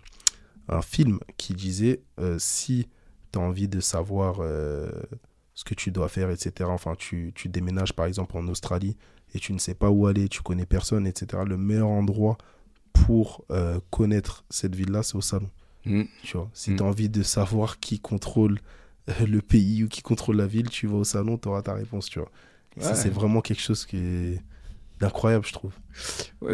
un 0.70 0.82
film 0.82 1.20
qui 1.38 1.54
disait 1.54 2.02
si 2.38 2.88
tu 3.32 3.40
as 3.40 3.42
envie 3.42 3.68
de 3.68 3.80
savoir 3.80 4.38
ce 5.60 5.64
que 5.66 5.74
tu 5.74 5.92
dois 5.92 6.08
faire, 6.08 6.30
etc. 6.30 6.70
Enfin, 6.72 6.96
tu, 6.98 7.34
tu, 7.36 7.50
déménages 7.50 7.94
par 7.94 8.06
exemple 8.06 8.38
en 8.38 8.48
Australie 8.48 8.96
et 9.34 9.40
tu 9.40 9.52
ne 9.52 9.60
sais 9.60 9.74
pas 9.74 9.90
où 9.90 10.08
aller, 10.08 10.30
tu 10.30 10.42
connais 10.42 10.66
personne, 10.66 11.06
etc. 11.06 11.44
Le 11.46 11.58
meilleur 11.58 11.90
endroit 11.90 12.38
pour 12.94 13.44
euh, 13.52 13.80
connaître 13.90 14.46
cette 14.50 14.76
ville-là, 14.76 15.04
c'est 15.04 15.16
au 15.16 15.22
salon. 15.22 15.50
Mm. 15.86 16.04
Tu 16.24 16.38
vois, 16.38 16.50
si 16.54 16.72
mm. 16.72 16.76
tu 16.78 16.84
as 16.84 16.86
envie 16.86 17.10
de 17.10 17.24
savoir 17.24 17.80
qui 17.80 18.00
contrôle 18.00 18.60
euh, 19.10 19.26
le 19.26 19.42
pays 19.42 19.84
ou 19.84 19.88
qui 19.88 20.02
contrôle 20.02 20.38
la 20.38 20.48
ville, 20.48 20.70
tu 20.70 20.88
vas 20.88 20.98
au 20.98 21.04
salon, 21.04 21.38
tu 21.38 21.48
auras 21.48 21.62
ta 21.62 21.74
réponse, 21.74 22.10
tu 22.10 22.20
vois. 22.20 22.32
Ça, 22.78 22.96
c'est 22.96 23.10
vraiment 23.10 23.42
quelque 23.42 23.62
chose 23.62 23.86
qui 23.86 23.98
est 23.98 24.42
incroyable, 25.06 25.46
je 25.46 25.54
trouve. 25.54 25.72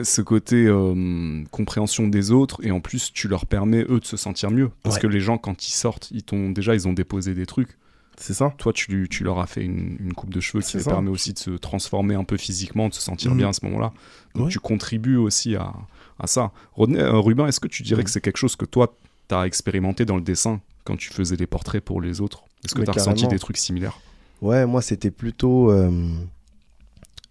ce 0.04 0.22
côté 0.22 0.66
euh, 0.68 1.44
compréhension 1.52 2.08
des 2.08 2.32
autres, 2.32 2.60
et 2.64 2.72
en 2.72 2.80
plus, 2.80 3.12
tu 3.14 3.28
leur 3.28 3.46
permets, 3.46 3.86
eux, 3.90 4.00
de 4.00 4.06
se 4.06 4.18
sentir 4.18 4.52
mieux. 4.52 4.70
Parce 4.84 5.00
que 5.00 5.08
les 5.08 5.20
gens, 5.20 5.38
quand 5.38 5.68
ils 5.68 5.74
sortent, 5.74 6.10
ils 6.12 6.24
t'ont 6.24 6.50
déjà, 6.50 6.74
ils 6.74 6.88
ont 6.88 6.94
déposé 6.94 7.34
des 7.34 7.46
trucs. 7.46 7.78
C'est 8.18 8.34
ça. 8.34 8.54
Toi, 8.58 8.72
tu, 8.72 9.08
tu, 9.10 9.24
leur 9.24 9.40
as 9.40 9.48
fait 9.48 9.64
une, 9.64 10.14
coupe 10.14 10.34
de 10.34 10.40
cheveux 10.40 10.62
qui 10.62 10.78
leur 10.78 10.86
permet 10.86 11.10
aussi 11.10 11.34
de 11.34 11.40
se 11.40 11.52
transformer 11.52 12.16
un 12.16 12.24
peu 12.24 12.38
physiquement, 12.38 12.88
de 12.88 12.94
se 12.94 13.02
sentir 13.02 13.34
mm. 13.34 13.38
bien 13.38 13.50
à 13.50 13.54
ce 13.54 13.66
moment-là. 13.66 13.92
Donc, 14.36 14.50
tu 14.50 14.60
contribues 14.60 15.18
aussi 15.18 15.56
à, 15.56 15.74
à 16.20 16.28
ça. 16.28 16.52
Rodney, 16.74 17.00
euh, 17.00 17.20
Ruben, 17.20 17.48
est-ce 17.48 17.60
que 17.60 17.68
tu 17.68 17.84
dirais 17.84 18.04
que 18.04 18.10
c'est 18.10 18.22
quelque 18.22 18.38
chose 18.38 18.56
que 18.56 18.66
toi, 18.66 18.96
tu 19.28 19.36
as 19.36 19.46
expérimenté 19.46 20.06
dans 20.06 20.16
le 20.16 20.22
dessin 20.22 20.62
quand 20.86 20.96
tu 20.96 21.12
faisais 21.12 21.36
des 21.36 21.48
portraits 21.48 21.84
pour 21.84 22.02
les 22.02 22.22
autres? 22.22 22.44
Est-ce 22.64 22.74
que 22.74 22.82
tu 22.82 22.90
as 22.90 22.94
ressenti 22.94 23.28
des 23.28 23.40
trucs 23.40 23.58
similaires? 23.58 24.00
Ouais, 24.42 24.66
moi, 24.66 24.82
c'était 24.82 25.12
plutôt. 25.12 25.72
Euh, 25.72 25.92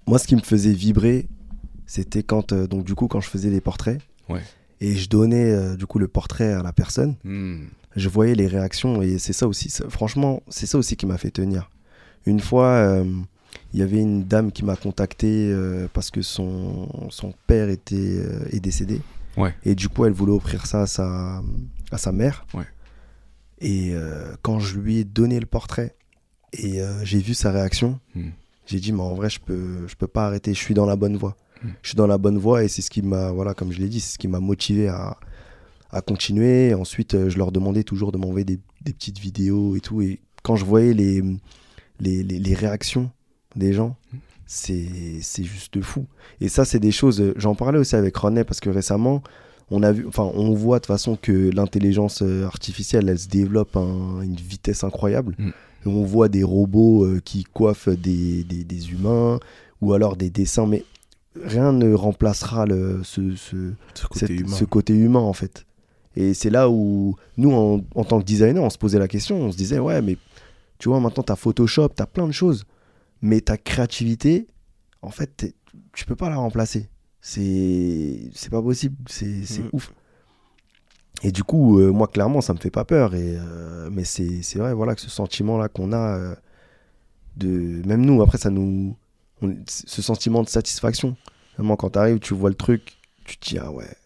moi, 0.06 0.18
ce 0.18 0.26
qui 0.26 0.36
me 0.36 0.40
faisait 0.40 0.72
vibrer, 0.72 1.28
c'était 1.86 2.22
quand, 2.22 2.52
euh, 2.52 2.66
donc, 2.66 2.84
du 2.84 2.94
coup, 2.94 3.08
quand 3.08 3.20
je 3.20 3.28
faisais 3.28 3.50
des 3.50 3.60
portraits. 3.60 4.00
Ouais. 4.28 4.42
Et 4.80 4.94
je 4.96 5.08
donnais, 5.08 5.76
du 5.76 5.86
coup, 5.86 5.98
le 5.98 6.08
portrait 6.08 6.52
à 6.52 6.62
la 6.62 6.72
personne. 6.72 7.14
Hmm. 7.24 7.66
Je 7.96 8.08
voyais 8.08 8.34
les 8.34 8.48
réactions 8.48 9.00
et 9.00 9.18
c'est 9.18 9.32
ça 9.32 9.46
aussi. 9.46 9.72
franchement, 9.88 10.42
c'est 10.48 10.66
ça 10.66 10.76
aussi 10.76 10.96
qui 10.96 11.06
m'a 11.06 11.16
fait 11.16 11.30
tenir. 11.30 11.70
Une 12.26 12.40
fois 12.40 13.02
il 13.74 13.80
y 13.80 13.82
avait 13.82 14.00
une 14.00 14.24
dame 14.24 14.52
qui 14.52 14.64
m'a 14.64 14.76
contacté 14.76 15.50
euh, 15.50 15.88
parce 15.92 16.12
que 16.12 16.22
son, 16.22 16.88
son 17.10 17.34
père 17.48 17.68
était, 17.68 17.96
euh, 17.96 18.46
est 18.52 18.60
décédé. 18.60 19.00
Ouais. 19.36 19.52
Et 19.64 19.74
du 19.74 19.88
coup, 19.88 20.04
elle 20.04 20.12
voulait 20.12 20.32
offrir 20.32 20.66
ça 20.66 20.82
à 20.82 20.86
sa, 20.86 21.42
à 21.90 21.98
sa 21.98 22.12
mère. 22.12 22.46
Ouais. 22.54 22.66
Et 23.58 23.90
euh, 23.92 24.36
quand 24.42 24.60
je 24.60 24.78
lui 24.78 24.98
ai 24.98 25.04
donné 25.04 25.40
le 25.40 25.46
portrait 25.46 25.96
et 26.52 26.80
j'ai 27.02 27.18
vu 27.18 27.34
sa 27.34 27.50
réaction, 27.50 27.98
hmm. 28.14 28.28
J'ai 28.66 28.80
dit, 28.80 28.92
mais 28.92 29.02
en 29.02 29.14
vrai, 29.14 29.30
je 29.30 29.40
peux, 29.40 29.86
je 29.86 29.94
peux 29.94 30.06
pas 30.06 30.26
arrêter, 30.26 30.54
je 30.54 30.58
suis 30.58 30.74
dans 30.74 30.86
la 30.86 30.96
bonne 30.96 31.16
voie. 31.16 31.36
Hmm. 31.62 31.68
Je 31.82 31.88
suis 31.88 31.96
dans 31.96 32.06
la 32.06 32.18
bonne 32.18 32.38
voie 32.38 32.64
et 32.64 32.68
c'est 32.68 32.82
ce 32.82 32.90
qui 32.90 33.02
m'a, 33.02 33.30
voilà, 33.30 33.54
comme 33.54 33.72
je 33.72 33.78
l'ai 33.78 33.88
dit, 33.88 34.00
c'est 34.00 34.14
ce 34.14 34.18
qui 34.18 34.28
m'a 34.28 34.40
motivé 34.40 34.88
à, 34.88 35.16
à 35.90 36.00
continuer. 36.00 36.68
Et 36.68 36.74
ensuite, 36.74 37.28
je 37.28 37.38
leur 37.38 37.52
demandais 37.52 37.84
toujours 37.84 38.12
de 38.12 38.18
m'envoyer 38.18 38.44
des, 38.44 38.58
des, 38.82 38.92
petites 38.92 39.18
vidéos 39.18 39.76
et 39.76 39.80
tout. 39.80 40.02
Et 40.02 40.20
quand 40.42 40.56
je 40.56 40.64
voyais 40.64 40.94
les, 40.94 41.22
les, 42.00 42.22
les, 42.22 42.38
les 42.38 42.54
réactions 42.54 43.10
des 43.56 43.72
gens, 43.72 43.96
c'est 44.46 45.44
juste 45.44 45.80
fou. 45.82 46.06
Et 46.40 46.48
ça, 46.48 46.64
c'est 46.64 46.80
des 46.80 46.92
choses. 46.92 47.32
J'en 47.36 47.54
parlais 47.54 47.78
aussi 47.78 47.96
avec 47.96 48.16
René 48.16 48.44
parce 48.44 48.60
que 48.60 48.70
récemment, 48.70 49.22
on 49.70 49.82
a 49.82 49.92
vu, 49.92 50.06
enfin, 50.06 50.30
on 50.34 50.52
voit 50.52 50.78
de 50.78 50.82
toute 50.82 50.88
façon 50.88 51.16
que 51.20 51.50
l'intelligence 51.50 52.22
euh, 52.22 52.44
artificielle, 52.44 53.08
elle 53.08 53.18
se 53.18 53.28
développe 53.28 53.76
à 53.76 53.80
une 53.80 54.36
vitesse 54.36 54.84
incroyable. 54.84 55.34
Mm. 55.38 55.50
On 55.86 56.04
voit 56.04 56.28
des 56.28 56.42
robots 56.44 57.04
euh, 57.04 57.20
qui 57.24 57.44
coiffent 57.44 57.88
des, 57.88 58.44
des, 58.44 58.64
des, 58.64 58.90
humains 58.92 59.38
ou 59.80 59.92
alors 59.92 60.16
des 60.16 60.30
dessins, 60.30 60.66
mais 60.66 60.84
rien 61.42 61.72
ne 61.72 61.92
remplacera 61.94 62.66
le, 62.66 63.02
ce, 63.02 63.34
ce, 63.36 63.72
ce, 63.94 64.06
côté, 64.06 64.34
humain. 64.34 64.52
ce 64.52 64.64
côté, 64.64 64.94
humain. 64.94 65.20
en 65.20 65.32
fait. 65.32 65.66
Et 66.16 66.32
c'est 66.32 66.50
là 66.50 66.70
où 66.70 67.16
nous, 67.36 67.52
en, 67.52 67.80
en, 67.94 68.04
tant 68.04 68.20
que 68.20 68.24
designer, 68.24 68.62
on 68.62 68.70
se 68.70 68.78
posait 68.78 68.98
la 68.98 69.08
question, 69.08 69.36
on 69.36 69.52
se 69.52 69.56
disait, 69.56 69.78
ouais, 69.78 70.00
mais 70.00 70.16
tu 70.78 70.88
vois, 70.88 71.00
maintenant, 71.00 71.24
tu 71.24 71.32
as 71.32 71.36
Photoshop, 71.36 71.90
tu 71.96 72.02
as 72.02 72.06
plein 72.06 72.26
de 72.26 72.32
choses 72.32 72.64
mais 73.24 73.40
ta 73.40 73.56
créativité, 73.56 74.46
en 75.00 75.10
fait, 75.10 75.54
tu 75.94 76.04
peux 76.04 76.14
pas 76.14 76.28
la 76.28 76.36
remplacer. 76.36 76.90
C'est 77.22 78.30
c'est 78.34 78.50
pas 78.50 78.60
possible, 78.60 78.96
c'est 79.08 79.26
mm. 79.26 79.70
ouf. 79.72 79.94
Et 81.22 81.32
du 81.32 81.44
coup, 81.44 81.78
euh, 81.78 81.90
moi, 81.92 82.08
clairement, 82.08 82.40
ça 82.40 82.52
me 82.52 82.58
fait 82.58 82.70
pas 82.70 82.84
peur. 82.84 83.14
Et, 83.14 83.36
euh, 83.38 83.88
mais 83.92 84.04
c'est 84.04 84.56
vrai, 84.56 84.74
voilà, 84.74 84.94
que 84.94 85.00
ce 85.00 85.10
sentiment-là 85.10 85.68
qu'on 85.68 85.92
a, 85.92 86.18
euh, 86.18 86.34
de 87.36 87.82
même 87.86 88.04
nous, 88.04 88.22
après, 88.22 88.38
ça 88.38 88.50
nous. 88.50 88.96
ce 89.66 90.02
sentiment 90.02 90.42
de 90.42 90.48
satisfaction. 90.48 91.16
Vraiment, 91.56 91.76
quand 91.76 91.90
tu 91.90 91.98
arrives, 91.98 92.18
tu 92.18 92.34
vois 92.34 92.50
le 92.50 92.56
truc, 92.56 92.98
tu 93.24 93.38
te 93.38 93.48
dis, 93.48 93.58
ah 93.58 93.70
ouais, 93.70 93.96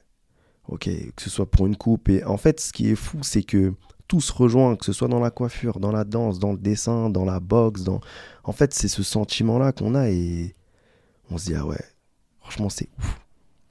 ok, 0.69 0.85
que 1.17 1.23
ce 1.23 1.31
soit 1.31 1.47
pour 1.47 1.67
une 1.67 1.77
coupe. 1.77 2.09
Et 2.09 2.25
en 2.25 2.37
fait, 2.37 2.61
ce 2.61 2.73
qui 2.73 2.91
est 2.91 2.97
fou, 2.97 3.19
c'est 3.23 3.43
que 3.43 3.73
tout 4.07 4.21
se 4.21 4.33
rejoint, 4.33 4.77
que 4.77 4.85
ce 4.85 4.93
soit 4.93 5.09
dans 5.09 5.21
la 5.21 5.31
coiffure, 5.31 5.81
dans 5.81 5.93
la 5.93 6.05
danse, 6.05 6.39
dans 6.39 6.53
le 6.53 6.59
dessin, 6.59 7.11
dans 7.11 7.25
la 7.25 7.41
boxe, 7.41 7.83
dans... 7.83 8.01
En 8.45 8.53
fait, 8.53 8.73
c'est 8.73 8.89
ce 8.89 9.03
sentiment-là 9.03 9.73
qu'on 9.73 9.95
a 9.95 10.11
et 10.11 10.55
on 11.31 11.37
se 11.37 11.47
dit, 11.47 11.55
ah 11.55 11.67
ouais, 11.67 11.85
franchement, 12.41 12.71
c'est 12.71 12.89
ouf. 12.99 13.21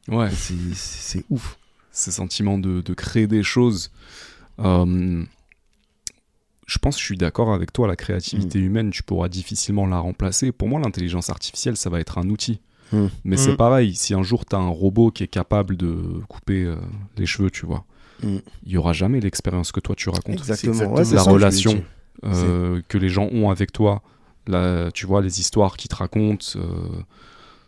Ouais. 0.10 0.30
C'est 0.32 1.24
ouf. 1.30 1.58
Ce 1.98 2.12
sentiment 2.12 2.58
de, 2.58 2.82
de 2.82 2.94
créer 2.94 3.28
des 3.28 3.44
choses. 3.44 3.92
Euh, 4.60 5.24
je 6.68 6.78
pense 6.80 6.96
que 6.96 7.02
je 7.02 7.06
suis 7.06 7.18
d'accord 7.18 7.54
avec 7.54 7.72
toi, 7.72 7.88
la 7.88 7.96
créativité 7.96 8.60
mm. 8.60 8.64
humaine, 8.64 8.90
tu 8.92 9.02
pourras 9.02 9.30
difficilement 9.30 9.88
la 9.88 10.00
remplacer. 10.00 10.52
Pour 10.52 10.68
moi, 10.68 10.80
l'intelligence 10.80 11.30
artificielle, 11.30 11.78
ça 11.78 11.90
va 11.90 12.00
être 12.00 12.18
un 12.18 12.30
outil. 12.30 12.60
Mm. 12.92 13.08
Mais 13.24 13.38
c'est 13.38 13.54
mm. 13.54 13.58
pareil, 13.58 13.96
si 13.96 14.14
un 14.14 14.24
jour 14.24 14.46
tu 14.46 14.56
as 14.56 14.60
un 14.60 14.68
robot 14.68 15.12
qui 15.12 15.24
est 15.24 15.28
capable 15.28 15.78
de 15.78 16.22
couper 16.28 16.64
euh, 16.64 16.76
les 17.18 17.26
cheveux, 17.26 17.50
tu 17.50 17.66
vois, 17.66 17.86
il 18.24 18.42
n'y 18.66 18.78
aura 18.78 18.94
jamais 18.94 19.20
l'expérience 19.20 19.72
que 19.72 19.80
toi 19.80 19.96
tu 19.96 20.10
racontes. 20.10 20.40
Exactement. 20.40 20.96
la 20.96 21.22
relation 21.24 21.84
euh, 22.26 22.82
que 22.88 22.98
les 22.98 23.10
gens 23.10 23.30
ont 23.32 23.50
avec 23.50 23.72
toi, 23.72 24.02
la, 24.48 24.92
tu 24.92 25.06
vois, 25.06 25.22
les 25.22 25.40
histoires 25.40 25.78
qu'ils 25.78 25.90
te 25.90 25.96
racontent, 25.96 26.46
euh, 26.56 27.04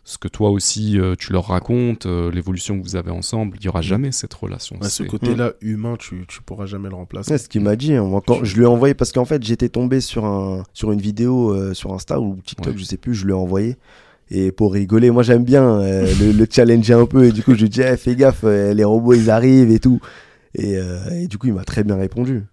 ce 0.04 0.18
que 0.18 0.28
toi 0.28 0.50
aussi 0.50 0.98
euh, 0.98 1.14
tu 1.18 1.32
leur 1.32 1.46
racontes, 1.46 2.06
l'évolution 2.06 2.78
que 2.78 2.82
vous 2.82 2.96
avez 2.96 3.10
ensemble, 3.10 3.56
il 3.58 3.62
n'y 3.62 3.68
aura 3.68 3.80
mm. 3.80 3.84
jamais 3.84 4.12
cette 4.12 4.34
relation. 4.34 4.76
ce 4.82 5.02
côté-là 5.02 5.52
humain, 5.60 5.96
tu 5.98 6.14
ne 6.14 6.24
pourras 6.44 6.66
jamais 6.66 6.88
le 6.88 6.94
remplacer. 6.94 7.38
ce 7.38 7.48
qu'il 7.48 7.62
m'a 7.62 7.76
dit, 7.76 7.94
hein, 7.94 8.20
quand 8.26 8.44
je 8.44 8.56
lui 8.56 8.64
ai 8.64 8.66
envoyé, 8.66 8.94
parce 8.94 9.12
qu'en 9.12 9.24
fait 9.24 9.42
j'étais 9.42 9.68
tombé 9.68 10.00
sur, 10.00 10.24
un, 10.24 10.64
sur 10.72 10.92
une 10.92 11.00
vidéo 11.00 11.74
sur 11.74 11.92
Insta 11.92 12.20
ou 12.20 12.38
TikTok, 12.44 12.76
je 12.76 12.84
sais 12.84 12.96
plus, 12.96 13.14
je 13.14 13.24
lui 13.24 13.32
ai 13.32 13.36
envoyé. 13.36 13.76
Et 14.32 14.52
pour 14.52 14.72
rigoler, 14.72 15.10
moi 15.10 15.22
j'aime 15.24 15.44
bien 15.44 15.80
le, 15.80 16.32
le, 16.32 16.46
challenger 16.48 16.94
un 16.94 17.06
peu. 17.06 17.24
Et 17.24 17.32
du 17.32 17.42
coup, 17.42 17.54
je 17.54 17.62
lui 17.62 17.68
dis, 17.68 17.80
eh, 17.82 17.96
fais 17.96 18.14
gaffe, 18.14 18.44
les 18.44 18.84
robots 18.84 19.14
ils 19.14 19.28
arrivent 19.28 19.70
et 19.70 19.80
tout. 19.80 20.00
Euh, 20.58 21.10
et, 21.10 21.28
du 21.28 21.38
coup, 21.38 21.46
il 21.46 21.54
m'a 21.54 21.64
très 21.64 21.84
bien 21.84 21.96
répondu. 21.96 22.44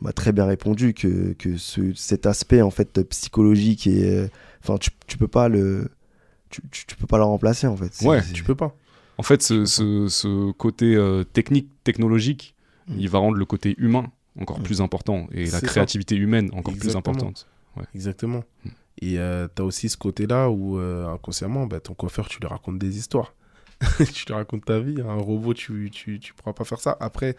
Il 0.00 0.04
m'a 0.04 0.12
très 0.12 0.32
bien 0.32 0.44
répondu 0.44 0.94
que, 0.94 1.32
que 1.34 1.56
ce, 1.56 1.92
cet 1.94 2.26
aspect 2.26 2.60
en 2.60 2.70
fait 2.70 3.02
psychologique 3.04 3.86
et 3.86 4.10
euh, 4.10 4.28
enfin 4.62 4.76
tu, 4.76 4.90
tu 5.06 5.16
peux 5.16 5.28
pas 5.28 5.48
le 5.48 5.88
tu, 6.70 6.86
tu, 6.86 6.96
peux 6.96 7.06
pas 7.06 7.18
le 7.18 7.24
remplacer 7.24 7.66
en 7.66 7.76
fait. 7.76 8.04
Ouais, 8.04 8.22
tu 8.32 8.42
peux 8.42 8.54
pas. 8.54 8.74
En 9.18 9.22
fait, 9.22 9.42
ce, 9.42 9.64
ce, 9.64 10.08
ce 10.08 10.52
côté 10.52 10.94
euh, 10.94 11.24
technique, 11.24 11.68
technologique, 11.84 12.54
mm. 12.88 12.94
il 12.98 13.08
va 13.08 13.18
rendre 13.18 13.36
le 13.36 13.44
côté 13.44 13.74
humain 13.78 14.06
encore 14.38 14.60
mm. 14.60 14.64
plus 14.64 14.80
important 14.80 15.26
et 15.32 15.46
la 15.46 15.60
créativité 15.60 16.16
humaine 16.16 16.50
encore 16.52 16.74
plus 16.74 16.96
importante. 16.96 17.46
Ouais. 17.76 17.84
Exactement. 17.94 18.44
Mm. 18.64 18.68
Et 19.02 19.12
tu 19.14 19.62
as 19.62 19.64
aussi 19.64 19.88
ce 19.88 19.96
côté-là 19.96 20.50
où 20.50 20.78
inconsciemment, 20.78 21.66
bah, 21.66 21.80
ton 21.80 21.94
coiffeur, 21.94 22.28
tu 22.28 22.40
lui 22.40 22.48
racontes 22.48 22.78
des 22.78 22.98
histoires. 22.98 23.34
tu 24.12 24.24
te 24.24 24.32
racontes 24.32 24.64
ta 24.64 24.80
vie. 24.80 25.02
Un 25.02 25.16
robot, 25.16 25.52
tu, 25.52 25.90
tu, 25.90 26.18
tu 26.18 26.32
pourras 26.32 26.54
pas 26.54 26.64
faire 26.64 26.80
ça. 26.80 26.96
Après, 26.98 27.36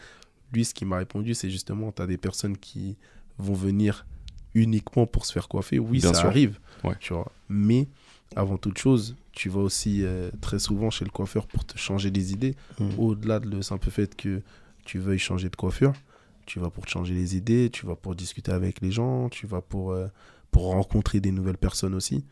lui, 0.54 0.66
ce 0.66 0.74
qu'il 0.74 0.88
m'a 0.88 0.98
répondu, 0.98 1.34
c'est 1.34 1.50
justement, 1.50 1.92
tu 1.92 2.02
as 2.02 2.08
des 2.08 2.18
personnes 2.18 2.58
qui 2.58 2.98
vont 3.38 3.54
venir 3.54 4.06
uniquement 4.54 5.06
pour 5.06 5.26
se 5.26 5.34
faire 5.34 5.48
coiffer. 5.48 5.80
Oui, 5.80 6.02
ça 6.02 6.12
arrive. 6.26 6.60
Tu 7.00 7.14
vois. 7.14 7.32
Mais 7.50 7.88
avant 8.36 8.58
toute 8.58 8.78
chose, 8.78 9.16
tu 9.32 9.50
vas 9.50 9.62
aussi 9.62 10.04
euh, 10.04 10.30
très 10.42 10.60
souvent 10.60 10.90
chez 10.90 11.06
le 11.06 11.12
coiffeur 11.12 11.48
pour 11.48 11.66
te 11.66 11.78
changer 11.78 12.10
les 12.10 12.34
idées. 12.34 12.56
Mm. 12.80 12.90
Au-delà 12.98 13.40
de 13.40 13.50
le 13.50 13.62
simple 13.62 13.90
fait 13.90 14.16
que 14.16 14.42
tu 14.86 15.00
veuilles 15.00 15.20
changer 15.20 15.50
de 15.50 15.56
coiffure, 15.56 15.94
tu 16.46 16.60
vas 16.60 16.70
pour 16.70 16.86
te 16.86 16.90
changer 16.90 17.14
les 17.14 17.36
idées, 17.36 17.70
tu 17.72 17.86
vas 17.86 17.96
pour 17.96 18.16
discuter 18.16 18.52
avec 18.52 18.82
les 18.82 18.92
gens, 18.92 19.30
tu 19.30 19.48
vas 19.48 19.62
pour, 19.62 19.92
euh, 19.92 20.08
pour 20.52 20.64
rencontrer 20.64 21.20
des 21.20 21.32
nouvelles 21.32 21.58
personnes 21.58 21.94
aussi. 21.94 22.26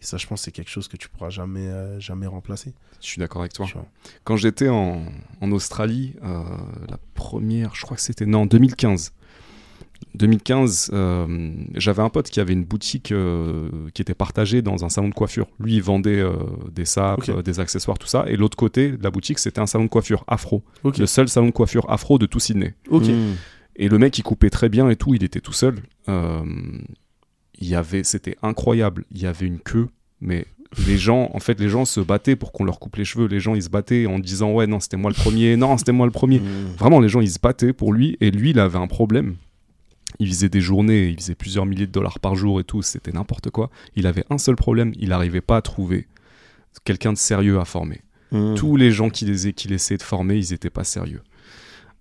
Et 0.00 0.04
ça, 0.04 0.16
je 0.16 0.26
pense, 0.26 0.42
c'est 0.42 0.50
quelque 0.50 0.70
chose 0.70 0.88
que 0.88 0.96
tu 0.96 1.08
pourras 1.08 1.30
jamais, 1.30 1.68
euh, 1.68 2.00
jamais 2.00 2.26
remplacer. 2.26 2.74
Je 3.00 3.06
suis 3.06 3.20
d'accord 3.20 3.42
avec 3.42 3.52
toi. 3.52 3.66
Quand 4.24 4.36
j'étais 4.36 4.68
en, 4.68 5.04
en, 5.40 5.52
Australie, 5.52 6.14
la 6.22 6.98
première, 7.14 7.74
je 7.74 7.82
crois 7.82 7.96
que 7.96 8.02
c'était 8.02 8.32
en 8.34 8.46
2015. 8.46 9.12
2015, 10.14 10.90
euh, 10.92 11.52
j'avais 11.74 12.02
un 12.02 12.10
pote 12.10 12.28
qui 12.28 12.40
avait 12.40 12.52
une 12.52 12.64
boutique 12.64 13.14
qui 13.94 14.02
était 14.02 14.14
partagée 14.14 14.62
dans 14.62 14.84
un 14.84 14.88
salon 14.88 15.08
de 15.08 15.14
coiffure. 15.14 15.46
Lui, 15.58 15.74
il 15.76 15.82
vendait 15.82 16.22
des 16.70 16.84
sacs, 16.84 17.30
des 17.42 17.60
accessoires, 17.60 17.98
tout 17.98 18.06
ça. 18.06 18.24
Et 18.26 18.36
l'autre 18.36 18.56
côté 18.56 18.92
de 18.92 19.02
la 19.02 19.10
boutique, 19.10 19.38
c'était 19.38 19.60
un 19.60 19.66
salon 19.66 19.84
de 19.84 19.90
coiffure 19.90 20.24
afro. 20.26 20.62
Le 20.84 21.06
seul 21.06 21.28
salon 21.28 21.46
de 21.46 21.52
coiffure 21.52 21.90
afro 21.90 22.18
de 22.18 22.26
tout 22.26 22.40
Sydney. 22.40 22.74
Mmh. 22.90 23.08
Et 23.76 23.88
le 23.88 23.98
mec, 23.98 24.18
il 24.18 24.22
coupait 24.22 24.50
très 24.50 24.68
bien 24.68 24.90
et 24.90 24.96
tout. 24.96 25.14
Il 25.14 25.24
était 25.24 25.40
tout 25.40 25.54
seul 25.54 25.76
il 27.62 27.68
y 27.68 27.74
avait, 27.74 28.02
c'était 28.02 28.36
incroyable. 28.42 29.04
Il 29.12 29.22
y 29.22 29.26
avait 29.26 29.46
une 29.46 29.60
queue, 29.60 29.88
mais 30.20 30.46
les 30.86 30.98
gens, 30.98 31.30
en 31.32 31.38
fait, 31.38 31.60
les 31.60 31.68
gens 31.68 31.84
se 31.84 32.00
battaient 32.00 32.34
pour 32.34 32.52
qu'on 32.52 32.64
leur 32.64 32.80
coupe 32.80 32.96
les 32.96 33.04
cheveux. 33.04 33.26
Les 33.26 33.40
gens, 33.40 33.54
ils 33.54 33.62
se 33.62 33.68
battaient 33.68 34.06
en 34.06 34.18
disant 34.18 34.52
ouais, 34.52 34.66
non, 34.66 34.80
c'était 34.80 34.96
moi 34.96 35.10
le 35.10 35.14
premier, 35.14 35.56
non, 35.56 35.78
c'était 35.78 35.92
moi 35.92 36.06
le 36.06 36.12
premier. 36.12 36.40
Mmh. 36.40 36.76
Vraiment, 36.76 36.98
les 36.98 37.08
gens, 37.08 37.20
ils 37.20 37.30
se 37.30 37.38
battaient 37.38 37.72
pour 37.72 37.92
lui, 37.92 38.16
et 38.20 38.30
lui, 38.30 38.50
il 38.50 38.58
avait 38.58 38.78
un 38.78 38.88
problème. 38.88 39.36
Il 40.18 40.28
faisait 40.28 40.48
des 40.48 40.60
journées, 40.60 41.08
il 41.08 41.16
faisait 41.16 41.34
plusieurs 41.34 41.66
milliers 41.66 41.86
de 41.86 41.92
dollars 41.92 42.18
par 42.20 42.34
jour 42.34 42.60
et 42.60 42.64
tout, 42.64 42.82
c'était 42.82 43.12
n'importe 43.12 43.50
quoi. 43.50 43.70
Il 43.96 44.06
avait 44.06 44.24
un 44.30 44.38
seul 44.38 44.56
problème, 44.56 44.92
il 44.98 45.10
n'arrivait 45.10 45.40
pas 45.40 45.56
à 45.56 45.62
trouver 45.62 46.06
quelqu'un 46.84 47.12
de 47.12 47.18
sérieux 47.18 47.58
à 47.58 47.64
former. 47.64 48.00
Mmh. 48.30 48.54
Tous 48.54 48.76
les 48.76 48.90
gens 48.90 49.10
qu'il 49.10 49.30
essayaient 49.30 49.98
de 49.98 50.02
former, 50.02 50.36
ils 50.36 50.52
n'étaient 50.52 50.70
pas 50.70 50.84
sérieux. 50.84 51.22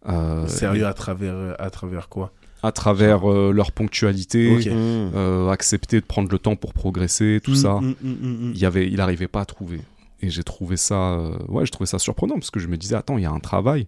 Euh, 0.07 0.47
sérieux 0.47 0.88
à 0.88 0.93
travers, 0.93 1.55
à 1.59 1.70
travers 1.70 2.09
quoi? 2.09 2.32
À 2.64 2.72
travers 2.72 3.30
euh, 3.30 3.51
leur 3.51 3.72
ponctualité, 3.72 4.59
euh, 4.68 5.49
accepter 5.49 5.99
de 5.99 6.05
prendre 6.05 6.30
le 6.32 6.38
temps 6.38 6.55
pour 6.55 6.74
progresser, 6.74 7.39
tout 7.43 7.55
ça. 7.55 7.80
Mm, 7.82 7.95
mm, 8.01 8.51
il 8.53 8.59
y 8.59 8.66
avait, 8.66 8.88
il 8.88 8.97
n'arrivait 8.97 9.28
pas 9.28 9.41
à 9.41 9.45
trouver. 9.45 9.82
Et 10.22 10.30
j'ai 10.30 10.43
trouvé 10.43 10.78
ça, 10.78 11.14
euh, 11.14 11.38
ouais, 11.47 11.66
je 11.66 11.72
trouvais 11.72 11.88
ça 11.88 11.97
surprenant 11.97 12.36
parce 12.36 12.51
que 12.51 12.59
je 12.59 12.68
me 12.68 12.78
disais, 12.78 12.95
attends, 12.95 13.18
il 13.18 13.24
y 13.24 13.26
a 13.26 13.32
un 13.32 13.39
travail, 13.39 13.88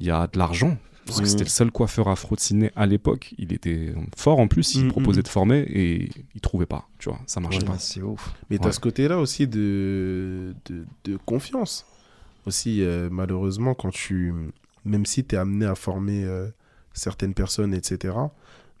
il 0.00 0.06
y 0.06 0.10
a 0.10 0.26
de 0.26 0.38
l'argent. 0.38 0.76
Parce 1.06 1.20
que 1.20 1.26
c'était 1.26 1.44
le 1.44 1.50
seul 1.50 1.70
coiffeur 1.70 2.08
afro 2.08 2.36
de 2.36 2.40
Sydney 2.40 2.70
à 2.76 2.86
l'époque. 2.86 3.34
Il 3.38 3.52
était 3.52 3.94
fort 4.16 4.38
en 4.38 4.48
plus, 4.48 4.74
il 4.76 4.88
proposait 4.88 5.22
de 5.22 5.28
former 5.28 5.60
et 5.60 6.10
il 6.34 6.40
trouvait 6.40 6.66
pas, 6.66 6.88
tu 6.98 7.08
vois, 7.08 7.18
ça 7.26 7.40
marchait 7.40 7.64
pas. 7.64 7.78
C'est 7.78 8.02
ouf. 8.02 8.34
Mais 8.50 8.58
tu 8.58 8.68
as 8.68 8.72
ce 8.72 8.80
côté-là 8.80 9.18
aussi 9.18 9.46
de, 9.46 10.54
de, 10.66 10.86
de, 11.04 11.16
confiance. 11.16 11.86
Aussi, 12.46 12.84
malheureusement, 13.10 13.74
quand 13.74 13.90
tu, 13.90 14.32
même 14.84 15.06
si 15.06 15.24
tu 15.24 15.34
es 15.34 15.38
amené 15.38 15.66
à 15.66 15.74
former 15.74 16.24
certaines 16.92 17.34
personnes, 17.34 17.74
etc., 17.74 18.14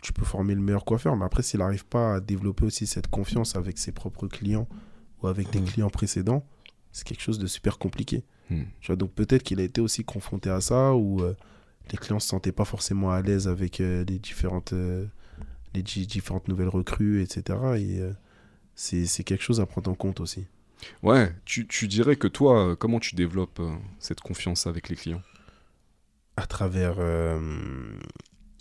tu 0.02 0.12
peux 0.12 0.24
former 0.24 0.54
le 0.54 0.60
meilleur 0.60 0.84
coiffeur. 0.84 1.16
Mais 1.16 1.24
après, 1.24 1.42
s'il 1.42 1.60
n'arrive 1.60 1.86
pas 1.86 2.16
à 2.16 2.20
développer 2.20 2.64
aussi 2.64 2.86
cette 2.86 3.06
confiance 3.06 3.56
avec 3.56 3.78
ses 3.78 3.92
propres 3.92 4.26
clients 4.26 4.68
ou 5.22 5.28
avec 5.28 5.50
des 5.50 5.60
clients 5.60 5.90
précédents, 5.90 6.44
c'est 6.90 7.06
quelque 7.06 7.22
chose 7.22 7.38
de 7.38 7.46
super 7.46 7.78
compliqué. 7.78 8.24
Tu 8.80 8.88
vois, 8.88 8.96
donc 8.96 9.12
peut-être 9.12 9.42
qu'il 9.42 9.60
a 9.60 9.62
été 9.62 9.80
aussi 9.80 10.04
confronté 10.04 10.50
à 10.50 10.60
ça 10.60 10.92
ou 10.92 11.22
euh, 11.22 11.34
les 11.92 11.98
clients 11.98 12.16
ne 12.16 12.20
se 12.20 12.28
sentaient 12.28 12.52
pas 12.52 12.64
forcément 12.64 13.12
à 13.12 13.20
l'aise 13.22 13.46
avec 13.46 13.80
euh, 13.80 14.04
les, 14.08 14.18
différentes, 14.18 14.72
euh, 14.72 15.06
les 15.74 15.82
différentes 15.82 16.48
nouvelles 16.48 16.68
recrues, 16.68 17.22
etc. 17.22 17.58
Et 17.76 18.00
c'est 18.74 19.24
quelque 19.24 19.42
chose 19.42 19.60
à 19.60 19.66
prendre 19.66 19.90
en 19.90 19.94
compte 19.94 20.20
aussi. 20.20 20.46
Ouais, 21.02 21.32
tu, 21.44 21.66
tu 21.68 21.86
dirais 21.86 22.16
que 22.16 22.26
toi, 22.26 22.74
comment 22.74 22.98
tu 22.98 23.14
développes 23.14 23.60
cette 24.00 24.20
confiance 24.20 24.66
avec 24.66 24.88
les 24.88 24.96
clients? 24.96 25.22
À 26.36 26.46
travers, 26.46 26.96
euh, 26.98 27.94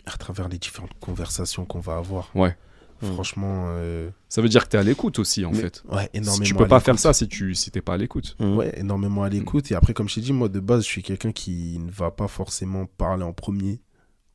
à 0.05 0.17
travers 0.17 0.49
les 0.49 0.59
différentes 0.59 0.93
conversations 0.99 1.65
qu'on 1.65 1.79
va 1.79 1.95
avoir. 1.95 2.35
Ouais. 2.35 2.55
Franchement. 3.01 3.65
Euh, 3.69 4.09
ça 4.29 4.41
veut 4.41 4.49
dire 4.49 4.65
que 4.65 4.69
tu 4.69 4.77
es 4.77 4.79
à 4.79 4.83
l'écoute 4.83 5.19
aussi, 5.19 5.45
en 5.45 5.53
fait. 5.53 5.83
Ouais, 5.89 6.09
énormément. 6.13 6.43
Tu 6.45 6.55
peux 6.55 6.67
pas 6.67 6.79
faire 6.79 6.99
ça 6.99 7.13
si 7.13 7.27
tu 7.27 7.55
si 7.55 7.71
t'es 7.71 7.81
pas 7.81 7.93
à 7.93 7.97
l'écoute. 7.97 8.35
Mmh. 8.39 8.55
Ouais, 8.55 8.79
énormément 8.79 9.23
à 9.23 9.29
l'écoute. 9.29 9.71
Et 9.71 9.75
après, 9.75 9.93
comme 9.93 10.09
je 10.09 10.15
t'ai 10.15 10.21
dit, 10.21 10.33
moi, 10.33 10.49
de 10.49 10.59
base, 10.59 10.83
je 10.83 10.89
suis 10.89 11.03
quelqu'un 11.03 11.31
qui 11.31 11.79
ne 11.79 11.91
va 11.91 12.11
pas 12.11 12.27
forcément 12.27 12.85
parler 12.85 13.23
en 13.23 13.33
premier 13.33 13.81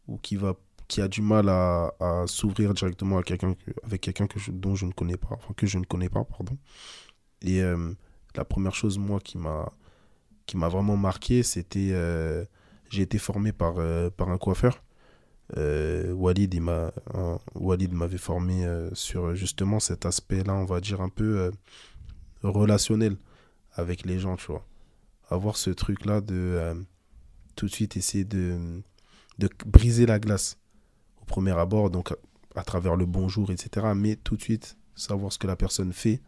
ou 0.08 0.18
qui, 0.18 0.36
va, 0.36 0.54
qui 0.88 1.00
a 1.00 1.08
du 1.08 1.22
mal 1.22 1.48
à, 1.48 1.94
à 2.00 2.24
s'ouvrir 2.26 2.74
directement 2.74 3.18
à 3.18 3.22
quelqu'un 3.22 3.54
avec 3.84 4.00
quelqu'un 4.00 4.26
que 4.26 4.38
dont 4.50 4.74
je 4.74 4.86
ne 4.86 4.92
connais 4.92 5.16
pas. 5.16 5.30
Enfin, 5.32 5.54
que 5.56 5.66
je 5.66 5.78
ne 5.78 5.84
connais 5.84 6.08
pas, 6.08 6.24
pardon. 6.24 6.56
Et 7.42 7.62
euh, 7.62 7.92
la 8.34 8.44
première 8.44 8.74
chose, 8.74 8.98
moi, 8.98 9.20
qui 9.20 9.38
m'a 9.38 9.72
qui 10.46 10.56
m'a 10.56 10.68
vraiment 10.68 10.96
marqué, 10.96 11.42
c'était 11.42 11.92
j'ai 12.90 13.02
été 13.02 13.18
formé 13.18 13.52
par, 13.52 13.74
euh, 13.78 14.10
par 14.10 14.30
un 14.30 14.38
coiffeur. 14.38 14.82
Euh, 15.56 16.14
m'a, 16.60 16.92
Walid 17.54 17.92
m'avait 17.92 18.18
formé 18.18 18.66
euh, 18.66 18.92
sur 18.94 19.34
justement 19.34 19.78
cet 19.78 20.04
aspect-là, 20.04 20.54
on 20.54 20.64
va 20.64 20.80
dire 20.80 21.00
un 21.00 21.08
peu 21.08 21.52
relationnel 22.42 23.16
avec 23.72 24.04
les 24.04 24.18
gens, 24.18 24.36
tu 24.36 24.46
vois. 24.46 24.66
Avoir 25.28 25.56
ce 25.56 25.70
truc-là 25.70 26.20
de 26.20 26.74
tout 27.56 27.66
de 27.66 27.70
suite 27.70 27.96
essayer 27.96 28.24
de, 28.24 28.82
de 29.38 29.48
briser 29.66 30.06
la 30.06 30.18
glace 30.18 30.58
au 31.20 31.24
premier 31.24 31.58
abord, 31.58 31.90
donc 31.90 32.14
à, 32.54 32.62
travers 32.62 32.96
le 32.96 33.06
bonjour, 33.06 33.50
etc. 33.50 33.88
Mais 33.94 34.16
tout 34.16 34.36
de 34.36 34.42
suite 34.42 34.76
savoir 34.94 35.32
ce 35.32 35.38
que 35.38 35.46
la 35.46 35.56
personne 35.56 35.92
fait, 35.92 36.20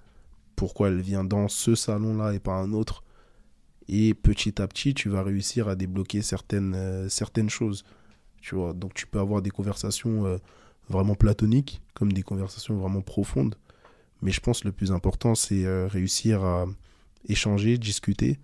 pourquoi 0.57 0.89
elle 0.89 1.01
vient 1.01 1.25
dans 1.25 1.49
ce 1.49 1.75
salon-là 1.75 2.35
et 2.35 2.41
pas 2.41 2.55
un 2.55 2.73
autre, 2.73 3.05
et 3.89 4.13
petit 4.13 4.61
à 4.61 4.69
petit, 4.69 4.93
tu 4.93 5.09
vas 5.09 5.23
réussir 5.23 5.69
à 5.69 5.75
débloquer 5.75 6.21
certaines, 6.21 6.75
euh, 6.75 7.09
certaines 7.09 7.49
choses. 7.49 7.85
Tu 8.41 8.55
vois, 8.55 8.73
donc 8.73 8.95
tu 8.95 9.07
peux 9.07 9.19
avoir 9.19 9.43
des 9.43 9.51
conversations 9.51 10.27
euh, 10.27 10.39
vraiment 10.89 11.15
platoniques, 11.15 11.83
comme 11.95 12.13
des 12.13 12.23
conversations 12.23 12.77
vraiment 12.77 13.03
profondes. 13.03 13.57
Mais 14.23 14.31
je 14.31 14.41
pense 14.41 14.61
que 14.61 14.69
le 14.69 14.73
plus 14.73 14.93
important, 14.93 15.35
c'est 15.35 15.65
euh, 15.65 15.87
réussir 15.87 16.45
à 16.45 16.67
échanger, 17.29 17.79
discuter, 17.79 18.39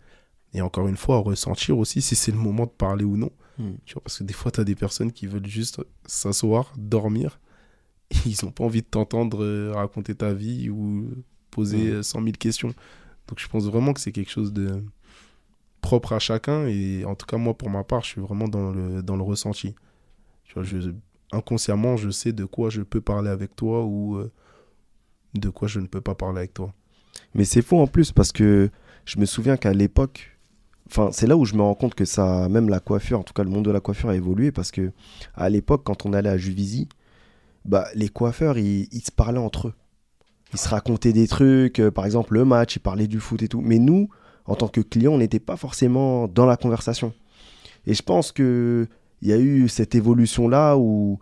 et 0.52 0.60
encore 0.60 0.88
une 0.88 0.96
fois, 0.96 1.18
ressentir 1.18 1.78
aussi 1.78 2.00
si 2.00 2.14
c'est 2.14 2.32
le 2.32 2.38
moment 2.38 2.66
de 2.66 2.70
parler 2.70 3.04
ou 3.04 3.16
non. 3.16 3.30
Hmm. 3.58 3.74
Tu 3.84 3.94
vois, 3.94 4.02
parce 4.02 4.18
que 4.18 4.24
des 4.24 4.34
fois, 4.34 4.50
tu 4.50 4.60
as 4.60 4.64
des 4.64 4.74
personnes 4.74 5.12
qui 5.12 5.26
veulent 5.26 5.46
juste 5.46 5.80
s'asseoir, 6.06 6.72
dormir, 6.76 7.40
et 8.10 8.16
ils 8.26 8.44
n'ont 8.44 8.52
pas 8.52 8.64
envie 8.64 8.82
de 8.82 8.86
t'entendre 8.86 9.72
raconter 9.72 10.14
ta 10.14 10.32
vie 10.32 10.70
ou 10.70 11.10
poser 11.50 12.02
100 12.02 12.22
000 12.22 12.32
questions. 12.32 12.74
Donc 13.28 13.38
je 13.38 13.48
pense 13.48 13.64
vraiment 13.64 13.92
que 13.92 14.00
c'est 14.00 14.12
quelque 14.12 14.30
chose 14.30 14.52
de, 14.52 14.82
propre 15.84 16.14
à 16.14 16.18
chacun. 16.18 16.66
Et 16.66 17.04
en 17.04 17.14
tout 17.14 17.26
cas, 17.26 17.36
moi, 17.36 17.54
pour 17.54 17.68
ma 17.68 17.84
part, 17.84 18.02
je 18.02 18.08
suis 18.08 18.20
vraiment 18.20 18.48
dans 18.48 18.72
le, 18.72 19.02
dans 19.02 19.16
le 19.16 19.22
ressenti. 19.22 19.74
Je, 20.56 20.92
inconsciemment, 21.32 21.96
je 21.96 22.10
sais 22.10 22.32
de 22.32 22.44
quoi 22.44 22.70
je 22.70 22.80
peux 22.82 23.00
parler 23.00 23.28
avec 23.28 23.54
toi 23.54 23.84
ou 23.84 24.16
euh, 24.16 24.32
de 25.34 25.50
quoi 25.50 25.68
je 25.68 25.80
ne 25.80 25.86
peux 25.86 26.00
pas 26.00 26.14
parler 26.14 26.38
avec 26.38 26.54
toi. 26.54 26.72
Mais 27.34 27.44
c'est 27.44 27.62
faux 27.62 27.80
en 27.80 27.86
plus 27.86 28.12
parce 28.12 28.32
que 28.32 28.70
je 29.04 29.18
me 29.18 29.26
souviens 29.26 29.56
qu'à 29.56 29.74
l'époque, 29.74 30.38
enfin, 30.86 31.10
c'est 31.12 31.26
là 31.26 31.36
où 31.36 31.44
je 31.44 31.54
me 31.54 31.62
rends 31.62 31.74
compte 31.74 31.94
que 31.94 32.04
ça, 32.04 32.48
même 32.48 32.68
la 32.68 32.80
coiffure, 32.80 33.18
en 33.18 33.24
tout 33.24 33.34
cas 33.34 33.44
le 33.44 33.50
monde 33.50 33.64
de 33.64 33.70
la 33.70 33.80
coiffure 33.80 34.08
a 34.08 34.16
évolué 34.16 34.52
parce 34.52 34.70
que 34.70 34.92
à 35.34 35.50
l'époque, 35.50 35.82
quand 35.84 36.06
on 36.06 36.12
allait 36.12 36.30
à 36.30 36.38
Juvisy, 36.38 36.88
bah, 37.64 37.86
les 37.94 38.08
coiffeurs, 38.08 38.56
ils, 38.58 38.88
ils 38.92 39.04
se 39.04 39.12
parlaient 39.12 39.38
entre 39.38 39.68
eux. 39.68 39.74
Ils 40.52 40.58
se 40.58 40.68
racontaient 40.68 41.12
des 41.12 41.26
trucs, 41.26 41.80
euh, 41.80 41.90
par 41.90 42.06
exemple 42.06 42.34
le 42.34 42.44
match, 42.44 42.76
ils 42.76 42.80
parlaient 42.80 43.08
du 43.08 43.18
foot 43.18 43.42
et 43.42 43.48
tout. 43.48 43.60
Mais 43.60 43.78
nous, 43.78 44.08
en 44.46 44.54
tant 44.54 44.68
que 44.68 44.80
client, 44.80 45.12
on 45.12 45.18
n'était 45.18 45.40
pas 45.40 45.56
forcément 45.56 46.28
dans 46.28 46.46
la 46.46 46.56
conversation. 46.56 47.12
Et 47.86 47.94
je 47.94 48.02
pense 48.02 48.32
qu'il 48.32 48.88
y 49.22 49.32
a 49.32 49.38
eu 49.38 49.68
cette 49.68 49.94
évolution-là 49.94 50.76
où 50.76 51.18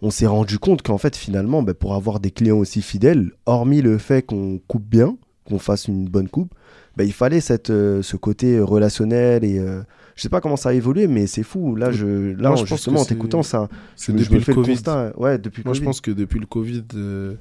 on 0.00 0.10
s'est 0.10 0.26
rendu 0.26 0.58
compte 0.58 0.82
qu'en 0.82 0.98
fait, 0.98 1.16
finalement, 1.16 1.62
ben, 1.62 1.74
pour 1.74 1.94
avoir 1.94 2.20
des 2.20 2.30
clients 2.30 2.58
aussi 2.58 2.82
fidèles, 2.82 3.32
hormis 3.46 3.82
le 3.82 3.98
fait 3.98 4.22
qu'on 4.22 4.60
coupe 4.68 4.84
bien, 4.84 5.16
qu'on 5.44 5.58
fasse 5.58 5.88
une 5.88 6.08
bonne 6.08 6.28
coupe, 6.28 6.54
ben, 6.96 7.04
il 7.04 7.12
fallait 7.12 7.40
cette, 7.40 7.70
euh, 7.70 8.02
ce 8.02 8.16
côté 8.16 8.60
relationnel 8.60 9.44
et 9.44 9.58
euh, 9.58 9.82
je 10.14 10.22
sais 10.22 10.28
pas 10.28 10.40
comment 10.40 10.56
ça 10.56 10.70
a 10.70 10.72
évolué, 10.72 11.06
mais 11.06 11.26
c'est 11.26 11.42
fou. 11.42 11.76
Là, 11.76 11.92
je, 11.92 12.34
là 12.36 12.54
justement, 12.56 13.00
en 13.00 13.04
t'écoutant, 13.04 13.42
ça, 13.42 13.68
c'est 13.96 14.12
depuis 14.12 14.38
le 14.44 14.54
Covid. 14.54 14.82
Ouais, 15.16 15.38
depuis 15.38 15.62
Moi, 15.64 15.74
je 15.74 15.82
pense 15.82 16.00
que 16.00 16.10
depuis 16.10 16.40
le 16.40 16.46
Covid, 16.46 16.84
euh, 16.94 17.34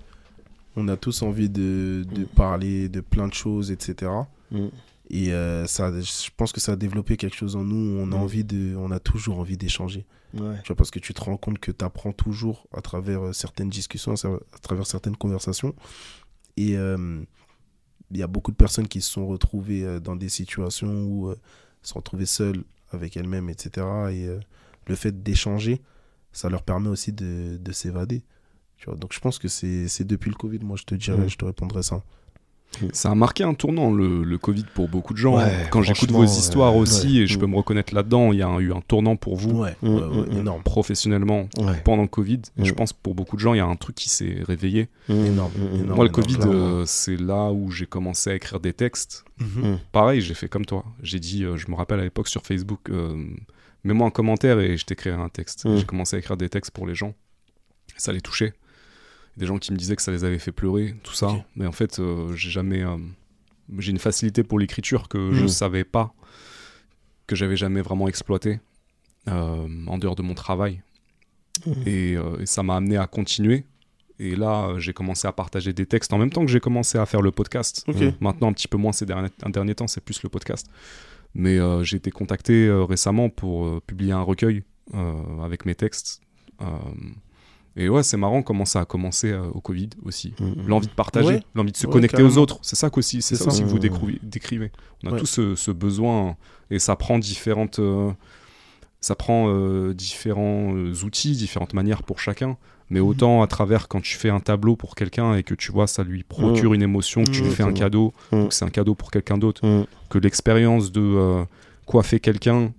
on 0.76 0.88
a 0.88 0.96
tous 0.96 1.22
envie 1.24 1.50
de, 1.50 2.06
de 2.14 2.24
parler 2.24 2.88
de 2.88 3.02
plein 3.02 3.28
de 3.28 3.34
choses, 3.34 3.72
etc. 3.72 4.12
Et 5.10 5.32
euh, 5.32 5.66
ça, 5.68 5.92
je 6.00 6.30
pense 6.36 6.52
que 6.52 6.60
ça 6.60 6.74
a 6.74 6.76
développé 6.76 7.16
quelque 7.16 7.36
chose 7.36 7.56
en 7.56 7.64
nous. 7.64 7.98
On 8.00 8.12
a, 8.12 8.16
envie 8.16 8.44
de, 8.44 8.76
on 8.76 8.92
a 8.92 9.00
toujours 9.00 9.40
envie 9.40 9.58
d'échanger. 9.58 10.06
Tu 10.34 10.40
vois, 10.68 10.76
parce 10.76 10.92
que 10.92 11.00
tu 11.00 11.14
te 11.14 11.22
rends 11.22 11.38
compte 11.38 11.60
que 11.60 11.72
tu 11.72 11.84
apprends 11.84 12.12
toujours 12.12 12.68
à 12.74 12.82
travers 12.82 13.28
euh, 13.28 13.34
certaines 13.34 13.70
discussions, 13.70 14.14
à 14.14 14.60
travers 14.62 14.86
certaines 14.86 15.16
conversations. 15.16 15.74
Et 16.58 16.78
euh, 16.78 17.22
il 18.12 18.18
y 18.18 18.24
a 18.24 18.28
beaucoup 18.28 18.52
de 18.52 18.58
personnes 18.58 18.88
qui 18.88 19.02
se 19.02 19.12
sont 19.12 19.28
retrouvées 19.28 20.00
dans 20.02 20.16
des 20.16 20.30
situations 20.30 21.04
où 21.04 21.32
se 21.82 21.90
sont 21.90 22.00
retrouvées 22.00 22.26
seules 22.26 22.64
avec 22.92 23.18
elles-mêmes, 23.18 23.50
etc. 23.50 23.86
Et 24.12 24.28
le 24.88 24.96
fait 24.96 25.24
d'échanger, 25.24 25.82
ça 26.32 26.50
leur 26.50 26.64
permet 26.64 26.88
aussi 26.88 27.12
de, 27.12 27.58
de 27.58 27.72
s'évader. 27.72 28.24
Donc 28.86 29.12
je 29.14 29.20
pense 29.20 29.40
que 29.40 29.48
c'est 29.48 30.04
depuis 30.06 30.30
le 30.30 30.36
Covid, 30.36 30.60
moi 30.60 30.78
je 30.78 30.84
te 30.84 30.96
dirais, 30.96 31.28
je 31.28 31.38
te 31.38 31.46
répondrais 31.46 31.84
ça. 31.84 32.04
Ça 32.94 33.10
a 33.12 33.16
marqué 33.16 33.44
un 33.44 33.54
tournant, 33.54 33.92
le, 33.92 34.24
le 34.24 34.38
Covid, 34.38 34.66
pour 34.74 34.88
beaucoup 34.88 35.14
de 35.14 35.18
gens. 35.18 35.40
Quand 35.72 35.82
j'écoute 35.82 36.12
vos 36.12 36.26
histoires 36.26 36.76
aussi, 36.76 37.20
et 37.20 37.28
je 37.28 37.38
peux 37.40 37.48
me 37.48 37.56
reconnaître 37.56 37.94
là-dedans, 37.94 38.32
il 38.32 38.40
y 38.40 38.44
a 38.44 38.60
eu 38.60 38.72
un 38.72 38.82
tournant 38.82 39.16
pour 39.16 39.36
vous, 39.36 39.64
mm, 39.64 39.76
mm, 39.82 40.36
mm. 40.36 40.38
énorme. 40.40 40.64
professionnellement, 40.64 41.48
pendant 41.84 42.04
le 42.04 42.08
Covid. 42.08 42.42
Et 42.58 42.66
je 42.66 42.74
pense 42.74 42.94
pour 42.94 43.16
beaucoup 43.16 43.36
de 43.36 43.42
gens, 43.42 43.54
il 43.54 43.58
y 43.58 43.62
a 43.62 43.66
un 43.66 43.76
truc 43.76 43.96
qui 43.96 44.10
s'est 44.10 44.38
réveillé. 44.46 44.90
Énorme, 45.10 45.52
Moi, 45.88 46.06
le 46.06 46.12
Covid, 46.12 46.38
euh, 46.46 46.84
c'est 46.86 47.18
là 47.18 47.52
où 47.52 47.72
j'ai 47.72 47.86
commencé 47.86 48.30
à 48.30 48.36
écrire 48.36 48.60
des 48.60 48.74
textes. 48.74 49.26
Mm-hmm. 49.42 49.78
Pareil, 49.92 50.22
j'ai 50.22 50.34
fait 50.34 50.48
comme 50.48 50.66
toi. 50.66 50.86
J'ai 51.02 51.20
dit, 51.20 51.44
euh, 51.44 51.58
je 51.58 51.70
me 51.70 51.76
rappelle 51.76 52.00
à 52.00 52.04
l'époque 52.04 52.28
sur 52.28 52.44
Facebook, 52.44 52.80
euh, 52.90 53.16
mets-moi 53.84 54.08
un 54.08 54.12
commentaire 54.12 54.60
et 54.60 54.78
je 54.78 54.86
t'écrirai 54.86 55.16
un 55.16 55.30
texte. 55.30 55.68
J'ai 55.76 55.86
commencé 55.86 56.16
à 56.16 56.20
écrire 56.20 56.38
des 56.38 56.50
textes 56.50 56.72
pour 56.72 56.88
les 56.88 56.96
gens. 56.96 57.14
Ça 57.98 58.12
les 58.12 58.22
touchait 58.22 58.54
des 59.38 59.46
gens 59.46 59.58
qui 59.58 59.72
me 59.72 59.78
disaient 59.78 59.96
que 59.96 60.02
ça 60.02 60.12
les 60.12 60.24
avait 60.24 60.40
fait 60.40 60.52
pleurer, 60.52 60.96
tout 61.04 61.14
ça. 61.14 61.46
Mais 61.56 61.68
en 61.68 61.72
fait, 61.72 62.00
euh, 62.00 62.36
j'ai 62.36 62.50
jamais. 62.50 62.84
Euh, 62.84 62.98
j'ai 63.78 63.92
une 63.92 64.00
facilité 64.00 64.44
pour 64.44 64.60
l'écriture 64.60 65.08
que 65.08 65.32
je 65.32 65.40
je 65.40 65.44
hmm. 65.44 65.50
savais 65.50 65.84
pas, 65.84 66.14
que 67.28 67.36
j'avais 67.36 67.58
jamais 67.58 67.82
vraiment 67.82 68.08
exploité 68.08 68.60
euh, 69.28 69.68
en 69.88 69.98
dehors 69.98 70.16
de 70.16 70.24
mon 70.24 70.34
travail. 70.34 70.82
Hmm. 71.66 71.74
Et, 71.86 72.18
ça 72.46 72.64
m'a 72.64 72.78
amené 72.78 72.98
à 72.98 73.08
continuer. 73.08 73.66
Et 74.20 74.36
là, 74.36 74.74
j'ai 74.80 74.94
commencé 74.94 75.28
à 75.28 75.32
partager 75.32 75.74
des 75.74 75.86
textes 75.86 76.12
en 76.12 76.18
même 76.18 76.32
temps 76.32 76.44
que 76.44 76.52
j'ai 76.52 76.60
commencé 76.60 76.98
à 76.98 77.06
faire 77.06 77.22
le 77.22 77.32
podcast. 77.32 77.86
Maintenant, 78.20 78.48
un 78.48 78.54
petit 78.54 78.68
peu 78.68 78.78
moins 78.78 78.92
ces 78.92 79.06
derniers, 79.06 79.30
un 79.44 79.50
dernier 79.52 79.76
temps, 79.76 79.88
c'est 79.88 80.02
plus 80.02 80.24
le 80.24 80.30
podcast. 80.30 80.68
Mais 81.36 81.60
j'ai 81.84 81.98
été 81.98 82.10
contacté 82.10 82.72
récemment 82.72 83.30
pour 83.30 83.82
publier 83.84 84.14
un 84.14 84.22
recueil 84.22 84.64
avec 85.44 85.66
mes 85.66 85.76
textes. 85.76 86.22
Et 87.78 87.90
ouais, 87.90 88.02
c'est 88.02 88.18
marrant 88.18 88.42
comment 88.42 88.66
ça 88.66 88.82
a 88.82 88.86
commencé 88.86 89.32
euh, 89.32 89.48
au 89.54 89.62
Covid 89.62 89.92
aussi. 90.04 90.34
Mm, 90.40 90.46
mm. 90.46 90.68
L'envie 90.68 90.88
de 90.88 90.94
partager, 90.94 91.42
l'envie 91.54 91.72
de 91.72 91.78
se 91.78 91.86
connecter 91.86 92.24
aux 92.24 92.38
autres. 92.40 92.58
C'est 92.64 92.76
ça 92.76 92.90
qu'aussi, 92.90 93.22
c'est 93.22 93.36
ça, 93.36 93.48
aussi 93.48 93.62
que 93.62 93.68
vous 93.68 93.80
décrivez. 93.80 94.72
On 95.04 95.14
a 95.14 95.18
tous 95.18 95.40
ce, 95.56 95.72
besoin 95.72 96.36
et 96.72 96.80
ça 96.80 96.96
prend 96.96 97.20
différentes, 97.20 97.78
euh, 97.78 98.12
ça 99.00 99.16
prend 99.16 99.46
euh, 99.48 99.94
différents 99.94 100.74
outils, 101.04 101.34
différentes 101.34 101.74
manières 101.74 102.02
pour 102.02 102.20
chacun. 102.20 102.58
Mais 102.90 103.00
mm. 103.00 103.04
autant 103.06 103.42
à 103.44 103.48
travers 103.48 103.88
quand 103.88 104.02
tu 104.02 104.18
fais 104.18 104.30
un 104.30 104.40
tableau 104.40 104.76
pour 104.76 104.96
quelqu'un 104.96 105.36
et 105.36 105.44
que 105.44 105.54
tu 105.54 105.72
vois 105.72 105.86
ça 105.86 106.04
lui 106.04 106.24
procure 106.24 106.74
une 106.74 106.82
émotion, 106.82 107.24
que 107.24 107.30
tu 107.30 107.44
lui 107.44 107.52
fais 107.52 107.64
un 107.64 107.74
cadeau, 107.74 108.12
que 108.32 108.48
c'est 108.50 108.66
un 108.66 108.70
cadeau 108.70 108.96
pour 108.96 109.12
quelqu'un 109.12 109.38
d'autre, 109.38 109.62
que 110.10 110.18
l'expérience 110.18 110.92
de 110.92 111.46
coiffer 111.86 112.20
quelqu'un 112.20 112.74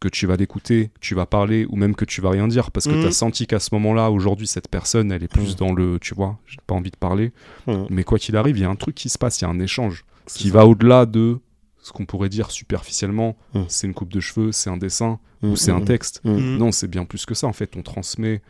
que 0.00 0.08
tu 0.08 0.26
vas 0.26 0.36
l'écouter, 0.36 0.90
tu 1.00 1.14
vas 1.14 1.26
parler 1.26 1.66
ou 1.70 1.76
même 1.76 1.94
que 1.94 2.04
tu 2.04 2.20
vas 2.20 2.30
rien 2.30 2.48
dire 2.48 2.70
parce 2.70 2.86
que 2.86 2.92
tu 2.92 3.02
as 3.02 3.06
mhm. 3.06 3.12
senti 3.12 3.46
qu'à 3.46 3.58
ce 3.58 3.70
moment-là, 3.72 4.10
aujourd'hui, 4.10 4.46
cette 4.46 4.68
personne, 4.68 5.10
elle 5.10 5.22
est 5.22 5.28
plus 5.28 5.52
mhm. 5.52 5.56
dans 5.56 5.72
le, 5.72 5.98
tu 5.98 6.14
vois, 6.14 6.38
j'ai 6.46 6.58
pas 6.66 6.74
envie 6.74 6.90
de 6.90 6.96
parler. 6.96 7.32
Mhm. 7.66 7.86
Mais 7.90 8.04
quoi 8.04 8.18
qu'il 8.18 8.36
arrive, 8.36 8.58
il 8.58 8.62
y 8.62 8.66
a 8.66 8.70
un 8.70 8.76
truc 8.76 8.94
qui 8.94 9.08
se 9.08 9.18
passe, 9.18 9.40
il 9.40 9.44
y 9.44 9.46
a 9.46 9.50
un 9.50 9.60
échange 9.60 10.04
qui 10.26 10.50
va 10.50 10.66
au-delà 10.66 11.06
de 11.06 11.38
ce 11.78 11.92
qu'on 11.92 12.04
pourrait 12.04 12.28
dire 12.28 12.50
superficiellement, 12.50 13.36
c'est 13.68 13.86
une 13.86 13.94
coupe 13.94 14.12
de 14.12 14.18
cheveux, 14.18 14.50
c'est 14.50 14.70
un 14.70 14.76
dessin 14.76 15.20
ou 15.42 15.54
c'est 15.54 15.70
un 15.70 15.80
texte. 15.80 16.20
Non, 16.24 16.72
c'est 16.72 16.88
bien 16.88 17.04
plus 17.04 17.24
que 17.24 17.34
ça 17.34 17.46
en 17.46 17.52
fait. 17.52 17.76
On 17.76 17.82
transmet 17.82 18.42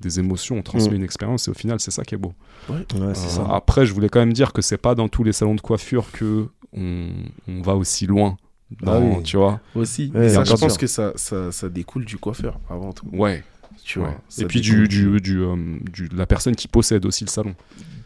des 0.00 0.20
émotions, 0.20 0.56
on 0.58 0.62
transmet 0.62 0.96
une 0.96 1.02
expérience 1.02 1.48
et 1.48 1.50
au 1.50 1.54
final, 1.54 1.80
c'est 1.80 1.90
ça 1.90 2.04
qui 2.04 2.14
est 2.14 2.18
beau. 2.18 2.34
Euh, 2.70 3.14
ça. 3.14 3.46
Après, 3.50 3.84
je 3.84 3.92
voulais 3.92 4.08
quand 4.08 4.20
même 4.20 4.32
dire 4.32 4.52
que 4.52 4.62
c'est 4.62 4.78
pas 4.78 4.94
dans 4.94 5.08
tous 5.08 5.24
les 5.24 5.32
salons 5.32 5.54
de 5.54 5.60
coiffure 5.60 6.12
que 6.12 6.48
on, 6.72 7.08
on 7.48 7.62
va 7.62 7.74
aussi 7.74 8.06
loin 8.06 8.36
ah 8.86 9.00
tu 9.22 9.36
vois. 9.36 9.60
Aussi. 9.74 10.10
je 10.14 10.56
pense 10.56 10.78
que 10.78 10.86
ça, 10.86 11.12
ça, 11.16 11.52
ça, 11.52 11.68
découle 11.68 12.04
du 12.04 12.18
coiffeur 12.18 12.58
avant 12.68 12.92
tout. 12.92 13.06
Ouais. 13.12 13.42
Tu 13.84 13.98
vois. 13.98 14.14
Et 14.38 14.46
puis 14.46 14.60
du, 14.60 14.88
du, 14.88 15.20
du, 15.20 15.40
euh, 15.40 15.78
du, 15.80 16.08
la 16.08 16.26
personne 16.26 16.56
qui 16.56 16.68
possède 16.68 17.04
aussi 17.04 17.24
le 17.24 17.30
salon. 17.30 17.54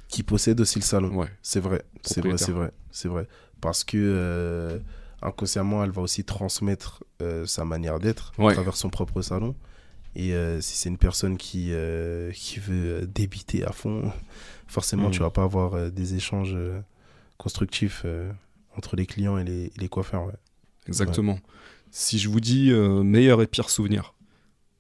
Qui 0.09 0.23
possède 0.23 0.61
aussi 0.61 0.79
le 0.81 0.85
salon. 0.85 1.15
Ouais. 1.15 1.29
C'est 1.43 1.61
vrai. 1.61 1.83
C'est 2.03 2.21
vrai, 2.21 2.37
c'est 2.37 2.53
vrai. 2.53 2.73
C'est 2.91 3.09
vrai. 3.09 3.29
Parce 3.61 3.85
que 3.85 3.97
euh, 3.97 4.79
inconsciemment, 5.23 5.85
elle 5.85 5.91
va 5.91 6.03
aussi 6.03 6.25
transmettre 6.25 7.05
euh, 7.23 7.47
sa 7.47 7.65
manière 7.65 8.01
d'être 8.01 8.33
à 8.39 8.53
travers 8.53 8.77
son 8.77 8.91
propre 8.91 9.23
salon. 9.23 9.55
Et 10.17 10.33
si 10.61 10.77
c'est 10.77 10.89
une 10.89 10.99
personne 10.99 11.37
qui, 11.37 11.73
qui 12.35 12.59
veut 12.59 13.07
débiter 13.07 13.65
à 13.65 13.71
fond, 13.71 14.11
forcément, 14.67 15.11
tu 15.11 15.21
mm. 15.21 15.23
vas 15.23 15.31
pas 15.31 15.45
avoir 15.45 15.93
des 15.93 16.15
échanges 16.17 16.57
constructifs 17.37 18.05
entre 18.77 18.97
les 18.97 19.07
clients 19.07 19.39
et 19.39 19.45
les, 19.45 19.67
et 19.67 19.73
les 19.77 19.89
coiffeurs. 19.89 20.27
Ouais. 20.27 20.33
Exactement. 20.89 21.39
Si 21.91 22.19
je 22.19 22.29
vous 22.29 22.41
dis 22.41 22.71
euh, 22.71 23.03
meilleur 23.03 23.41
et 23.43 23.47
pire 23.47 23.71
souvenir, 23.71 24.15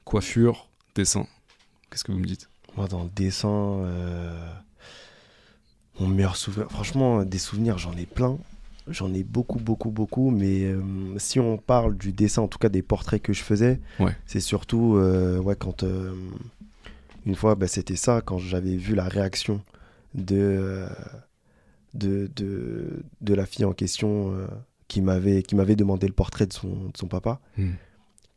coiffure, 0.04 0.68
dessin, 0.94 1.26
qu'est-ce 1.90 2.04
que 2.04 2.12
vous 2.12 2.18
me 2.18 2.26
dites? 2.26 2.48
Moi, 2.76 2.88
dans 2.88 3.04
le 3.04 3.10
dessin, 3.10 3.48
euh, 3.48 4.52
mon 6.00 6.08
meilleur 6.08 6.36
souvenir, 6.36 6.70
franchement, 6.70 7.24
des 7.24 7.38
souvenirs, 7.38 7.78
j'en 7.78 7.96
ai 7.96 8.06
plein. 8.06 8.38
J'en 8.88 9.12
ai 9.12 9.22
beaucoup, 9.22 9.58
beaucoup, 9.58 9.90
beaucoup. 9.90 10.30
Mais 10.30 10.64
euh, 10.64 10.82
si 11.18 11.40
on 11.40 11.58
parle 11.58 11.96
du 11.96 12.12
dessin, 12.12 12.42
en 12.42 12.48
tout 12.48 12.58
cas 12.58 12.70
des 12.70 12.82
portraits 12.82 13.22
que 13.22 13.32
je 13.32 13.42
faisais, 13.42 13.80
c'est 14.26 14.40
surtout 14.40 14.98
ouais, 15.42 15.56
quand. 15.56 15.84
une 17.26 17.34
fois, 17.34 17.54
bah, 17.54 17.68
c'était 17.68 17.96
ça, 17.96 18.22
quand 18.22 18.38
j'avais 18.38 18.76
vu 18.76 18.94
la 18.94 19.08
réaction 19.08 19.62
de, 20.14 20.86
de, 21.92 22.30
de, 22.34 23.02
de, 23.20 23.34
la 23.34 23.44
fille 23.44 23.66
en 23.66 23.74
question 23.74 24.34
qui 24.88 25.02
m'avait 25.02 25.42
qui 25.42 25.54
m'avait 25.54 25.76
demandé 25.76 26.06
le 26.06 26.14
portrait 26.14 26.46
de 26.46 26.52
son, 26.52 26.88
de 26.88 26.96
son 26.96 27.06
papa. 27.06 27.40
Hmm. 27.56 27.72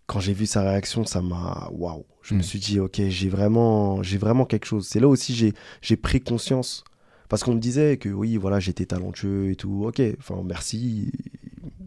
Quand 0.06 0.20
j'ai 0.20 0.34
vu 0.34 0.46
sa 0.46 0.62
réaction, 0.62 1.06
ça 1.06 1.22
m'a 1.22 1.70
waouh. 1.72 2.06
Je 2.22 2.36
me 2.36 2.40
hmm. 2.40 2.44
suis 2.44 2.60
dit 2.60 2.80
OK, 2.80 3.02
j'ai 3.08 3.30
vraiment 3.30 4.04
j'ai 4.04 4.18
vraiment 4.18 4.46
quelque 4.46 4.66
chose. 4.66 4.88
C'est 4.88 5.00
là 5.00 5.08
aussi 5.08 5.34
j'ai 5.34 5.54
j'ai 5.82 5.96
pris 5.96 6.22
conscience 6.22 6.84
parce 7.30 7.44
qu'on 7.44 7.54
me 7.54 7.62
disait 7.62 7.96
que 7.96 8.10
oui, 8.10 8.36
voilà, 8.36 8.60
j'étais 8.60 8.86
talentueux 8.86 9.52
et 9.52 9.56
tout. 9.56 9.86
OK, 9.88 10.02
enfin 10.20 10.44
merci, 10.44 11.14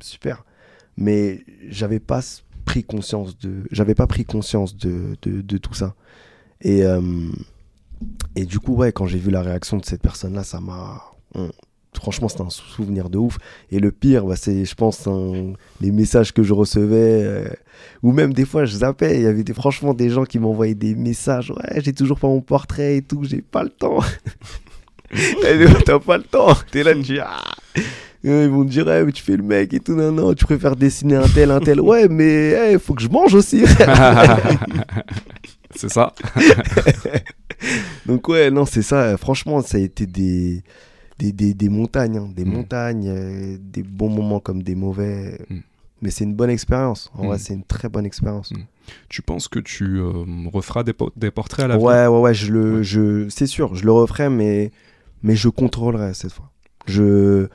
super. 0.01 0.45
Mais 0.97 1.45
j'avais 1.69 2.01
pas 2.01 2.23
pris 2.65 2.83
conscience 2.83 3.39
de 3.39 3.65
j'avais 3.71 3.95
pas 3.95 4.07
pris 4.07 4.25
conscience 4.25 4.75
de, 4.75 5.17
de, 5.21 5.43
de 5.43 5.59
tout 5.59 5.75
ça. 5.75 5.95
Et 6.63 6.85
euh, 6.85 7.31
et 8.37 8.47
du 8.47 8.59
coup 8.59 8.75
ouais, 8.75 8.93
quand 8.93 9.07
j'ai 9.07 9.19
vu 9.19 9.31
la 9.31 9.43
réaction 9.43 9.77
de 9.77 9.85
cette 9.85 10.01
personne 10.01 10.33
là, 10.33 10.45
ça 10.45 10.61
m'a 10.61 11.03
franchement, 11.97 12.29
c'était 12.29 12.43
un 12.43 12.51
souvenir 12.51 13.11
de 13.11 13.19
ouf. 13.19 13.39
Et 13.71 13.79
le 13.79 13.91
pire, 13.91 14.25
bah, 14.25 14.37
c'est, 14.37 14.65
je 14.65 14.75
pense, 14.75 15.09
les 15.81 15.91
messages 15.91 16.33
que 16.33 16.43
je 16.43 16.53
recevais, 16.53 17.23
euh, 17.25 17.49
ou 18.03 18.13
même 18.13 18.33
des 18.33 18.45
fois, 18.45 18.65
je 18.65 18.77
zappais. 18.77 19.17
Il 19.17 19.23
y 19.23 19.27
avait 19.27 19.45
franchement 19.53 19.95
des 19.95 20.11
gens 20.11 20.25
qui 20.25 20.39
m'envoyaient 20.39 20.75
des 20.75 20.95
messages. 20.95 21.51
Ouais, 21.51 21.81
j'ai 21.81 21.93
toujours 21.93 22.19
pas 22.19 22.29
mon 22.29 22.41
portrait 22.41 22.97
et 22.97 23.03
tout, 23.03 23.25
j'ai 23.25 23.43
pas 23.43 23.63
le 23.63 23.71
temps. 23.71 24.01
T'as 25.85 25.99
pas 25.99 26.19
le 26.19 26.25
temps? 26.25 26.57
T'es 26.71 26.83
là, 26.83 26.95
tu 26.95 27.01
dis, 27.01 27.19
ah. 27.21 27.41
Ils 28.25 28.49
vont 28.49 28.65
te 28.65 28.71
dire, 28.71 28.87
mais 28.87 29.13
tu 29.13 29.23
fais 29.23 29.37
le 29.37 29.43
mec 29.43 29.75
et 29.75 29.81
tout, 29.81 29.95
non, 29.95 30.11
non, 30.11 30.33
tu 30.33 30.47
préfères 30.47 30.77
dessiner 30.77 31.17
un 31.17 31.29
tel, 31.29 31.51
un 31.51 31.61
tel. 31.61 31.79
Ouais, 31.79 32.09
mais 32.09 32.73
il 32.73 32.79
faut 32.79 32.95
que 32.95 33.03
je 33.03 33.09
mange 33.09 33.35
aussi. 33.35 33.65
c'est 35.75 35.91
ça. 35.91 36.15
Donc, 38.07 38.27
ouais, 38.29 38.51
non, 38.51 38.65
c'est 38.65 38.83
ça. 38.83 39.17
Franchement, 39.19 39.63
ça 39.63 39.77
a 39.77 39.81
été 39.81 40.07
des 40.07 40.63
des, 41.19 41.33
des, 41.33 41.55
des 41.55 41.69
montagnes, 41.69 42.19
hein. 42.19 42.29
des 42.35 42.45
mm. 42.45 42.53
montagnes, 42.53 43.09
euh, 43.09 43.57
des 43.61 43.83
bons 43.83 44.11
moments 44.11 44.41
comme 44.41 44.63
des 44.63 44.75
mauvais. 44.75 45.39
Mm. 45.49 45.59
Mais 46.03 46.11
c'est 46.11 46.25
une 46.25 46.35
bonne 46.35 46.51
expérience. 46.51 47.11
En 47.15 47.27
vrai, 47.27 47.37
mm. 47.37 47.41
c'est 47.41 47.55
une 47.55 47.65
très 47.65 47.89
bonne 47.89 48.07
expérience. 48.07 48.53
Tu 49.09 49.23
penses 49.23 49.49
que 49.49 49.59
tu 49.59 49.99
euh, 49.99 50.25
referas 50.53 50.83
des, 50.83 50.93
des, 51.17 51.31
portraits 51.31 51.65
à 51.65 51.69
la 51.69 51.79
Ouais, 51.79 52.07
ouais, 52.07 52.21
ouais. 52.21 52.35
Je 52.35 52.53
le, 52.53 52.83
Je, 52.83 53.29
c'est 53.31 53.47
sûr, 53.47 53.75
je 53.75 53.85
le 53.85 53.93
referai, 53.93 54.29
mais, 54.29 54.71
mais 55.23 55.37
je 55.37 55.49
contrôlerai 55.49 56.13
cette 56.15 56.33
fois. 56.33 56.51
Je 56.87 57.49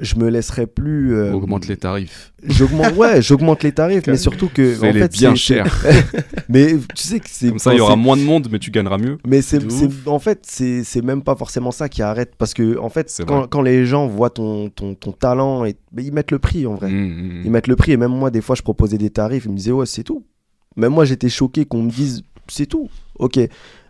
je 0.00 0.16
me 0.16 0.28
laisserai 0.28 0.66
plus. 0.66 1.14
Euh, 1.14 1.32
Augmente 1.32 1.66
les 1.68 1.76
tarifs. 1.76 2.32
J'augmente, 2.42 2.96
ouais, 2.96 3.20
j'augmente 3.22 3.62
les 3.62 3.72
tarifs, 3.72 4.06
mais 4.06 4.16
surtout 4.16 4.48
que. 4.48 4.76
en 4.78 4.92
fait, 4.92 5.12
bien 5.12 5.34
cher. 5.34 5.84
mais 6.48 6.76
tu 6.94 7.02
sais 7.02 7.20
que 7.20 7.28
c'est. 7.28 7.48
Comme 7.50 7.58
ça, 7.58 7.74
il 7.74 7.78
y 7.78 7.80
aura 7.80 7.96
moins 7.96 8.16
de 8.16 8.22
monde, 8.22 8.48
mais 8.50 8.58
tu 8.58 8.70
gagneras 8.70 8.98
mieux. 8.98 9.18
Mais 9.26 9.42
c'est, 9.42 9.60
en 10.06 10.18
fait, 10.18 10.40
c'est, 10.46 10.84
c'est 10.84 11.02
même 11.02 11.22
pas 11.22 11.36
forcément 11.36 11.70
ça 11.70 11.88
qui 11.88 12.02
arrête, 12.02 12.34
parce 12.36 12.54
que 12.54 12.78
en 12.78 12.88
fait, 12.88 13.22
quand, 13.26 13.46
quand, 13.46 13.62
les 13.62 13.86
gens 13.86 14.06
voient 14.06 14.30
ton, 14.30 14.70
ton, 14.70 14.94
ton 14.94 15.12
talent, 15.12 15.64
et, 15.64 15.76
ils 15.96 16.12
mettent 16.12 16.30
le 16.30 16.38
prix 16.38 16.66
en 16.66 16.74
vrai. 16.74 16.90
Mmh, 16.90 17.40
mmh. 17.40 17.42
Ils 17.44 17.50
mettent 17.50 17.68
le 17.68 17.76
prix, 17.76 17.92
et 17.92 17.96
même 17.96 18.12
moi, 18.12 18.30
des 18.30 18.40
fois, 18.40 18.56
je 18.56 18.62
proposais 18.62 18.98
des 18.98 19.10
tarifs, 19.10 19.44
ils 19.44 19.50
me 19.50 19.56
disaient 19.56 19.72
ouais, 19.72 19.86
c'est 19.86 20.04
tout. 20.04 20.24
Même 20.76 20.92
moi, 20.92 21.04
j'étais 21.04 21.28
choqué 21.28 21.64
qu'on 21.64 21.82
me 21.82 21.90
dise 21.90 22.22
c'est 22.48 22.66
tout. 22.66 22.88
Ok, 23.18 23.38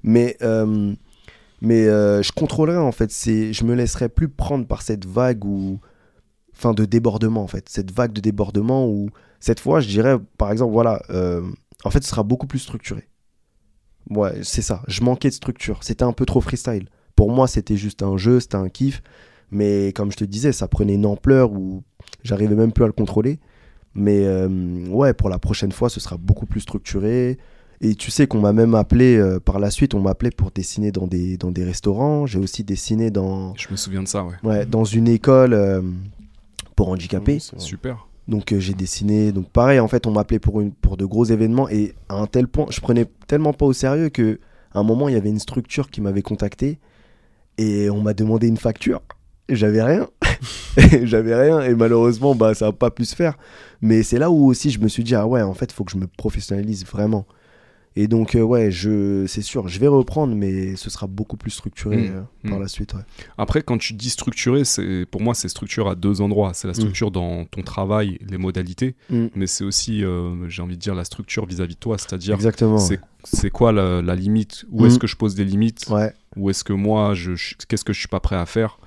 mais. 0.02 0.36
Euh, 0.42 0.94
mais 1.62 1.86
euh, 1.86 2.22
je 2.22 2.32
contrôlerai 2.32 2.78
en 2.78 2.92
fait, 2.92 3.10
c'est, 3.10 3.52
je 3.52 3.64
me 3.64 3.74
laisserai 3.74 4.08
plus 4.08 4.28
prendre 4.28 4.66
par 4.66 4.82
cette 4.82 5.04
vague 5.04 5.44
où 5.44 5.78
fin 6.60 6.74
de 6.74 6.84
débordement 6.84 7.42
en 7.42 7.46
fait, 7.46 7.68
cette 7.68 7.90
vague 7.90 8.12
de 8.12 8.20
débordement 8.20 8.86
où 8.86 9.08
cette 9.40 9.60
fois 9.60 9.80
je 9.80 9.88
dirais 9.88 10.16
par 10.36 10.52
exemple 10.52 10.72
voilà, 10.72 11.02
euh, 11.10 11.42
en 11.84 11.90
fait 11.90 12.02
ce 12.02 12.10
sera 12.10 12.22
beaucoup 12.22 12.46
plus 12.46 12.58
structuré. 12.58 13.08
Ouais, 14.08 14.40
c'est 14.42 14.62
ça, 14.62 14.82
je 14.88 15.02
manquais 15.02 15.28
de 15.28 15.34
structure, 15.34 15.82
c'était 15.82 16.04
un 16.04 16.12
peu 16.12 16.26
trop 16.26 16.40
freestyle. 16.40 16.88
Pour 17.16 17.30
moi 17.30 17.46
c'était 17.48 17.76
juste 17.76 18.02
un 18.02 18.16
jeu, 18.16 18.40
c'était 18.40 18.56
un 18.56 18.68
kiff, 18.68 19.02
mais 19.50 19.92
comme 19.94 20.12
je 20.12 20.18
te 20.18 20.24
disais 20.24 20.52
ça 20.52 20.68
prenait 20.68 20.94
une 20.94 21.06
ampleur 21.06 21.52
où 21.52 21.82
j'arrivais 22.22 22.54
même 22.54 22.72
plus 22.72 22.84
à 22.84 22.86
le 22.86 22.92
contrôler. 22.92 23.40
Mais 23.94 24.24
euh, 24.24 24.86
ouais, 24.88 25.14
pour 25.14 25.30
la 25.30 25.38
prochaine 25.38 25.72
fois 25.72 25.88
ce 25.88 25.98
sera 25.98 26.16
beaucoup 26.16 26.46
plus 26.46 26.60
structuré. 26.60 27.38
Et 27.82 27.94
tu 27.94 28.10
sais 28.10 28.26
qu'on 28.26 28.40
m'a 28.40 28.52
même 28.52 28.74
appelé 28.74 29.16
euh, 29.16 29.40
par 29.40 29.58
la 29.58 29.70
suite, 29.70 29.94
on 29.94 30.00
m'a 30.00 30.10
appelé 30.10 30.30
pour 30.30 30.50
dessiner 30.50 30.92
dans 30.92 31.06
des, 31.06 31.38
dans 31.38 31.50
des 31.50 31.64
restaurants. 31.64 32.26
J'ai 32.26 32.38
aussi 32.38 32.62
dessiné 32.62 33.10
dans. 33.10 33.54
Je 33.56 33.68
me 33.70 33.76
souviens 33.76 34.02
de 34.02 34.08
ça, 34.08 34.22
ouais. 34.22 34.34
Ouais, 34.42 34.66
dans 34.66 34.84
une 34.84 35.08
école 35.08 35.54
pour 36.76 36.88
handicapés. 36.88 37.38
Super. 37.40 38.06
Donc 38.28 38.52
euh, 38.52 38.60
j'ai 38.60 38.74
dessiné. 38.74 39.32
Donc 39.32 39.50
pareil, 39.50 39.80
en 39.80 39.88
fait, 39.88 40.06
on 40.06 40.12
m'appelait 40.12 40.38
pour, 40.38 40.60
une, 40.60 40.72
pour 40.72 40.96
de 40.96 41.04
gros 41.04 41.24
événements 41.24 41.68
et 41.68 41.94
à 42.08 42.14
un 42.14 42.26
tel 42.26 42.48
point, 42.48 42.66
je 42.70 42.80
prenais 42.80 43.06
tellement 43.26 43.52
pas 43.52 43.66
au 43.66 43.72
sérieux 43.72 44.08
que 44.08 44.38
à 44.72 44.78
un 44.78 44.82
moment, 44.84 45.08
il 45.08 45.14
y 45.14 45.18
avait 45.18 45.30
une 45.30 45.40
structure 45.40 45.90
qui 45.90 46.00
m'avait 46.00 46.22
contacté 46.22 46.78
et 47.58 47.90
on 47.90 48.00
m'a 48.00 48.14
demandé 48.14 48.46
une 48.46 48.56
facture. 48.56 49.02
J'avais 49.48 49.82
rien. 49.82 50.08
J'avais 51.02 51.34
rien 51.34 51.60
et 51.60 51.74
malheureusement, 51.74 52.36
bah, 52.36 52.54
ça 52.54 52.66
n'a 52.66 52.72
pas 52.72 52.90
pu 52.90 53.04
se 53.04 53.16
faire. 53.16 53.36
Mais 53.80 54.04
c'est 54.04 54.18
là 54.18 54.30
où 54.30 54.46
aussi 54.46 54.70
je 54.70 54.78
me 54.78 54.86
suis 54.86 55.02
dit, 55.02 55.16
ah 55.16 55.26
ouais, 55.26 55.42
en 55.42 55.54
fait, 55.54 55.72
il 55.72 55.74
faut 55.74 55.82
que 55.82 55.92
je 55.92 55.98
me 55.98 56.06
professionnalise 56.06 56.86
vraiment. 56.86 57.26
Et 57.96 58.06
donc, 58.06 58.36
euh, 58.36 58.40
ouais, 58.40 58.70
je, 58.70 59.26
c'est 59.26 59.42
sûr, 59.42 59.66
je 59.66 59.80
vais 59.80 59.88
reprendre, 59.88 60.34
mais 60.36 60.76
ce 60.76 60.90
sera 60.90 61.08
beaucoup 61.08 61.36
plus 61.36 61.50
structuré 61.50 61.96
Mmh. 61.96 62.10
euh, 62.44 62.48
par 62.48 62.58
Mmh. 62.58 62.62
la 62.62 62.68
suite. 62.68 62.94
Ouais. 62.94 63.00
Après, 63.36 63.62
quand 63.62 63.78
tu 63.78 63.94
dis 63.94 64.10
structuré, 64.10 64.64
c'est 64.64 65.06
pour 65.10 65.20
moi, 65.20 65.34
c'est 65.34 65.48
structure 65.48 65.88
à 65.88 65.96
deux 65.96 66.20
endroits. 66.20 66.50
Mm. 66.50 66.54
C'est 66.54 66.68
la 66.68 66.74
structure 66.74 67.10
dans 67.10 67.44
ton 67.46 67.62
travail, 67.62 68.18
les 68.28 68.38
modalités, 68.38 68.94
mais 69.10 69.46
c'est 69.48 69.64
aussi, 69.64 70.04
euh, 70.04 70.48
j'ai 70.48 70.62
envie 70.62 70.76
de 70.76 70.80
dire, 70.80 70.94
la 70.94 71.04
structure 71.04 71.46
vis-à-vis 71.46 71.74
de 71.74 71.80
toi. 71.80 71.98
C'est-à-dire, 71.98 72.34
Exactement. 72.36 72.78
c'est 72.78 73.00
c'est 73.24 73.50
quoi 73.50 73.70
la, 73.72 74.00
la 74.00 74.14
limite? 74.14 74.64
Où 74.70 74.82
Mm. 74.82 74.86
est-ce 74.86 74.98
que 74.98 75.06
je 75.06 75.16
pose 75.16 75.34
des 75.34 75.44
limites? 75.44 75.86
Ouais, 75.90 76.12
Où 76.36 76.48
est-ce 76.48 76.62
que 76.64 76.72
moi, 76.72 77.12
je, 77.14 77.34
je- 77.34 77.54
qu'est-ce 77.68 77.84
que 77.84 77.92
je 77.92 77.98
suis 77.98 78.08
pas 78.08 78.20
prêt 78.20 78.36
à 78.36 78.46
faire? 78.46 78.78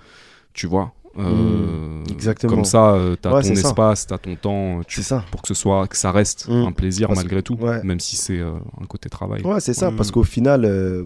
Tu 0.53 0.65
vois? 0.65 0.93
Euh, 1.17 2.01
Mm. 2.03 2.03
Exactement. 2.11 2.53
Comme 2.55 2.65
ça, 2.65 2.93
euh, 2.93 3.15
t'as 3.21 3.33
Ouais, 3.33 3.41
ton 3.43 3.49
espace, 3.51 4.07
t'as 4.07 4.17
ton 4.17 4.35
temps, 4.35 4.81
tu- 4.87 5.03
ça. 5.03 5.23
pour 5.31 5.41
que 5.41 5.47
ce 5.47 5.53
soit, 5.53 5.87
que 5.87 5.95
ça 5.97 6.11
reste 6.11 6.47
Mm. 6.47 6.51
un 6.67 6.71
plaisir 6.71 7.07
Parce- 7.07 7.19
malgré 7.19 7.41
tout, 7.43 7.55
ouais. 7.55 7.83
même 7.83 7.99
si 7.99 8.15
c'est 8.15 8.39
euh, 8.39 8.53
un 8.81 8.85
côté 8.85 9.09
travail, 9.09 9.43
Ouais, 9.43 9.59
c'est 9.59 9.73
ça, 9.73 9.91
Mm. 9.91 9.95
parce 9.95 10.11
qu'au 10.11 10.23
final, 10.23 10.65
euh, 10.65 11.05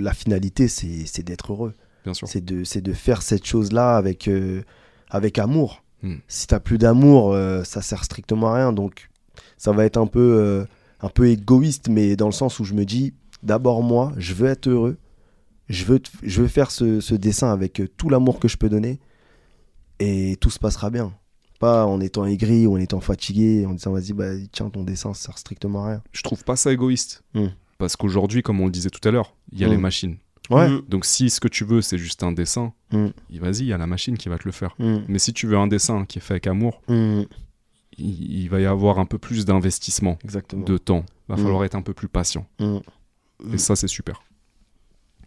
la 0.00 0.12
finalité, 0.12 0.66
c'est 0.68 1.06
c'est 1.06 1.22
d'être 1.22 1.52
heureux. 1.52 1.72
bien 2.04 2.14
sûr. 2.14 2.26
C'est 2.28 2.44
de, 2.44 2.64
c'est 2.64 2.80
de 2.80 2.92
faire 2.92 3.20
cette 3.22 3.44
chose-là 3.46 3.96
avec, 3.96 4.28
euh, 4.28 4.62
avec 5.10 5.38
amour. 5.38 5.82
Si 6.28 6.46
t'as 6.46 6.60
plus 6.60 6.78
d'amour, 6.78 7.32
euh, 7.32 7.64
ça 7.64 7.82
sert 7.82 8.04
strictement 8.04 8.52
à 8.52 8.54
rien. 8.56 8.72
Donc, 8.72 9.10
ça 9.56 9.72
va 9.72 9.84
être 9.84 9.96
un 9.98 10.06
peu, 10.06 10.20
euh, 10.38 10.64
un 11.02 11.08
peu 11.08 11.28
égoïste, 11.28 11.88
mais 11.88 12.14
dans 12.16 12.26
le 12.26 12.32
sens 12.32 12.60
où 12.60 12.64
je 12.64 12.72
me 12.74 12.84
dis, 12.84 13.14
d'abord 13.42 13.82
moi, 13.82 14.12
je 14.16 14.32
veux 14.32 14.46
être 14.48 14.68
heureux. 14.68 14.96
Je 15.68 15.84
veux, 15.84 16.00
je 16.22 16.40
veux 16.42 16.48
faire 16.48 16.70
ce, 16.70 17.00
ce 17.00 17.14
dessin 17.14 17.52
avec 17.52 17.80
euh, 17.80 17.88
tout 17.96 18.08
l'amour 18.08 18.38
que 18.40 18.48
je 18.48 18.56
peux 18.56 18.68
donner. 18.70 19.00
Et 20.00 20.36
tout 20.40 20.50
se 20.50 20.58
passera 20.58 20.90
bien. 20.90 21.12
Pas 21.60 21.86
en 21.86 22.00
étant 22.00 22.24
aigri 22.24 22.66
ou 22.66 22.74
en 22.74 22.78
étant 22.78 23.00
fatigué, 23.00 23.66
en 23.66 23.72
disant, 23.74 23.92
vas-y, 23.92 24.12
bah, 24.12 24.30
tiens, 24.52 24.70
ton 24.70 24.84
dessin, 24.84 25.12
ça 25.14 25.26
sert 25.26 25.38
strictement 25.38 25.84
à 25.84 25.88
rien. 25.88 26.02
Je 26.12 26.22
trouve 26.22 26.44
pas 26.44 26.54
ça 26.56 26.72
égoïste. 26.72 27.24
Mm. 27.34 27.46
Parce 27.78 27.96
qu'aujourd'hui, 27.96 28.42
comme 28.42 28.60
on 28.60 28.66
le 28.66 28.70
disait 28.70 28.90
tout 28.90 29.06
à 29.08 29.10
l'heure, 29.10 29.34
il 29.52 29.58
y 29.60 29.64
a 29.64 29.68
Mm. 29.68 29.70
les 29.72 29.76
machines. 29.76 30.16
Ouais. 30.50 30.68
Mm. 30.68 30.82
Donc 30.88 31.04
si 31.04 31.30
ce 31.30 31.40
que 31.40 31.48
tu 31.48 31.64
veux, 31.64 31.82
c'est 31.82 31.98
juste 31.98 32.22
un 32.22 32.30
dessin, 32.32 32.72
y- 32.92 33.38
vas-y, 33.38 33.58
il 33.62 33.66
y 33.66 33.72
a 33.72 33.78
la 33.78 33.86
machine 33.88 34.16
qui 34.16 34.28
va 34.28 34.38
te 34.38 34.44
le 34.44 34.52
faire. 34.52 34.76
Mais 34.78 35.18
si 35.18 35.32
tu 35.32 35.46
veux 35.48 35.56
un 35.58 35.66
dessin 35.66 36.04
qui 36.04 36.18
est 36.18 36.22
fait 36.22 36.34
avec 36.34 36.46
amour, 36.46 36.80
il, 36.88 37.26
il 37.98 38.48
va 38.48 38.60
y 38.60 38.66
avoir 38.66 38.98
un 39.00 39.04
peu 39.06 39.18
plus 39.18 39.44
d'investissement, 39.44 40.16
Exactement. 40.24 40.64
de 40.64 40.78
temps. 40.78 41.04
Va 41.28 41.34
Mm. 41.36 41.38
falloir 41.42 41.64
être 41.64 41.74
un 41.74 41.82
peu 41.82 41.92
plus 41.92 42.08
patient. 42.08 42.46
Et 43.52 43.58
ça, 43.58 43.74
c'est 43.76 43.88
super. 43.88 44.22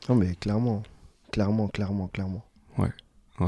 Non, 0.10 0.16
mais 0.16 0.36
clairement. 0.36 0.82
Clairement, 1.32 1.68
clairement, 1.68 2.08
clairement. 2.08 2.44
Ouais, 2.78 2.90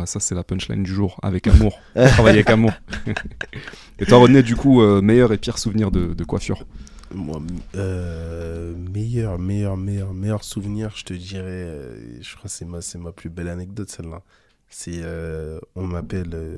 ça, 0.05 0.19
c'est 0.19 0.35
la 0.35 0.43
punchline 0.43 0.83
du 0.83 0.93
jour. 0.93 1.19
Avec 1.21 1.47
amour. 1.47 1.79
Travailler 1.95 2.37
avec 2.39 2.49
amour. 2.49 2.71
et 3.99 4.05
toi, 4.05 4.17
René, 4.19 4.41
du 4.43 4.55
coup, 4.55 4.81
euh, 4.81 5.01
meilleur 5.01 5.31
et 5.33 5.37
pire 5.37 5.57
souvenir 5.57 5.91
de, 5.91 6.13
de 6.13 6.23
coiffure 6.23 6.65
Moi, 7.13 7.41
euh, 7.75 8.73
meilleur, 8.93 9.37
meilleur, 9.39 9.77
meilleur, 9.77 10.13
meilleur 10.13 10.43
souvenir, 10.43 10.91
je 10.95 11.03
te 11.03 11.13
dirais, 11.13 11.43
euh, 11.45 11.95
je 12.21 12.31
crois 12.35 12.43
que 12.49 12.55
c'est 12.55 12.65
ma, 12.65 12.81
c'est 12.81 12.97
ma 12.97 13.11
plus 13.11 13.29
belle 13.29 13.49
anecdote 13.49 13.89
celle-là. 13.89 14.21
C'est, 14.69 15.01
euh, 15.03 15.59
on 15.75 15.85
m'appelle, 15.85 16.31
euh, 16.33 16.57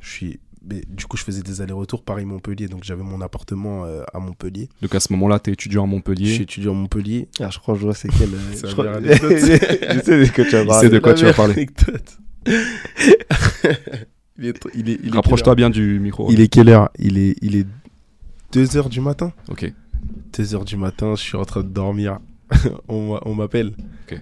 je 0.00 0.10
suis, 0.10 0.40
mais 0.68 0.82
du 0.86 1.06
coup 1.06 1.16
je 1.16 1.24
faisais 1.24 1.40
des 1.42 1.62
allers-retours 1.62 2.04
Paris-Montpellier, 2.04 2.68
donc 2.68 2.84
j'avais 2.84 3.02
mon 3.02 3.22
appartement 3.22 3.86
euh, 3.86 4.02
à 4.12 4.18
Montpellier. 4.18 4.68
Donc 4.82 4.94
à 4.94 5.00
ce 5.00 5.10
moment-là, 5.14 5.38
t'es 5.38 5.52
étudiant 5.52 5.84
à 5.84 5.86
Je 5.86 5.88
suis 5.90 5.96
Montpellier. 5.96 6.34
étudiant 6.42 6.72
à 6.72 6.74
Montpellier. 6.74 7.28
Ah, 7.40 7.48
je 7.50 7.58
crois 7.58 7.74
que 7.74 7.80
je 7.80 7.86
vois 7.86 7.94
c'est 7.94 8.08
quel. 8.10 8.28
euh, 8.28 8.38
C'est 8.54 8.66
je 8.68 8.72
crois- 8.74 9.00
je 9.00 10.00
sais 10.04 10.18
de 10.18 10.30
quoi 10.30 10.44
tu 10.44 10.50
vas 10.50 10.66
parler. 10.66 10.80
sait 10.80 10.90
de 10.90 10.98
quoi 10.98 11.12
La 11.12 11.14
tu 11.18 11.24
vas 11.24 11.30
meilleure 11.30 11.36
parler. 11.36 11.52
anecdote. 11.54 12.18
Il 12.46 12.54
est, 14.46 14.68
il 14.74 14.88
est, 14.90 14.98
il 15.02 15.08
est 15.08 15.14
Rapproche-toi 15.14 15.54
bien 15.54 15.70
du 15.70 15.98
micro. 16.00 16.30
Il 16.30 16.40
est 16.40 16.48
quelle 16.48 16.68
heure? 16.68 16.90
Il 16.98 17.18
est, 17.18 17.36
il 17.42 17.56
est 17.56 17.66
2h 18.52 18.88
du 18.88 19.00
matin 19.00 19.32
Ok. 19.48 19.72
2h 20.32 20.64
du 20.64 20.76
matin, 20.76 21.14
je 21.16 21.22
suis 21.22 21.36
en 21.36 21.44
train 21.44 21.62
de 21.62 21.68
dormir. 21.68 22.18
on 22.88 23.12
m'a- 23.14 23.22
on 23.26 23.34
m'appelle. 23.34 23.72
Ok. 24.10 24.20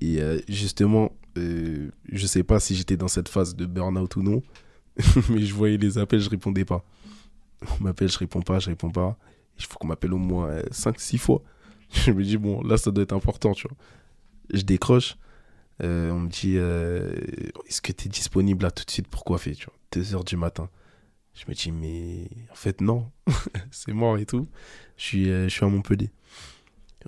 Et 0.00 0.20
euh, 0.20 0.38
justement, 0.48 1.12
euh, 1.38 1.88
je 2.10 2.26
sais 2.26 2.42
pas 2.42 2.60
si 2.60 2.74
j'étais 2.74 2.96
dans 2.96 3.08
cette 3.08 3.28
phase 3.28 3.56
de 3.56 3.66
burn-out 3.66 4.16
ou 4.16 4.22
non, 4.22 4.42
mais 5.30 5.42
je 5.42 5.54
voyais 5.54 5.76
les 5.76 5.98
appels, 5.98 6.20
je 6.20 6.30
répondais 6.30 6.64
pas. 6.64 6.84
On 7.80 7.84
m'appelle, 7.84 8.10
je 8.10 8.18
réponds 8.18 8.42
pas, 8.42 8.58
je 8.58 8.68
réponds 8.70 8.90
pas. 8.90 9.16
Il 9.58 9.64
faut 9.64 9.78
qu'on 9.78 9.86
m'appelle 9.86 10.12
au 10.12 10.18
moins 10.18 10.58
5-6 10.70 11.18
fois. 11.18 11.42
Je 11.90 12.10
me 12.10 12.24
dis, 12.24 12.36
bon, 12.36 12.62
là, 12.62 12.76
ça 12.76 12.90
doit 12.90 13.04
être 13.04 13.12
important, 13.14 13.52
tu 13.52 13.68
vois. 13.68 13.76
Je 14.52 14.62
décroche. 14.62 15.16
Euh, 15.82 16.10
on 16.10 16.20
me 16.20 16.28
dit, 16.28 16.54
euh, 16.56 17.12
est-ce 17.66 17.80
que 17.80 17.92
tu 17.92 18.06
es 18.06 18.08
disponible 18.08 18.64
là 18.64 18.70
tout 18.70 18.84
de 18.84 18.90
suite? 18.90 19.08
Pour 19.08 19.24
coiffer, 19.24 19.54
tu 19.54 19.66
vois 19.66 19.74
2h 19.92 20.24
du 20.24 20.36
matin. 20.36 20.70
Je 21.34 21.44
me 21.48 21.54
dis, 21.54 21.70
mais 21.70 22.28
en 22.50 22.54
fait, 22.54 22.80
non. 22.80 23.10
c'est 23.70 23.92
mort 23.92 24.16
et 24.18 24.26
tout. 24.26 24.48
Je 24.96 25.02
suis, 25.02 25.30
euh, 25.30 25.44
je 25.44 25.48
suis 25.50 25.64
à 25.64 25.68
Montpellier. 25.68 26.10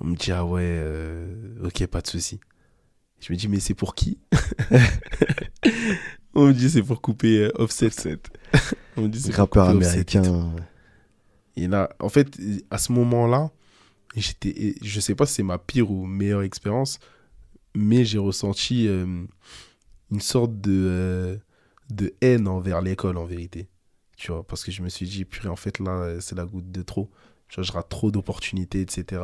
On 0.00 0.06
me 0.06 0.16
dit, 0.16 0.30
ah 0.32 0.44
ouais, 0.44 0.80
ok, 1.64 1.86
pas 1.86 2.00
de 2.00 2.06
souci. 2.06 2.38
Je 3.20 3.32
me 3.32 3.38
dis, 3.38 3.48
mais 3.48 3.58
c'est 3.58 3.74
pour 3.74 3.94
qui? 3.94 4.18
On 6.34 6.46
me 6.46 6.52
dit, 6.52 6.70
c'est 6.70 6.82
pour 6.82 7.00
couper 7.00 7.50
Offset. 7.54 7.90
On 8.96 9.02
me 9.02 9.08
dit, 9.08 9.20
c'est 9.20 9.34
Rappeur 9.34 9.68
Offset 9.70 10.04
et 10.12 10.16
américain. 10.18 10.54
Et 11.56 11.66
là, 11.66 11.90
en 11.98 12.08
fait, 12.08 12.38
à 12.70 12.78
ce 12.78 12.92
moment-là, 12.92 13.50
j'étais, 14.14 14.76
je 14.80 15.00
sais 15.00 15.16
pas 15.16 15.26
si 15.26 15.34
c'est 15.34 15.42
ma 15.42 15.58
pire 15.58 15.90
ou 15.90 16.06
meilleure 16.06 16.42
expérience, 16.42 17.00
mais 17.78 18.04
j'ai 18.04 18.18
ressenti 18.18 18.88
euh, 18.88 19.24
une 20.10 20.20
sorte 20.20 20.60
de, 20.60 20.86
euh, 20.88 21.36
de 21.90 22.12
haine 22.20 22.48
envers 22.48 22.82
l'école 22.82 23.16
en 23.16 23.24
vérité. 23.24 23.68
Tu 24.16 24.32
vois, 24.32 24.42
parce 24.42 24.64
que 24.64 24.72
je 24.72 24.82
me 24.82 24.88
suis 24.88 25.06
dit, 25.06 25.24
purée, 25.24 25.48
en 25.48 25.56
fait, 25.56 25.78
là, 25.78 25.92
euh, 25.92 26.20
c'est 26.20 26.34
la 26.34 26.44
goutte 26.44 26.72
de 26.72 26.82
trop. 26.82 27.08
Je 27.48 27.72
rate 27.72 27.88
trop 27.88 28.10
d'opportunités, 28.10 28.82
etc. 28.82 29.22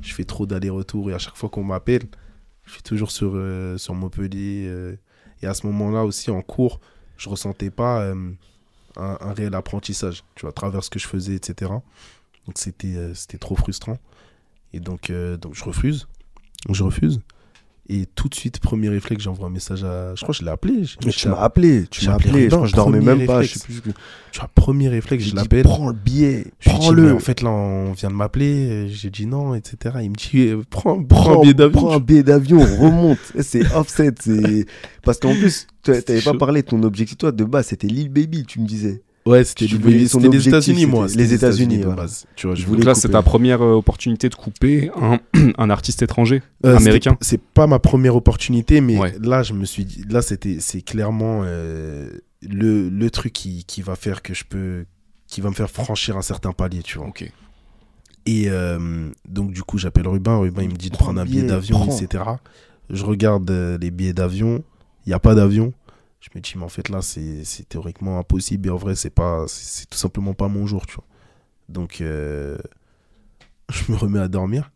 je 0.00 0.14
fais 0.14 0.22
trop 0.22 0.46
d'allers-retours 0.46 1.10
et 1.10 1.14
à 1.14 1.18
chaque 1.18 1.34
fois 1.34 1.48
qu'on 1.48 1.64
m'appelle, 1.64 2.04
je 2.64 2.74
suis 2.74 2.82
toujours 2.84 3.10
sur, 3.10 3.32
sur 3.80 3.94
Montpellier. 3.94 4.96
et 5.42 5.46
à 5.46 5.52
ce 5.52 5.66
moment-là 5.66 6.04
aussi, 6.04 6.30
en 6.30 6.40
cours, 6.40 6.78
je 7.16 7.28
ressentais 7.28 7.70
pas 7.70 8.14
un, 8.96 9.32
réel 9.32 9.56
apprentissage, 9.56 10.22
tu 10.36 10.42
vois, 10.42 10.50
à 10.50 10.52
travers 10.52 10.84
ce 10.84 10.90
que 10.90 11.00
je 11.00 11.08
faisais, 11.08 11.34
etc. 11.34 11.72
Donc 12.46 12.58
c'était 12.58 13.12
c'était 13.14 13.38
trop 13.38 13.56
frustrant. 13.56 13.98
Et 14.72 14.78
donc, 14.78 15.10
donc 15.10 15.54
je 15.54 15.64
refuse. 15.64 16.06
Je 16.70 16.84
refuse. 16.84 17.20
Et 17.88 18.06
tout 18.14 18.28
de 18.28 18.34
suite, 18.34 18.58
premier 18.58 18.88
réflexe, 18.88 19.22
j'envoie 19.22 19.46
un 19.46 19.50
message 19.50 19.84
à. 19.84 20.14
Je 20.16 20.22
crois 20.22 20.32
que 20.34 20.40
je 20.40 20.44
l'ai 20.44 20.50
appelé. 20.50 20.84
Je- 20.84 20.96
Mais 21.04 21.12
tu 21.12 21.28
m'as 21.28 21.36
appelé, 21.40 21.84
tu 21.88 22.04
m'as 22.06 22.14
appelé 22.14 22.28
appelé. 22.30 22.40
Je 22.40 22.44
Ruben, 22.46 22.48
crois 22.56 22.62
que 22.66 22.70
je 22.70 22.74
dormais 22.76 23.00
même 23.00 23.26
pas. 23.26 23.42
Je 23.42 23.52
sais 23.54 23.60
plus. 23.60 23.80
Tu 24.32 24.40
vois, 24.40 24.50
premier 24.54 24.88
réflexe, 24.88 25.22
J'ai 25.22 25.30
je 25.30 25.34
dit, 25.36 25.40
l'appelle. 25.40 25.62
prends 25.62 25.88
le 25.88 25.94
billet, 25.94 26.46
prends-le. 26.64 27.14
en 27.14 27.18
fait, 27.20 27.42
là, 27.42 27.50
on 27.50 27.92
vient 27.92 28.10
de 28.10 28.14
m'appeler. 28.14 28.88
J'ai 28.88 29.10
dit 29.10 29.26
non, 29.26 29.54
etc. 29.54 29.96
Il 30.02 30.10
me 30.10 30.14
dit, 30.16 30.48
euh, 30.48 30.62
prends, 30.68 31.02
prends 31.04 31.38
un 31.38 31.40
billet 31.42 31.54
d'avion. 31.54 31.80
Prends 31.80 31.92
un 31.94 32.00
billet 32.00 32.22
d'avion, 32.24 32.58
remonte. 32.60 33.18
C'est 33.40 33.72
offset. 33.74 34.12
c'est- 34.20 34.66
Parce 35.04 35.18
qu'en 35.20 35.32
plus, 35.34 35.66
tu 35.82 35.92
n'avais 35.92 36.20
pas 36.22 36.34
parlé 36.34 36.62
de 36.62 36.66
ton 36.66 36.82
objectif. 36.82 37.16
Toi, 37.18 37.30
de 37.32 37.44
base, 37.44 37.66
c'était 37.68 37.86
l'île 37.86 38.08
Baby, 38.08 38.44
tu 38.44 38.58
me 38.60 38.66
disais. 38.66 39.02
Ouais, 39.26 39.42
c'était 39.44 39.66
les 39.66 40.48
États-Unis, 40.48 40.86
moi. 40.86 41.06
les 41.14 41.34
États-Unis, 41.34 41.78
de 41.78 41.84
voilà. 41.84 42.02
base. 42.02 42.26
Tu 42.36 42.46
vois, 42.46 42.54
je. 42.54 42.64
Donc 42.64 42.84
là, 42.84 42.94
c'est 42.94 43.08
ta 43.08 43.22
première 43.22 43.60
euh, 43.62 43.72
opportunité 43.72 44.28
de 44.28 44.34
couper 44.36 44.90
un, 44.96 45.18
un 45.58 45.70
artiste 45.70 46.02
étranger, 46.02 46.42
Euh, 46.64 46.76
américain? 46.76 47.16
C'est 47.20 47.40
pas 47.40 47.66
ma 47.66 47.78
première 47.80 48.14
opportunité, 48.16 48.80
mais 48.80 48.96
Ouais. 48.98 49.14
là, 49.20 49.42
je 49.42 49.52
me 49.52 49.64
suis 49.64 49.84
dit, 49.84 50.04
là, 50.08 50.22
c'était, 50.22 50.58
c'est 50.60 50.80
clairement 50.80 51.42
euh, 51.44 52.08
le, 52.42 52.88
le 52.88 53.10
truc 53.10 53.32
qui, 53.32 53.64
qui 53.64 53.82
va 53.82 53.96
faire 53.96 54.22
que 54.22 54.32
je 54.32 54.44
peux, 54.44 54.84
qui 55.26 55.40
va 55.40 55.50
me 55.50 55.54
faire 55.54 55.70
franchir 55.70 56.16
un 56.16 56.22
certain 56.22 56.52
palier, 56.52 56.82
tu 56.82 56.98
vois. 56.98 57.08
Ok. 57.08 57.30
Et 58.26 58.48
donc, 59.28 59.52
du 59.52 59.62
coup, 59.62 59.78
j'appelle 59.78 60.08
Ruben. 60.08 60.38
Ruben, 60.40 60.64
il 60.64 60.70
me 60.70 60.76
dit 60.76 60.90
de 60.90 60.96
prendre 60.96 61.20
un 61.20 61.24
le 61.24 61.30
billet 61.30 61.42
d'avion, 61.44 61.84
etc. 61.84 62.24
Je 62.90 63.04
regarde 63.04 63.48
les 63.80 63.90
billets 63.92 64.12
d'avion. 64.14 64.64
Il 65.04 65.10
n'y 65.10 65.14
a 65.14 65.20
pas 65.20 65.36
d'avion. 65.36 65.72
Je 66.20 66.30
me 66.34 66.40
dis, 66.40 66.52
mais 66.56 66.64
en 66.64 66.68
fait, 66.68 66.88
là, 66.88 67.02
c'est 67.02 67.68
théoriquement 67.68 68.18
impossible. 68.18 68.68
Et 68.68 68.70
en 68.70 68.76
vrai, 68.76 68.96
c'est 68.96 69.10
pas, 69.10 69.44
c'est 69.48 69.88
tout 69.88 69.98
simplement 69.98 70.34
pas 70.34 70.48
mon 70.48 70.66
jour, 70.66 70.86
tu 70.86 70.96
vois. 70.96 71.06
Donc, 71.68 72.00
euh, 72.00 72.58
je 73.70 73.90
me 73.92 73.96
remets 73.96 74.20
à 74.20 74.28
dormir. 74.28 74.70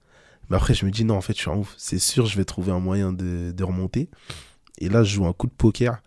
Mais 0.48 0.56
après, 0.56 0.74
je 0.74 0.84
me 0.84 0.90
dis, 0.90 1.04
non, 1.04 1.16
en 1.16 1.20
fait, 1.20 1.34
je 1.34 1.40
suis 1.40 1.50
en 1.50 1.58
ouf. 1.58 1.74
C'est 1.76 1.98
sûr, 1.98 2.26
je 2.26 2.36
vais 2.36 2.44
trouver 2.44 2.72
un 2.72 2.80
moyen 2.80 3.12
de, 3.12 3.52
de 3.52 3.64
remonter. 3.64 4.08
Et 4.78 4.88
là, 4.88 5.02
je 5.02 5.14
joue 5.14 5.26
un 5.26 5.32
coup 5.32 5.46
de 5.46 5.52
poker. 5.52 6.02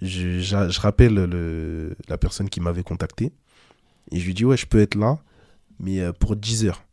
Je, 0.00 0.80
rappelle 0.80 1.14
le, 1.14 1.96
la 2.08 2.18
personne 2.18 2.48
qui 2.48 2.60
m'avait 2.60 2.82
contacté. 2.82 3.32
Et 4.10 4.20
je 4.20 4.26
lui 4.26 4.34
dis, 4.34 4.44
ouais, 4.44 4.56
je 4.56 4.66
peux 4.66 4.80
être 4.80 4.94
là, 4.94 5.18
mais 5.78 6.00
euh, 6.00 6.12
pour 6.12 6.36
10 6.36 6.66
heures. 6.66 6.84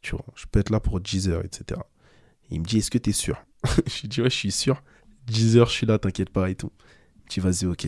Tu 0.00 0.12
vois, 0.12 0.24
je 0.34 0.46
peux 0.50 0.60
être 0.60 0.70
là 0.70 0.80
pour 0.80 1.00
10 1.00 1.28
heures, 1.28 1.44
etc. 1.44 1.80
Et 2.50 2.56
il 2.56 2.60
me 2.60 2.64
dit, 2.64 2.78
est-ce 2.78 2.90
que 2.90 2.98
tu 2.98 3.10
es 3.10 3.12
sûr? 3.12 3.36
Je 3.86 4.02
lui 4.02 4.08
dis, 4.08 4.20
ouais, 4.20 4.30
je 4.30 4.36
suis 4.36 4.50
sûr. 4.50 4.82
10 5.26 5.56
heures, 5.56 5.68
je 5.68 5.72
suis 5.72 5.86
là, 5.86 5.98
t'inquiète 5.98 6.30
pas 6.30 6.50
et 6.50 6.56
tout. 6.56 6.72
Tu 7.32 7.40
vas-y, 7.40 7.64
ok. 7.64 7.86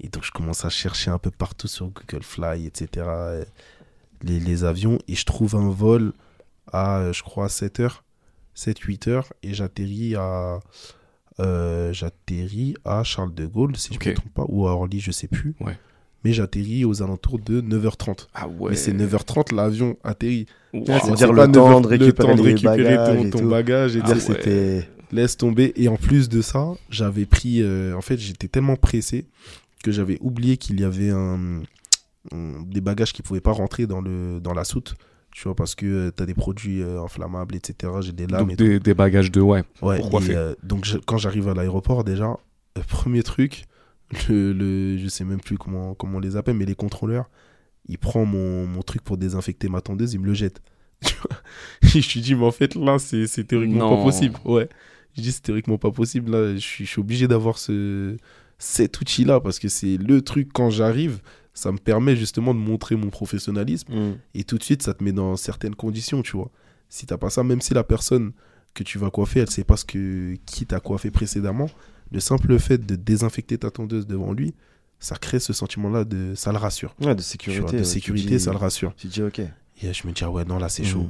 Et 0.00 0.08
donc, 0.08 0.24
je 0.24 0.30
commence 0.30 0.64
à 0.64 0.70
chercher 0.70 1.10
un 1.10 1.18
peu 1.18 1.30
partout 1.30 1.68
sur 1.68 1.88
Google 1.88 2.22
Fly, 2.22 2.64
etc. 2.64 2.88
euh, 3.06 3.44
Les, 4.22 4.40
les 4.40 4.64
avions. 4.64 4.98
Et 5.06 5.14
je 5.14 5.26
trouve 5.26 5.54
un 5.54 5.68
vol 5.68 6.14
à, 6.72 7.00
euh, 7.00 7.12
je 7.12 7.22
crois, 7.22 7.50
7 7.50 7.80
heures. 7.80 8.04
7-8 8.56 9.10
heures. 9.10 9.32
Et 9.42 9.52
j'atterris 9.52 10.14
à. 10.16 10.60
euh, 11.40 11.92
j'atterris 11.92 12.74
à 12.86 13.04
Charles 13.04 13.34
de 13.34 13.44
Gaulle, 13.44 13.76
si 13.76 13.92
je 13.92 13.98
ne 14.02 14.12
me 14.12 14.16
trompe 14.16 14.32
pas, 14.32 14.46
ou 14.48 14.66
à 14.66 14.72
Orly, 14.72 14.98
je 14.98 15.10
sais 15.10 15.28
plus. 15.28 15.54
Ouais. 15.60 15.76
mais 16.24 16.32
j'atterris 16.32 16.86
aux 16.86 17.02
alentours 17.02 17.40
de 17.40 17.60
9h30. 17.60 18.28
Ah 18.32 18.48
ouais. 18.48 18.70
Mais 18.70 18.76
c'est 18.76 18.94
9h30, 18.94 19.54
l'avion 19.54 19.98
atterrit. 20.04 20.46
C'est-à-dire 20.72 21.34
le, 21.34 21.52
temps 21.52 21.82
de 21.82 21.86
récupérer, 21.86 22.32
le 22.32 22.34
temps 22.34 22.42
de 22.42 22.48
récupérer 22.48 23.30
ton, 23.30 23.44
bagage. 23.44 23.94
Et 23.96 24.00
ah 24.02 24.18
c'était 24.18 24.88
laisse 25.12 25.36
tomber. 25.36 25.72
Et 25.76 25.88
en 25.88 25.96
plus 25.96 26.28
de 26.28 26.42
ça, 26.42 26.74
j'avais 26.90 27.26
pris. 27.26 27.62
Euh, 27.62 27.94
en 27.94 28.00
fait, 28.00 28.18
j'étais 28.18 28.48
tellement 28.48 28.76
pressé 28.76 29.26
que 29.82 29.92
j'avais 29.92 30.18
oublié 30.20 30.56
qu'il 30.56 30.80
y 30.80 30.84
avait 30.84 31.10
un, 31.10 31.62
des 32.32 32.80
bagages 32.80 33.12
qui 33.12 33.22
pouvaient 33.22 33.40
pas 33.40 33.52
rentrer 33.52 33.86
dans, 33.86 34.00
le, 34.00 34.40
dans 34.40 34.54
la 34.54 34.64
soute. 34.64 34.96
Tu 35.30 35.44
vois, 35.44 35.54
parce 35.54 35.74
que 35.74 35.86
euh, 35.86 36.10
tu 36.16 36.22
as 36.22 36.26
des 36.26 36.34
produits 36.34 36.82
euh, 36.82 37.02
inflammables, 37.02 37.54
etc. 37.54 37.92
J'ai 38.00 38.12
des 38.12 38.26
lames. 38.26 38.48
Donc 38.48 38.56
des, 38.56 38.80
des, 38.80 38.94
bagages 38.94 39.30
de 39.30 39.40
ouais. 39.40 39.62
Ouais. 39.82 40.00
donc 40.62 40.86
quand 41.06 41.18
j'arrive 41.18 41.48
à 41.48 41.54
l'aéroport, 41.54 42.02
déjà, 42.02 42.36
premier 42.88 43.22
truc, 43.22 43.64
le, 44.28 44.52
le, 44.52 44.98
je 44.98 45.06
sais 45.06 45.24
même 45.24 45.40
plus 45.40 45.58
comment, 45.58 45.94
comment 45.94 46.16
on 46.16 46.20
les 46.20 46.36
appelle, 46.36 46.56
mais 46.56 46.64
les 46.64 46.74
contrôleurs, 46.74 47.28
il 47.88 47.98
prend 47.98 48.24
mon, 48.24 48.66
mon 48.66 48.82
truc 48.82 49.02
pour 49.02 49.16
désinfecter 49.16 49.68
ma 49.68 49.80
tondeuse, 49.80 50.14
il 50.14 50.20
me 50.20 50.26
le 50.26 50.34
jette. 50.34 50.60
je 51.82 51.98
me 51.98 52.02
suis 52.02 52.20
dit, 52.20 52.34
mais 52.34 52.44
en 52.44 52.50
fait, 52.50 52.74
là, 52.74 52.98
c'est 52.98 53.44
théoriquement 53.44 53.96
pas 53.96 54.02
possible. 54.02 54.36
Ouais. 54.44 54.68
Je 55.18 55.22
dis, 55.22 55.32
c'est 55.32 55.42
théoriquement 55.42 55.78
pas 55.78 55.90
possible. 55.90 56.30
Là, 56.30 56.54
je 56.54 56.60
suis, 56.60 56.86
je 56.86 56.90
suis 56.90 57.00
obligé 57.00 57.28
d'avoir 57.28 57.58
ce, 57.58 58.16
cet 58.58 59.00
outil-là 59.00 59.40
parce 59.40 59.58
que 59.58 59.68
c'est 59.68 59.96
le 59.96 60.22
truc, 60.22 60.50
quand 60.52 60.70
j'arrive, 60.70 61.20
ça 61.54 61.72
me 61.72 61.78
permet 61.78 62.16
justement 62.16 62.54
de 62.54 62.60
montrer 62.60 62.96
mon 62.96 63.10
professionnalisme. 63.10 63.92
Mm. 63.92 64.18
Et 64.34 64.44
tout 64.44 64.58
de 64.58 64.62
suite, 64.62 64.82
ça 64.82 64.94
te 64.94 65.02
met 65.02 65.12
dans 65.12 65.36
certaines 65.36 65.74
conditions, 65.74 66.22
tu 66.22 66.36
vois. 66.36 66.50
Si 66.88 67.04
t'as 67.06 67.18
pas 67.18 67.30
ça, 67.30 67.42
même 67.42 67.60
si 67.60 67.74
la 67.74 67.84
personne 67.84 68.32
que 68.74 68.84
tu 68.84 68.98
vas 68.98 69.10
coiffer, 69.10 69.40
elle 69.40 69.50
sait 69.50 69.64
pas 69.64 69.76
ce 69.76 69.84
que, 69.84 70.36
qui 70.46 70.66
t'a 70.66 70.80
coiffé 70.80 71.10
précédemment, 71.10 71.68
le 72.12 72.20
simple 72.20 72.58
fait 72.58 72.78
de 72.78 72.96
désinfecter 72.96 73.58
ta 73.58 73.70
tondeuse 73.70 74.06
devant 74.06 74.32
lui, 74.32 74.54
ça 75.00 75.16
crée 75.16 75.40
ce 75.40 75.52
sentiment-là 75.52 76.04
de. 76.04 76.34
Ça 76.34 76.52
le 76.52 76.58
rassure. 76.58 76.94
Ouais, 77.00 77.14
de 77.14 77.22
sécurité. 77.22 77.78
de 77.78 77.82
sécurité, 77.82 78.38
ça 78.38 78.52
le 78.52 78.56
rassure. 78.56 78.94
Tu 78.96 79.08
dis, 79.08 79.22
ok. 79.22 79.40
Et 79.40 79.92
je 79.92 80.06
me 80.06 80.12
dis, 80.12 80.24
ah 80.24 80.30
ouais, 80.30 80.44
non, 80.44 80.58
là, 80.58 80.68
c'est 80.68 80.84
chaud. 80.84 81.08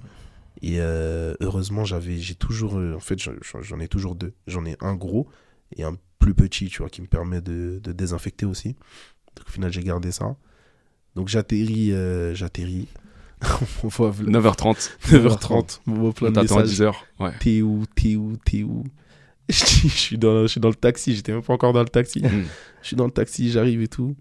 Et 0.63 0.81
euh, 0.81 1.35
heureusement, 1.41 1.85
j'avais, 1.85 2.19
j'ai 2.19 2.35
toujours. 2.35 2.79
Euh, 2.79 2.95
en 2.95 3.01
fait, 3.01 3.19
j'en 3.19 3.81
ai 3.81 3.89
toujours 3.89 4.15
deux. 4.15 4.33
J'en 4.47 4.65
ai 4.65 4.77
un 4.81 4.95
gros 4.95 5.29
et 5.77 5.85
un 5.85 5.97
plus 6.19 6.35
petit, 6.35 6.69
tu 6.69 6.79
vois, 6.79 6.91
qui 6.91 7.01
me 7.01 7.07
permet 7.07 7.41
de, 7.41 7.81
de 7.83 7.93
désinfecter 7.93 8.47
aussi. 8.47 8.75
Donc 9.37 9.47
au 9.47 9.51
final, 9.51 9.73
j'ai 9.73 9.83
gardé 9.83 10.11
ça. 10.13 10.37
Donc 11.15 11.29
j'atterris. 11.29 11.93
Euh, 11.93 12.35
j'atterris. 12.35 12.89
9h30. 13.43 14.91
9h30. 15.07 15.81
On 15.87 16.13
t'attend 16.13 16.59
à 16.59 16.65
10h. 16.65 16.93
Ouais. 17.21 17.31
T'es 17.39 17.63
où 17.63 17.85
T'es 17.95 18.17
où 18.17 18.37
T'es 18.45 18.63
où? 18.65 18.85
Je, 19.51 19.55
suis 19.89 20.19
dans, 20.19 20.43
je 20.43 20.49
suis 20.49 20.61
dans 20.61 20.69
le 20.69 20.75
taxi, 20.75 21.15
j'étais 21.15 21.33
même 21.33 21.41
pas 21.41 21.55
encore 21.55 21.73
dans 21.73 21.81
le 21.81 21.89
taxi. 21.89 22.21
Hmm. 22.21 22.45
je 22.83 22.87
suis 22.87 22.97
dans 22.97 23.07
le 23.07 23.11
taxi, 23.11 23.51
j'arrive 23.51 23.81
et 23.81 23.89
tout. 23.89 24.15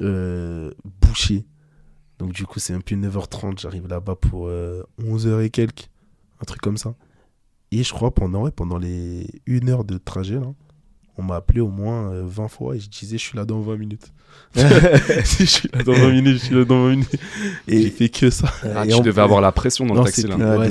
Euh, 0.00 0.72
bouché. 1.00 1.44
Donc 2.18 2.32
du 2.32 2.46
coup, 2.46 2.58
c'est 2.58 2.74
un 2.74 2.80
peu 2.80 2.94
9h30, 2.96 3.60
j'arrive 3.60 3.86
là-bas 3.86 4.16
pour 4.16 4.48
11h 4.48 5.26
euh, 5.26 5.44
et 5.44 5.50
quelques. 5.50 5.88
Un 6.40 6.44
truc 6.44 6.60
comme 6.60 6.76
ça. 6.76 6.94
Et 7.70 7.82
je 7.82 7.92
crois 7.92 8.12
pendant, 8.12 8.48
pendant 8.50 8.78
les 8.78 9.26
1 9.48 9.68
heure 9.68 9.84
de 9.84 9.98
trajet, 9.98 10.36
là, 10.36 10.52
on 11.16 11.22
m'a 11.22 11.36
appelé 11.36 11.60
au 11.60 11.68
moins 11.68 12.10
20 12.22 12.44
euh, 12.44 12.48
fois 12.48 12.76
et 12.76 12.80
je 12.80 12.88
disais 12.88 13.18
je 13.18 13.22
suis 13.22 13.36
là 13.36 13.44
dans 13.44 13.60
20 13.60 13.76
minutes. 13.76 14.12
je 14.54 15.44
suis 15.44 15.68
là 15.72 15.82
dans 15.82 15.92
20 15.92 16.10
minutes, 16.10 16.38
je 16.38 16.44
suis 16.44 16.54
là 16.54 16.64
dans 16.64 16.84
20 16.84 16.90
minutes. 16.90 17.16
Et 17.66 17.82
j'ai 17.82 17.90
fait 17.90 18.08
que 18.08 18.30
ça. 18.30 18.52
Ah, 18.74 18.86
tu 18.86 19.00
devais 19.00 19.22
avoir 19.22 19.40
la 19.40 19.52
pression 19.52 19.84
dans 19.86 19.94
le 19.94 20.04
taxi 20.04 20.26
là. 20.26 20.58
Ouais, 20.58 20.70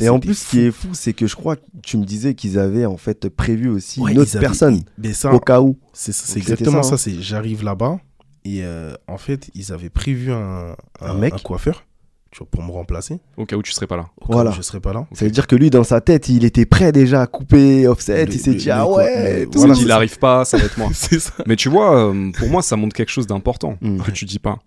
et 0.00 0.08
en 0.08 0.20
plus, 0.20 0.38
ce 0.38 0.50
qui 0.50 0.60
est 0.60 0.70
fou, 0.70 0.88
c'est 0.92 1.12
que 1.12 1.26
je 1.26 1.34
crois 1.34 1.56
que 1.56 1.62
tu 1.82 1.96
me 1.96 2.04
disais 2.04 2.34
qu'ils 2.34 2.58
avaient 2.58 2.86
en 2.86 2.96
fait 2.96 3.28
prévu 3.28 3.68
aussi 3.68 4.00
une 4.00 4.18
autre 4.18 4.38
personne 4.38 4.82
mais 4.98 5.12
ça, 5.12 5.32
au 5.32 5.40
cas 5.40 5.60
où. 5.60 5.76
C'est 5.92 6.36
exactement 6.36 6.82
ça. 6.82 6.94
Hein. 6.94 6.98
c'est 6.98 7.20
J'arrive 7.20 7.64
là-bas 7.64 7.98
et 8.44 8.64
euh, 8.64 8.94
en 9.06 9.18
fait, 9.18 9.50
ils 9.54 9.72
avaient 9.72 9.90
prévu 9.90 10.32
un, 10.32 10.76
un, 11.00 11.14
mec 11.14 11.34
un 11.34 11.38
coiffeur 11.38 11.84
pour 12.50 12.62
me 12.62 12.70
remplacer. 12.70 13.20
Au 13.36 13.44
cas 13.44 13.56
où 13.56 13.62
tu 13.62 13.72
serais 13.72 13.86
pas 13.86 13.96
là. 13.96 14.08
Au 14.20 14.32
voilà. 14.32 14.50
Cas 14.50 14.56
où 14.56 14.58
je 14.58 14.62
serais 14.62 14.80
pas 14.80 14.92
là. 14.92 15.06
Ça 15.12 15.24
veut 15.24 15.30
dire 15.30 15.46
que 15.46 15.54
lui, 15.54 15.70
dans 15.70 15.84
sa 15.84 16.00
tête, 16.00 16.28
il 16.28 16.44
était 16.44 16.64
prêt 16.64 16.90
déjà 16.90 17.22
à 17.22 17.26
couper 17.26 17.86
offset. 17.86 18.24
il 18.24 18.40
s'est 18.40 18.54
dit, 18.54 18.70
ah 18.70 18.88
ouais. 18.88 19.46
Voilà, 19.52 19.74
il 19.74 19.86
n'arrive 19.86 20.18
pas, 20.18 20.44
ça 20.44 20.56
va 20.56 20.64
être 20.64 20.78
moi. 20.78 20.90
ça. 20.92 21.32
Mais 21.46 21.56
tu 21.56 21.68
vois, 21.68 22.08
euh, 22.08 22.32
pour 22.32 22.48
moi, 22.48 22.62
ça 22.62 22.76
montre 22.76 22.96
quelque 22.96 23.10
chose 23.10 23.26
d'important 23.26 23.76
que 23.76 24.10
tu 24.12 24.24
dis 24.24 24.38
pas. 24.38 24.58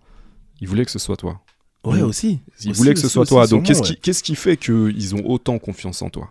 Il 0.60 0.68
voulait 0.68 0.84
que 0.84 0.90
ce 0.90 0.98
soit 0.98 1.16
toi. 1.16 1.40
Ouais, 1.84 2.02
aussi. 2.02 2.40
Il 2.64 2.72
voulait 2.72 2.94
que 2.94 3.00
ce 3.00 3.08
soit 3.08 3.26
toi. 3.26 3.46
Donc, 3.46 3.64
qu'est-ce 3.64 3.82
qui, 3.82 3.96
qu'est-ce 3.96 4.22
qui 4.22 4.36
fait 4.36 4.56
qu'ils 4.56 5.14
ont 5.14 5.22
autant 5.26 5.58
confiance 5.58 6.02
en 6.02 6.10
toi? 6.10 6.30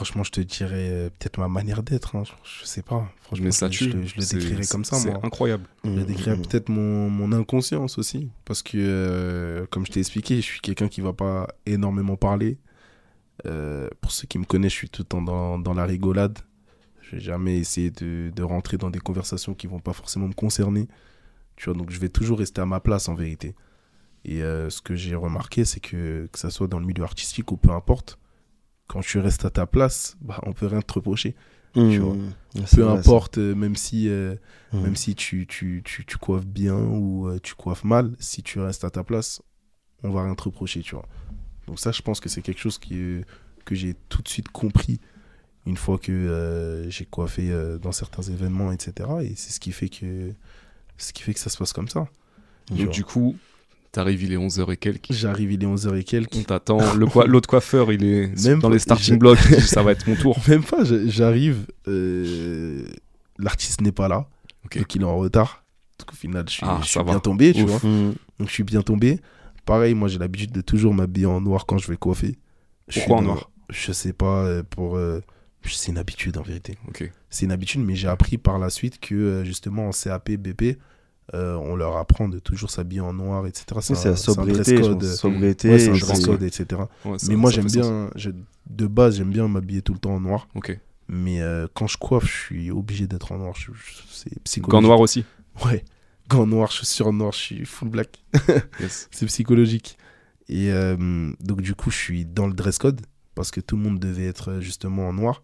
Franchement, 0.00 0.24
je 0.24 0.30
te 0.30 0.40
dirais 0.40 0.88
euh, 0.90 1.10
peut-être 1.10 1.38
ma 1.38 1.48
manière 1.48 1.82
d'être. 1.82 2.16
Hein. 2.16 2.22
Je, 2.42 2.64
sais 2.64 2.80
pas. 2.80 3.06
Franchement, 3.20 3.44
Mais 3.44 3.50
ça 3.50 3.68
je, 3.70 3.84
je, 3.84 3.90
le 3.90 4.38
décrirais 4.38 4.64
comme 4.64 4.82
ça. 4.82 4.96
C'est 4.96 5.12
incroyable. 5.12 5.66
Je 5.84 5.90
le 5.90 6.04
décrirais 6.04 6.36
mmh, 6.36 6.38
mmh. 6.38 6.46
peut-être 6.46 6.68
mon, 6.70 7.10
mon, 7.10 7.32
inconscience 7.32 7.98
aussi. 7.98 8.30
Parce 8.46 8.62
que, 8.62 8.78
euh, 8.78 9.66
comme 9.68 9.84
je 9.84 9.92
t'ai 9.92 10.00
expliqué, 10.00 10.36
je 10.36 10.40
suis 10.40 10.60
quelqu'un 10.62 10.88
qui 10.88 11.02
va 11.02 11.12
pas 11.12 11.48
énormément 11.66 12.16
parler. 12.16 12.56
Euh, 13.44 13.90
pour 14.00 14.10
ceux 14.10 14.26
qui 14.26 14.38
me 14.38 14.46
connaissent, 14.46 14.72
je 14.72 14.78
suis 14.78 14.88
tout 14.88 15.02
le 15.02 15.06
temps 15.06 15.20
dans, 15.20 15.58
dans 15.58 15.74
la 15.74 15.84
rigolade. 15.84 16.38
Je 17.02 17.16
vais 17.16 17.20
jamais 17.20 17.58
essayer 17.58 17.90
de, 17.90 18.32
de, 18.34 18.42
rentrer 18.42 18.78
dans 18.78 18.88
des 18.88 19.00
conversations 19.00 19.52
qui 19.52 19.66
vont 19.66 19.80
pas 19.80 19.92
forcément 19.92 20.28
me 20.28 20.32
concerner. 20.32 20.88
Tu 21.56 21.66
vois, 21.66 21.74
donc 21.74 21.90
je 21.90 22.00
vais 22.00 22.08
toujours 22.08 22.38
rester 22.38 22.62
à 22.62 22.66
ma 22.66 22.80
place 22.80 23.10
en 23.10 23.14
vérité. 23.14 23.54
Et 24.24 24.40
ce 24.40 24.80
que 24.80 24.94
j'ai 24.94 25.14
remarqué, 25.14 25.66
c'est 25.66 25.80
que, 25.80 26.26
que 26.32 26.38
ça 26.38 26.48
soit 26.48 26.68
dans 26.68 26.78
le 26.78 26.86
milieu 26.86 27.04
artistique 27.04 27.52
ou 27.52 27.58
peu 27.58 27.70
importe, 27.70 28.18
quand 28.90 29.02
tu 29.02 29.20
restes 29.20 29.44
à 29.44 29.50
ta 29.50 29.66
place, 29.66 30.16
bah, 30.20 30.40
on 30.42 30.52
peut 30.52 30.66
rien 30.66 30.82
te 30.82 30.92
reprocher. 30.92 31.36
Mmh. 31.76 32.32
Peu 32.74 32.88
importe, 32.88 33.38
euh, 33.38 33.54
même 33.54 33.76
si, 33.76 34.08
euh, 34.08 34.34
mmh. 34.72 34.80
même 34.80 34.96
si 34.96 35.14
tu, 35.14 35.46
tu, 35.46 35.82
tu, 35.84 36.04
tu, 36.04 36.16
coiffes 36.16 36.44
bien 36.44 36.74
ou 36.74 37.28
euh, 37.28 37.38
tu 37.40 37.54
coiffes 37.54 37.84
mal, 37.84 38.10
si 38.18 38.42
tu 38.42 38.58
restes 38.58 38.82
à 38.82 38.90
ta 38.90 39.04
place, 39.04 39.42
on 40.02 40.10
va 40.10 40.24
rien 40.24 40.34
te 40.34 40.42
reprocher, 40.42 40.80
tu 40.80 40.96
vois. 40.96 41.06
Donc 41.68 41.78
ça, 41.78 41.92
je 41.92 42.02
pense 42.02 42.18
que 42.18 42.28
c'est 42.28 42.42
quelque 42.42 42.58
chose 42.58 42.78
qui, 42.78 43.20
que 43.64 43.76
j'ai 43.76 43.94
tout 44.08 44.22
de 44.22 44.28
suite 44.28 44.48
compris 44.48 44.98
une 45.66 45.76
fois 45.76 45.96
que 45.96 46.86
j'ai 46.88 47.04
coiffé 47.04 47.52
dans 47.80 47.92
certains 47.92 48.22
événements, 48.22 48.72
etc. 48.72 49.08
Et 49.22 49.36
c'est 49.36 49.52
ce 49.52 49.60
qui 49.60 49.70
fait 49.70 49.88
que 49.88 50.32
ce 50.96 51.12
qui 51.12 51.22
fait 51.22 51.32
que 51.34 51.38
ça 51.38 51.50
se 51.50 51.58
passe 51.58 51.72
comme 51.72 51.88
ça. 51.88 52.08
Donc, 52.70 52.90
du 52.90 53.04
coup, 53.04 53.36
T'arrives, 53.92 54.22
il 54.22 54.32
est 54.32 54.36
11h 54.36 54.72
et 54.72 54.76
quelques. 54.76 55.12
J'arrive, 55.12 55.50
il 55.52 55.64
est 55.64 55.66
11h 55.66 55.96
et 55.96 56.04
quelques. 56.04 56.36
On 56.36 56.42
t'attend. 56.42 56.78
L'autre 56.94 57.48
coiffeur, 57.48 57.92
il 57.92 58.04
est 58.04 58.44
Même 58.46 58.60
dans 58.60 58.68
les 58.68 58.78
starting 58.78 59.18
blocks. 59.18 59.38
ça 59.60 59.82
va 59.82 59.92
être 59.92 60.06
mon 60.06 60.14
tour. 60.14 60.38
Même 60.46 60.62
pas, 60.62 60.84
j'arrive. 61.06 61.66
Euh, 61.88 62.84
l'artiste 63.38 63.80
n'est 63.80 63.92
pas 63.92 64.06
là. 64.06 64.28
Donc 64.62 64.94
il 64.94 65.02
est 65.02 65.04
en 65.04 65.16
retard. 65.16 65.64
Donc 65.98 66.12
au 66.12 66.16
final, 66.16 66.44
je 66.48 66.54
suis, 66.54 66.64
ah, 66.64 67.02
bien 67.02 67.18
tombé, 67.18 67.52
tu 67.52 67.64
vois. 67.64 67.78
Mm. 67.78 68.14
Donc 68.38 68.48
je 68.48 68.52
suis 68.52 68.62
bien 68.62 68.82
tombé. 68.82 69.20
Pareil, 69.64 69.94
moi 69.94 70.08
j'ai 70.08 70.18
l'habitude 70.18 70.52
de 70.52 70.60
toujours 70.60 70.94
m'habiller 70.94 71.26
en 71.26 71.40
noir 71.40 71.66
quand 71.66 71.78
je 71.78 71.88
vais 71.88 71.96
coiffer. 71.96 72.38
Pourquoi 72.92 73.16
en 73.18 73.22
noir? 73.22 73.50
Je 73.70 73.92
sais 73.92 74.12
pas, 74.12 74.44
euh, 74.44 74.62
pour. 74.62 74.96
Euh, 74.96 75.20
c'est 75.64 75.90
une 75.90 75.98
habitude 75.98 76.38
en 76.38 76.42
vérité. 76.42 76.78
C'est 77.28 77.44
une 77.44 77.52
habitude, 77.52 77.80
mais 77.82 77.94
j'ai 77.94 78.08
appris 78.08 78.38
par 78.38 78.58
la 78.58 78.70
suite 78.70 78.98
que 78.98 79.42
justement 79.44 79.88
en 79.88 79.90
CAP, 79.90 80.30
BP, 80.30 80.78
euh, 81.34 81.54
on 81.54 81.76
leur 81.76 81.96
apprend 81.96 82.28
de 82.28 82.38
toujours 82.38 82.70
s'habiller 82.70 83.00
en 83.00 83.12
noir, 83.12 83.46
etc. 83.46 83.64
C'est 83.80 84.08
un, 84.08 84.16
sobriété, 84.16 84.74
dress 84.74 84.88
code, 84.88 85.04
sobriété 85.04 85.88
un 85.88 85.92
dress 85.96 86.26
code, 86.26 86.42
etc. 86.42 86.82
mais 87.28 87.36
moi, 87.36 87.50
j'aime 87.50 87.66
bien, 87.66 88.10
de 88.68 88.86
base, 88.86 89.16
j'aime 89.16 89.30
bien 89.30 89.46
m'habiller 89.46 89.82
tout 89.82 89.92
le 89.92 90.00
temps 90.00 90.14
en 90.14 90.20
noir. 90.20 90.48
Ok. 90.54 90.78
Mais 91.08 91.40
euh, 91.40 91.66
quand 91.74 91.86
je 91.86 91.98
coiffe, 91.98 92.26
je 92.26 92.36
suis 92.46 92.70
obligé 92.70 93.06
d'être 93.06 93.32
en 93.32 93.38
noir. 93.38 93.54
C'est 94.10 94.42
psychologique. 94.44 94.70
Gants 94.70 94.82
noir 94.82 95.00
aussi 95.00 95.24
Ouais. 95.64 95.84
Gants 96.28 96.46
noirs, 96.46 96.70
chaussures 96.70 97.12
noires, 97.12 97.32
je 97.32 97.38
suis 97.38 97.64
full 97.64 97.88
black. 97.88 98.24
C'est 99.10 99.26
psychologique. 99.26 99.98
Et 100.48 100.72
euh, 100.72 101.32
donc, 101.40 101.62
du 101.62 101.74
coup, 101.74 101.90
je 101.90 101.96
suis 101.96 102.24
dans 102.24 102.46
le 102.46 102.54
dress 102.54 102.78
code 102.78 103.00
parce 103.34 103.50
que 103.50 103.60
tout 103.60 103.76
le 103.76 103.82
monde 103.82 103.98
devait 103.98 104.26
être 104.26 104.60
justement 104.60 105.08
en 105.08 105.12
noir. 105.12 105.42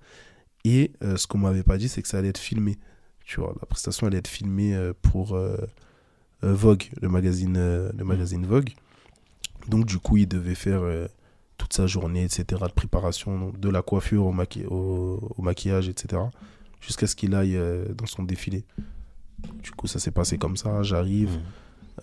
Et 0.65 0.93
ce 1.01 1.27
qu'on 1.29 1.39
m'avait 1.39 1.63
pas 1.63 1.79
dit, 1.79 1.89
c'est 1.89 2.03
que 2.03 2.09
ça 2.09 2.19
allait 2.19 2.29
être 2.29 2.39
filmé. 2.39 2.77
Tu 3.27 3.41
vois, 3.41 3.53
la 3.61 3.67
prestation 3.67 4.07
allait 4.07 4.19
être 4.19 4.29
filmée 4.29 4.73
euh, 4.75 4.93
pour 5.03 5.35
euh, 5.35 5.57
euh, 6.45 6.55
Vogue, 6.55 6.85
le 7.03 7.09
magazine, 7.09 7.55
le 7.59 8.05
magazine 8.05 8.47
Vogue. 8.47 8.71
Donc, 9.67 9.85
du 9.85 9.99
coup, 9.99 10.17
il 10.17 10.29
devait 10.29 10.55
faire 10.55 10.83
toute 11.59 11.73
sa 11.73 11.89
journée, 11.89 12.23
etc., 12.23 12.45
de 12.63 12.73
préparation, 12.73 13.51
de 13.51 13.69
la 13.69 13.83
coiffure 13.83 14.27
au, 14.27 14.33
au, 15.37 15.43
maquillage, 15.43 15.89
etc., 15.89 16.23
jusqu'à 16.81 17.09
ce 17.09 17.17
qu'il 17.17 17.35
aille 17.35 17.59
dans 17.97 18.07
son 18.07 18.23
défilé. 18.23 18.65
Du 19.61 19.73
coup, 19.73 19.89
ça 19.89 19.99
s'est 19.99 20.13
passé 20.13 20.39
comme 20.39 20.57
ça. 20.57 20.85
J'arrive, 20.85 21.41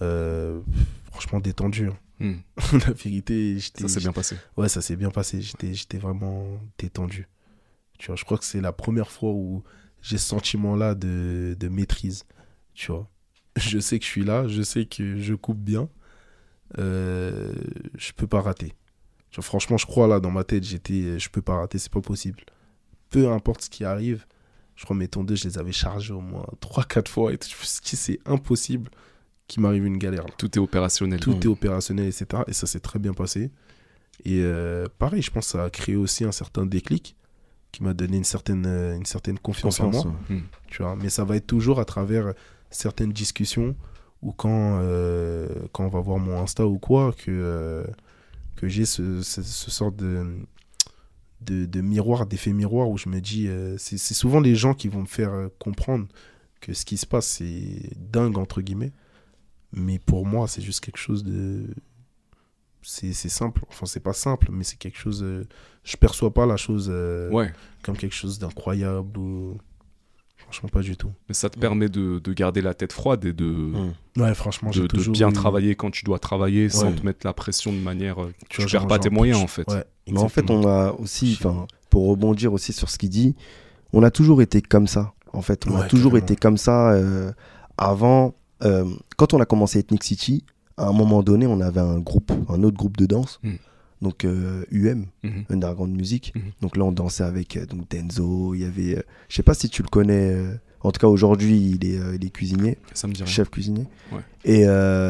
mmh. 0.01 0.59
franchement 1.05 1.39
détendu. 1.39 1.87
Hein. 1.87 1.97
Mmh. 2.19 2.33
la 2.85 2.91
vérité, 2.91 3.57
ça 3.61 3.87
s'est 3.87 4.01
bien 4.01 4.11
passé. 4.11 4.35
Ouais, 4.57 4.67
ça 4.67 4.81
s'est 4.81 4.97
bien 4.97 5.09
passé. 5.09 5.39
J'étais 5.41 5.97
vraiment 5.97 6.45
détendu. 6.77 7.29
Tu 7.97 8.07
vois, 8.07 8.17
je 8.17 8.25
crois 8.25 8.37
que 8.37 8.45
c'est 8.45 8.59
la 8.59 8.73
première 8.73 9.09
fois 9.09 9.31
où 9.31 9.63
j'ai 10.03 10.17
ce 10.19 10.27
sentiment-là 10.27 10.93
de, 10.93 11.55
de, 11.59 11.67
maîtrise, 11.69 12.25
tu 12.75 12.91
vois. 12.91 13.09
Je 13.55 13.79
sais 13.79 13.97
que 13.97 14.05
je 14.05 14.09
suis 14.09 14.23
là, 14.23 14.47
je 14.47 14.61
sais 14.61 14.85
que 14.85 15.17
je 15.17 15.33
coupe 15.33 15.59
bien, 15.59 15.89
euh, 16.77 17.53
je 17.95 18.11
peux 18.11 18.27
pas 18.27 18.41
rater. 18.41 18.73
franchement, 19.39 19.77
je 19.77 19.85
crois 19.85 20.07
là, 20.07 20.19
dans 20.19 20.29
ma 20.31 20.43
tête, 20.43 20.63
j'étais, 20.63 21.17
je 21.17 21.29
peux 21.29 21.41
pas 21.41 21.55
rater, 21.57 21.79
c'est 21.79 21.91
pas 21.91 22.01
possible. 22.01 22.41
Peu 23.09 23.31
importe 23.31 23.63
ce 23.63 23.69
qui 23.69 23.85
arrive, 23.85 24.25
Je 24.75 24.83
crois 24.85 24.95
mes 24.95 25.07
tondeuses, 25.07 25.43
je 25.43 25.47
les 25.47 25.57
avais 25.57 25.71
chargées 25.71 26.13
au 26.13 26.21
moins 26.21 26.45
3-4 26.61 27.07
fois. 27.07 27.31
Et 27.31 27.37
je 27.41 27.55
me 27.55 27.63
suis 27.63 27.81
dit, 27.83 27.95
c'est 27.95 28.19
impossible 28.25 28.89
qu'il 29.47 29.61
m'arrive 29.61 29.85
une 29.85 29.99
galère. 29.99 30.25
Tout 30.37 30.57
est 30.57 30.61
opérationnel. 30.61 31.19
Tout 31.19 31.39
est 31.39 31.47
opérationnel, 31.47 32.07
etc. 32.07 32.43
Et 32.47 32.53
ça 32.53 32.65
s'est 32.65 32.79
très 32.79 32.97
bien 32.97 33.13
passé. 33.13 33.51
Et 34.25 34.41
euh, 34.41 34.87
pareil, 34.97 35.21
je 35.21 35.29
pense 35.29 35.45
que 35.45 35.51
ça 35.51 35.63
a 35.63 35.69
créé 35.69 35.95
aussi 35.95 36.23
un 36.25 36.31
certain 36.31 36.65
déclic 36.65 37.15
qui 37.73 37.83
m'a 37.83 37.93
donné 37.93 38.15
une 38.15 38.23
certaine, 38.23 38.65
euh, 38.65 38.95
une 38.95 39.05
certaine 39.05 39.37
confiance, 39.37 39.81
en 39.81 39.91
moi. 39.91 40.05
Hmm. 40.29 40.41
Tu 40.67 40.81
vois 40.81 40.95
Mais 40.95 41.09
ça 41.09 41.25
va 41.25 41.35
être 41.35 41.47
toujours 41.47 41.81
à 41.81 41.85
travers 41.85 42.33
certaines 42.69 43.11
discussions 43.11 43.75
ou 44.21 44.31
quand, 44.31 44.79
euh, 44.81 45.49
quand 45.73 45.83
on 45.83 45.89
va 45.89 45.99
voir 45.99 46.19
mon 46.19 46.39
Insta 46.39 46.65
ou 46.65 46.77
quoi, 46.77 47.13
que, 47.13 47.85
que 48.55 48.69
j'ai 48.69 48.85
ce, 48.85 49.21
ce, 49.21 49.41
sort 49.43 49.91
de, 49.91 50.25
de, 51.41 51.65
de 51.65 51.81
miroir, 51.81 52.25
d'effet 52.25 52.53
miroir 52.53 52.89
où 52.89 52.97
je 52.97 53.09
me 53.09 53.19
dis, 53.19 53.49
c'est 53.77 53.97
souvent 53.97 54.39
les 54.39 54.55
gens 54.55 54.73
qui 54.73 54.87
vont 54.87 55.01
me 55.01 55.07
faire 55.07 55.49
comprendre 55.59 56.07
que 56.61 56.73
ce 56.73 56.85
qui 56.85 56.95
se 56.95 57.05
passe, 57.05 57.27
c'est 57.27 57.89
dingue, 57.97 58.37
entre 58.37 58.61
guillemets. 58.61 58.93
Mais 59.73 59.99
pour 59.99 60.25
moi, 60.25 60.47
c'est 60.47 60.61
juste 60.61 60.79
quelque 60.79 60.97
chose 60.97 61.23
de. 61.23 61.67
C'est 62.83 63.13
simple. 63.13 63.61
Enfin, 63.69 63.85
c'est 63.85 63.99
pas 63.99 64.13
simple, 64.13 64.49
mais 64.51 64.63
c'est 64.63 64.77
quelque 64.77 64.97
chose. 64.97 65.23
Euh, 65.23 65.45
je 65.83 65.97
perçois 65.97 66.33
pas 66.33 66.45
la 66.45 66.57
chose 66.57 66.89
euh, 66.91 67.47
comme 67.83 67.97
quelque 67.97 68.15
chose 68.15 68.39
d'incroyable 68.39 69.17
ou. 69.17 69.57
Franchement, 70.37 70.69
pas 70.69 70.81
du 70.81 70.97
tout. 70.97 71.11
Mais 71.29 71.33
ça 71.33 71.49
te 71.49 71.57
permet 71.57 71.89
de, 71.89 72.19
de, 72.19 72.33
garder 72.33 72.61
la 72.61 72.73
tête 72.73 72.91
froide 72.93 73.25
et 73.25 73.33
de. 73.33 73.45
Mmh. 73.45 73.93
Ouais, 74.17 74.35
franchement, 74.35 74.69
de, 74.71 74.85
de 74.85 75.11
bien 75.11 75.31
travailler 75.31 75.75
quand 75.75 75.89
tu 75.89 76.03
dois 76.03 76.19
travailler 76.19 76.69
sans 76.69 76.91
te 76.91 77.05
mettre 77.05 77.25
la 77.25 77.33
pression 77.33 77.71
de 77.71 77.79
manière. 77.79 78.21
Euh, 78.21 78.33
tu, 78.49 78.61
ne 78.61 78.67
perds 78.67 78.87
pas 78.87 78.99
tes 78.99 79.09
moyens, 79.09 79.41
en 79.41 79.47
fait. 79.47 79.67
mais 80.07 80.19
en 80.19 80.29
fait, 80.29 80.49
on 80.51 80.67
a 80.67 80.91
aussi. 80.93 81.39
Pour 81.89 82.09
rebondir 82.09 82.53
aussi 82.53 82.73
sur 82.73 82.89
ce 82.89 82.97
qu'il 82.97 83.09
dit, 83.11 83.35
on 83.93 84.01
a 84.01 84.09
toujours 84.09 84.41
été 84.41 84.63
comme 84.63 84.87
ça. 84.87 85.13
En 85.31 85.43
fait, 85.43 85.67
on 85.67 85.75
a 85.75 85.87
toujours 85.87 86.17
été 86.17 86.35
comme 86.35 86.57
ça. 86.57 86.99
avant, 87.77 88.35
euh, 88.63 88.85
quand 89.17 89.33
on 89.33 89.39
a 89.39 89.45
commencé 89.45 89.79
Ethnic 89.79 90.03
City, 90.03 90.45
à 90.77 90.87
un 90.87 90.93
moment 90.93 91.23
donné, 91.23 91.47
on 91.47 91.61
avait 91.61 91.81
un 91.81 91.99
groupe, 91.99 92.31
un 92.49 92.63
autre 92.63 92.77
groupe 92.77 92.97
de 92.97 93.05
danse. 93.05 93.39
Hmm. 93.43 93.55
Donc 94.01 94.25
UM, 94.25 95.05
euh. 95.23 95.29
Underground 95.49 95.95
Music. 95.95 96.33
Mhm. 96.35 96.41
Donc 96.61 96.75
là, 96.75 96.83
on 96.83 96.91
dansait 96.91 97.23
avec 97.23 97.55
euh, 97.55 97.65
donc 97.65 97.89
Denzo. 97.89 98.53
Il 98.53 98.61
y 98.61 98.65
avait, 98.65 99.01
je 99.29 99.35
sais 99.35 99.43
pas 99.43 99.53
si 99.53 99.69
tu 99.69 99.81
le 99.81 99.87
connais. 99.87 100.35
en 100.81 100.91
tout 100.91 100.99
cas, 100.99 101.07
aujourd'hui, 101.07 101.77
il 101.81 101.85
est, 101.85 101.99
il 102.15 102.25
est 102.25 102.29
cuisinier, 102.29 102.77
chef 103.25 103.49
cuisinier. 103.49 103.87
Et 104.43 104.65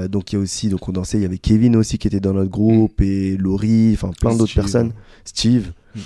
donc 0.10 0.32
il 0.32 0.36
y 0.36 0.40
a 0.40 0.42
aussi, 0.42 0.70
donc 0.70 0.88
on 0.88 0.92
dansait. 0.92 1.18
Il 1.18 1.24
y 1.24 1.26
avait 1.26 1.40
Kevin 1.40 1.76
aussi 1.76 1.98
qui 1.98 2.08
était 2.08 2.20
dans 2.20 2.34
notre 2.34 2.52
groupe 2.52 3.00
hmm. 3.02 3.04
et 3.04 3.38
Laurie, 3.38 3.94
enfin 3.94 4.12
plein 4.12 4.36
d'autres 4.36 4.54
personnes. 4.54 4.94
Steve. 5.26 5.74
Hmm. 5.96 6.00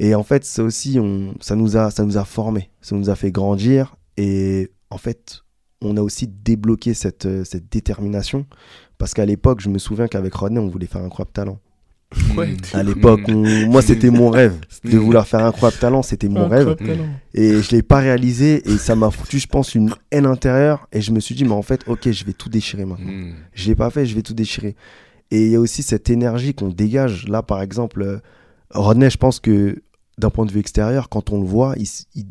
Et 0.00 0.14
en 0.14 0.22
fait, 0.22 0.44
ça 0.44 0.62
aussi, 0.62 0.98
on, 1.00 1.34
ça 1.40 1.56
nous 1.56 1.76
a, 1.76 1.90
ça 1.90 2.04
nous 2.04 2.18
a 2.18 2.24
formés, 2.24 2.70
ça 2.82 2.94
nous 2.94 3.08
a 3.08 3.16
fait 3.16 3.32
grandir. 3.32 3.96
Et 4.18 4.70
en 4.90 4.98
fait, 4.98 5.44
on 5.80 5.96
a 5.96 6.00
aussi 6.00 6.26
débloqué 6.26 6.94
cette, 6.94 7.26
euh, 7.26 7.44
cette 7.44 7.70
détermination. 7.70 8.46
Parce 8.98 9.14
qu'à 9.14 9.24
l'époque, 9.24 9.60
je 9.60 9.68
me 9.68 9.78
souviens 9.78 10.08
qu'avec 10.08 10.34
Rodney, 10.34 10.58
on 10.58 10.68
voulait 10.68 10.86
faire 10.86 11.02
un 11.02 11.08
crop 11.08 11.32
talent. 11.32 11.58
Ouais. 12.36 12.56
À 12.72 12.82
l'époque, 12.82 13.28
moi, 13.28 13.82
c'était 13.82 14.10
mon 14.10 14.30
rêve 14.30 14.56
de 14.84 14.96
vouloir 14.96 15.26
faire 15.26 15.44
un 15.44 15.52
crop 15.52 15.78
talent. 15.78 16.02
C'était 16.02 16.28
mon 16.28 16.48
rêve. 16.48 16.76
Et 17.34 17.60
je 17.60 17.70
l'ai 17.72 17.82
pas 17.82 17.98
réalisé. 17.98 18.62
Et 18.68 18.78
ça 18.78 18.96
m'a 18.96 19.10
foutu, 19.10 19.38
je 19.38 19.46
pense, 19.46 19.74
une 19.74 19.92
haine 20.10 20.24
intérieure. 20.24 20.88
Et 20.92 21.00
je 21.00 21.12
me 21.12 21.20
suis 21.20 21.34
dit, 21.34 21.44
mais 21.44 21.52
en 21.52 21.62
fait, 21.62 21.82
ok, 21.86 22.10
je 22.10 22.24
vais 22.24 22.32
tout 22.32 22.48
déchirer 22.48 22.84
maintenant. 22.84 23.10
Hmm. 23.10 23.34
Je 23.52 23.68
l'ai 23.68 23.74
pas 23.74 23.90
fait, 23.90 24.06
je 24.06 24.14
vais 24.14 24.22
tout 24.22 24.34
déchirer. 24.34 24.74
Et 25.30 25.46
il 25.46 25.50
y 25.50 25.56
a 25.56 25.60
aussi 25.60 25.82
cette 25.82 26.08
énergie 26.08 26.54
qu'on 26.54 26.68
dégage. 26.68 27.28
Là, 27.28 27.42
par 27.42 27.60
exemple, 27.60 28.02
euh, 28.02 28.18
Rodney, 28.70 29.10
je 29.10 29.18
pense 29.18 29.40
que 29.40 29.82
d'un 30.16 30.30
point 30.30 30.46
de 30.46 30.52
vue 30.52 30.60
extérieur, 30.60 31.08
quand 31.08 31.30
on 31.30 31.40
le 31.40 31.46
voit, 31.46 31.74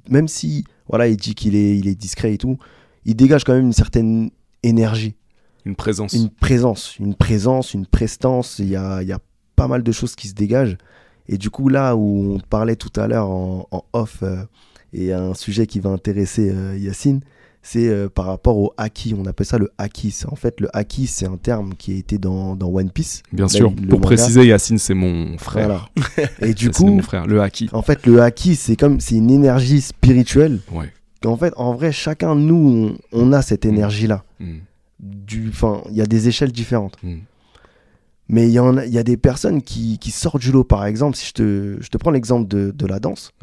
même 0.09 0.27
si 0.27 0.63
voilà, 0.87 1.07
il 1.07 1.17
dit 1.17 1.35
qu'il 1.35 1.55
est, 1.55 1.77
il 1.77 1.87
est 1.87 1.95
discret 1.95 2.33
et 2.33 2.37
tout, 2.37 2.57
il 3.07 3.15
dégage 3.15 3.43
quand 3.43 3.53
même 3.53 3.65
une 3.65 3.73
certaine 3.73 4.29
énergie. 4.61 5.15
Une 5.65 5.75
présence. 5.75 6.13
Une 6.13 6.29
présence, 6.29 6.99
une 6.99 7.15
présence, 7.15 7.73
une 7.73 7.85
prestance. 7.85 8.59
Il 8.59 8.67
y 8.67 8.75
a, 8.75 9.01
il 9.01 9.07
y 9.07 9.13
a 9.13 9.19
pas 9.55 9.67
mal 9.67 9.81
de 9.81 9.91
choses 9.91 10.15
qui 10.15 10.27
se 10.27 10.33
dégagent. 10.33 10.77
Et 11.27 11.37
du 11.37 11.49
coup, 11.49 11.69
là 11.69 11.95
où 11.95 12.35
on 12.35 12.39
parlait 12.39 12.75
tout 12.75 12.91
à 12.99 13.07
l'heure 13.07 13.29
en, 13.29 13.67
off, 13.93 14.19
euh, 14.23 14.43
et 14.93 15.11
un 15.13 15.33
sujet 15.33 15.67
qui 15.67 15.79
va 15.79 15.89
intéresser 15.89 16.51
euh, 16.53 16.77
Yacine, 16.77 17.21
c'est 17.61 17.87
euh, 17.87 18.07
par 18.07 18.25
rapport 18.25 18.57
au 18.57 18.73
haki. 18.77 19.13
On 19.17 19.25
appelle 19.25 19.45
ça 19.45 19.57
le 19.57 19.71
haki. 19.77 20.13
En 20.29 20.35
fait, 20.35 20.59
le 20.61 20.69
haki, 20.75 21.07
c'est 21.07 21.25
un 21.25 21.37
terme 21.37 21.75
qui 21.75 21.93
a 21.93 21.95
été 21.95 22.17
dans, 22.17 22.55
dans 22.55 22.67
One 22.67 22.89
Piece. 22.89 23.23
Bien 23.33 23.47
sûr. 23.47 23.73
Pour 23.89 23.99
préciser, 23.99 24.45
Yacine, 24.45 24.77
c'est 24.77 24.93
mon 24.93 25.37
frère. 25.37 25.89
Et 26.41 26.53
du 26.53 26.71
coup, 26.71 26.87
mon 26.87 27.01
frère. 27.01 27.25
Le 27.25 27.41
haki. 27.41 27.69
En 27.73 27.81
fait, 27.81 28.05
le 28.05 28.21
haki, 28.21 28.55
c'est 28.55 28.75
comme 28.75 28.99
c'est 28.99 29.15
une 29.15 29.31
énergie 29.31 29.81
spirituelle 29.81 30.59
ouais 30.71 30.91
qu'en 31.27 31.37
fait, 31.37 31.53
en 31.57 31.73
vrai, 31.73 31.91
chacun 31.91 32.35
de 32.35 32.41
nous, 32.41 32.95
on, 33.11 33.33
a 33.33 33.41
cette 33.41 33.65
mm. 33.65 33.69
énergie-là. 33.69 34.23
Mm. 34.39 34.57
Du, 34.99 35.49
enfin, 35.49 35.83
il 35.89 35.97
y 35.97 36.01
a 36.01 36.05
des 36.05 36.29
échelles 36.29 36.53
différentes. 36.53 36.97
Mm. 37.03 37.17
Mais 38.29 38.47
il 38.47 38.51
y, 38.51 38.59
en 38.59 38.77
a, 38.77 38.85
y 38.85 38.97
a 38.97 39.03
des 39.03 39.17
personnes 39.17 39.61
qui, 39.61 39.99
qui, 39.99 40.11
sortent 40.11 40.41
du 40.41 40.51
lot, 40.51 40.63
par 40.63 40.85
exemple, 40.85 41.17
si 41.17 41.27
je 41.27 41.33
te, 41.33 41.77
je 41.79 41.89
te 41.89 41.97
prends 41.97 42.11
l'exemple 42.11 42.47
de, 42.47 42.71
de, 42.71 42.85
la 42.85 42.99
danse. 42.99 43.33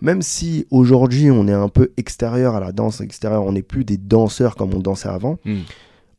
Même 0.00 0.20
si 0.20 0.66
aujourd'hui 0.70 1.30
on 1.30 1.46
est 1.46 1.52
un 1.52 1.68
peu 1.68 1.92
extérieur 1.96 2.56
à 2.56 2.60
la 2.60 2.72
danse 2.72 3.00
extérieure, 3.00 3.44
on 3.44 3.52
n'est 3.52 3.62
plus 3.62 3.84
des 3.84 3.96
danseurs 3.96 4.56
comme 4.56 4.74
on 4.74 4.80
dansait 4.80 5.08
avant. 5.08 5.38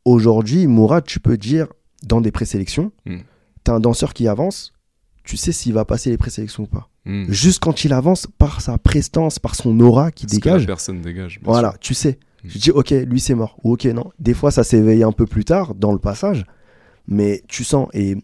Aujourd'hui, 0.06 0.66
Mourad, 0.66 1.04
tu 1.04 1.20
peux 1.20 1.36
dire, 1.36 1.68
dans 2.02 2.22
des 2.22 2.30
présélections, 2.30 2.92
tu 3.04 3.20
as 3.66 3.74
un 3.74 3.80
danseur 3.80 4.14
qui 4.14 4.26
avance, 4.26 4.72
tu 5.22 5.36
sais 5.36 5.52
s'il 5.52 5.74
va 5.74 5.84
passer 5.84 6.08
les 6.08 6.16
présélections 6.16 6.62
ou 6.62 6.66
pas. 6.66 6.88
Hmm. 7.08 7.24
Juste 7.30 7.60
quand 7.60 7.84
il 7.84 7.94
avance, 7.94 8.26
par 8.36 8.60
sa 8.60 8.76
prestance, 8.76 9.38
par 9.38 9.54
son 9.54 9.80
aura 9.80 10.12
qui 10.12 10.26
dégage. 10.26 10.66
personne 10.66 11.00
dégage. 11.00 11.40
Voilà, 11.42 11.74
tu 11.80 11.94
sais. 11.94 12.18
Hmm. 12.44 12.48
Je 12.48 12.58
dis, 12.58 12.70
ok, 12.70 12.90
lui 12.90 13.18
c'est 13.18 13.34
mort. 13.34 13.56
Ou 13.64 13.72
ok, 13.72 13.86
non. 13.86 14.12
Des 14.18 14.34
fois, 14.34 14.50
ça 14.50 14.62
s'éveille 14.62 15.02
un 15.02 15.12
peu 15.12 15.24
plus 15.24 15.46
tard 15.46 15.74
dans 15.74 15.90
le 15.90 15.98
passage. 15.98 16.44
Mais 17.06 17.42
tu 17.48 17.64
sens. 17.64 17.88
Et, 17.94 18.18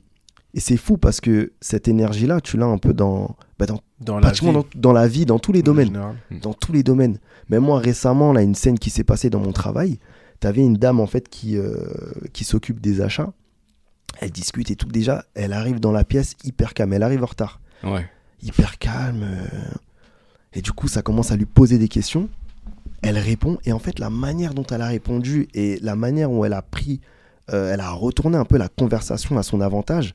et 0.52 0.60
c'est 0.60 0.76
fou 0.76 0.98
parce 0.98 1.22
que 1.22 1.52
cette 1.62 1.88
énergie-là, 1.88 2.42
tu 2.42 2.58
l'as 2.58 2.66
un 2.66 2.76
peu 2.76 2.92
dans. 2.92 3.36
Bah, 3.58 3.64
dans, 3.64 3.80
dans, 4.00 4.18
la 4.18 4.30
vie. 4.30 4.52
Dans, 4.74 4.92
la 4.92 5.08
vie, 5.08 5.24
dans 5.24 5.38
tous 5.38 5.52
les 5.52 5.62
domaines. 5.62 5.98
Hmm. 6.30 6.38
Dans 6.40 6.52
tous 6.52 6.72
les 6.72 6.82
domaines. 6.82 7.18
Mais 7.48 7.60
moi, 7.60 7.78
récemment, 7.78 8.34
là, 8.34 8.42
une 8.42 8.54
scène 8.54 8.78
qui 8.78 8.90
s'est 8.90 9.02
passée 9.02 9.30
dans 9.30 9.40
mon 9.40 9.52
travail. 9.52 9.98
Tu 10.42 10.46
avais 10.46 10.60
une 10.60 10.76
dame, 10.76 11.00
en 11.00 11.06
fait, 11.06 11.30
qui, 11.30 11.56
euh, 11.56 11.74
qui 12.34 12.44
s'occupe 12.44 12.80
des 12.82 13.00
achats. 13.00 13.32
Elle 14.20 14.30
discute 14.30 14.70
et 14.70 14.76
tout. 14.76 14.88
Déjà, 14.88 15.24
elle 15.34 15.54
arrive 15.54 15.80
dans 15.80 15.90
la 15.90 16.04
pièce 16.04 16.34
hyper 16.44 16.74
calme. 16.74 16.92
Elle 16.92 17.02
arrive 17.02 17.22
en 17.22 17.26
retard. 17.26 17.62
Ouais 17.82 18.04
hyper 18.44 18.78
calme. 18.78 19.22
Euh. 19.22 19.46
Et 20.52 20.62
du 20.62 20.72
coup, 20.72 20.86
ça 20.86 21.02
commence 21.02 21.32
à 21.32 21.36
lui 21.36 21.46
poser 21.46 21.78
des 21.78 21.88
questions. 21.88 22.28
Elle 23.02 23.18
répond. 23.18 23.58
Et 23.64 23.72
en 23.72 23.78
fait, 23.78 23.98
la 23.98 24.10
manière 24.10 24.54
dont 24.54 24.64
elle 24.64 24.82
a 24.82 24.86
répondu 24.86 25.48
et 25.54 25.78
la 25.80 25.96
manière 25.96 26.30
où 26.30 26.44
elle 26.44 26.52
a 26.52 26.62
pris, 26.62 27.00
euh, 27.52 27.72
elle 27.72 27.80
a 27.80 27.90
retourné 27.90 28.36
un 28.36 28.44
peu 28.44 28.56
la 28.56 28.68
conversation 28.68 29.36
à 29.36 29.42
son 29.42 29.60
avantage. 29.60 30.14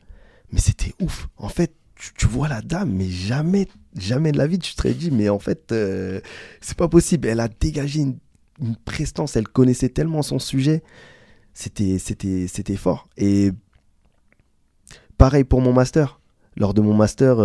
Mais 0.51 0.59
c'était 0.59 0.93
ouf. 1.01 1.27
En 1.37 1.49
fait, 1.49 1.73
tu, 2.17 2.27
vois 2.27 2.47
la 2.47 2.61
dame, 2.61 2.91
mais 2.91 3.09
jamais, 3.09 3.67
jamais 3.95 4.31
de 4.31 4.37
la 4.37 4.47
vie, 4.47 4.57
tu 4.57 4.73
te 4.73 4.87
dit, 4.87 5.11
mais 5.11 5.27
en 5.27 5.39
fait, 5.39 5.71
euh, 5.71 6.21
c'est 6.61 6.77
pas 6.77 6.87
possible. 6.87 7.27
Elle 7.27 7.41
a 7.41 7.49
dégagé 7.49 7.99
une, 7.99 8.17
une, 8.61 8.77
prestance. 8.77 9.35
Elle 9.35 9.47
connaissait 9.47 9.89
tellement 9.89 10.21
son 10.21 10.39
sujet. 10.39 10.81
C'était, 11.53 11.99
c'était, 11.99 12.47
c'était 12.47 12.77
fort. 12.77 13.07
Et 13.17 13.51
pareil 15.17 15.43
pour 15.43 15.61
mon 15.61 15.73
master. 15.73 16.21
Lors 16.55 16.73
de 16.73 16.81
mon 16.81 16.93
master, 16.93 17.39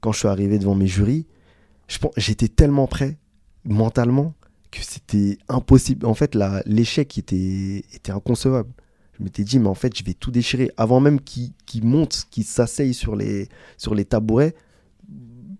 quand 0.00 0.12
je 0.12 0.18
suis 0.20 0.28
arrivé 0.28 0.58
devant 0.58 0.74
mes 0.74 0.86
jurys, 0.86 1.26
j'étais 2.16 2.48
tellement 2.48 2.86
prêt 2.86 3.18
mentalement 3.64 4.34
que 4.70 4.80
c'était 4.82 5.38
impossible. 5.48 6.06
En 6.06 6.14
fait, 6.14 6.36
l'échec 6.66 7.16
était, 7.18 7.84
était 7.92 8.12
inconcevable. 8.12 8.70
Je 9.18 9.24
m'étais 9.24 9.42
dit, 9.42 9.58
mais 9.58 9.68
en 9.68 9.74
fait, 9.74 9.96
je 9.96 10.04
vais 10.04 10.14
tout 10.14 10.30
déchirer. 10.30 10.70
Avant 10.76 11.00
même 11.00 11.20
qu'ils 11.20 11.52
montent, 11.82 12.26
qu'ils 12.30 12.44
s'asseyent 12.44 12.94
sur 12.94 13.16
les, 13.16 13.48
sur 13.76 13.94
les 13.94 14.04
tabourets, 14.04 14.54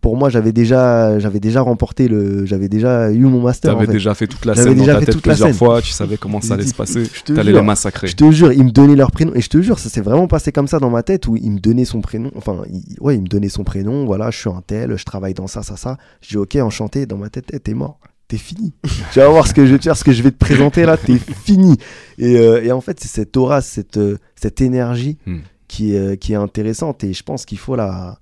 pour 0.00 0.16
moi, 0.16 0.28
j'avais 0.28 0.52
déjà, 0.52 1.18
j'avais 1.18 1.40
déjà 1.40 1.60
remporté 1.60 2.08
le, 2.08 2.46
j'avais 2.46 2.68
déjà 2.68 3.10
eu 3.10 3.20
mon 3.20 3.40
master. 3.40 3.74
T'avais 3.74 3.92
déjà 3.92 4.14
fait 4.14 4.26
toute 4.26 4.44
la 4.44 4.54
scène 4.54 4.76
dans 4.76 4.84
ta 4.84 5.00
tête 5.00 5.20
plusieurs 5.20 5.54
fois. 5.54 5.82
Tu 5.82 5.92
savais 5.92 6.16
comment 6.16 6.40
ça 6.40 6.54
allait 6.54 6.66
se 6.66 6.74
passer. 6.74 7.04
T'allais 7.24 7.52
les 7.52 7.62
massacrer. 7.62 8.06
Je 8.06 8.16
te 8.16 8.30
jure, 8.30 8.52
ils 8.52 8.64
me 8.64 8.70
donnaient 8.70 8.96
leur 8.96 9.10
prénom 9.10 9.32
et 9.34 9.40
je 9.40 9.48
te 9.48 9.60
jure, 9.60 9.78
ça 9.78 9.88
s'est 9.88 10.00
vraiment 10.00 10.28
passé 10.28 10.52
comme 10.52 10.68
ça 10.68 10.78
dans 10.78 10.90
ma 10.90 11.02
tête 11.02 11.26
où 11.26 11.36
ils 11.36 11.50
me 11.50 11.58
donnaient 11.58 11.84
son 11.84 12.00
prénom. 12.00 12.30
Enfin, 12.36 12.62
ouais, 13.00 13.16
il 13.16 13.22
me 13.22 13.28
donnait 13.28 13.48
son 13.48 13.64
prénom. 13.64 14.04
Voilà, 14.04 14.30
je 14.30 14.38
suis 14.38 14.50
un 14.50 14.62
tel, 14.66 14.96
je 14.96 15.04
travaille 15.04 15.34
dans 15.34 15.46
ça, 15.46 15.62
ça, 15.62 15.76
ça. 15.76 15.96
Je 16.20 16.28
dis 16.28 16.36
ok, 16.36 16.56
enchanté. 16.56 17.06
Dans 17.06 17.18
ma 17.18 17.28
tête, 17.28 17.50
eh, 17.52 17.60
t'es 17.60 17.74
mort 17.74 17.98
t'es 18.28 18.36
fini. 18.36 18.74
tu 19.12 19.18
vas 19.18 19.28
voir 19.28 19.46
ce 19.46 19.54
que 19.54 19.64
je 19.64 19.72
vais 19.72 19.78
te 19.78 19.84
faire, 19.84 19.96
ce 19.96 20.04
que 20.04 20.12
je 20.12 20.22
vais 20.22 20.30
te 20.30 20.36
présenter 20.36 20.84
là, 20.84 20.96
t'es 20.96 21.18
fini. 21.44 21.76
Et, 22.18 22.36
euh, 22.36 22.62
et, 22.62 22.70
en 22.70 22.80
fait, 22.82 23.00
c'est 23.00 23.08
cette 23.08 23.36
aura, 23.36 23.62
cette, 23.62 23.96
euh, 23.96 24.18
cette 24.36 24.60
énergie 24.60 25.16
hmm. 25.26 25.38
qui, 25.66 25.94
est, 25.94 25.98
euh, 25.98 26.16
qui 26.16 26.34
est 26.34 26.36
intéressante. 26.36 27.02
Et 27.04 27.14
je 27.14 27.22
pense 27.22 27.46
qu'il 27.46 27.58
faut 27.58 27.74
la, 27.74 28.18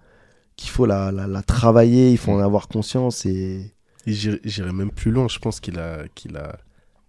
qu'il 0.56 0.70
faut 0.70 0.86
la, 0.86 1.12
la, 1.12 1.42
travailler, 1.42 2.10
il 2.10 2.18
faut 2.18 2.32
en 2.32 2.38
mm. 2.38 2.44
avoir 2.44 2.68
conscience. 2.68 3.26
Et, 3.26 3.72
j'irai 4.06 4.72
même 4.72 4.90
plus 4.90 5.10
loin, 5.10 5.28
je 5.28 5.38
pense 5.38 5.60
qu'il 5.60 5.78
a, 5.78 6.06
qu'il 6.14 6.36
a, 6.36 6.58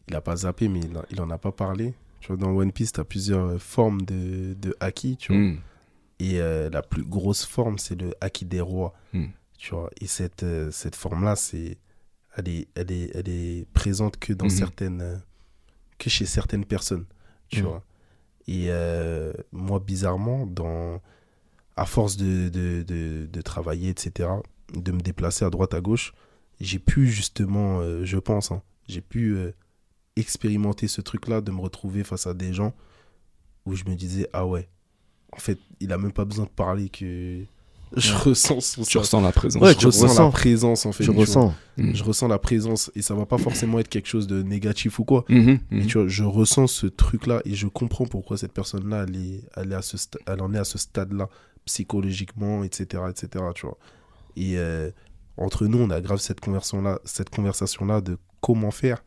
il 0.08 0.16
a 0.16 0.22
pas 0.22 0.38
zappé, 0.38 0.68
mais 0.68 0.82
il, 1.12 1.22
en 1.22 1.30
a 1.30 1.38
pas 1.38 1.52
parlé. 1.52 1.94
Tu 2.20 2.28
vois, 2.28 2.38
dans 2.38 2.52
One 2.52 2.72
Piece, 2.72 2.92
tu 2.94 3.00
as 3.00 3.06
plusieurs 3.06 3.62
formes 3.62 4.02
de, 4.02 4.54
de 4.56 4.76
haki, 4.80 5.18
tu 5.18 5.32
vois. 5.34 5.42
Mm. 5.42 5.58
Et 6.20 6.42
euh, 6.42 6.70
la 6.70 6.82
plus 6.82 7.04
grosse 7.04 7.46
forme, 7.46 7.78
c'est 7.78 8.00
le 8.00 8.14
haki 8.22 8.46
des 8.46 8.62
rois. 8.62 8.94
Mm. 9.14 9.28
Tu 9.58 9.74
vois, 9.74 9.90
et 10.00 10.08
cette, 10.08 10.44
euh, 10.44 10.72
cette 10.72 10.96
forme-là, 10.96 11.36
c'est 11.36 11.78
elle 12.38 12.50
est, 12.50 12.68
elle 12.76 12.92
est, 12.92 13.12
elle 13.16 13.30
est 13.30 13.66
présente 13.74 14.18
que 14.18 14.32
dans 14.32 14.46
Mhm. 14.46 14.52
certaines, 14.52 15.02
euh, 15.02 15.18
que 15.98 16.10
chez 16.10 16.26
certaines 16.26 16.66
personnes, 16.66 17.06
tu 17.50 17.62
vois. 17.62 17.84
Et 18.48 18.68
euh, 18.70 19.34
moi, 19.52 19.80
bizarrement, 19.80 20.46
dans, 20.46 21.02
à 21.78 21.86
force 21.86 22.18
de, 22.18 22.50
de, 22.50 22.84
de, 22.84 23.28
de 23.32 23.42
travailler, 23.42 23.90
etc., 23.90 24.30
de 24.74 24.92
me 24.92 25.00
déplacer 25.00 25.46
à 25.46 25.50
droite, 25.50 25.74
à 25.74 25.82
gauche, 25.82 26.14
j'ai 26.60 26.80
pu 26.80 27.08
justement, 27.08 27.80
euh, 27.80 28.04
je 28.04 28.18
pense, 28.18 28.52
hein, 28.52 28.62
j'ai 28.88 29.02
pu 29.02 29.36
euh, 29.36 29.52
expérimenter 30.16 30.88
ce 30.88 31.02
truc-là, 31.02 31.42
de 31.42 31.52
me 31.52 31.62
retrouver 31.62 32.04
face 32.04 32.28
à 32.28 32.34
des 32.34 32.54
gens 32.54 32.74
où 33.66 33.76
je 33.76 33.84
me 33.86 33.96
disais, 33.96 34.28
ah 34.34 34.46
ouais, 34.46 34.68
en 35.32 35.38
fait, 35.38 35.60
il 35.80 35.92
a 35.94 35.98
même 35.98 36.12
pas 36.12 36.26
besoin 36.26 36.46
de 36.46 36.50
parler 36.50 36.90
que 36.90 37.44
je 37.96 38.14
ressens 38.14 38.60
son 38.60 38.84
Tu 38.84 38.98
ressens 38.98 39.22
la 39.22 39.32
présence. 39.32 39.62
Ouais, 39.62 39.74
je 39.74 39.78
tu 39.78 39.86
ressens 39.86 40.08
ressens. 40.08 40.26
la 40.26 40.32
présence 40.32 40.86
en 40.86 40.92
fait. 40.92 41.06
Tu 41.06 41.10
ressens. 41.12 41.54
Mm. 41.78 41.94
Je 41.96 42.04
ressens 42.04 42.28
la 42.28 42.38
présence 42.40 42.92
et 42.96 43.02
ça 43.02 43.14
va 43.16 43.26
pas 43.26 43.38
forcément 43.38 43.80
être 43.80 43.88
quelque 43.88 44.08
chose 44.10 44.28
de 44.28 44.42
négatif 44.44 45.00
ou 45.00 45.06
quoi. 45.06 45.24
Mhm, 45.30 45.60
Mais 45.72 45.82
mhm. 45.82 45.88
tu 45.88 45.98
vois, 45.98 46.08
je 46.10 46.24
ressens 46.26 46.68
ce 46.68 46.88
truc-là 46.88 47.42
et 47.46 47.56
je 47.56 47.68
comprends 47.68 48.06
pourquoi 48.06 48.38
cette 48.38 48.52
personne-là, 48.52 49.06
elle, 49.08 49.16
est, 49.16 49.42
elle, 49.56 49.72
est 49.72 49.76
à 49.76 49.82
ce 49.82 49.96
sta- 49.96 50.18
elle 50.26 50.42
en 50.42 50.54
est 50.54 50.58
à 50.58 50.66
ce 50.66 50.78
stade-là, 50.78 51.30
psychologiquement, 51.68 52.64
etc., 52.64 53.04
etc., 53.10 53.46
tu 53.54 53.68
vois. 53.68 53.78
Et 54.36 54.58
euh, 54.58 54.90
entre 55.38 55.68
nous, 55.68 55.78
on 55.78 55.90
a 55.90 56.02
grave 56.02 56.20
cette 56.20 56.40
conversation-là, 56.40 57.00
cette 57.06 57.30
conversation-là 57.30 58.02
de 58.02 58.18
comment 58.42 58.72
faire 58.72 59.04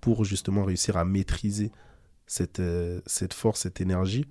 pour 0.00 0.24
justement 0.24 0.64
réussir 0.64 0.96
à 0.96 1.04
maîtriser 1.04 1.70
cette, 2.26 2.60
euh, 2.60 3.00
cette 3.06 3.34
force, 3.34 3.60
cette 3.60 3.80
énergie 3.80 4.26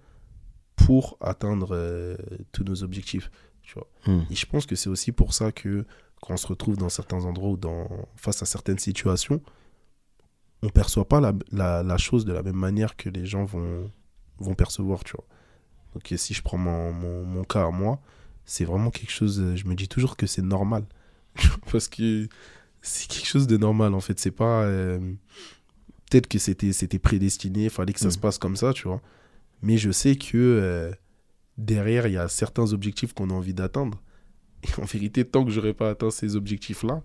pour 0.76 1.18
atteindre 1.22 1.70
euh, 1.72 2.16
tous 2.52 2.64
nos 2.64 2.84
objectifs, 2.84 3.30
tu 3.62 3.74
vois. 3.76 3.88
Mm. 4.06 4.24
Et 4.30 4.36
je 4.36 4.46
pense 4.46 4.66
que 4.66 4.76
c'est 4.76 4.90
aussi 4.90 5.12
pour 5.12 5.34
ça 5.34 5.52
que 5.52 5.86
quand 6.22 6.34
on 6.34 6.38
se 6.38 6.48
retrouve 6.48 6.78
dans 6.78 6.90
certains 6.90 7.26
endroits 7.26 7.52
ou 7.52 7.58
dans, 7.58 7.88
face 8.16 8.42
à 8.42 8.46
certaines 8.46 8.80
situations, 8.80 9.42
on 10.64 10.70
perçoit 10.70 11.08
pas 11.08 11.20
la, 11.20 11.34
la, 11.52 11.84
la 11.84 11.98
chose 11.98 12.26
de 12.26 12.34
la 12.34 12.42
même 12.42 12.56
manière 12.56 12.96
que 12.96 13.10
les 13.10 13.26
gens 13.26 13.46
vont, 13.46 13.92
vont 14.40 14.56
percevoir, 14.56 15.04
tu 15.04 15.14
vois. 15.14 15.26
Donc 15.98 16.14
si 16.16 16.34
je 16.36 16.44
prends 16.44 16.58
mon, 16.60 16.94
mon, 16.94 17.26
mon 17.26 17.44
cas 17.44 17.66
à 17.66 17.72
moi, 17.72 18.00
c'est 18.46 18.66
vraiment 18.66 18.92
quelque 18.92 19.12
chose, 19.12 19.40
euh, 19.42 19.56
je 19.56 19.66
me 19.66 19.74
dis 19.76 19.88
toujours 19.88 20.16
que 20.16 20.28
c'est 20.28 20.44
normal. 20.44 20.86
Parce 21.72 21.88
que 21.88 22.28
c'est 22.82 23.08
quelque 23.08 23.26
chose 23.28 23.48
de 23.48 23.58
normal, 23.58 23.96
en 23.96 24.00
fait. 24.00 24.20
C'est 24.20 24.32
pas... 24.32 24.64
euh, 24.64 25.00
Peut-être 26.12 26.28
que 26.28 26.40
c'était 26.40 26.72
c'était 26.74 27.00
prédestiné, 27.00 27.66
il 27.66 27.70
fallait 27.70 27.94
que 27.94 28.00
ça 28.00 28.10
Mm. 28.10 28.12
se 28.12 28.20
passe 28.20 28.38
comme 28.38 28.56
ça, 28.56 28.74
tu 28.74 28.88
vois. 28.88 29.02
Mais 29.62 29.78
je 29.78 29.92
sais 29.92 30.18
que 30.18 30.38
euh, 30.38 30.92
derrière, 31.58 32.08
il 32.08 32.14
y 32.14 32.18
a 32.18 32.28
certains 32.30 32.74
objectifs 32.74 33.14
qu'on 33.14 33.30
a 33.32 33.34
envie 33.34 33.54
d'atteindre. 33.56 34.02
Et 34.64 34.82
en 34.82 34.86
vérité, 34.86 35.26
tant 35.26 35.46
que 35.46 35.52
j'aurai 35.52 35.74
pas 35.74 35.90
atteint 35.90 36.12
ces 36.12 36.36
objectifs-là, 36.36 37.04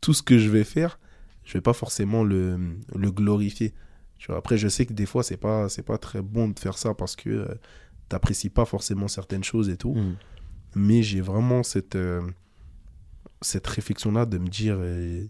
tout 0.00 0.14
ce 0.14 0.22
que 0.22 0.38
je 0.38 0.48
vais 0.50 0.64
faire, 0.64 1.00
je 1.44 1.54
vais 1.54 1.60
pas 1.62 1.72
forcément 1.72 2.22
le, 2.24 2.58
le 2.94 3.10
glorifier. 3.10 3.74
Tu 4.18 4.26
vois, 4.28 4.38
après, 4.38 4.58
je 4.58 4.68
sais 4.68 4.84
que 4.84 4.92
des 4.92 5.06
fois, 5.06 5.22
c'est 5.22 5.36
pas, 5.36 5.68
c'est 5.68 5.82
pas 5.84 5.98
très 5.98 6.20
bon 6.22 6.48
de 6.48 6.58
faire 6.58 6.76
ça 6.76 6.92
parce 6.94 7.14
que 7.16 7.30
euh, 7.30 7.46
t'apprécies 8.08 8.50
pas 8.50 8.64
forcément 8.64 9.08
certaines 9.08 9.44
choses 9.44 9.68
et 9.68 9.76
tout. 9.76 9.94
Mm. 9.94 10.16
Mais 10.74 11.02
j'ai 11.02 11.20
vraiment 11.20 11.62
cette, 11.62 11.96
euh, 11.96 12.20
cette 13.40 13.66
réflexion-là 13.66 14.26
de 14.26 14.38
me 14.38 14.48
dire, 14.48 14.76
euh, 14.78 15.24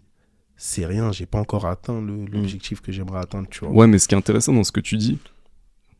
c'est 0.57 0.85
rien, 0.85 1.11
j'ai 1.11 1.25
pas 1.25 1.39
encore 1.39 1.65
atteint 1.65 2.01
le- 2.01 2.25
l'objectif 2.25 2.81
que 2.81 2.91
j'aimerais 2.91 3.19
atteindre, 3.19 3.47
tu 3.49 3.59
vois. 3.59 3.69
Ouais, 3.69 3.87
mais 3.87 3.99
ce 3.99 4.07
qui 4.07 4.15
est 4.15 4.17
intéressant 4.17 4.53
dans 4.53 4.63
ce 4.63 4.71
que 4.71 4.79
tu 4.81 4.97
dis, 4.97 5.19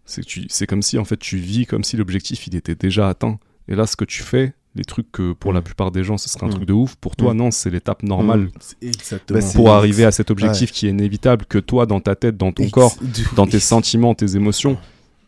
c'est 0.06 0.22
que 0.22 0.28
tu, 0.28 0.46
c'est 0.50 0.66
comme 0.68 0.82
si 0.82 0.98
en 0.98 1.06
fait 1.06 1.18
tu 1.18 1.38
vis 1.38 1.66
comme 1.66 1.84
si 1.84 1.96
l'objectif 1.96 2.48
il 2.48 2.56
était 2.56 2.76
déjà 2.76 3.08
atteint. 3.08 3.40
Et 3.68 3.76
là, 3.76 3.86
ce 3.86 3.96
que 3.96 4.06
tu 4.06 4.24
fais, 4.24 4.54
les 4.76 4.84
trucs 4.86 5.12
que 5.12 5.34
pour 5.34 5.52
la 5.54 5.60
Mm. 5.62 5.64
plupart 5.64 5.92
des 5.92 6.04
gens 6.04 6.18
ce 6.18 6.30
serait 6.30 6.46
un 6.46 6.50
Mm. 6.50 6.54
truc 6.54 6.66
de 6.66 6.74
ouf, 6.74 6.96
pour 6.96 7.16
toi 7.16 7.34
Mm. 7.34 7.38
non, 7.38 7.52
c'est 7.52 7.70
l'étape 7.70 8.04
normale. 8.04 8.50
C'est 8.60 8.84
Exactement. 8.84 9.40
Bah, 9.40 9.46
pour 9.56 9.70
arriver 9.72 10.06
à 10.06 10.12
cet 10.12 10.30
objectif 10.32 10.72
qui 10.72 10.88
est 10.88 10.92
inévitable 10.92 11.46
que 11.46 11.58
toi 11.58 11.86
dans 11.86 12.00
ta 12.00 12.16
tête, 12.16 12.38
dans 12.38 12.52
ton 12.52 12.64
Ex- 12.64 12.72
corps, 12.72 12.96
dans 13.36 13.48
tes 13.48 13.60
sentiments, 13.60 14.14
tes 14.16 14.36
émotions 14.36 14.78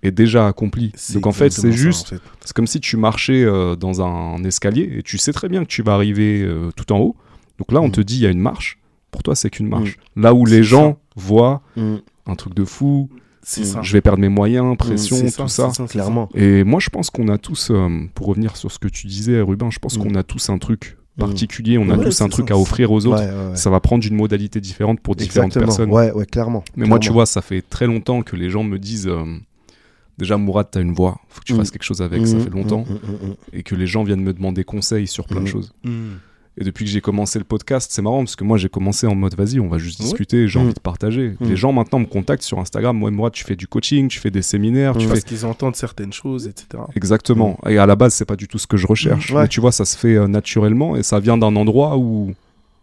est 0.03 0.11
déjà 0.11 0.47
accompli. 0.47 0.91
Donc 1.13 1.27
en 1.27 1.31
fait, 1.31 1.49
c'est 1.51 1.71
juste 1.71 2.07
en 2.13 2.15
fait. 2.17 2.21
C'est 2.45 2.53
comme 2.55 2.67
si 2.67 2.79
tu 2.79 2.97
marchais 2.97 3.43
euh, 3.43 3.75
dans 3.75 4.01
un 4.01 4.43
escalier 4.43 4.89
et 4.97 5.03
tu 5.03 5.17
sais 5.17 5.31
très 5.33 5.47
bien 5.49 5.63
que 5.63 5.69
tu 5.69 5.81
vas 5.83 5.93
arriver 5.93 6.41
euh, 6.43 6.71
tout 6.75 6.91
en 6.91 6.99
haut. 6.99 7.15
Donc 7.59 7.71
là, 7.71 7.81
on 7.81 7.87
Mm. 7.87 7.91
te 7.91 8.01
dit 8.01 8.15
il 8.15 8.21
y 8.21 8.25
a 8.27 8.29
une 8.31 8.39
marche. 8.39 8.79
Pour 9.11 9.23
toi, 9.23 9.35
c'est 9.35 9.49
qu'une 9.49 9.67
marche. 9.67 9.97
Là 10.15 10.33
où 10.33 10.45
les 10.45 10.63
gens 10.63 10.97
voient 11.15 11.61
Mm. 11.75 11.95
un 12.27 12.35
truc 12.35 12.53
de 12.53 12.63
fou. 12.63 13.09
Ça. 13.43 13.81
je 13.81 13.93
vais 13.93 14.01
perdre 14.01 14.19
mes 14.19 14.29
moyens, 14.29 14.77
pression, 14.77 15.17
C'est 15.17 15.35
tout 15.35 15.47
ça, 15.47 15.71
Clairement. 15.89 16.29
Et 16.35 16.63
moi, 16.63 16.79
je 16.79 16.89
pense 16.89 17.09
qu'on 17.09 17.27
a 17.27 17.37
tous, 17.37 17.69
euh, 17.71 17.89
pour 18.13 18.27
revenir 18.27 18.55
sur 18.57 18.71
ce 18.71 18.79
que 18.79 18.87
tu 18.87 19.07
disais, 19.07 19.41
Ruben, 19.41 19.71
je 19.71 19.79
pense 19.79 19.97
Mm. 19.97 20.01
qu'on 20.03 20.15
a 20.15 20.23
tous 20.23 20.49
un 20.49 20.57
truc 20.57 20.97
Mm. 21.17 21.19
particulier, 21.21 21.77
on 21.77 21.89
a 21.89 21.97
Ouais, 21.97 22.03
tous 22.05 22.21
un 22.21 22.29
truc 22.29 22.47
ça, 22.49 22.53
à 22.53 22.57
offrir 22.57 22.91
aux 22.91 23.05
autres. 23.05 23.19
Ouais, 23.19 23.25
ouais, 23.29 23.49
ouais. 23.51 23.55
Ça 23.55 23.69
va 23.69 23.79
prendre 23.79 24.05
une 24.05 24.15
modalité 24.15 24.61
différente 24.61 24.99
pour 25.01 25.15
différentes 25.15 25.55
Exactement. 25.57 25.65
personnes. 25.67 25.89
Ouais, 25.91 26.11
ouais, 26.13 26.25
clairement. 26.25 26.63
Mais 26.75 26.85
moi, 26.87 26.99
tu 26.99 27.11
vois, 27.11 27.25
ça 27.25 27.41
fait 27.41 27.61
très 27.61 27.87
longtemps 27.87 28.21
que 28.21 28.35
les 28.35 28.49
gens 28.49 28.63
me 28.63 28.77
disent 28.79 29.07
euh, 29.07 29.23
Déjà, 30.17 30.37
Mourad, 30.37 30.67
t'as 30.69 30.81
une 30.81 30.93
voix, 30.93 31.19
faut 31.29 31.39
que 31.39 31.45
tu 31.45 31.53
Mm. 31.53 31.57
fasses 31.57 31.71
quelque 31.71 31.83
chose 31.83 32.01
avec, 32.01 32.27
ça 32.27 32.35
Mm, 32.35 32.41
fait 32.41 32.49
longtemps. 32.51 32.85
mm, 32.87 32.93
mm, 32.93 33.29
mm, 33.29 33.35
Et 33.53 33.63
que 33.63 33.73
les 33.73 33.87
gens 33.87 34.03
viennent 34.03 34.21
me 34.21 34.33
demander 34.33 34.63
conseil 34.63 35.07
sur 35.07 35.25
plein 35.25 35.39
de 35.39 35.45
Mm. 35.45 35.47
choses. 35.47 35.73
Mm. 36.57 36.61
Et 36.61 36.63
depuis 36.65 36.85
que 36.85 36.91
j'ai 36.91 37.01
commencé 37.01 37.39
le 37.39 37.45
podcast, 37.45 37.91
c'est 37.93 38.01
marrant 38.01 38.19
parce 38.19 38.35
que 38.35 38.43
moi 38.43 38.57
j'ai 38.57 38.69
commencé 38.69 39.07
en 39.07 39.15
mode 39.15 39.35
vas-y, 39.35 39.59
on 39.59 39.67
va 39.67 39.77
juste 39.77 40.01
discuter, 40.01 40.47
j'ai 40.47 40.59
Mm. 40.59 40.63
envie 40.63 40.73
de 40.73 40.79
partager. 40.79 41.29
Mm. 41.39 41.45
Les 41.45 41.55
gens 41.55 41.71
maintenant 41.73 41.99
me 41.99 42.05
contactent 42.05 42.43
sur 42.43 42.59
Instagram. 42.59 43.01
Ouais, 43.03 43.11
moi, 43.11 43.31
tu 43.31 43.43
fais 43.43 43.55
du 43.55 43.67
coaching, 43.67 44.07
tu 44.09 44.19
fais 44.19 44.31
des 44.31 44.41
séminaires, 44.41 44.93
tu 44.93 44.99
Mm. 44.99 45.01
fais. 45.01 45.07
Parce 45.09 45.23
qu'ils 45.23 45.45
entendent 45.45 45.75
certaines 45.75 46.13
choses, 46.13 46.47
etc. 46.47 46.83
Exactement. 46.95 47.57
Et 47.67 47.77
à 47.77 47.85
la 47.85 47.95
base, 47.95 48.13
c'est 48.13 48.25
pas 48.25 48.35
du 48.35 48.47
tout 48.47 48.57
ce 48.57 48.67
que 48.67 48.77
je 48.77 48.87
recherche. 48.87 49.31
Mm. 49.31 49.35
Ouais. 49.35 49.41
Mais 49.43 49.47
tu 49.47 49.61
vois, 49.61 49.71
ça 49.71 49.85
se 49.85 49.97
fait 49.97 50.15
euh, 50.15 50.27
naturellement 50.27 50.95
et 50.95 51.03
ça 51.03 51.19
vient 51.19 51.37
d'un 51.37 51.55
endroit 51.55 51.97
où 51.97 52.33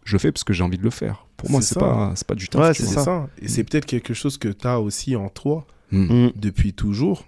je 0.05 0.17
fais 0.19 0.33
parce 0.33 0.45
que 0.45 0.53
j'ai 0.55 0.63
envie 0.65 0.79
de 0.79 0.85
le 0.85 0.91
faire. 0.91 1.27
Pour 1.37 1.51
moi, 1.51 1.61
C'est 1.61 1.75
ça. 1.75 1.81
pas, 1.81 2.13
c'est 2.17 2.27
pas 2.27 2.35
du 2.35 2.49
taf. 2.49 2.61
Ouais, 2.63 2.75
c'est. 2.75 2.85
C'est 2.85 3.01
ça. 3.01 3.29
Et 3.43 3.49
c'est 3.49 3.63
peut-être 3.65 3.87
quelque 3.87 4.15
chose 4.15 4.39
que 4.39 4.49
tu 4.49 4.67
as 4.67 4.81
aussi 4.81 5.15
en 5.17 5.29
toi 5.29 5.67
Mm. 5.93 6.25
mm. 6.27 6.33
depuis 6.37 6.73
toujours. 6.73 7.25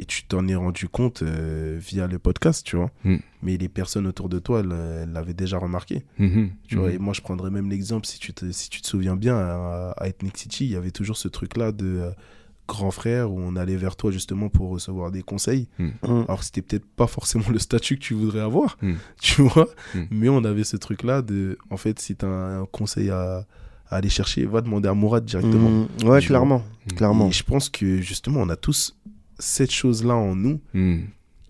Mm. 0.00 0.02
Et 0.02 0.04
tu 0.06 0.24
t'en 0.24 0.48
es 0.48 0.54
rendu 0.54 0.88
compte 0.88 1.22
euh, 1.22 1.76
via 1.80 2.06
le 2.06 2.18
podcast, 2.18 2.64
tu 2.66 2.76
vois. 2.76 2.90
Mm. 3.04 3.16
Mais 3.42 3.56
les 3.56 3.68
personnes 3.68 4.06
autour 4.06 4.28
de 4.28 4.38
toi, 4.38 4.62
l'avaient 4.62 5.34
déjà 5.34 5.58
remarqué. 5.58 6.04
Mhm. 6.18 6.50
Tu 6.68 6.76
vois, 6.76 6.88
Mhm. 6.88 6.94
et 6.94 6.98
moi, 6.98 7.14
je 7.14 7.20
prendrais 7.20 7.50
même 7.50 7.70
l'exemple, 7.70 8.06
si 8.06 8.18
tu 8.18 8.32
te, 8.34 8.50
si 8.52 8.68
tu 8.70 8.80
te 8.82 8.86
souviens 8.86 9.16
bien, 9.16 9.36
à, 9.36 9.94
à 9.96 10.08
Ethnic 10.08 10.36
City, 10.36 10.64
il 10.66 10.70
y 10.72 10.76
avait 10.76 10.90
toujours 10.90 11.16
ce 11.16 11.28
truc-là 11.28 11.72
de 11.72 11.86
euh, 11.86 12.10
grand 12.68 12.90
frère 12.90 13.32
où 13.32 13.40
on 13.40 13.56
allait 13.56 13.76
vers 13.76 13.96
toi 13.96 14.10
justement 14.12 14.48
pour 14.48 14.68
recevoir 14.70 15.10
des 15.10 15.22
conseils. 15.22 15.68
Mm. 15.78 15.88
Alors 16.02 16.38
que 16.40 16.44
c'était 16.44 16.62
peut-être 16.62 16.86
pas 16.86 17.06
forcément 17.06 17.44
le 17.50 17.58
statut 17.58 17.96
que 17.96 18.02
tu 18.02 18.14
voudrais 18.14 18.40
avoir, 18.40 18.76
Mm. 18.82 18.92
tu 19.20 19.42
vois. 19.42 19.68
Mm. 19.94 19.98
Mais 20.10 20.28
on 20.28 20.44
avait 20.44 20.64
ce 20.64 20.76
truc-là 20.76 21.22
de, 21.22 21.58
en 21.70 21.76
fait, 21.76 21.98
si 21.98 22.14
tu 22.16 22.24
as 22.24 22.28
un 22.28 22.66
conseil 22.66 23.10
à, 23.10 23.46
à 23.88 23.96
aller 23.96 24.08
chercher, 24.10 24.44
va 24.46 24.60
demander 24.60 24.88
à 24.88 24.94
Mourad 24.94 25.24
directement. 25.24 25.70
Mm. 25.70 26.06
Ouais, 26.06 26.20
clairement. 26.20 26.62
Mm. 26.86 26.92
Clairement. 26.94 27.28
Et 27.28 27.32
je 27.32 27.42
pense 27.42 27.68
que 27.70 28.00
justement, 28.02 28.40
on 28.42 28.48
a 28.50 28.56
tous 28.56 28.96
cette 29.40 29.72
chose-là 29.72 30.14
en 30.14 30.36
nous. 30.36 30.60
Mm. 30.74 31.00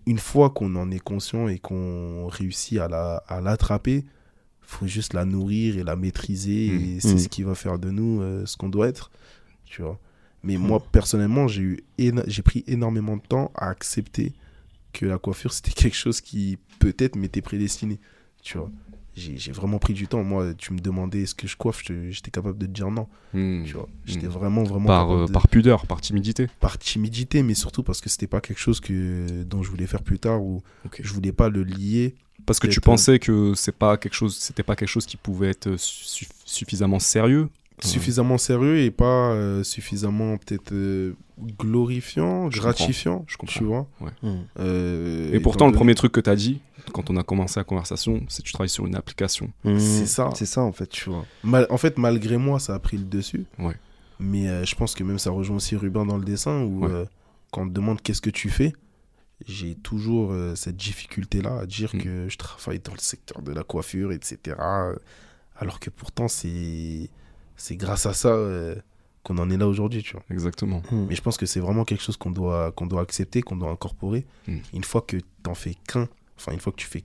Une 0.07 0.17
fois 0.17 0.49
qu'on 0.49 0.75
en 0.75 0.89
est 0.89 0.99
conscient 0.99 1.47
et 1.47 1.59
qu'on 1.59 2.27
réussit 2.27 2.79
à 2.79 2.87
la- 2.87 3.17
à 3.27 3.39
l'attraper, 3.41 4.03
faut 4.61 4.87
juste 4.87 5.13
la 5.13 5.25
nourrir 5.25 5.77
et 5.77 5.83
la 5.83 5.95
maîtriser. 5.95 6.69
Mm. 6.71 6.81
Et 6.83 6.99
c'est 6.99 7.13
Mm. 7.15 7.19
ce 7.19 7.27
qui 7.29 7.43
va 7.43 7.53
faire 7.55 7.77
de 7.77 7.91
nous 7.91 8.21
euh, 8.21 8.45
ce 8.45 8.57
qu'on 8.57 8.69
doit 8.69 8.87
être. 8.87 9.11
Tu 9.65 9.81
vois. 9.83 9.99
Mais 10.43 10.57
moi, 10.57 10.83
personnellement, 10.91 11.47
j'ai 11.47 11.61
eu 11.61 11.79
éno- 11.99 12.23
j'ai 12.27 12.41
pris 12.41 12.63
énormément 12.65 13.15
de 13.17 13.21
temps 13.21 13.51
à 13.55 13.69
accepter 13.69 14.33
que 14.91 15.05
la 15.05 15.17
coiffure, 15.19 15.53
c'était 15.53 15.71
quelque 15.71 15.95
chose 15.95 16.19
qui 16.19 16.57
peut-être 16.79 17.15
m'était 17.15 17.41
prédestiné. 17.41 17.99
Tu 18.41 18.57
vois. 18.57 18.71
J'ai 19.15 19.37
j'ai 19.37 19.51
vraiment 19.51 19.77
pris 19.77 19.93
du 19.93 20.07
temps. 20.07 20.23
Moi, 20.23 20.53
tu 20.57 20.71
me 20.73 20.79
demandais 20.79 21.23
est-ce 21.23 21.35
que 21.35 21.45
je 21.47 21.57
coiffe, 21.57 21.83
j'étais 22.09 22.31
capable 22.31 22.57
de 22.57 22.65
te 22.65 22.71
dire 22.71 22.89
non. 22.89 23.07
Mm. 23.33 23.63
Tu 23.65 23.73
vois. 23.73 23.89
J'étais 24.05 24.27
Mm. 24.27 24.31
vraiment, 24.31 24.63
vraiment 24.63 24.87
Par, 24.87 25.11
euh, 25.11 25.25
de- 25.27 25.31
par 25.31 25.47
pudeur, 25.49 25.85
par 25.85 25.99
timidité. 25.99 26.47
par 26.61 26.77
timidité, 26.77 27.43
mais 27.43 27.53
surtout 27.53 27.83
parce 27.83 27.99
que 27.99 28.09
c'était 28.09 28.27
pas 28.27 28.39
quelque 28.39 28.59
chose 28.59 28.79
que, 28.79 29.43
dont 29.43 29.63
je 29.63 29.69
voulais 29.69 29.87
faire 29.87 30.01
plus 30.03 30.17
tard 30.19 30.41
ou 30.41 30.61
Ok. 30.85 31.01
je 31.03 31.13
voulais 31.13 31.33
pas 31.33 31.49
le 31.49 31.63
lier. 31.63 32.15
Parce 32.45 32.59
que 32.59 32.67
tu 32.67 32.79
euh, 32.79 32.81
pensais 32.81 33.19
que 33.19 33.53
c'est 33.53 33.75
pas 33.75 33.97
quelque 33.97 34.15
chose, 34.15 34.35
c'était 34.37 34.63
pas 34.63 34.75
quelque 34.77 34.89
chose 34.89 35.05
qui 35.05 35.17
pouvait 35.17 35.49
être 35.49 35.75
su- 35.77 36.27
suffisamment 36.45 36.99
sérieux? 36.99 37.49
Suffisamment 37.83 38.37
sérieux 38.37 38.77
et 38.79 38.91
pas 38.91 39.31
euh, 39.31 39.63
suffisamment 39.63 40.37
peut-être 40.37 40.71
euh, 40.71 41.15
glorifiant, 41.59 42.49
Je 42.51 42.59
gratifiant, 42.59 43.25
je 43.27 43.37
comprends. 43.37 43.59
tu 43.59 43.63
vois. 43.63 43.87
Mm. 44.21 44.29
Euh, 44.59 45.33
Et 45.33 45.39
pourtant, 45.39 45.65
le 45.65 45.71
donné- 45.71 45.77
premier 45.79 45.95
truc 45.95 46.11
que 46.11 46.19
tu 46.19 46.29
as 46.29 46.35
dit, 46.35 46.59
quand 46.93 47.09
on 47.09 47.17
a 47.17 47.23
commencé 47.23 47.59
la 47.59 47.63
conversation, 47.63 48.21
c'est 48.29 48.41
que 48.41 48.47
tu 48.47 48.53
travailles 48.53 48.69
sur 48.69 48.85
une 48.87 48.95
application. 48.95 49.51
Mm. 49.63 49.79
C'est 49.79 50.05
ça. 50.07 50.29
C'est 50.35 50.45
ça, 50.45 50.61
en 50.61 50.71
fait. 50.71 50.87
tu 50.87 51.09
vois. 51.09 51.25
Mal- 51.43 51.67
en 51.69 51.77
fait, 51.77 51.97
malgré 51.97 52.37
moi, 52.37 52.59
ça 52.59 52.73
a 52.75 52.79
pris 52.79 52.97
le 52.97 53.05
dessus. 53.05 53.45
Ouais. 53.59 53.75
Mais 54.19 54.47
euh, 54.47 54.65
je 54.65 54.75
pense 54.75 54.93
que 54.95 55.03
même 55.03 55.17
ça 55.19 55.31
rejoint 55.31 55.55
aussi 55.57 55.75
Ruben 55.75 56.07
dans 56.07 56.17
le 56.17 56.25
dessin 56.25 56.61
où 56.63 56.85
Ouais. 56.85 56.91
euh, 56.91 57.05
quand 57.51 57.63
on 57.63 57.67
te 57.67 57.73
demande 57.73 58.01
qu'est-ce 58.01 58.21
que 58.21 58.29
tu 58.29 58.49
fais, 58.49 58.73
j'ai 59.47 59.73
toujours 59.75 60.31
euh, 60.31 60.53
cette 60.55 60.77
difficulté-là 60.77 61.59
à 61.61 61.65
dire 61.65 61.91
Mm. 61.95 62.01
que 62.01 62.29
je 62.29 62.37
travaille 62.37 62.79
dans 62.79 62.93
le 62.93 62.99
secteur 62.99 63.41
de 63.41 63.51
la 63.51 63.63
coiffure, 63.63 64.11
etc. 64.11 64.55
Alors 65.55 65.79
que 65.79 65.89
pourtant, 65.89 66.27
c'est 66.27 67.09
c'est 67.55 67.75
grâce 67.75 68.05
à 68.07 68.13
ça 68.13 68.29
euh, 68.29 68.75
qu'on 69.23 69.37
en 69.37 69.49
est 69.51 69.57
là 69.57 69.67
aujourd'hui, 69.67 70.01
tu 70.01 70.13
vois. 70.13 70.23
Exactement. 70.31 70.81
Mm. 70.91 71.05
Mais 71.09 71.15
je 71.15 71.21
pense 71.21 71.37
que 71.37 71.45
c'est 71.45 71.59
vraiment 71.59 71.83
quelque 71.85 72.01
chose 72.03 72.17
qu'on 72.17 72.31
doit, 72.31 72.71
qu'on 72.71 72.87
doit 72.87 73.01
accepter, 73.01 73.41
qu'on 73.41 73.55
doit 73.55 73.69
incorporer. 73.71 74.25
Une 74.73 74.83
fois 74.83 75.01
que 75.01 75.17
t'en 75.43 75.53
fais 75.53 75.75
qu'un, 75.87 76.07
enfin 76.41 76.53
une 76.53 76.59
fois 76.59 76.71
que 76.71 76.77
tu 76.77 76.87
fais 76.87 77.03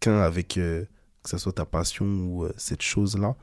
qu'un 0.00 0.18
avec, 0.18 0.56
euh, 0.58 0.84
que 1.22 1.30
ce 1.30 1.38
soit 1.38 1.52
ta 1.52 1.64
passion 1.64 2.04
ou 2.04 2.44
euh, 2.44 2.52
cette 2.56 2.82
chose-là, 2.82 3.34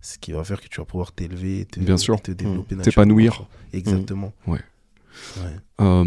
ce 0.00 0.18
qui 0.18 0.32
va 0.32 0.44
faire 0.44 0.60
que 0.60 0.68
tu 0.68 0.80
vas 0.80 0.84
pouvoir 0.84 1.12
t'élever, 1.12 1.64
te, 1.64 1.80
Bien 1.80 1.96
sûr. 1.96 2.20
te 2.20 2.32
développer, 2.32 2.74
mmh. 2.74 2.82
t'épanouir. 2.82 3.46
Exactement. 3.72 4.32
Ouais. 4.46 4.60
Euh, 5.80 6.04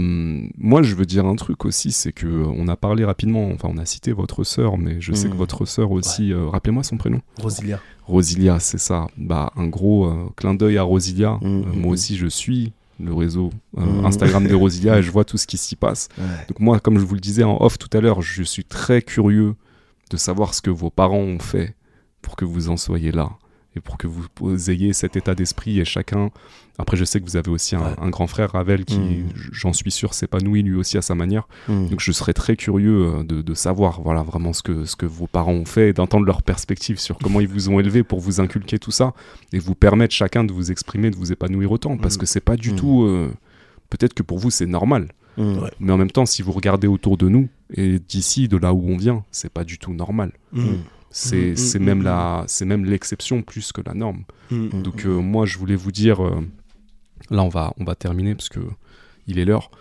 moi, 0.57 0.81
je 0.81 0.95
veux 0.95 1.05
dire 1.05 1.25
un 1.25 1.35
truc 1.35 1.63
aussi, 1.65 1.91
c'est 1.91 2.11
que 2.11 2.25
euh, 2.25 2.45
on 2.57 2.67
a 2.67 2.75
parlé 2.75 3.05
rapidement, 3.05 3.49
enfin, 3.51 3.69
on 3.71 3.77
a 3.77 3.85
cité 3.85 4.11
votre 4.11 4.43
sœur, 4.43 4.77
mais 4.77 4.99
je 4.99 5.13
sais 5.13 5.29
que 5.29 5.35
votre 5.35 5.65
sœur 5.65 5.91
aussi. 5.91 6.33
Rappelez-moi 6.33 6.83
son 6.83 6.97
prénom. 6.97 7.21
Rosilia. 7.39 7.79
Rosilia, 8.03 8.59
c'est 8.59 8.79
ça. 8.79 9.07
Bah, 9.15 9.53
un 9.55 9.67
gros 9.67 10.31
clin 10.35 10.55
d'œil 10.55 10.77
à 10.77 10.83
Rosilia. 10.83 11.39
moi 11.41 11.93
aussi, 11.93 12.17
je 12.17 12.27
suis 12.27 12.73
le 12.99 13.13
réseau 13.13 13.51
Instagram 13.77 14.47
de 14.47 14.55
Rosilia 14.55 14.97
et 14.97 15.03
je 15.03 15.11
vois 15.11 15.25
tout 15.25 15.37
ce 15.37 15.47
qui 15.47 15.57
s'y 15.57 15.75
passe. 15.75 16.07
Donc 16.47 16.59
moi, 16.59 16.79
comme 16.79 16.99
je 16.99 17.05
vous 17.05 17.15
le 17.15 17.21
disais 17.21 17.43
en 17.43 17.61
off 17.61 17.77
tout 17.77 17.95
à 17.97 18.01
l'heure, 18.01 18.21
je 18.21 18.43
suis 18.43 18.63
très 18.63 19.01
curieux 19.01 19.55
de 20.09 20.17
savoir 20.17 20.53
ce 20.53 20.61
que 20.61 20.69
vos 20.69 20.89
parents 20.89 21.17
ont 21.17 21.39
fait 21.39 21.75
pour 22.21 22.35
que 22.35 22.45
vous 22.45 22.69
en 22.69 22.77
soyez 22.77 23.11
là 23.11 23.31
et 23.75 23.81
pour 23.81 23.97
que 23.97 24.07
vous 24.07 24.71
ayez 24.71 24.93
cet 24.93 25.15
état 25.15 25.35
d'esprit 25.35 25.79
et 25.79 25.85
chacun. 25.85 26.31
Après, 26.77 26.97
je 26.97 27.05
sais 27.05 27.21
que 27.21 27.25
vous 27.25 27.37
avez 27.37 27.49
aussi 27.49 27.75
un, 27.75 28.09
grand 28.09 28.27
frère, 28.27 28.51
Ravel, 28.51 28.83
qui, 28.83 28.99
mmh. 28.99 29.33
j'en 29.51 29.71
suis 29.71 29.91
sûr, 29.91 30.13
s'épanouit 30.13 30.61
lui 30.61 30.75
aussi 30.75 30.97
à 30.97 31.01
sa 31.01 31.15
manière. 31.15 31.47
Mmh. 31.69 31.87
Donc, 31.87 31.99
je 32.01 32.11
serais 32.11 32.33
très 32.33 32.57
curieux 32.57 33.05
euh, 33.05 33.23
de, 33.23 33.53
savoir, 33.53 34.01
voilà, 34.01 34.23
vraiment 34.23 34.51
ce 34.51 34.61
que, 34.61 34.83
ce 34.83 34.97
que 34.97 35.05
vos 35.05 35.27
parents 35.27 35.53
ont 35.53 35.65
fait 35.65 35.89
et 35.89 35.93
d'entendre 35.93 36.25
leur 36.25 36.43
perspective 36.43 36.99
sur 36.99 37.17
comment 37.17 37.39
ils 37.39 37.47
vous 37.47 37.69
ont 37.69 37.79
élevé 37.79 38.03
pour 38.03 38.19
vous 38.19 38.41
inculquer 38.41 38.77
tout 38.77 38.91
ça 38.91 39.13
et 39.53 39.59
vous 39.59 39.75
permettre 39.75 40.13
chacun 40.13 40.43
de 40.43 40.51
vous 40.51 40.69
exprimer, 40.69 41.11
de 41.11 41.15
vous 41.15 41.31
épanouir 41.31 41.71
autant. 41.71 41.95
Parce 41.95 42.15
mmh. 42.15 42.19
que 42.19 42.25
c'est 42.25 42.41
pas 42.41 42.57
du 42.57 42.75
tout. 42.75 43.03
Euh, 43.03 43.31
peut-être 43.89 44.13
que 44.13 44.23
pour 44.23 44.39
vous, 44.39 44.51
c'est 44.51 44.65
normal. 44.65 45.07
Mais 45.37 45.91
en 45.91 45.97
même 45.97 46.11
temps, 46.11 46.25
si 46.25 46.41
vous 46.41 46.53
regardez 46.53 46.87
autour 46.87 47.17
de 47.17 47.27
nous 47.27 47.49
et 47.73 47.99
d'ici, 47.99 48.47
de 48.47 48.55
là 48.55 48.73
où 48.73 48.89
on 48.89 48.95
vient, 48.95 49.25
c'est 49.31 49.51
pas 49.51 49.65
du 49.65 49.77
tout 49.77 49.93
normal. 49.93 50.31
C'est 51.17 51.53
mm, 51.53 51.79
mm, 51.79 51.85
même 51.85 51.99
mm, 51.99 52.03
la, 52.03 52.43
c'est 52.47 52.65
même 52.65 52.83
l'exception 52.83 53.41
plus 53.41 53.71
que 53.71 53.79
la 53.85 53.93
norme. 53.93 54.25
Donc 54.51 55.05
euh, 55.05 55.21
moi, 55.21 55.45
je 55.45 55.57
voulais 55.57 55.77
vous 55.77 55.93
dire, 55.93 56.21
euh, 56.21 56.41
là 57.29 57.41
on 57.41 57.47
va, 57.47 57.73
on 57.79 57.85
va 57.85 57.95
terminer 57.95 58.35
parce 58.35 58.49
que 58.49 58.59
il 59.25 59.39
est 59.39 59.45
l'heure. 59.45 59.71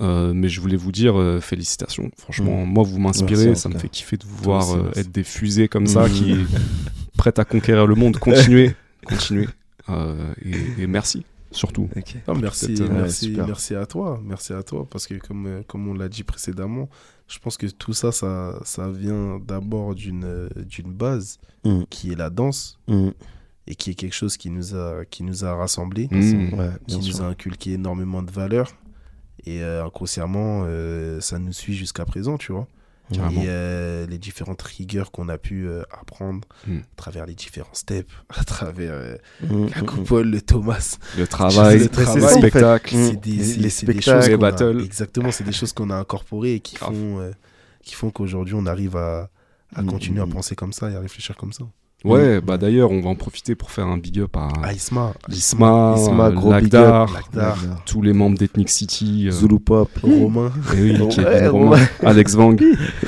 Euh, 0.00 0.34
mais 0.34 0.50
je 0.50 0.60
voulais 0.60 0.76
vous 0.76 0.92
dire 0.92 1.14
félicitations. 1.40 2.10
Franchement, 2.18 2.66
moi 2.66 2.84
vous 2.84 2.98
m'inspirez, 2.98 3.54
ça 3.54 3.70
me 3.70 3.78
fait 3.78 3.88
kiffer 3.88 4.18
de 4.18 4.26
vous 4.26 4.36
voir 4.36 4.76
être 4.94 5.10
des 5.10 5.24
fusées 5.24 5.68
comme 5.68 5.86
ça, 5.86 6.06
qui 6.10 6.36
prêtes 7.16 7.38
à 7.38 7.46
conquérir 7.46 7.86
le 7.86 7.94
monde. 7.94 8.18
Continuez, 8.18 8.74
continuez. 9.06 9.48
Et, 9.88 10.86
merci 10.86 11.24
surtout. 11.50 11.88
merci, 12.26 12.74
merci, 12.90 13.34
merci 13.34 13.74
à 13.74 13.86
toi, 13.86 14.20
merci 14.22 14.52
à 14.52 14.62
toi 14.62 14.86
parce 14.90 15.06
que 15.06 15.14
comme, 15.14 15.62
comme 15.66 15.88
on 15.88 15.94
l'a 15.94 16.10
dit 16.10 16.24
précédemment, 16.24 16.90
je 17.34 17.40
pense 17.40 17.56
que 17.56 17.66
tout 17.66 17.92
ça, 17.92 18.12
ça, 18.12 18.60
ça 18.64 18.88
vient 18.90 19.40
d'abord 19.40 19.96
d'une 19.96 20.48
d'une 20.54 20.92
base 20.92 21.38
mm. 21.64 21.82
qui 21.90 22.12
est 22.12 22.14
la 22.14 22.30
danse 22.30 22.78
mm. 22.86 23.08
et 23.66 23.74
qui 23.74 23.90
est 23.90 23.94
quelque 23.94 24.14
chose 24.14 24.36
qui 24.36 24.50
nous 24.50 24.76
a, 24.76 25.04
qui 25.04 25.24
nous 25.24 25.44
a 25.44 25.52
rassemblés, 25.52 26.06
mm. 26.12 26.78
qui 26.86 26.98
nous 26.98 27.22
a 27.22 27.24
inculqué 27.24 27.72
énormément 27.72 28.22
de 28.22 28.30
valeurs. 28.30 28.70
Et 29.46 29.62
euh, 29.62 29.84
inconsciemment, 29.84 30.62
euh, 30.64 31.20
ça 31.20 31.38
nous 31.40 31.52
suit 31.52 31.74
jusqu'à 31.74 32.04
présent, 32.04 32.38
tu 32.38 32.52
vois. 32.52 32.68
Et 33.12 33.18
euh, 33.20 34.06
les 34.06 34.16
différentes 34.16 34.62
rigueurs 34.62 35.10
qu'on 35.10 35.28
a 35.28 35.36
pu 35.36 35.66
euh, 35.68 35.82
apprendre 35.90 36.48
hmm. 36.66 36.78
à 36.78 36.96
travers 36.96 37.26
les 37.26 37.34
différents 37.34 37.74
steps, 37.74 38.10
à 38.30 38.44
travers 38.44 38.92
euh, 38.92 39.16
hmm, 39.42 39.66
la 39.74 39.82
hmm, 39.82 39.86
coupole, 39.86 40.30
le 40.30 40.40
Thomas. 40.40 40.96
Le 41.18 41.26
travail, 41.28 41.78
le, 41.78 42.28
spectacle, 42.28 42.94
c'est 42.94 43.16
des, 43.16 43.56
les 43.56 43.70
spectacles, 43.70 44.30
les 44.30 44.36
battles. 44.36 44.80
exactement, 44.80 45.30
c'est 45.30 45.44
des 45.44 45.52
choses 45.52 45.72
qu'on 45.72 45.90
a 45.90 45.96
incorporées 45.96 46.54
et 46.54 46.60
qui 46.60 46.76
font, 46.76 47.30
qui 47.82 47.94
font 47.94 48.10
qu'aujourd'hui 48.10 48.54
on 48.54 48.66
arrive 48.66 48.96
à, 48.96 49.30
à 49.74 49.82
continuer 49.82 50.22
à 50.22 50.26
penser 50.26 50.54
comme 50.54 50.72
ça 50.72 50.90
et 50.90 50.96
à 50.96 51.00
réfléchir 51.00 51.36
comme 51.36 51.52
ça. 51.52 51.64
Ouais, 52.04 52.40
bah 52.42 52.58
d'ailleurs, 52.58 52.90
on 52.90 53.00
va 53.00 53.08
en 53.08 53.14
profiter 53.14 53.54
pour 53.54 53.70
faire 53.70 53.86
un 53.86 53.96
big 53.96 54.20
up 54.20 54.36
à, 54.36 54.48
à 54.62 54.72
Isma, 54.74 55.14
Isma, 55.30 55.94
Isma 55.96 56.30
gros 56.32 56.50
Lagdar, 56.50 57.08
tous 57.86 58.02
les 58.02 58.12
membres 58.12 58.36
d'Ethnic 58.36 58.68
City, 58.68 59.28
euh... 59.28 59.30
Zulu 59.30 59.58
Pop, 59.58 59.88
Romain, 60.02 60.52
et 60.76 60.82
oui, 60.82 60.98
ouais, 61.00 61.46
Romain, 61.46 61.80
Alex 62.02 62.34
Vang, 62.34 62.56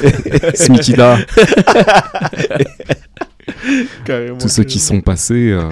Smikida, 0.55 1.19
tous 4.39 4.49
ceux 4.49 4.65
qui 4.65 4.79
sont 4.79 5.03
passés, 5.03 5.51
euh, 5.53 5.69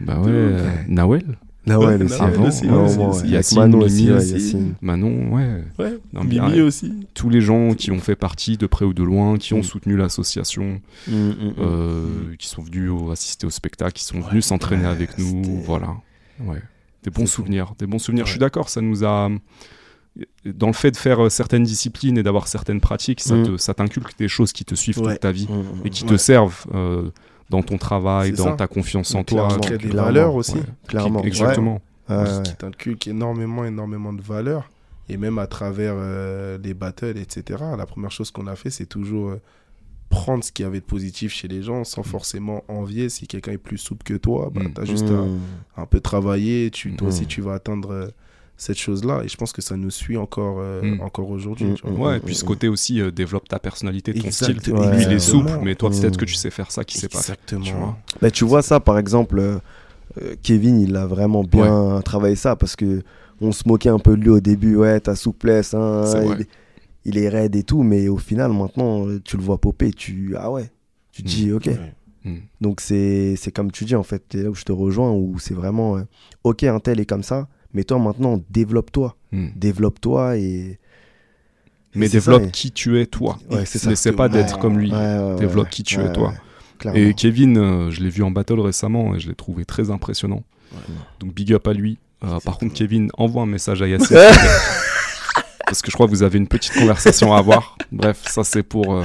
bah 0.00 0.18
ouais, 0.18 0.30
euh, 0.30 0.70
Nawel. 0.88 1.36
Nawel 1.78 2.02
aussi. 2.02 2.20
Avant, 2.20 3.10
aussi, 3.10 3.28
Yacine, 3.28 3.58
Manon 3.58 3.78
Mimi, 3.78 4.10
aussi. 4.10 4.56
Manon, 4.80 5.34
ouais. 5.34 5.64
Ouais, 5.78 5.98
non, 6.12 6.24
Mimi 6.24 6.60
aussi. 6.60 6.92
Tous 7.14 7.30
les 7.30 7.40
gens 7.40 7.74
qui 7.74 7.90
ont 7.90 8.00
fait 8.00 8.16
partie 8.16 8.56
de 8.56 8.66
près 8.66 8.84
ou 8.84 8.94
de 8.94 9.02
loin, 9.02 9.38
qui 9.38 9.54
ont 9.54 9.60
mm. 9.60 9.64
soutenu 9.64 9.96
l'association, 9.96 10.80
mm, 11.06 11.12
mm, 11.12 11.54
euh, 11.58 12.06
qui 12.38 12.48
sont 12.48 12.62
venus 12.62 12.90
assister 13.10 13.46
au 13.46 13.50
spectacle, 13.50 13.92
qui 13.92 14.04
sont 14.04 14.20
venus 14.20 14.46
s'entraîner 14.46 14.86
avec 14.86 15.18
nous, 15.18 15.42
voilà. 15.64 15.96
Ouais. 16.40 16.62
Des 17.04 17.10
bons 17.10 17.26
souvenirs, 17.26 17.74
des 17.78 17.86
bons 17.86 17.98
souvenirs. 17.98 18.26
Je 18.26 18.32
suis 18.32 18.40
d'accord, 18.40 18.68
ça 18.68 18.80
nous 18.80 19.04
a 19.04 19.30
dans 20.44 20.66
le 20.66 20.72
fait 20.72 20.90
de 20.90 20.96
faire 20.96 21.26
euh, 21.26 21.28
certaines 21.28 21.64
disciplines 21.64 22.18
et 22.18 22.22
d'avoir 22.22 22.48
certaines 22.48 22.80
pratiques, 22.80 23.20
ça 23.20 23.74
t'inculque 23.74 24.18
des 24.18 24.28
choses 24.28 24.52
qui 24.52 24.64
te 24.64 24.74
suivent 24.74 25.00
toute 25.00 25.20
ta 25.20 25.32
vie 25.32 25.48
et 25.84 25.90
qui 25.90 26.04
te 26.04 26.16
servent 26.16 26.66
euh, 26.74 27.10
dans 27.50 27.62
ton 27.62 27.78
travail, 27.78 28.32
dans 28.32 28.56
ta 28.56 28.66
confiance 28.66 29.14
en 29.14 29.24
toi. 29.24 29.48
Il 29.62 29.70
y 29.70 29.74
a 29.74 29.78
des 29.78 29.88
valeurs 29.88 30.34
aussi. 30.34 30.60
Clairement. 30.86 31.22
Exactement. 31.22 31.80
Qui 32.08 32.54
t'inculque 32.56 33.06
énormément, 33.06 33.64
énormément 33.64 34.12
de 34.12 34.22
valeurs. 34.22 34.70
Et 35.10 35.16
même 35.16 35.38
à 35.38 35.46
travers 35.46 35.94
euh, 35.96 36.58
les 36.62 36.74
battles, 36.74 37.16
etc. 37.16 37.64
La 37.78 37.86
première 37.86 38.10
chose 38.10 38.30
qu'on 38.30 38.46
a 38.46 38.56
fait, 38.56 38.68
c'est 38.68 38.86
toujours 38.86 39.30
euh, 39.30 39.40
prendre 40.10 40.44
ce 40.44 40.52
qu'il 40.52 40.64
y 40.64 40.66
avait 40.66 40.80
de 40.80 40.84
positif 40.84 41.32
chez 41.32 41.48
les 41.48 41.62
gens 41.62 41.84
sans 41.84 42.02
forcément 42.02 42.62
envier. 42.68 43.08
Si 43.08 43.26
quelqu'un 43.26 43.52
est 43.52 43.58
plus 43.58 43.78
souple 43.78 44.04
que 44.04 44.14
toi, 44.14 44.50
bah, 44.52 44.62
mm. 44.62 44.74
tu 44.74 44.80
as 44.80 44.84
juste 44.84 45.10
mm. 45.10 45.38
à 45.76 45.82
un 45.82 45.86
peu 45.86 46.00
travailler. 46.00 46.70
Tu, 46.70 46.94
toi 46.94 47.08
aussi, 47.08 47.24
mm. 47.24 47.28
tu 47.28 47.40
vas 47.40 47.54
atteindre 47.54 47.90
euh, 47.90 48.08
cette 48.58 48.76
chose-là. 48.76 49.22
Et 49.24 49.28
je 49.28 49.36
pense 49.38 49.52
que 49.52 49.62
ça 49.62 49.76
nous 49.76 49.90
suit 49.90 50.18
encore, 50.18 50.62
encore 51.00 51.30
aujourd'hui. 51.30 51.74
ouais, 51.84 52.18
et 52.18 52.20
puis 52.20 52.34
ce 52.34 52.44
côté 52.44 52.68
aussi, 52.68 53.00
développe 53.12 53.48
ta 53.48 53.58
personnalité, 53.58 54.12
ton 54.12 54.30
style. 54.30 54.58
lui, 54.66 55.02
il 55.02 55.12
est 55.12 55.18
souple, 55.18 55.58
mais 55.62 55.74
toi, 55.74 55.90
peut-être 55.90 56.18
que 56.18 56.26
tu 56.26 56.34
sais 56.34 56.50
faire 56.50 56.70
ça 56.70 56.84
qui 56.84 56.98
sait 56.98 57.08
pas. 57.08 57.18
Exactement. 57.18 57.64
Tu 57.64 57.72
vois, 57.72 57.96
bah, 58.20 58.30
tu 58.30 58.44
vois 58.44 58.62
ça, 58.62 58.80
par 58.80 58.98
exemple, 58.98 59.60
Kevin, 60.42 60.80
il 60.80 60.96
a 60.96 61.06
vraiment 61.06 61.44
bien 61.44 62.02
travaillé 62.04 62.36
ça 62.36 62.56
parce 62.56 62.76
que 62.76 63.02
on 63.40 63.52
se 63.52 63.62
moquait 63.66 63.88
un 63.88 63.98
peu 63.98 64.16
de 64.16 64.22
lui 64.22 64.30
au 64.30 64.40
début, 64.40 64.76
ouais, 64.76 65.00
ta 65.00 65.14
souplesse, 65.14 65.74
hein, 65.74 66.04
il, 67.04 67.18
est 67.18 67.28
raide 67.28 67.56
et 67.56 67.62
tout, 67.62 67.82
mais 67.82 68.08
au 68.08 68.18
final, 68.18 68.52
maintenant, 68.52 69.06
tu 69.24 69.36
le 69.36 69.42
vois 69.42 69.58
popper, 69.58 69.92
tu, 69.92 70.34
ah 70.36 70.50
ouais, 70.50 70.70
tu 71.12 71.22
te 71.22 71.28
dis, 71.28 71.48
mm. 71.48 71.54
ok. 71.54 71.70
Mm. 72.24 72.36
Donc 72.60 72.80
c'est 72.80 73.52
comme 73.54 73.70
tu 73.70 73.84
dis, 73.84 73.94
en 73.94 74.02
fait, 74.02 74.34
là 74.34 74.50
où 74.50 74.54
je 74.54 74.64
te 74.64 74.72
rejoins, 74.72 75.12
où 75.12 75.38
c'est 75.38 75.54
vraiment, 75.54 75.96
euh, 75.96 76.02
ok, 76.44 76.64
un 76.64 76.80
tel 76.80 77.00
est 77.00 77.06
comme 77.06 77.22
ça, 77.22 77.48
mais 77.74 77.84
toi, 77.84 77.98
maintenant, 77.98 78.40
développe-toi. 78.50 79.16
Mm. 79.32 79.48
Développe-toi 79.56 80.36
et... 80.38 80.78
Mais 81.94 82.08
développe 82.08 82.50
qui 82.52 82.70
tu 82.70 83.00
es, 83.00 83.06
toi. 83.06 83.38
Ouais, 83.50 83.64
N'essaie 83.86 84.12
pas 84.12 84.28
d'être 84.28 84.58
comme 84.58 84.78
lui. 84.78 84.92
développe 85.38 85.70
qui 85.70 85.82
tu 85.82 86.00
es, 86.00 86.12
toi. 86.12 86.34
Et 86.94 87.14
Kevin, 87.14 87.58
euh, 87.58 87.90
je 87.90 88.00
l'ai 88.02 88.10
vu 88.10 88.22
en 88.22 88.30
battle 88.30 88.60
récemment 88.60 89.14
et 89.14 89.20
je 89.20 89.28
l'ai 89.28 89.34
trouvé 89.34 89.64
très 89.64 89.90
impressionnant. 89.90 90.44
Donc 91.18 91.34
big 91.34 91.52
up 91.52 91.66
à 91.66 91.72
lui. 91.72 91.98
Euh, 92.24 92.38
par 92.44 92.58
contre, 92.58 92.74
Kevin, 92.74 93.10
envoie 93.16 93.42
un 93.42 93.46
message 93.46 93.80
à 93.82 93.88
Yassine. 93.88 94.16
Parce 95.68 95.82
que 95.82 95.90
je 95.90 95.96
crois 95.96 96.06
que 96.06 96.10
vous 96.10 96.22
avez 96.22 96.38
une 96.38 96.48
petite 96.48 96.72
conversation 96.72 97.34
à 97.34 97.38
avoir. 97.38 97.76
Bref, 97.92 98.22
ça 98.26 98.42
c'est 98.44 98.62
pour. 98.62 98.94
Euh, 98.94 99.04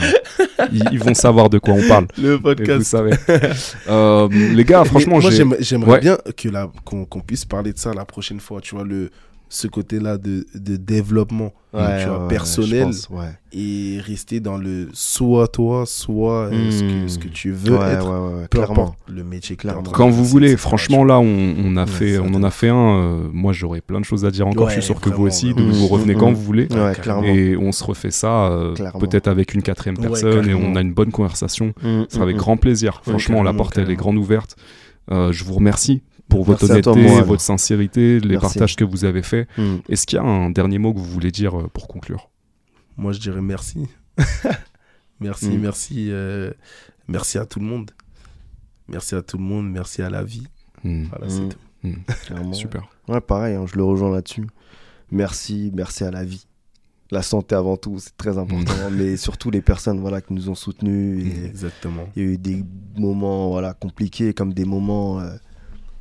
ils, 0.71 0.99
vont 0.99 1.13
savoir 1.13 1.49
de 1.49 1.59
quoi 1.59 1.73
on 1.73 1.87
parle. 1.87 2.07
Le 2.17 2.39
podcast. 2.39 2.77
Vous 2.77 2.83
savez. 2.83 3.11
Euh, 3.89 4.27
les 4.31 4.63
gars, 4.63 4.83
franchement, 4.85 5.19
moi 5.19 5.31
j'aimerais 5.59 5.99
bien 5.99 6.17
que 6.37 6.49
qu'on 6.83 7.19
puisse 7.21 7.45
parler 7.45 7.73
de 7.73 7.77
ça 7.77 7.93
la 7.93 8.05
prochaine 8.05 8.39
fois. 8.39 8.61
Tu 8.61 8.75
vois 8.75 8.85
le 8.85 9.09
ce 9.53 9.67
côté-là 9.67 10.17
de, 10.17 10.45
de, 10.55 10.77
développement 10.77 11.53
personnel 12.27 12.89
et 13.51 13.99
rester 14.03 14.39
dans 14.39 14.57
le 14.57 14.89
soit 14.93 15.47
toi, 15.47 15.85
soit 15.85 16.51
euh, 16.51 16.71
ce, 16.71 16.81
que, 16.81 17.07
ce, 17.07 17.19
que, 17.19 17.27
tu 17.27 17.51
veux 17.51 17.75
être, 17.75 18.47
clairement. 18.49 18.95
le 19.07 19.23
métier 19.23 19.55
clairement. 19.55 19.83
Quand 19.91 20.09
vous 20.09 20.25
voulez, 20.25 20.57
franchement 20.57 21.03
là, 21.03 21.19
on, 21.19 21.55
on 21.57 21.77
a 21.77 21.85
fait, 21.85 22.17
on 22.17 22.33
en 22.33 22.43
a 22.43 22.49
fait 22.49 22.69
un. 22.69 22.75
Euh, 22.75 23.29
moi, 23.31 23.53
j'aurais 23.53 23.81
plein 23.81 23.99
de 23.99 24.05
choses 24.05 24.25
à 24.25 24.31
dire 24.31 24.47
encore. 24.47 24.69
je 24.69 24.75
suis 24.75 24.83
sûr 24.83 24.99
que 24.99 25.09
vous 25.09 25.23
aussi. 25.23 25.53
Donc 25.53 25.69
vous 25.69 25.87
revenez 25.87 26.15
quand 26.15 26.31
vous 26.31 26.43
voulez. 26.43 26.67
Et 27.23 27.55
on 27.55 27.71
se 27.71 27.83
refait 27.83 28.11
ça, 28.11 28.47
euh, 28.47 28.73
peut-être 28.99 29.27
avec 29.27 29.53
une 29.53 29.61
quatrième 29.61 29.97
personne 29.97 30.49
et 30.49 30.53
on 30.53 30.75
a 30.75 30.81
une 30.81 30.93
bonne 30.93 31.11
conversation. 31.11 31.73
Mm, 31.83 32.03
ça 32.03 32.15
sera 32.15 32.23
avec 32.23 32.35
mm, 32.35 32.39
grand 32.39 32.57
plaisir. 32.57 33.01
Franchement, 33.03 33.43
la 33.43 33.53
porte 33.53 33.77
elle 33.77 33.91
est 33.91 33.95
grande 33.95 34.17
ouverte. 34.17 34.55
je 35.09 35.43
vous 35.43 35.53
remercie 35.53 36.01
pour 36.29 36.43
votre 36.43 36.69
honnêteté, 36.69 37.21
votre 37.21 37.41
sincérité, 37.41 38.19
les 38.19 38.37
partages 38.37 38.75
que 38.75 38.83
vous 38.83 39.05
avez 39.05 39.23
faits. 39.23 39.47
Hmm. 39.57 39.77
Est-ce 39.89 40.05
qu'il 40.05 40.17
y 40.17 40.19
a 40.19 40.23
un 40.23 40.49
dernier 40.49 40.79
mot 40.79 40.93
que 40.93 40.99
vous 40.99 41.05
voulez 41.05 41.31
dire 41.31 41.59
euh, 41.59 41.67
pour 41.67 41.87
conclure? 41.87 42.29
Moi, 42.97 43.11
je 43.11 43.19
dirais 43.19 43.41
merci. 43.41 43.87
merci, 45.19 45.49
hmm. 45.49 45.61
merci, 45.61 46.07
euh, 46.11 46.51
merci 47.07 47.37
à 47.37 47.45
tout 47.45 47.59
le 47.59 47.65
monde. 47.65 47.91
Merci 48.87 49.15
à 49.15 49.21
tout 49.21 49.37
le 49.37 49.43
monde, 49.43 49.69
merci 49.69 50.01
à 50.01 50.09
la 50.09 50.23
vie. 50.23 50.47
Hmm. 50.83 51.05
Voilà, 51.05 51.29
c'est 51.29 51.49
tout. 51.49 52.53
Super. 52.53 52.89
Ouais, 53.07 53.21
pareil, 53.21 53.55
hein, 53.55 53.65
je 53.67 53.75
le 53.75 53.83
rejoins 53.83 54.11
là-dessus. 54.11 54.47
Merci, 55.11 55.71
merci 55.73 56.03
à 56.03 56.11
la 56.11 56.23
vie. 56.23 56.47
la 57.11 57.21
santé 57.21 57.53
avant 57.53 57.77
tout, 57.77 57.99
c'est 57.99 58.17
très 58.17 58.37
important, 58.37 58.73
mais 58.91 59.17
surtout 59.17 59.51
les 59.51 59.61
personnes 59.61 59.99
voilà, 59.99 60.21
qui 60.21 60.33
nous 60.33 60.49
ont 60.49 60.55
soutenus. 60.55 61.45
Exactement. 61.45 62.07
Il 62.15 62.23
y 62.23 62.25
a 62.25 62.29
eu 62.29 62.37
des 62.37 62.63
moments 62.97 63.49
voilà, 63.49 63.73
compliqués 63.73 64.33
comme 64.33 64.53
des 64.53 64.65
moments 64.65 65.19
euh, 65.19 65.35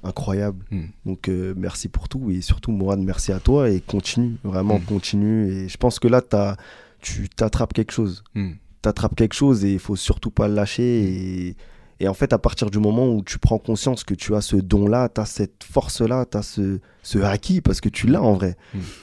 incroyables. 0.02 0.64
Mm. 0.70 0.82
Donc 1.06 1.28
euh, 1.28 1.54
merci 1.56 1.88
pour 1.88 2.08
tout 2.08 2.30
et 2.30 2.40
surtout 2.40 2.72
Mourad, 2.72 2.98
merci 3.00 3.32
à 3.32 3.40
toi 3.40 3.70
et 3.70 3.80
continue, 3.80 4.36
vraiment 4.44 4.78
Mm. 4.78 4.84
continue. 4.84 5.50
Et 5.52 5.68
je 5.68 5.76
pense 5.76 5.98
que 5.98 6.08
là, 6.08 6.20
as, 6.32 6.56
tu 7.00 7.28
t'attrapes 7.28 7.72
quelque 7.72 7.92
chose. 7.92 8.24
Mm. 8.34 8.52
T'attrapes 8.82 9.14
quelque 9.14 9.34
chose 9.34 9.64
et 9.64 9.72
il 9.74 9.78
faut 9.78 9.96
surtout 9.96 10.30
pas 10.30 10.48
le 10.48 10.54
lâcher. 10.54 11.04
Et, 11.04 11.56
et 12.00 12.08
en 12.08 12.14
fait, 12.14 12.32
à 12.32 12.38
partir 12.38 12.68
du 12.70 12.78
moment 12.78 13.08
où 13.08 13.22
tu 13.22 13.38
prends 13.38 13.58
conscience 13.58 14.02
que 14.02 14.14
tu 14.14 14.34
as 14.34 14.40
ce 14.40 14.56
don-là, 14.56 15.08
tu 15.08 15.20
as 15.20 15.24
cette 15.24 15.62
force-là, 15.62 16.26
tu 16.28 16.36
as 16.36 16.42
ce, 16.42 16.80
ce 17.04 17.18
acquis, 17.20 17.60
parce 17.60 17.80
que 17.80 17.88
tu 17.88 18.08
l'as 18.08 18.22
en 18.22 18.34
vrai. 18.34 18.56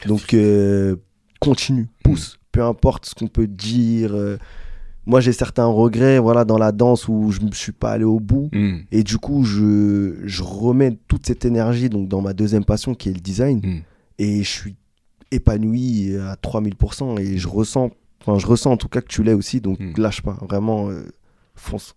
Donc, 0.06 0.34
euh, 0.34 0.98
continue, 1.40 1.88
pousse, 2.04 2.40
peu 2.52 2.62
importe 2.62 3.06
ce 3.06 3.16
qu'on 3.16 3.28
peut 3.28 3.48
dire. 3.48 4.14
euh, 4.14 4.38
moi, 5.10 5.22
j'ai 5.22 5.34
certains 5.34 5.66
regrets 5.66 6.20
voilà, 6.20 6.46
dans 6.46 6.60
la 6.60 6.72
danse 6.72 7.08
où 7.08 7.32
je 7.32 7.42
ne 7.42 7.52
suis 7.52 7.72
pas 7.72 7.92
allé 7.92 8.04
au 8.04 8.20
bout. 8.20 8.50
Mm. 8.54 8.78
Et 8.92 9.04
du 9.04 9.18
coup, 9.18 9.44
je, 9.44 10.20
je 10.24 10.44
remets 10.44 10.98
toute 11.08 11.26
cette 11.26 11.46
énergie 11.46 11.90
donc, 11.90 12.08
dans 12.08 12.22
ma 12.22 12.34
deuxième 12.34 12.64
passion 12.64 12.94
qui 12.94 13.10
est 13.10 13.14
le 13.14 13.20
design. 13.20 13.60
Mm. 13.64 13.82
Et 14.20 14.44
je 14.44 14.50
suis 14.50 14.76
épanoui 15.32 16.16
à 16.16 16.36
3000%. 16.36 17.20
Et 17.20 17.40
je 17.40 17.48
ressens, 17.48 17.90
enfin, 18.22 18.38
je 18.38 18.46
ressens 18.46 18.72
en 18.72 18.78
tout 18.78 18.88
cas 18.88 19.02
que 19.02 19.08
tu 19.08 19.24
l'es 19.24 19.34
aussi. 19.34 19.62
Donc, 19.62 19.80
Mm. 19.80 19.94
lâche 19.98 20.22
pas. 20.22 20.38
Vraiment, 20.48 20.90
euh, 20.92 21.02
fonce. 21.56 21.96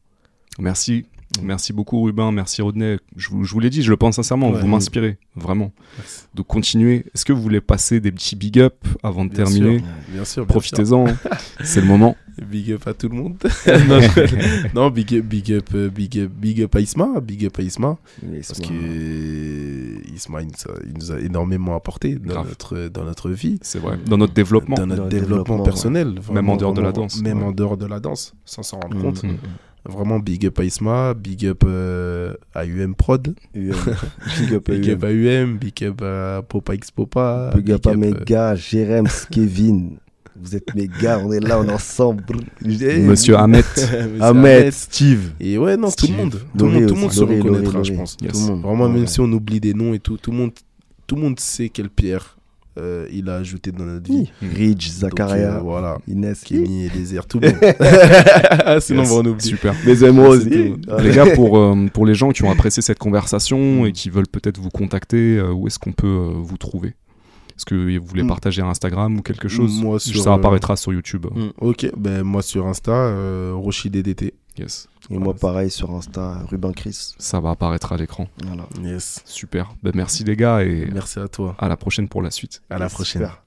Merci. 0.59 1.05
Merci 1.43 1.73
beaucoup 1.73 2.03
Rubin, 2.03 2.31
merci 2.33 2.61
Rodney. 2.63 2.99
Je 3.17 3.29
vous, 3.31 3.45
je 3.45 3.53
vous 3.53 3.61
l'ai 3.61 3.71
dit, 3.71 3.83
je 3.83 3.91
le 3.91 3.97
pense 3.97 4.17
sincèrement, 4.17 4.51
Ouais. 4.51 4.61
vous 4.61 4.67
m'inspirez, 4.67 5.19
vraiment. 5.35 5.73
Merci. 5.97 6.25
Donc 6.35 6.47
continuez. 6.47 7.07
Est-ce 7.15 7.25
que 7.25 7.33
vous 7.33 7.41
voulez 7.43 7.61
passer 7.61 8.01
des 8.01 8.13
petits 8.13 8.37
big 8.37 8.59
up 8.61 8.75
avant 9.03 9.25
de 9.25 9.31
Bien 9.31 9.45
terminer 9.45 9.79
sûr, 9.79 9.87
Bien 10.13 10.25
sûr. 10.25 10.47
Profitez-en, 10.47 11.07
c'est 11.65 11.81
le 11.81 11.87
moment. 11.87 12.17
Big 12.51 12.73
up 12.73 12.87
à 12.87 12.95
tout 12.95 13.09
le 13.09 13.15
monde. 13.17 13.37
non, 13.67 14.01
je- 14.01 14.75
non, 14.75 14.91
big 14.91 15.15
up, 15.15 15.25
big 15.25 15.53
up, 15.53 15.69
euh, 15.75 15.89
big 15.91 16.19
up, 16.19 16.31
big 16.31 16.63
up 16.63 16.75
à 16.77 16.81
Isma, 16.81 17.21
big 17.21 17.45
up 17.47 17.59
à 17.59 17.63
Isma. 17.63 17.99
Parce 18.47 18.61
que 18.61 20.15
Isma, 20.15 20.43
il 20.43 20.47
nous 20.49 20.73
a, 20.73 20.79
il 20.87 20.93
nous 20.99 21.13
a 21.13 21.21
énormément 21.21 21.75
apporté 21.77 22.15
dans 22.17 22.45
notre, 22.45 22.89
dans 22.89 23.05
notre 23.05 23.31
vie. 23.31 23.59
C'est 23.63 23.79
vrai. 23.79 23.99
Dans 24.07 24.17
notre 24.19 24.35
développement. 24.35 24.77
Dans 24.77 24.87
notre 24.87 25.03
Dans 25.03 25.09
développement, 25.09 25.37
développement, 25.43 25.63
personnel. 25.65 26.09
Même 26.09 26.19
vraiment, 26.21 26.53
en 26.53 26.57
dehors 26.57 26.73
de 26.75 26.81
la 26.83 26.93
danse. 26.93 27.21
Même 27.23 27.39
Ouais. 27.39 27.45
en 27.45 27.53
dehors 27.53 27.77
de 27.77 27.87
la 27.87 28.01
danse, 28.01 28.35
sans 28.45 28.63
s'en 28.63 28.81
rendre 28.81 28.97
Mm, 28.97 29.03
compte. 29.03 29.23
Mm. 29.25 29.37
Vraiment 29.85 30.21
big 30.21 30.47
up 30.47 30.61
à 30.61 30.65
Isma, 30.65 31.13
big 31.15 31.45
up 31.47 31.65
euh, 31.67 32.35
à 32.55 32.65
UM 32.65 32.95
Prod, 32.95 33.35
UM. 33.57 33.73
Big 34.39 34.55
up 34.55 34.69
à 34.69 34.73
big 34.75 34.91
up 34.91 35.03
UM. 35.03 35.05
à 35.05 35.11
UM, 35.13 35.57
big 35.59 35.85
up 35.85 36.03
à 36.03 36.43
Popa 36.49 36.75
X 36.77 36.91
Popa. 36.93 37.51
Big 37.57 37.73
up 37.73 37.87
à 37.89 37.95
mes 37.95 38.13
euh, 38.13 38.25
gars, 38.25 38.55
Jérémy, 38.55 39.09
Kevin. 39.31 39.97
Vous 40.41 40.55
êtes 40.57 40.73
mes 40.75 40.89
gars, 40.89 41.19
on 41.25 41.33
est 41.33 41.41
là, 41.41 41.59
on 41.61 41.65
est 41.65 41.73
ensemble. 41.73 42.23
Monsieur 42.65 43.37
Ahmed. 43.37 43.65
Monsieur 43.77 44.23
Ahmed, 44.23 44.73
Steve. 44.73 45.33
Et 45.41 45.59
ouais, 45.59 45.77
non, 45.77 45.89
tout 45.89 46.07
Steve. 46.07 46.11
le 46.17 46.17
monde. 46.23 46.41
Tout 46.57 46.65
le 46.67 46.71
monde, 46.73 46.87
tout 46.87 46.95
le 46.95 47.01
monde 47.01 47.09
aussi, 47.11 47.17
se 47.19 47.21
Laurie, 47.25 47.41
reconnaîtra, 47.41 47.73
Laurie, 47.75 47.85
je 47.85 47.93
pense. 47.95 48.17
Yes. 48.23 48.33
Tout 48.33 48.39
le 48.39 48.47
monde. 48.47 48.63
Vraiment, 48.63 48.85
Ouais. 48.85 48.93
même 48.93 49.07
si 49.09 49.21
on 49.21 49.31
oublie 49.33 49.61
des 49.61 49.75
noms 49.75 49.95
et 49.95 49.99
tout, 49.99 50.17
tout 50.17 50.31
le 50.31 50.37
monde, 50.37 50.53
tout 51.07 51.17
le 51.17 51.23
monde 51.23 51.39
sait 51.41 51.69
quelle 51.69 51.91
pierre 51.91 52.39
euh, 52.79 53.07
il 53.13 53.29
a 53.29 53.37
ajouté 53.37 53.71
dans 53.73 53.85
notre 53.85 54.11
vie. 54.11 54.31
Ridge, 54.41 54.89
Donc, 54.89 55.11
Zakaria, 55.11 55.57
euh, 55.57 55.61
voilà. 55.61 55.99
Inès. 56.09 56.43
Kenny 56.45 56.87
et 56.87 56.89
Désir, 56.89 57.27
tout 57.27 57.39
le 57.41 57.49
monde. 58.73 58.81
Sinon, 58.81 59.03
Yes. 59.03 59.13
on 59.13 59.27
oublier. 59.27 59.41
Super. 59.51 59.75
Aussi. 60.29 60.51
tout. 60.51 60.77
Ah, 60.91 61.03
Les 61.03 61.15
gars, 61.15 61.27
pour, 61.35 61.59
euh, 61.59 61.87
pour 61.93 62.07
les 62.07 62.15
gens 62.15 62.31
qui 62.31 62.43
ont 62.45 62.51
apprécié 62.51 62.83
cette 62.83 62.99
conversation 62.99 63.85
et 63.87 63.93
qui 63.93 64.11
veulent 64.11 64.27
peut-être 64.29 64.59
vous 64.59 64.71
contacter, 64.71 65.37
euh, 65.39 65.53
où 65.53 65.67
est-ce 65.67 65.79
qu'on 65.79 65.93
peut 65.93 66.07
euh, 66.07 66.33
vous 66.37 66.57
trouver? 66.57 66.95
Est-ce 67.55 67.67
que 67.67 67.75
vous 67.99 68.07
voulez 68.07 68.23
Mm. 68.23 68.29
partager 68.29 68.63
un 68.63 68.69
Instagram 68.69 69.19
ou 69.19 69.23
quelque 69.23 69.47
chose? 69.49 69.79
Moi, 69.81 70.01
sur, 70.01 70.23
Ça 70.23 70.31
euh, 70.31 70.35
apparaîtra 70.35 70.75
sur 70.77 70.93
YouTube. 70.93 71.27
Mm, 71.35 71.49
Ok, 71.61 71.87
ben 71.97 72.23
moi 72.23 72.41
sur 72.43 72.67
Insta, 72.67 72.91
euh, 72.93 73.53
Roshi 73.55 73.91
DDT. 73.91 74.33
Yes. 74.59 74.89
Et 75.11 75.19
moi, 75.19 75.35
pareil, 75.35 75.71
sur 75.71 75.91
Insta, 75.91 76.39
Ruben 76.51 76.73
Chris. 76.75 77.15
Ça 77.19 77.41
va 77.41 77.51
apparaître 77.51 77.93
à 77.93 77.97
l'écran. 77.97 78.29
Voilà. 78.45 78.65
Yes. 78.83 79.21
Super. 79.25 79.75
Ben, 79.83 79.93
merci 79.95 80.25
les 80.25 80.37
gars 80.37 80.63
et 80.63 80.89
Merci 80.93 81.19
à 81.19 81.29
toi. 81.29 81.57
à 81.59 81.69
la 81.69 81.77
prochaine 81.77 82.09
pour 82.09 82.23
la 82.23 82.31
suite. 82.31 82.63
À 82.71 82.79
la 82.79 82.89
prochaine. 82.89 83.23
super. 83.23 83.42